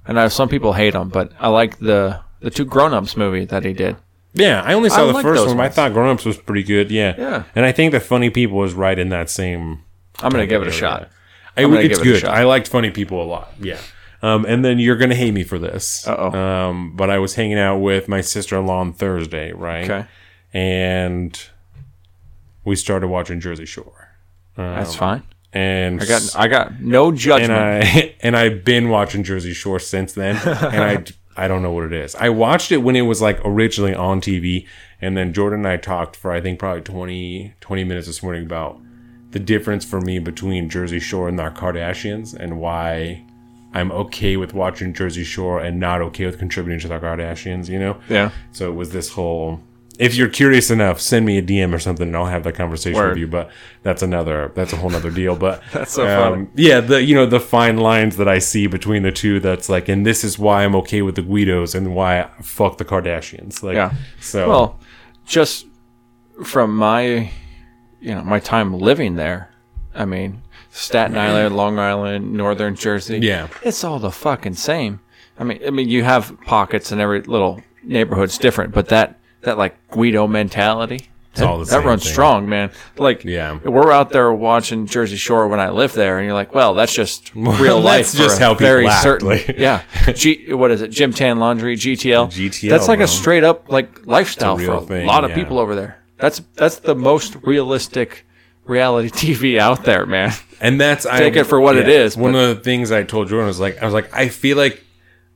[0.05, 3.45] and I, some people hate them, but I like the the two Grown Ups movie
[3.45, 3.95] that he did.
[4.33, 5.57] yeah, I only saw I the like first one.
[5.57, 6.91] but I thought Grown Ups was pretty good.
[6.91, 7.15] Yeah.
[7.17, 7.43] Yeah.
[7.55, 9.83] And I think the Funny People was right in that same.
[10.19, 11.09] I'm gonna give it a shot.
[11.57, 12.23] I, it's it good.
[12.25, 13.51] I liked Funny People a lot.
[13.59, 13.79] Yeah.
[14.23, 16.07] Um, and then you're gonna hate me for this.
[16.07, 16.31] Uh-oh.
[16.37, 19.83] Um, but I was hanging out with my sister-in-law on Thursday, right?
[19.89, 20.05] Okay,
[20.53, 21.39] And
[22.63, 24.09] we started watching Jersey Shore.
[24.55, 25.23] that's fine.
[25.53, 27.51] And I got I got no judgment.
[27.51, 27.83] and.
[27.83, 31.03] I and I've been watching Jersey Shore since then, and I
[31.37, 32.15] I don't know what it is.
[32.15, 34.67] I watched it when it was like originally on TV,
[34.99, 38.43] and then Jordan and I talked for I think probably 20, 20 minutes this morning
[38.43, 38.79] about
[39.31, 43.23] the difference for me between Jersey Shore and the Kardashians, and why
[43.73, 47.69] I'm okay with watching Jersey Shore and not okay with contributing to the Kardashians.
[47.69, 48.01] You know?
[48.09, 49.61] yeah, So it was this whole.
[50.01, 52.99] If you're curious enough, send me a DM or something, and I'll have that conversation
[52.99, 53.09] Word.
[53.09, 53.27] with you.
[53.27, 53.51] But
[53.83, 54.51] that's another.
[54.55, 55.35] That's a whole nother deal.
[55.35, 56.47] But That's so um, funny.
[56.55, 59.39] Yeah, the you know the fine lines that I see between the two.
[59.39, 62.79] That's like, and this is why I'm okay with the Guidos, and why I fuck
[62.79, 63.61] the Kardashians.
[63.61, 63.93] Like, Yeah.
[64.19, 64.79] So well,
[65.27, 65.67] just
[66.43, 67.31] from my
[67.99, 69.53] you know my time living there,
[69.93, 73.19] I mean Staten Island, Long Island, Northern Jersey.
[73.19, 73.49] Yeah.
[73.61, 74.99] it's all the fucking same.
[75.37, 79.57] I mean, I mean you have pockets and every little neighborhood's different, but that that
[79.57, 81.07] like Guido mentality.
[81.35, 82.11] That, all the that runs thing.
[82.11, 82.71] strong, man.
[82.97, 83.57] Like, Yeah.
[83.63, 86.93] we're out there watching Jersey Shore when I lived there, and you're like, well, that's
[86.93, 88.11] just real life.
[88.11, 89.83] that's just how people very act, certain, like- yeah.
[90.13, 90.89] G, what is it?
[90.91, 92.27] Gym Tan Laundry, GTL.
[92.29, 93.05] GTL, That's like bro.
[93.05, 95.37] a straight up like lifestyle It's a for a thing, lot of yeah.
[95.37, 96.03] people over there.
[96.17, 98.25] That's that's the most realistic
[98.65, 100.33] reality TV out there, man.
[100.59, 103.03] and that's Take I, it for what it is, One but- of the things I
[103.03, 104.83] told Jordan was like, I was like, I feel like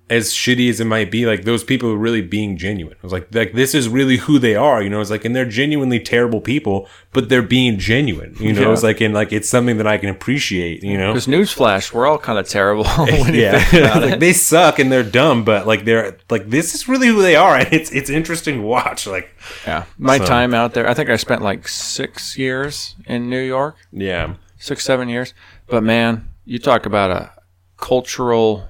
[0.08, 2.96] as shitty as it might be, like those people are really being genuine.
[3.02, 5.02] I was like, like this is really who they are, you know.
[5.02, 8.62] It's like, and they're genuinely terrible people, but they're being genuine, you know.
[8.68, 8.74] Yeah.
[8.74, 11.12] It's like, and like it's something that I can appreciate, you know.
[11.14, 12.84] Because newsflash, we're all kind of terrible.
[13.34, 13.68] yeah,
[14.00, 17.36] like they suck and they're dumb, but like they're like this is really who they
[17.36, 19.08] are, and it's it's interesting to watch.
[19.08, 19.34] Like,
[19.66, 19.86] yeah.
[19.98, 23.76] My So- time out there, I think I spent like six years in New York,
[23.92, 25.34] yeah, six seven years.
[25.68, 27.32] But man, you talk about a
[27.78, 28.68] cultural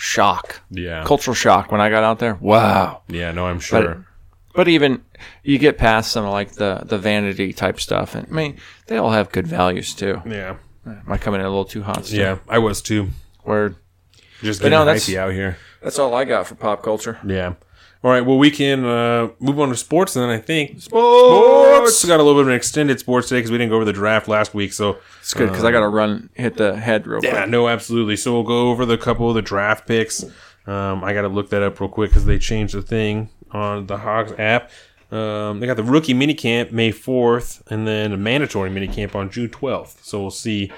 [0.00, 0.62] shock.
[0.70, 2.34] yeah, Cultural shock when I got out there.
[2.40, 3.02] Wow.
[3.08, 3.32] yeah.
[3.32, 4.06] No, I'm sure.
[4.54, 5.04] But even
[5.42, 8.96] you get past some of like the the vanity type stuff, and I mean they
[8.96, 10.22] all have good values too.
[10.24, 12.06] yeah, Am I coming in a little too hot?
[12.06, 12.18] Still?
[12.18, 12.38] yeah.
[12.48, 13.08] I was too.
[13.44, 13.76] Word.
[14.40, 15.58] Just But getting no, that's- out here.
[15.82, 17.18] That's all I got for pop culture.
[17.26, 17.54] Yeah.
[18.04, 18.24] All right.
[18.24, 22.04] Well, we can uh, move on to sports, and then I think Sports.
[22.04, 23.84] We got a little bit of an extended sports today because we didn't go over
[23.84, 24.72] the draft last week.
[24.72, 27.50] So It's good because I got to run hit the head real yeah, quick.
[27.50, 28.16] no, absolutely.
[28.16, 30.22] So we'll go over the couple of the draft picks.
[30.66, 33.86] Um, I got to look that up real quick because they changed the thing on
[33.86, 34.70] the Hawks app.
[35.10, 39.48] Um, they got the rookie minicamp May 4th and then a mandatory minicamp on June
[39.48, 40.04] 12th.
[40.04, 40.70] So we'll see.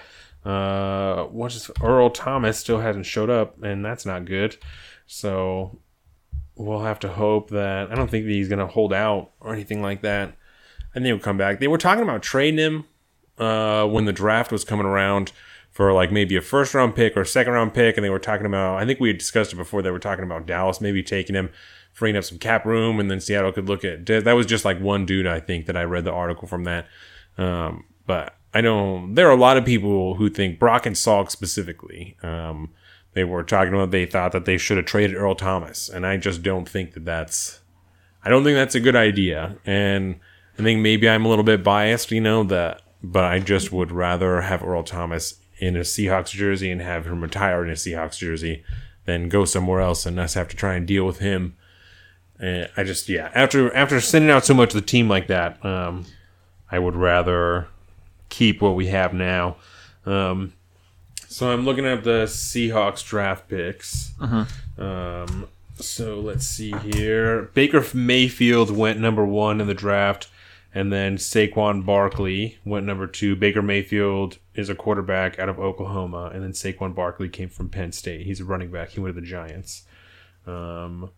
[0.45, 4.57] Uh, what's Earl Thomas still hasn't showed up, and that's not good.
[5.07, 5.79] So
[6.61, 9.53] we'll have to hope that I don't think that he's going to hold out or
[9.53, 10.35] anything like that.
[10.91, 11.61] I think he'll come back.
[11.61, 12.85] They were talking about trading him
[13.39, 15.33] uh, when the draft was coming around
[15.71, 18.19] for like maybe a first round pick or a second round pick, and they were
[18.19, 18.81] talking about.
[18.81, 19.83] I think we had discussed it before.
[19.83, 21.51] They were talking about Dallas maybe taking him,
[21.93, 24.05] freeing up some cap room, and then Seattle could look at.
[24.07, 26.87] That was just like one dude I think that I read the article from that.
[27.39, 31.31] Um, but I know there are a lot of people who think Brock and Salk
[31.31, 32.17] specifically.
[32.23, 32.71] Um,
[33.13, 36.17] they were talking about they thought that they should have traded Earl Thomas, and I
[36.17, 37.61] just don't think that that's.
[38.23, 40.21] I don't think that's a good idea, and
[40.59, 43.91] I think maybe I'm a little bit biased, you know that, but I just would
[43.91, 48.19] rather have Earl Thomas in a Seahawks jersey and have him retire in a Seahawks
[48.19, 48.63] jersey
[49.07, 51.57] than go somewhere else and us have to try and deal with him.
[52.39, 55.63] And I just yeah, after after sending out so much of the team like that,
[55.65, 56.07] um,
[56.71, 57.69] I would rather
[58.29, 59.57] keep what we have now.
[60.07, 60.55] Um,
[61.31, 64.12] so I'm looking at the Seahawks draft picks.
[64.76, 67.50] Um, so let's see here.
[67.55, 70.28] Baker Mayfield went number one in the draft,
[70.75, 73.36] and then Saquon Barkley went number two.
[73.36, 77.92] Baker Mayfield is a quarterback out of Oklahoma, and then Saquon Barkley came from Penn
[77.92, 78.26] State.
[78.26, 78.91] He's a running back.
[78.91, 79.84] He went to the Giants.
[80.47, 81.10] Um,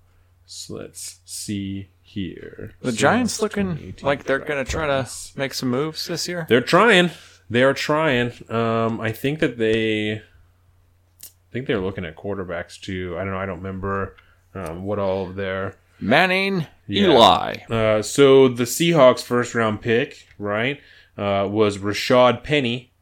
[0.44, 2.74] so let's see here.
[2.82, 6.44] The So Giants looking like they're going to try to make some moves this year.
[6.48, 7.10] They're trying.
[7.50, 8.32] They are trying.
[8.50, 10.20] Um, I think that they, I
[11.52, 13.16] think they're looking at quarterbacks too.
[13.18, 13.38] I don't know.
[13.38, 14.16] I don't remember
[14.54, 15.76] um, what all of their.
[16.00, 17.08] Manning, Yeah.
[17.10, 17.54] Eli.
[17.70, 20.80] Uh, so the Seahawks' first round pick, right,
[21.16, 22.92] uh, was Rashaad Penny.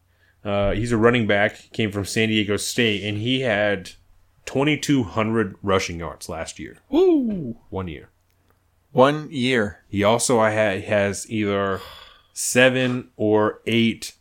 [0.44, 1.70] Uh, he's a running back.
[1.72, 3.92] Came from San Diego State, and he had
[4.46, 6.76] 2,200 rushing yards last year.
[6.90, 7.56] Woo!
[7.70, 8.10] One year.
[8.92, 9.82] One year.
[9.88, 11.80] He also ha- has either
[12.34, 14.14] seven or eight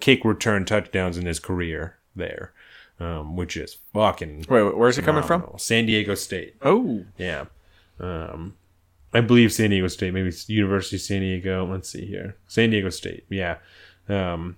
[0.00, 2.52] kick return touchdowns in his career there,
[3.00, 4.46] um, which is fucking.
[4.48, 5.44] Wait, wait, where's it coming from?
[5.56, 6.56] San Diego State.
[6.62, 7.46] Oh, Yeah.
[8.00, 8.54] Um,
[9.12, 11.64] I believe San Diego State, maybe it's University of San Diego.
[11.64, 12.36] Let's see here.
[12.48, 13.24] San Diego State.
[13.30, 13.58] Yeah.
[14.08, 14.56] Um,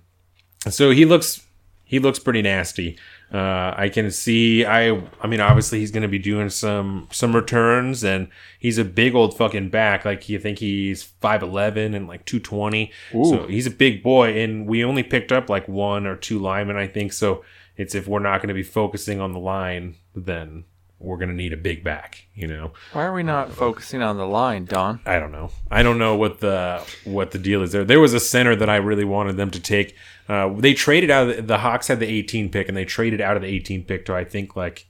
[0.69, 1.45] so he looks
[1.85, 2.97] he looks pretty nasty.
[3.33, 4.63] Uh, I can see.
[4.63, 5.01] I.
[5.21, 9.15] I mean, obviously, he's going to be doing some some returns, and he's a big
[9.15, 10.05] old fucking back.
[10.05, 12.91] Like you think he's five eleven and like two twenty.
[13.11, 16.77] So he's a big boy, and we only picked up like one or two linemen,
[16.77, 17.11] I think.
[17.11, 17.43] So
[17.75, 20.63] it's if we're not going to be focusing on the line, then
[20.99, 22.27] we're going to need a big back.
[22.33, 22.71] You know.
[22.93, 25.01] why are we not focusing on the line, Don?
[25.05, 25.51] I don't know.
[25.69, 27.83] I don't know what the what the deal is there.
[27.83, 29.95] There was a center that I really wanted them to take.
[30.29, 31.29] Uh, they traded out.
[31.29, 33.83] Of the, the Hawks had the 18 pick, and they traded out of the 18
[33.85, 34.87] pick to I think like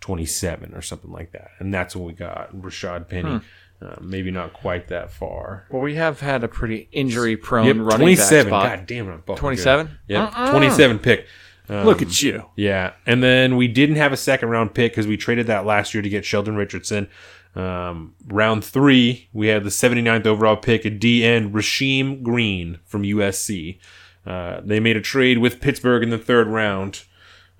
[0.00, 3.40] 27 or something like that, and that's when we got Rashaad Penny.
[3.80, 5.66] Uh, maybe not quite that far.
[5.68, 8.44] Well, we have had a pretty injury-prone Yep, running 27.
[8.50, 8.78] back spot.
[8.78, 9.40] God damn it, I'm fucking good.
[9.40, 9.98] 27?
[10.06, 11.26] Yep, 27 pick.
[11.68, 12.44] Um, Look at you.
[12.54, 15.94] Yeah, and then we didn't have a second round pick because we traded that last
[15.94, 17.08] year to get Sheldon Richardson.
[17.56, 23.02] Um, round three, we had the 79th overall pick, a D end, Rasheem Green from
[23.02, 23.78] USC.
[24.26, 27.04] Uh, they made a trade with Pittsburgh in the third round,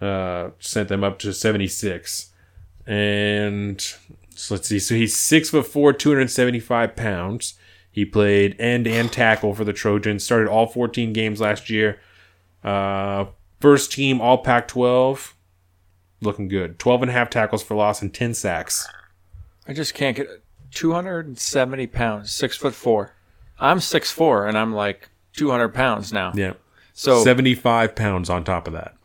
[0.00, 2.31] uh, sent them up to 76.
[2.86, 3.81] And
[4.34, 4.78] so let's see.
[4.78, 7.55] So he's six foot four, 275 pounds.
[7.91, 10.24] He played end and tackle for the Trojans.
[10.24, 12.00] Started all 14 games last year.
[12.65, 13.26] Uh,
[13.60, 15.36] first team All Pac 12.
[16.20, 16.78] Looking good.
[16.78, 18.89] 12 and a half tackles for loss and 10 sacks.
[19.66, 20.42] I just can't get
[20.73, 23.15] 270 pounds, six foot four.
[23.58, 26.32] I'm six four, and I'm like 200 pounds now.
[26.34, 26.54] Yeah.
[26.92, 28.96] So 75 pounds on top of that.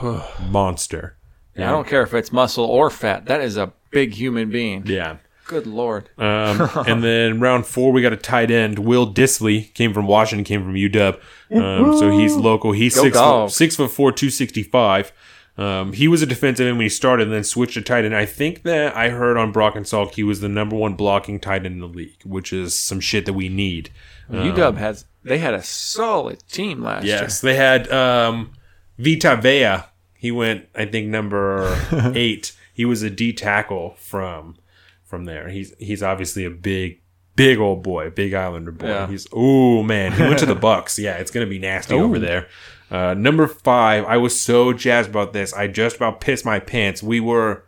[0.50, 1.16] Monster.
[1.56, 3.26] Yeah, I don't care if it's muscle or fat.
[3.26, 4.84] That is a big human being.
[4.86, 5.16] Yeah.
[5.46, 6.08] Good lord.
[6.16, 8.78] Um, and then round four, we got a tight end.
[8.78, 11.18] Will Dissly came from Washington, came from UW.
[11.52, 12.70] Um, so he's local.
[12.70, 15.12] He's Go six foot, six foot four, two sixty five.
[15.58, 18.14] Um, he was a defensive end when he started, and then switched to tight end.
[18.14, 21.40] I think that I heard on Brock and Salk he was the number one blocking
[21.40, 23.90] tight end in the league, which is some shit that we need.
[24.30, 27.16] UW has they had a solid team last year.
[27.16, 28.52] Yes, they had um,
[28.98, 29.86] Vita Vea.
[30.14, 31.78] He went, I think, number
[32.14, 32.52] eight.
[32.74, 34.56] He was a D tackle from
[35.04, 35.48] from there.
[35.48, 37.00] He's he's obviously a big,
[37.36, 38.88] big old boy, big Islander boy.
[38.88, 39.06] Yeah.
[39.06, 40.98] He's oh man, he went to the Bucks.
[40.98, 42.48] Yeah, it's gonna be nasty over there.
[42.90, 45.52] Uh, number five, I was so jazzed about this.
[45.52, 47.02] I just about pissed my pants.
[47.02, 47.64] We were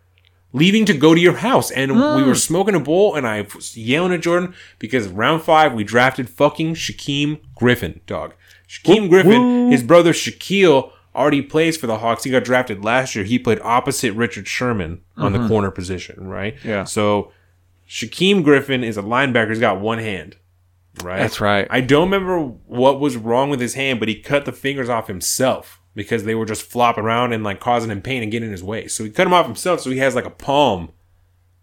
[0.53, 2.37] leaving to go to your house and we were mm.
[2.37, 6.75] smoking a bowl and I was yelling at Jordan because round five we drafted fucking
[6.75, 8.35] Shaquem Griffin, dog.
[8.69, 12.25] Shaquem Griffin, his brother Shaquill already plays for the Hawks.
[12.25, 13.25] He got drafted last year.
[13.25, 15.49] He played opposite Richard Sherman on the mm-hmm.
[15.49, 16.57] corner position, right?
[16.65, 16.85] Yeah.
[16.85, 17.33] So
[17.89, 19.51] Shaquem Griffin is a linebacker.
[19.51, 20.37] He's got one hand,
[21.03, 21.19] right?
[21.19, 21.67] That's right.
[21.71, 25.09] I don't remember what was wrong with his hand, but he cut the fingers off
[25.09, 28.53] himself because they were just flopping around and like causing him pain and getting in
[28.53, 28.89] his way.
[28.89, 30.91] So he cut him off himself, so he has like a palm,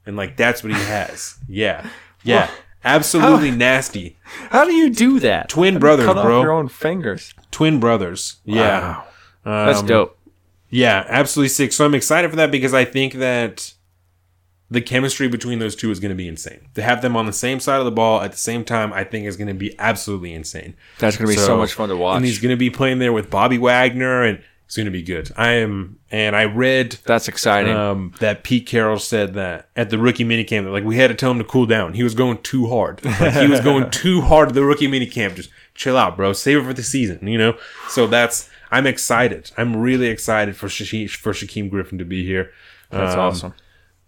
[0.05, 1.35] and like that's what he has.
[1.47, 1.89] Yeah,
[2.23, 2.49] yeah,
[2.83, 4.17] absolutely nasty.
[4.51, 5.49] How do you do that?
[5.49, 7.33] Twin How brothers, cut off your own fingers.
[7.51, 8.37] Twin brothers.
[8.45, 9.65] Yeah, Wow.
[9.65, 10.15] That's Um, dope.
[10.69, 11.73] Yeah, absolutely sick.
[11.73, 13.73] So I'm excited for that because I think that
[14.71, 16.67] the chemistry between those two is going to be insane.
[16.75, 19.03] To have them on the same side of the ball at the same time, I
[19.03, 20.75] think is going to be absolutely insane.
[20.99, 22.17] That's gonna be so, much fun to watch.
[22.17, 25.01] And he's going to be playing there with Bobby Wagner and It's going to be
[25.01, 25.31] good.
[25.35, 27.73] I am, and I read That's exciting.
[27.75, 31.31] um, that Pete Carroll said that at the rookie minicamp, like we had to tell
[31.31, 31.93] him to cool down.
[31.93, 33.03] He was going too hard.
[33.03, 35.33] Like, he was going too hard at the rookie minicamp.
[35.35, 36.33] Just chill out, bro.
[36.33, 37.57] Save it for the season, you know.
[37.87, 39.49] So that's I'm excited.
[39.57, 42.51] I'm really excited for Shaquem, for Shaquem Griffin to be here.
[42.91, 43.53] That's Um, awesome.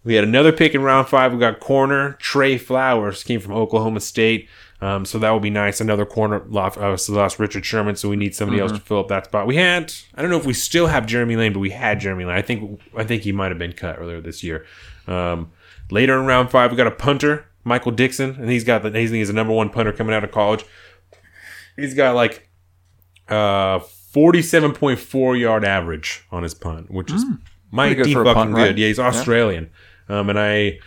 [0.04, 1.32] We had another pick in round five.
[1.32, 4.48] We got corner Tre Flowers came from Oklahoma State.
[4.80, 5.80] Um, so that will be nice.
[5.80, 9.08] Another corner lost, uh, lost Richard Sherman, so we need somebody else to fill up
[9.08, 9.46] that spot.
[9.46, 12.24] We had I don't know if we still have Jeremy Lane, but we had Jeremy
[12.24, 12.36] Lane.
[12.36, 14.66] I think I think he might have been cut earlier this year.
[15.06, 15.52] Um,
[15.92, 19.10] later in round five, we got a punter, Michael Dickson, and he's got the he's,
[19.10, 20.64] he's the number one punter coming out of college.
[21.76, 22.48] He's got like
[23.28, 27.24] uh forty-seven point four yard average on his punt, which is
[27.70, 28.60] mighty good fucking punt, good.
[28.60, 28.78] right?
[28.78, 29.70] Yeah, he's Australian.
[30.12, 30.78] Um, and I,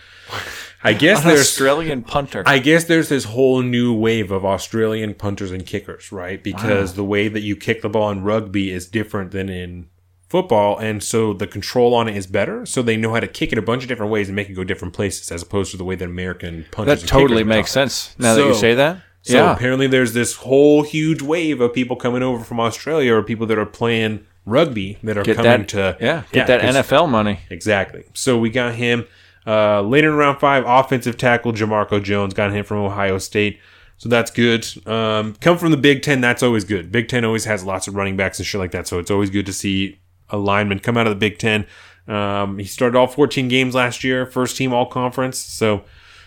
[0.84, 2.44] I guess there's Australian punter.
[2.46, 6.42] I guess there's this whole new wave of Australian punters and kickers, right?
[6.44, 9.90] Because the way that you kick the ball in rugby is different than in
[10.30, 12.66] football, and so the control on it is better.
[12.66, 14.54] So they know how to kick it a bunch of different ways and make it
[14.54, 17.02] go different places, as opposed to the way that American punters.
[17.02, 18.16] that totally makes sense.
[18.20, 19.02] Now that you say that.
[19.24, 19.56] So yeah.
[19.56, 23.58] apparently, there's this whole huge wave of people coming over from Australia, or people that
[23.58, 25.70] are playing rugby that are Get coming that.
[25.70, 26.24] to yeah.
[26.32, 27.40] Get that NFL money.
[27.50, 28.06] Exactly.
[28.14, 29.06] So we got him
[29.46, 30.64] uh, later in round five.
[30.66, 33.60] Offensive tackle Jamarco Jones got him from Ohio State.
[33.98, 34.68] So that's good.
[34.86, 36.20] Um, come from the Big Ten.
[36.22, 36.92] That's always good.
[36.92, 38.88] Big Ten always has lots of running backs and shit like that.
[38.88, 40.00] So it's always good to see
[40.30, 41.66] a lineman come out of the Big Ten.
[42.08, 45.40] Um, he started all 14 games last year, first team all conference.
[45.40, 45.84] So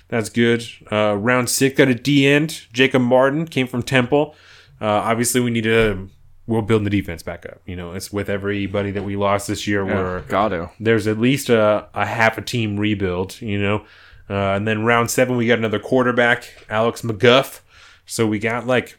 [0.08, 0.64] that's good.
[0.90, 2.66] Uh, round six got a D end.
[2.72, 4.34] Jacob Martin came from Temple.
[4.80, 6.08] Uh, obviously, we need to.
[6.48, 7.60] We're building the defense back up.
[7.66, 9.84] You know, it's with everybody that we lost this year.
[9.84, 10.70] We're Got to.
[10.80, 13.84] there's at least a, a half a team rebuild, you know.
[14.30, 17.60] Uh, and then round seven, we got another quarterback, Alex McGough.
[18.06, 18.98] So we got like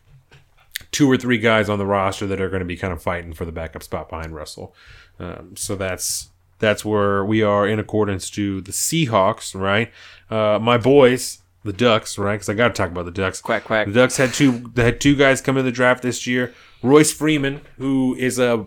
[0.92, 3.34] two or three guys on the roster that are going to be kind of fighting
[3.34, 4.74] for the backup spot behind Russell.
[5.20, 6.30] Um, so that's
[6.60, 9.92] that's where we are in accordance to the Seahawks, right?
[10.30, 12.36] Uh, my boys, the Ducks, right?
[12.36, 13.42] Because I got to talk about the Ducks.
[13.42, 13.88] Quack, quack.
[13.88, 14.72] The Ducks had two.
[14.74, 16.54] They had two guys come in the draft this year.
[16.82, 18.66] Royce Freeman, who is a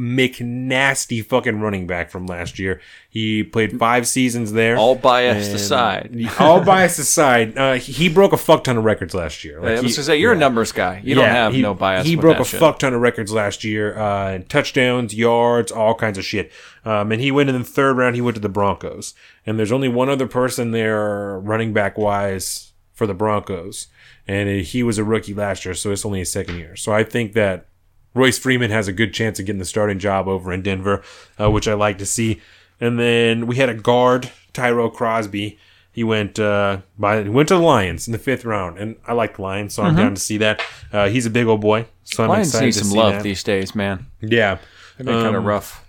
[0.00, 2.80] McNasty fucking running back from last year.
[3.08, 4.76] He played five seasons there.
[4.76, 6.16] All bias aside.
[6.38, 9.60] all bias aside, uh, he broke a fuck ton of records last year.
[9.60, 11.00] Like, I he- was gonna say you're a numbers guy.
[11.04, 12.06] You don't have he- no bias.
[12.06, 12.60] He broke a shit.
[12.60, 16.50] fuck ton of records last year, uh, touchdowns, yards, all kinds of shit.
[16.84, 18.14] Um, and he went in the third round.
[18.14, 19.14] He went to the Broncos,
[19.44, 23.86] and there's only one other person there, running back wise, for the Broncos,
[24.28, 26.76] and he was a rookie last year, so it's only his second year.
[26.76, 27.66] So I think that
[28.14, 31.02] Royce Freeman has a good chance of getting the starting job over in Denver,
[31.40, 32.40] uh, which I like to see.
[32.80, 35.58] And then we had a guard, Tyrell Crosby.
[35.92, 39.12] He went uh, by he went to the Lions in the fifth round, and I
[39.12, 40.62] like the Lions, so I'm down to see that.
[40.92, 43.12] Uh, he's a big old boy, so I'm Lions excited need to some see love
[43.14, 43.22] that.
[43.24, 44.06] these days, man.
[44.20, 44.58] Yeah.
[44.96, 45.84] They've been kind of Um, rough.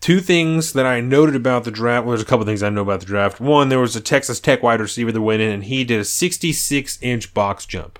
[0.00, 2.04] Two things that I noted about the draft.
[2.04, 3.40] Well, there's a couple things I know about the draft.
[3.40, 6.04] One, there was a Texas Tech wide receiver that went in, and he did a
[6.04, 7.98] 66 inch box jump.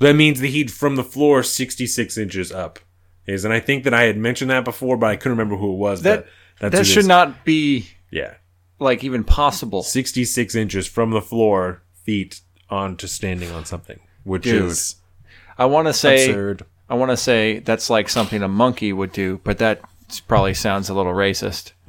[0.00, 2.78] That means the he'd from the floor 66 inches up.
[3.26, 5.72] Is and I think that I had mentioned that before, but I couldn't remember who
[5.72, 6.02] it was.
[6.02, 6.26] That
[6.58, 8.34] but that should not be Yeah,
[8.78, 9.82] like even possible.
[9.82, 14.64] 66 inches from the floor, feet onto standing on something, which Dude.
[14.64, 14.96] is
[15.56, 16.64] I want to say absurd.
[16.88, 19.80] I want to say that's like something a monkey would do, but that
[20.18, 21.72] probably sounds a little racist.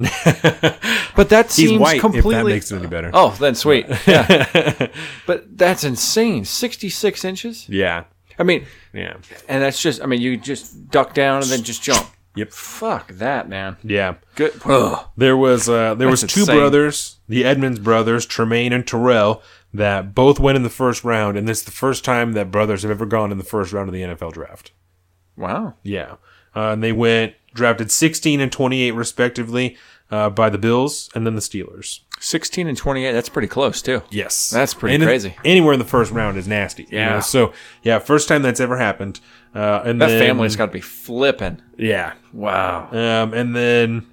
[1.16, 2.00] but that He's seems white.
[2.00, 2.34] completely.
[2.34, 3.10] If that makes it any better.
[3.12, 3.86] oh, then sweet.
[4.06, 4.88] Yeah.
[5.26, 6.44] but that's insane.
[6.44, 7.68] Sixty-six inches.
[7.68, 8.04] Yeah,
[8.38, 9.16] I mean, yeah,
[9.48, 10.02] and that's just.
[10.02, 12.06] I mean, you just duck down and then just jump.
[12.34, 12.52] Yep.
[12.52, 13.76] Fuck that, man.
[13.82, 14.14] yeah.
[14.36, 14.54] Good.
[14.64, 15.06] Ugh.
[15.16, 16.56] There was uh, there was two insane.
[16.56, 19.42] brothers, the Edmunds brothers, Tremaine and Terrell,
[19.74, 22.82] that both went in the first round, and this is the first time that brothers
[22.82, 24.72] have ever gone in the first round of the NFL draft.
[25.36, 25.74] Wow.
[25.82, 26.16] Yeah,
[26.56, 29.76] uh, and they went drafted 16 and 28 respectively
[30.10, 32.00] uh, by the Bills and then the Steelers.
[32.20, 33.10] Sixteen and twenty-eight.
[33.10, 34.00] That's pretty close too.
[34.08, 35.34] Yes, That's pretty And in- crazy.
[35.44, 36.84] anywhere in the first round is nasty.
[36.84, 37.14] you Yeah.
[37.14, 37.20] know?
[37.20, 39.18] So yeah, first time that's ever happened.
[39.52, 41.60] Uh, and That then, family's got to be flipping.
[41.76, 42.86] yeah, Wow.
[42.92, 44.06] Um, and then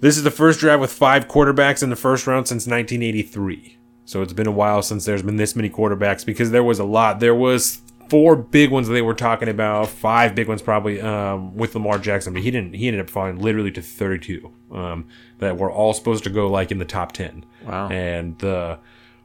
[0.00, 3.76] this is the first draft with five quarterbacks in the first round since 1983.
[4.06, 6.84] So it's been a while since there's been this many quarterbacks because there was a
[6.84, 7.20] lot.
[7.20, 11.56] There was four big ones that they were talking about, five big ones probably um,
[11.56, 12.74] with Lamar Jackson, but he didn't.
[12.74, 15.08] He ended up falling literally to 32 um,
[15.38, 17.46] that were all supposed to go like in the top 10.
[17.64, 17.88] Wow.
[17.88, 18.78] And the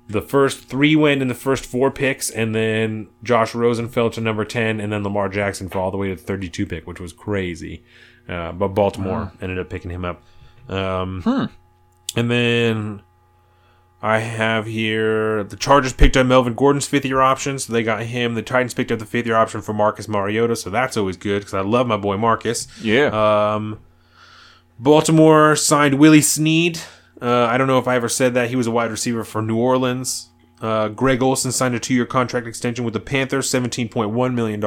[0.07, 4.21] the first three went in the first four picks, and then Josh Rosen fell to
[4.21, 7.01] number 10, and then Lamar Jackson fell all the way to the 32 pick, which
[7.01, 7.83] was crazy.
[8.29, 10.23] Uh, but Baltimore ended up picking him up.
[10.69, 11.21] Um,
[12.15, 13.01] And then
[14.01, 18.03] I have here the Chargers picked up Melvin Gordon's fifth year option, so they got
[18.03, 18.35] him.
[18.35, 21.39] The Titans picked up the fifth year option for Marcus Mariota, so that's always good
[21.39, 22.67] because I love my boy Marcus.
[22.81, 23.07] Yeah.
[23.55, 23.79] Um,
[24.79, 26.79] Baltimore signed Willie Snead.
[27.19, 28.49] Uh, I don't know if I ever said that.
[28.49, 30.29] He was a wide receiver for New Orleans.
[30.61, 34.63] Uh, Greg Olsen signed a two year contract extension with the Panthers, $17.1 million.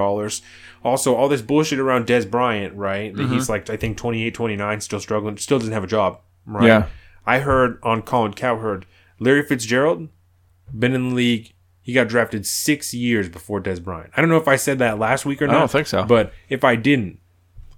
[0.83, 3.15] Also, all this bullshit around Dez Bryant, right?
[3.15, 6.67] That He's like, I think, 28, 29, still struggling, still doesn't have a job, right?
[6.67, 6.86] Yeah.
[7.26, 8.86] I heard on Colin Cowherd,
[9.20, 10.08] Larry Fitzgerald,
[10.76, 11.52] been in the league.
[11.82, 14.10] He got drafted six years before Dez Bryant.
[14.16, 15.57] I don't know if I said that last week or not.
[15.57, 16.05] I don't think so.
[16.05, 17.18] But if I didn't,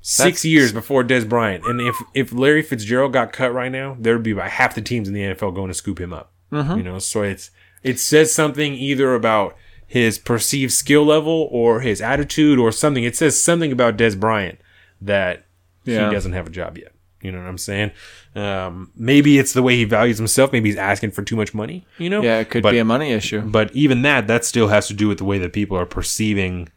[0.01, 3.97] six That's- years before Dez Bryant, and if if Larry Fitzgerald got cut right now,
[3.99, 6.33] there would be about half the teams in the NFL going to scoop him up.
[6.51, 6.77] Mm-hmm.
[6.79, 7.51] You know, so it's
[7.83, 9.57] it says something either about
[9.87, 13.05] his perceived skill level or his attitude or something.
[13.05, 14.59] It says something about Dez Bryant
[15.01, 15.45] that
[15.85, 16.09] Yeah.
[16.09, 16.92] he doesn't have a job yet.
[17.23, 17.93] You know what I'm saying?
[18.35, 20.53] Um, maybe it's the way he values himself.
[20.53, 21.87] Maybe he's asking for too much money.
[21.99, 22.23] You know?
[22.23, 23.41] Yeah, it could but, be a money issue.
[23.41, 26.69] But even that, that still has to do with the way that people are perceiving,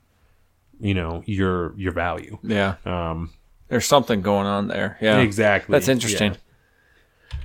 [0.79, 2.37] you know, your your value.
[2.43, 2.75] Yeah.
[2.85, 3.33] Um,
[3.69, 4.97] There's something going on there.
[5.01, 5.19] Yeah.
[5.19, 5.73] Exactly.
[5.73, 6.37] That's interesting.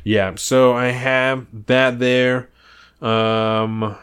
[0.05, 0.35] Yeah.
[0.37, 2.51] So I have that there.
[3.01, 3.97] Um,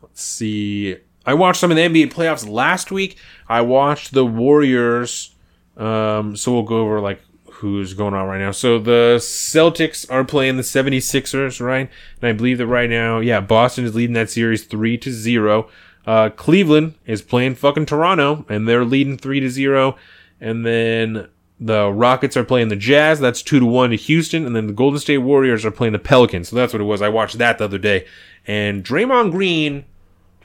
[0.00, 0.96] let's see.
[1.24, 3.16] I watched some of the NBA playoffs last week.
[3.48, 5.34] I watched the Warriors.
[5.76, 7.22] Um, so we'll go over like
[7.62, 8.50] who's going on right now.
[8.50, 11.88] So the Celtics are playing the 76ers, right?
[12.20, 15.68] And I believe that right now, yeah, Boston is leading that series 3 to 0.
[16.04, 19.96] Uh, Cleveland is playing fucking Toronto and they're leading 3 to 0.
[20.40, 21.28] And then
[21.60, 23.20] the Rockets are playing the Jazz.
[23.20, 24.44] That's 2 to 1 to Houston.
[24.44, 26.48] And then the Golden State Warriors are playing the Pelicans.
[26.48, 27.00] So that's what it was.
[27.00, 28.06] I watched that the other day.
[28.44, 29.84] And Draymond Green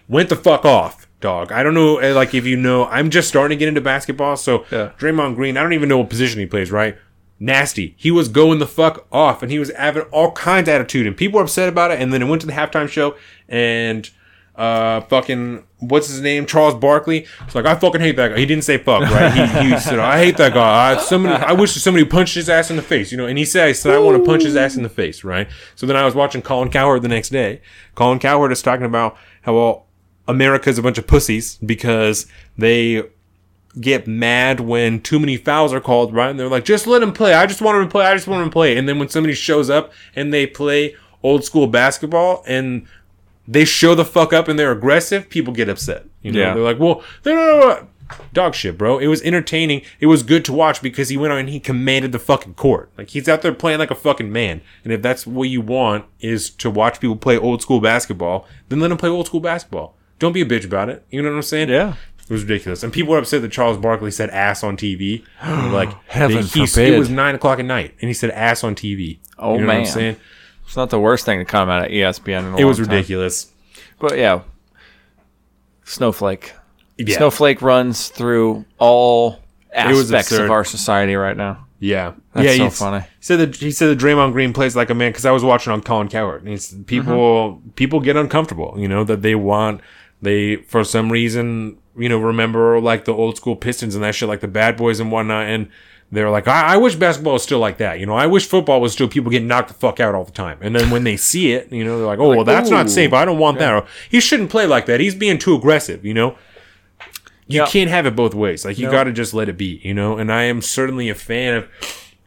[0.07, 1.51] went the fuck off, dog.
[1.51, 4.37] I don't know, eh, like if you know, I'm just starting to get into basketball,
[4.37, 4.91] so Yeah.
[4.99, 6.95] Draymond Green, I don't even know what position he plays, right?
[7.39, 7.93] Nasty.
[7.97, 11.15] He was going the fuck off, and he was having all kinds of attitude, and
[11.15, 12.01] people were upset about it.
[12.01, 13.15] And then it went to the halftime show,
[13.47, 14.09] and
[14.55, 17.27] uh, fucking what's his name, Charles Barkley.
[17.45, 18.39] It's like I fucking hate that guy.
[18.39, 19.31] He didn't say fuck, right?
[19.31, 20.93] He, he said I hate that guy.
[20.93, 23.27] I somebody, I wish somebody punched his ass in the face, you know.
[23.27, 25.47] And he said, I said I want to punch his ass in the face, right?
[25.75, 27.61] So then I was watching Colin Cowherd the next day.
[27.93, 29.85] Colin Cowherd is talking about how well
[30.27, 32.25] America's a bunch of pussies because
[32.57, 33.03] they
[33.79, 36.29] get mad when too many fouls are called, right?
[36.29, 37.33] And they're like, just let him play.
[37.33, 38.05] I just want him to play.
[38.05, 38.77] I just want him to play.
[38.77, 42.87] And then when somebody shows up and they play old school basketball and
[43.47, 46.05] they show the fuck up and they're aggressive, people get upset.
[46.21, 46.53] You know, Yeah.
[46.53, 47.87] they're like, well, no, no, no,
[48.33, 48.97] dog shit, bro.
[48.99, 49.81] It was entertaining.
[49.99, 52.89] It was good to watch because he went on and he commanded the fucking court.
[52.97, 54.61] Like he's out there playing like a fucking man.
[54.83, 58.79] And if that's what you want is to watch people play old school basketball, then
[58.79, 59.95] let them play old school basketball.
[60.19, 61.05] Don't be a bitch about it.
[61.11, 61.69] You know what I'm saying?
[61.69, 61.93] Yeah.
[62.29, 62.83] It was ridiculous.
[62.83, 65.23] And people were upset that Charles Barkley said ass on TV.
[65.43, 66.93] Like, Heaven he- forbid.
[66.93, 69.19] It was nine o'clock at night and he said ass on TV.
[69.39, 69.85] Oh, you know What I'm man.
[69.85, 70.15] saying?
[70.65, 72.59] It's not the worst thing to come out of ESPN.
[72.59, 72.87] It was time.
[72.87, 73.51] ridiculous.
[73.99, 74.41] But yeah,
[75.85, 76.53] Snowflake.
[76.97, 77.17] Yeah.
[77.17, 79.39] Snowflake runs through all
[79.73, 81.65] aspects of our society right now.
[81.79, 82.51] Yeah, That's yeah.
[82.53, 82.99] so he's- funny.
[83.01, 85.43] He said that he said that Draymond Green plays like a man because I was
[85.43, 86.43] watching on Colin Cowherd.
[86.43, 87.13] And people
[87.59, 87.69] Mm-hmm.
[87.71, 88.73] people get uncomfortable.
[88.77, 89.81] You know that they want
[90.21, 94.27] they for some reason you know remember like the old school Pistons and that shit
[94.29, 95.69] like the Bad Boys and whatnot and.
[96.09, 97.99] They're like, I, I wish basketball was still like that.
[97.99, 100.31] You know, I wish football was still people getting knocked the fuck out all the
[100.31, 100.57] time.
[100.61, 103.11] And then when they see it, you know, they're like, oh, well, that's not safe.
[103.11, 103.73] I don't want that.
[103.73, 105.01] Or, he shouldn't play like that.
[105.01, 106.37] He's being too aggressive, you know?
[107.47, 107.65] you Yeah.
[107.65, 108.63] can't have it both ways.
[108.63, 108.91] Like you No.
[108.93, 110.17] got to just let it be, you know.
[110.17, 111.67] And I am certainly a fan of.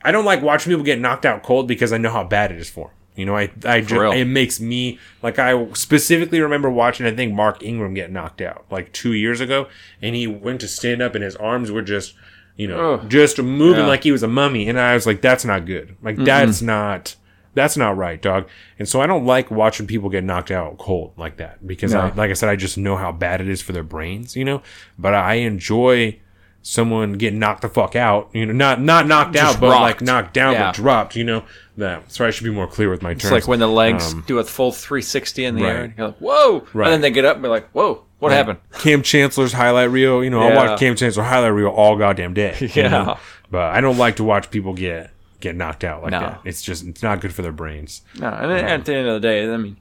[0.04, 2.58] I don't like watching people get knocked out cold because I know how bad it
[2.58, 2.92] is for 'em.
[3.20, 7.06] You know, I I just, it makes me like I specifically remember watching.
[7.06, 9.68] I think Mark Ingram get knocked out like two years ago,
[10.02, 12.14] and he went to stand up, and his arms were just,
[12.56, 13.08] you know, Ugh.
[13.08, 13.86] just moving Yeah.
[13.86, 14.68] like he was a mummy.
[14.68, 15.96] And I was like, that's not good.
[16.02, 17.14] Like that's not.
[17.52, 18.48] That's not right, dog.
[18.78, 22.10] And so I don't like watching people get knocked out cold like that because, I,
[22.10, 24.62] like I said, I just know how bad it is for their brains, you know.
[24.96, 26.20] But I enjoy
[26.62, 29.80] someone getting knocked the fuck out, you know, not not knocked Just out, but rocked.
[29.82, 30.66] like knocked down, Yeah.
[30.68, 31.42] but dropped, you know.
[31.76, 33.24] That sorry, I should be more clear with my terms.
[33.24, 35.70] It's like when the legs Um, do a full 360 in the right.
[35.70, 35.82] air.
[35.84, 36.66] And you're like, whoa!
[36.74, 36.86] Right.
[36.86, 38.58] And then they get up and be like, whoa, what happened?
[38.80, 40.56] Kam Chancellor's highlight reel, you know, I Yeah.
[40.56, 42.54] watch Kam Chancellor highlight reel all goddamn day.
[42.60, 42.88] you Yeah.
[42.88, 43.16] know?
[43.50, 46.20] But I don't like to watch people get get knocked out like No.
[46.20, 46.40] that.
[46.44, 48.02] It's just it's not good for their brains.
[48.18, 49.78] No, and then at the end of the day, I mean,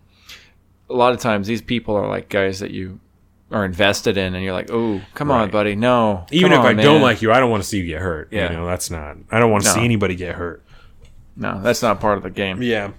[0.90, 3.01] a lot of times these people are like guys that you
[3.51, 6.25] are invested in, and you're like, oh, come on, buddy, no.
[6.31, 8.01] Even if on, I man." don't like you, I don't want to see you get
[8.01, 8.29] hurt.
[8.31, 8.51] Yeah.
[8.51, 9.75] You know, that's not I don't want to No.
[9.75, 10.63] see anybody get hurt.
[11.35, 12.61] no, that's not part of the game.
[12.61, 12.91] Yeah.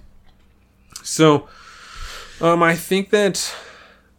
[1.03, 1.47] So,
[2.41, 3.53] um, I think that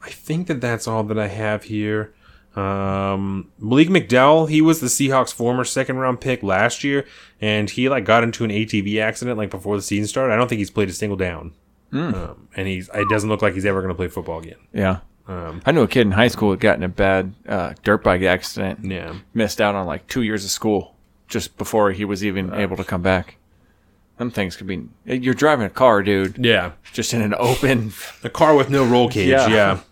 [0.03, 2.13] I think that that's all that I have here.
[2.57, 7.07] Um, Malik McDowell, he was the Seahawks' former second round pick last year,
[7.41, 10.35] and he like got into an ATV accident like before the season started.
[10.35, 11.53] I don't think he's played a single down.
[11.93, 14.57] um, and he's it doesn't look like he's ever going to play football again.
[14.73, 15.01] Yeah.
[15.29, 18.03] Um, I knew a kid in high school who got in a bad uh, dirt
[18.03, 18.85] bike accident.
[18.85, 20.97] yeah, Missed out on like two years of school
[21.29, 23.37] just before he was even able to come back.
[24.19, 24.89] Them things could be.
[25.07, 27.93] You're driving a car, dude, yeah, just in an open.
[28.25, 29.29] a car with no roll cage.
[29.29, 29.49] Yeah.
[29.49, 29.81] yeah.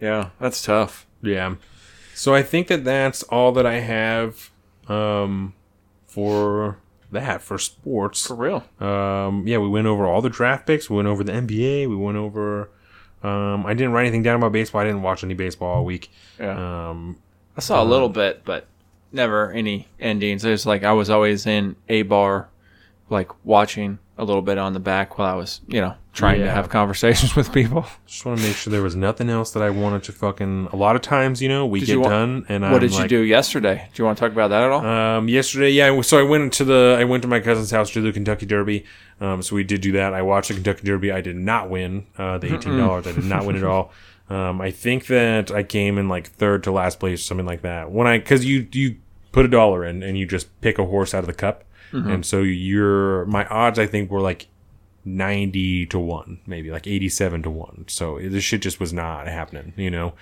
[0.00, 1.06] Yeah, that's tough.
[1.22, 1.54] Yeah.
[2.12, 4.50] So I think that that's all that I have
[4.88, 5.54] um,
[6.08, 6.78] for
[7.12, 8.26] that for sports.
[8.26, 8.64] For real.
[8.80, 10.90] Um, yeah, we went over all the draft picks.
[10.90, 11.88] We went over the NBA.
[11.88, 12.68] We went over.
[13.22, 14.80] Um, I didn't write anything down about baseball.
[14.80, 16.10] I didn't watch any baseball all week.
[16.38, 16.90] Yeah.
[16.90, 17.18] Um,
[17.56, 18.66] I saw a little bit, but
[19.12, 20.44] never any endings.
[20.44, 22.48] It was like I was always in a bar,
[23.10, 26.50] like watching a little bit on the back while I was, you know, trying to
[26.50, 27.86] have conversations with people.
[28.06, 30.68] just want to make sure there was nothing else that I wanted to fucking.
[30.72, 33.08] A lot of times, you know, we Did get done, and what I'm did you
[33.08, 33.88] do yesterday?
[33.92, 34.84] Do you want to talk about that at all?
[34.84, 36.00] Um, yesterday, yeah.
[36.02, 38.46] So I went to the I went to my cousin's house to do the Kentucky
[38.46, 38.84] Derby.
[39.20, 40.14] Um, so we did do that.
[40.14, 41.10] I watched the Kentucky Derby.
[41.10, 43.06] I did not win uh, the eighteen dollars.
[43.06, 43.92] I did not win at all.
[44.30, 47.90] Um, I think that I came in like third to last place, something like that.
[47.90, 48.96] When I because you you
[49.30, 52.24] put a dollar in and you just pick a horse out of the cup, and
[52.26, 54.48] so your my odds I think were like.
[55.04, 59.72] 90 to 1 maybe like 87 to 1 so this shit just was not happening
[59.76, 60.12] you know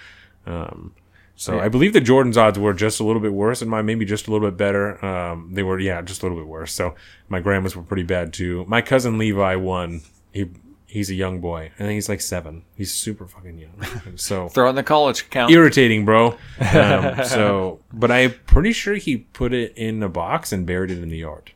[0.47, 0.95] um
[1.41, 4.05] so I believe the Jordan's odds were just a little bit worse, and mine maybe
[4.05, 5.03] just a little bit better.
[5.03, 6.71] Um, they were, yeah, just a little bit worse.
[6.71, 6.95] So
[7.31, 8.67] my grandmas were pretty bad too.
[8.69, 10.03] My cousin Levi won.
[10.35, 10.51] He
[10.87, 11.73] he's a young boy.
[11.77, 12.65] I think he's like seven.
[12.77, 13.73] He's super fucking young.
[14.17, 15.51] So Throw in the college account.
[15.51, 16.37] irritating, bro.
[16.75, 21.03] Um, so, but I'm pretty sure he put it in a box and buried it
[21.03, 21.53] in the yard.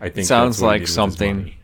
[0.00, 1.54] I think Sounds that's what he like did with his something-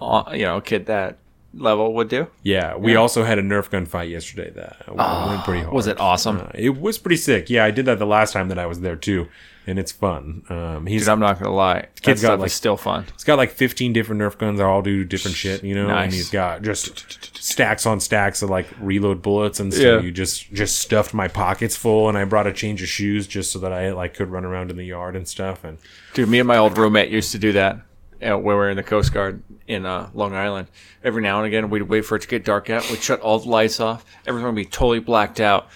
[0.00, 1.18] uh, you know, a kid that
[1.56, 2.26] level would do.
[2.42, 4.50] Yeah, we also had a Nerf gun fight yesterday.
[4.50, 5.72] That went pretty hard.
[5.74, 6.40] was it awesome?
[6.40, 7.50] Uh, it was pretty sick.
[7.50, 9.28] Yeah, I did that the last time that I was there too,
[9.66, 10.42] and it's fun.
[10.48, 11.86] Um, he's Dude, I'm not gonna lie.
[12.02, 13.06] Kid's got, like- is still fun.
[13.12, 14.58] he's got like 15 different Nerf guns.
[14.58, 15.86] that all do different shit, you know.
[15.88, 16.04] Nice.
[16.04, 20.00] And he's got just stacks on stacks of like reload bullets, and so Yeah.
[20.02, 22.08] you just just stuffed my pockets full.
[22.08, 24.70] And I brought a change of shoes just so that I like could run around
[24.70, 25.64] in the yard and stuff.
[25.64, 25.78] And
[26.14, 27.76] Dude, me and my old roommate used to do that
[28.22, 30.68] uh, when we were in the Coast Guard in uh, Long Island.
[31.02, 32.88] Every now and again, we'd wait for it to get dark out.
[32.90, 34.04] We'd shut all the lights off.
[34.26, 35.68] Everything would be totally blacked out.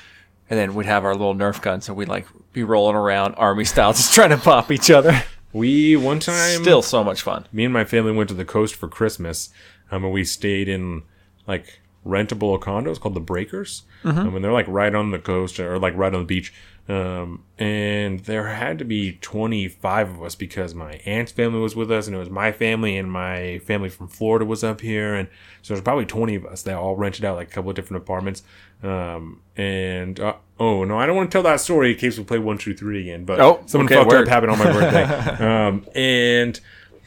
[0.50, 2.26] And then we'd have our little Nerf guns, and we'd like
[2.58, 5.22] be rolling around army style, just trying to pop each other.
[5.52, 7.46] we one time Still so much fun.
[7.52, 9.50] me and my family went to the coast for Christmas,
[9.90, 11.02] um, and we stayed in
[11.46, 15.78] like rentable condos called the Breakers, um, and they're like right on the coast or
[15.78, 16.52] like right on the beach.
[16.88, 21.92] Um, and there had to be 25 of us because my aunt's family was with
[21.92, 25.28] us, and it was my family, and my family from Florida was up here, and
[25.60, 28.02] so there's probably 20 of us that all rented out like a couple of different
[28.02, 28.42] apartments.
[28.82, 32.24] Um, and uh, oh no, I don't want to tell that story in case we
[32.24, 33.24] play one, two, three again.
[33.24, 34.22] But Oh, someone okay, fucked word.
[34.22, 35.44] up happened on my birthday.
[35.66, 36.58] um, and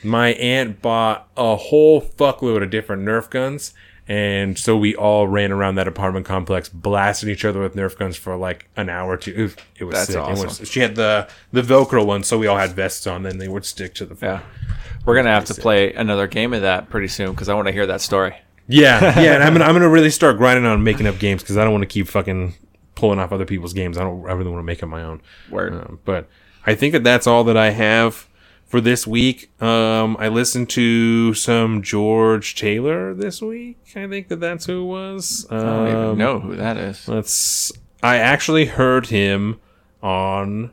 [0.04, 3.74] my aunt bought a whole fuckload of different Nerf guns.
[4.12, 8.18] And so we all ran around that apartment complex, blasting each other with Nerf guns
[8.18, 9.32] for like an hour or two.
[9.32, 10.18] It was, it was That's sick.
[10.18, 10.48] Awesome.
[10.48, 13.24] was- she had the the Velcro one, so we all had vests on.
[13.24, 14.18] Then they would stick to the.
[14.22, 14.42] Yeah.
[15.06, 17.68] We're going to have to play another game of that pretty soon because I want
[17.70, 18.36] to hear that story.
[18.68, 21.58] Yeah, yeah, and I'm gonna I'm gonna really start grinding on making up games because
[21.58, 22.54] I don't want to keep fucking
[22.96, 23.98] pulling off other people's games.
[23.98, 24.28] I don't.
[24.28, 25.22] I really want to make up my own.
[25.50, 25.74] Word.
[25.74, 26.28] Um, but
[26.66, 28.28] I think that that's all that I have
[28.72, 29.52] for this week.
[29.62, 33.78] Um, I listened to some George Taylor this week.
[33.96, 35.46] I think that that's who it was.
[35.52, 37.08] I don't even Um, know who that is.
[37.08, 37.72] Let's.
[38.02, 39.60] I actually heard him
[40.02, 40.72] on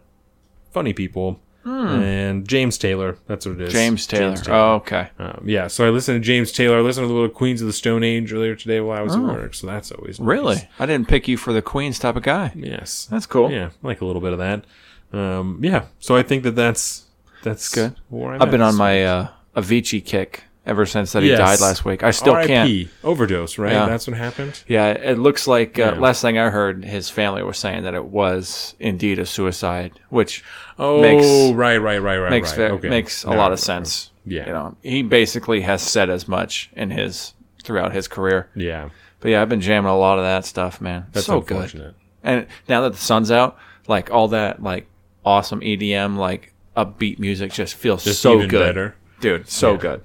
[0.70, 3.18] Funny People and James Taylor.
[3.26, 3.72] That's what it is.
[3.74, 3.78] Hmm.
[3.78, 4.36] James Taylor.
[4.48, 5.08] Oh, okay.
[5.18, 6.78] Um, yeah, so I listened to James Taylor.
[6.78, 9.14] I listened to the little Queens of the Stone Age earlier today while I was
[9.14, 9.52] at work.
[9.52, 10.24] So that's always nice.
[10.24, 10.30] Oh.
[10.30, 10.68] Really?
[10.78, 12.52] I didn't pick you for the Queens type of guy.
[12.54, 13.50] Yes, That's cool.
[13.50, 14.64] yeah, I like a little bit of that.
[15.12, 17.04] Um, yeah, so I think that that's
[17.42, 17.94] that's good.
[18.12, 21.38] I've been on my uh, Avicii kick ever since that he Yes.
[21.38, 22.02] died last week.
[22.02, 22.88] I still RIP, can't.
[23.02, 23.56] overdose.
[23.56, 23.86] Right, Yeah.
[23.86, 24.62] that's what happened.
[24.68, 26.00] Yeah, it looks like uh, Yeah.
[26.00, 30.44] last thing I heard, his family was saying that it was indeed a suicide, which
[30.78, 32.68] Oh, Makes- right, right, right, right, makes right.
[32.68, 32.88] ve- okay.
[32.88, 34.10] makes a lot of sense.
[34.26, 34.46] Yeah.
[34.46, 37.32] you know, he basically has said as much in his
[37.64, 38.48] throughout his career.
[38.54, 41.06] Yeah, But yeah, I've been jamming a lot of that stuff, man.
[41.12, 41.56] that's so good.
[41.56, 41.94] unfortunate.
[42.22, 44.86] And now that the sun's out, like all that like
[45.24, 46.52] awesome EDM, like
[46.84, 48.60] upbeat music just feels Just so even good.
[48.60, 48.94] better.
[49.20, 49.78] Dude, so Yeah.
[49.78, 50.02] good.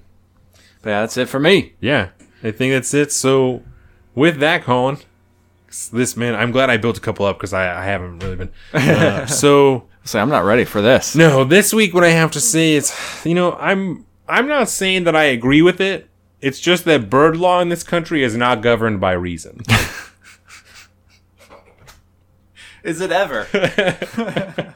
[0.82, 1.74] But yeah, that's it for me.
[1.80, 2.10] Yeah,
[2.44, 3.12] I think that's it.
[3.12, 3.62] So,
[4.16, 4.98] with that, Colin,
[5.94, 8.50] this man, I'm glad I built a couple up because I, I haven't really been.
[8.74, 9.88] Uh, so.
[10.06, 11.16] So I'm not ready for this.
[11.16, 12.94] No, this week what I have to say is,
[13.24, 16.10] you know, I'm I'm not saying that I agree with it.
[16.42, 19.62] It's just that bird law in this country is not governed by reason.
[22.84, 23.48] Is it ever?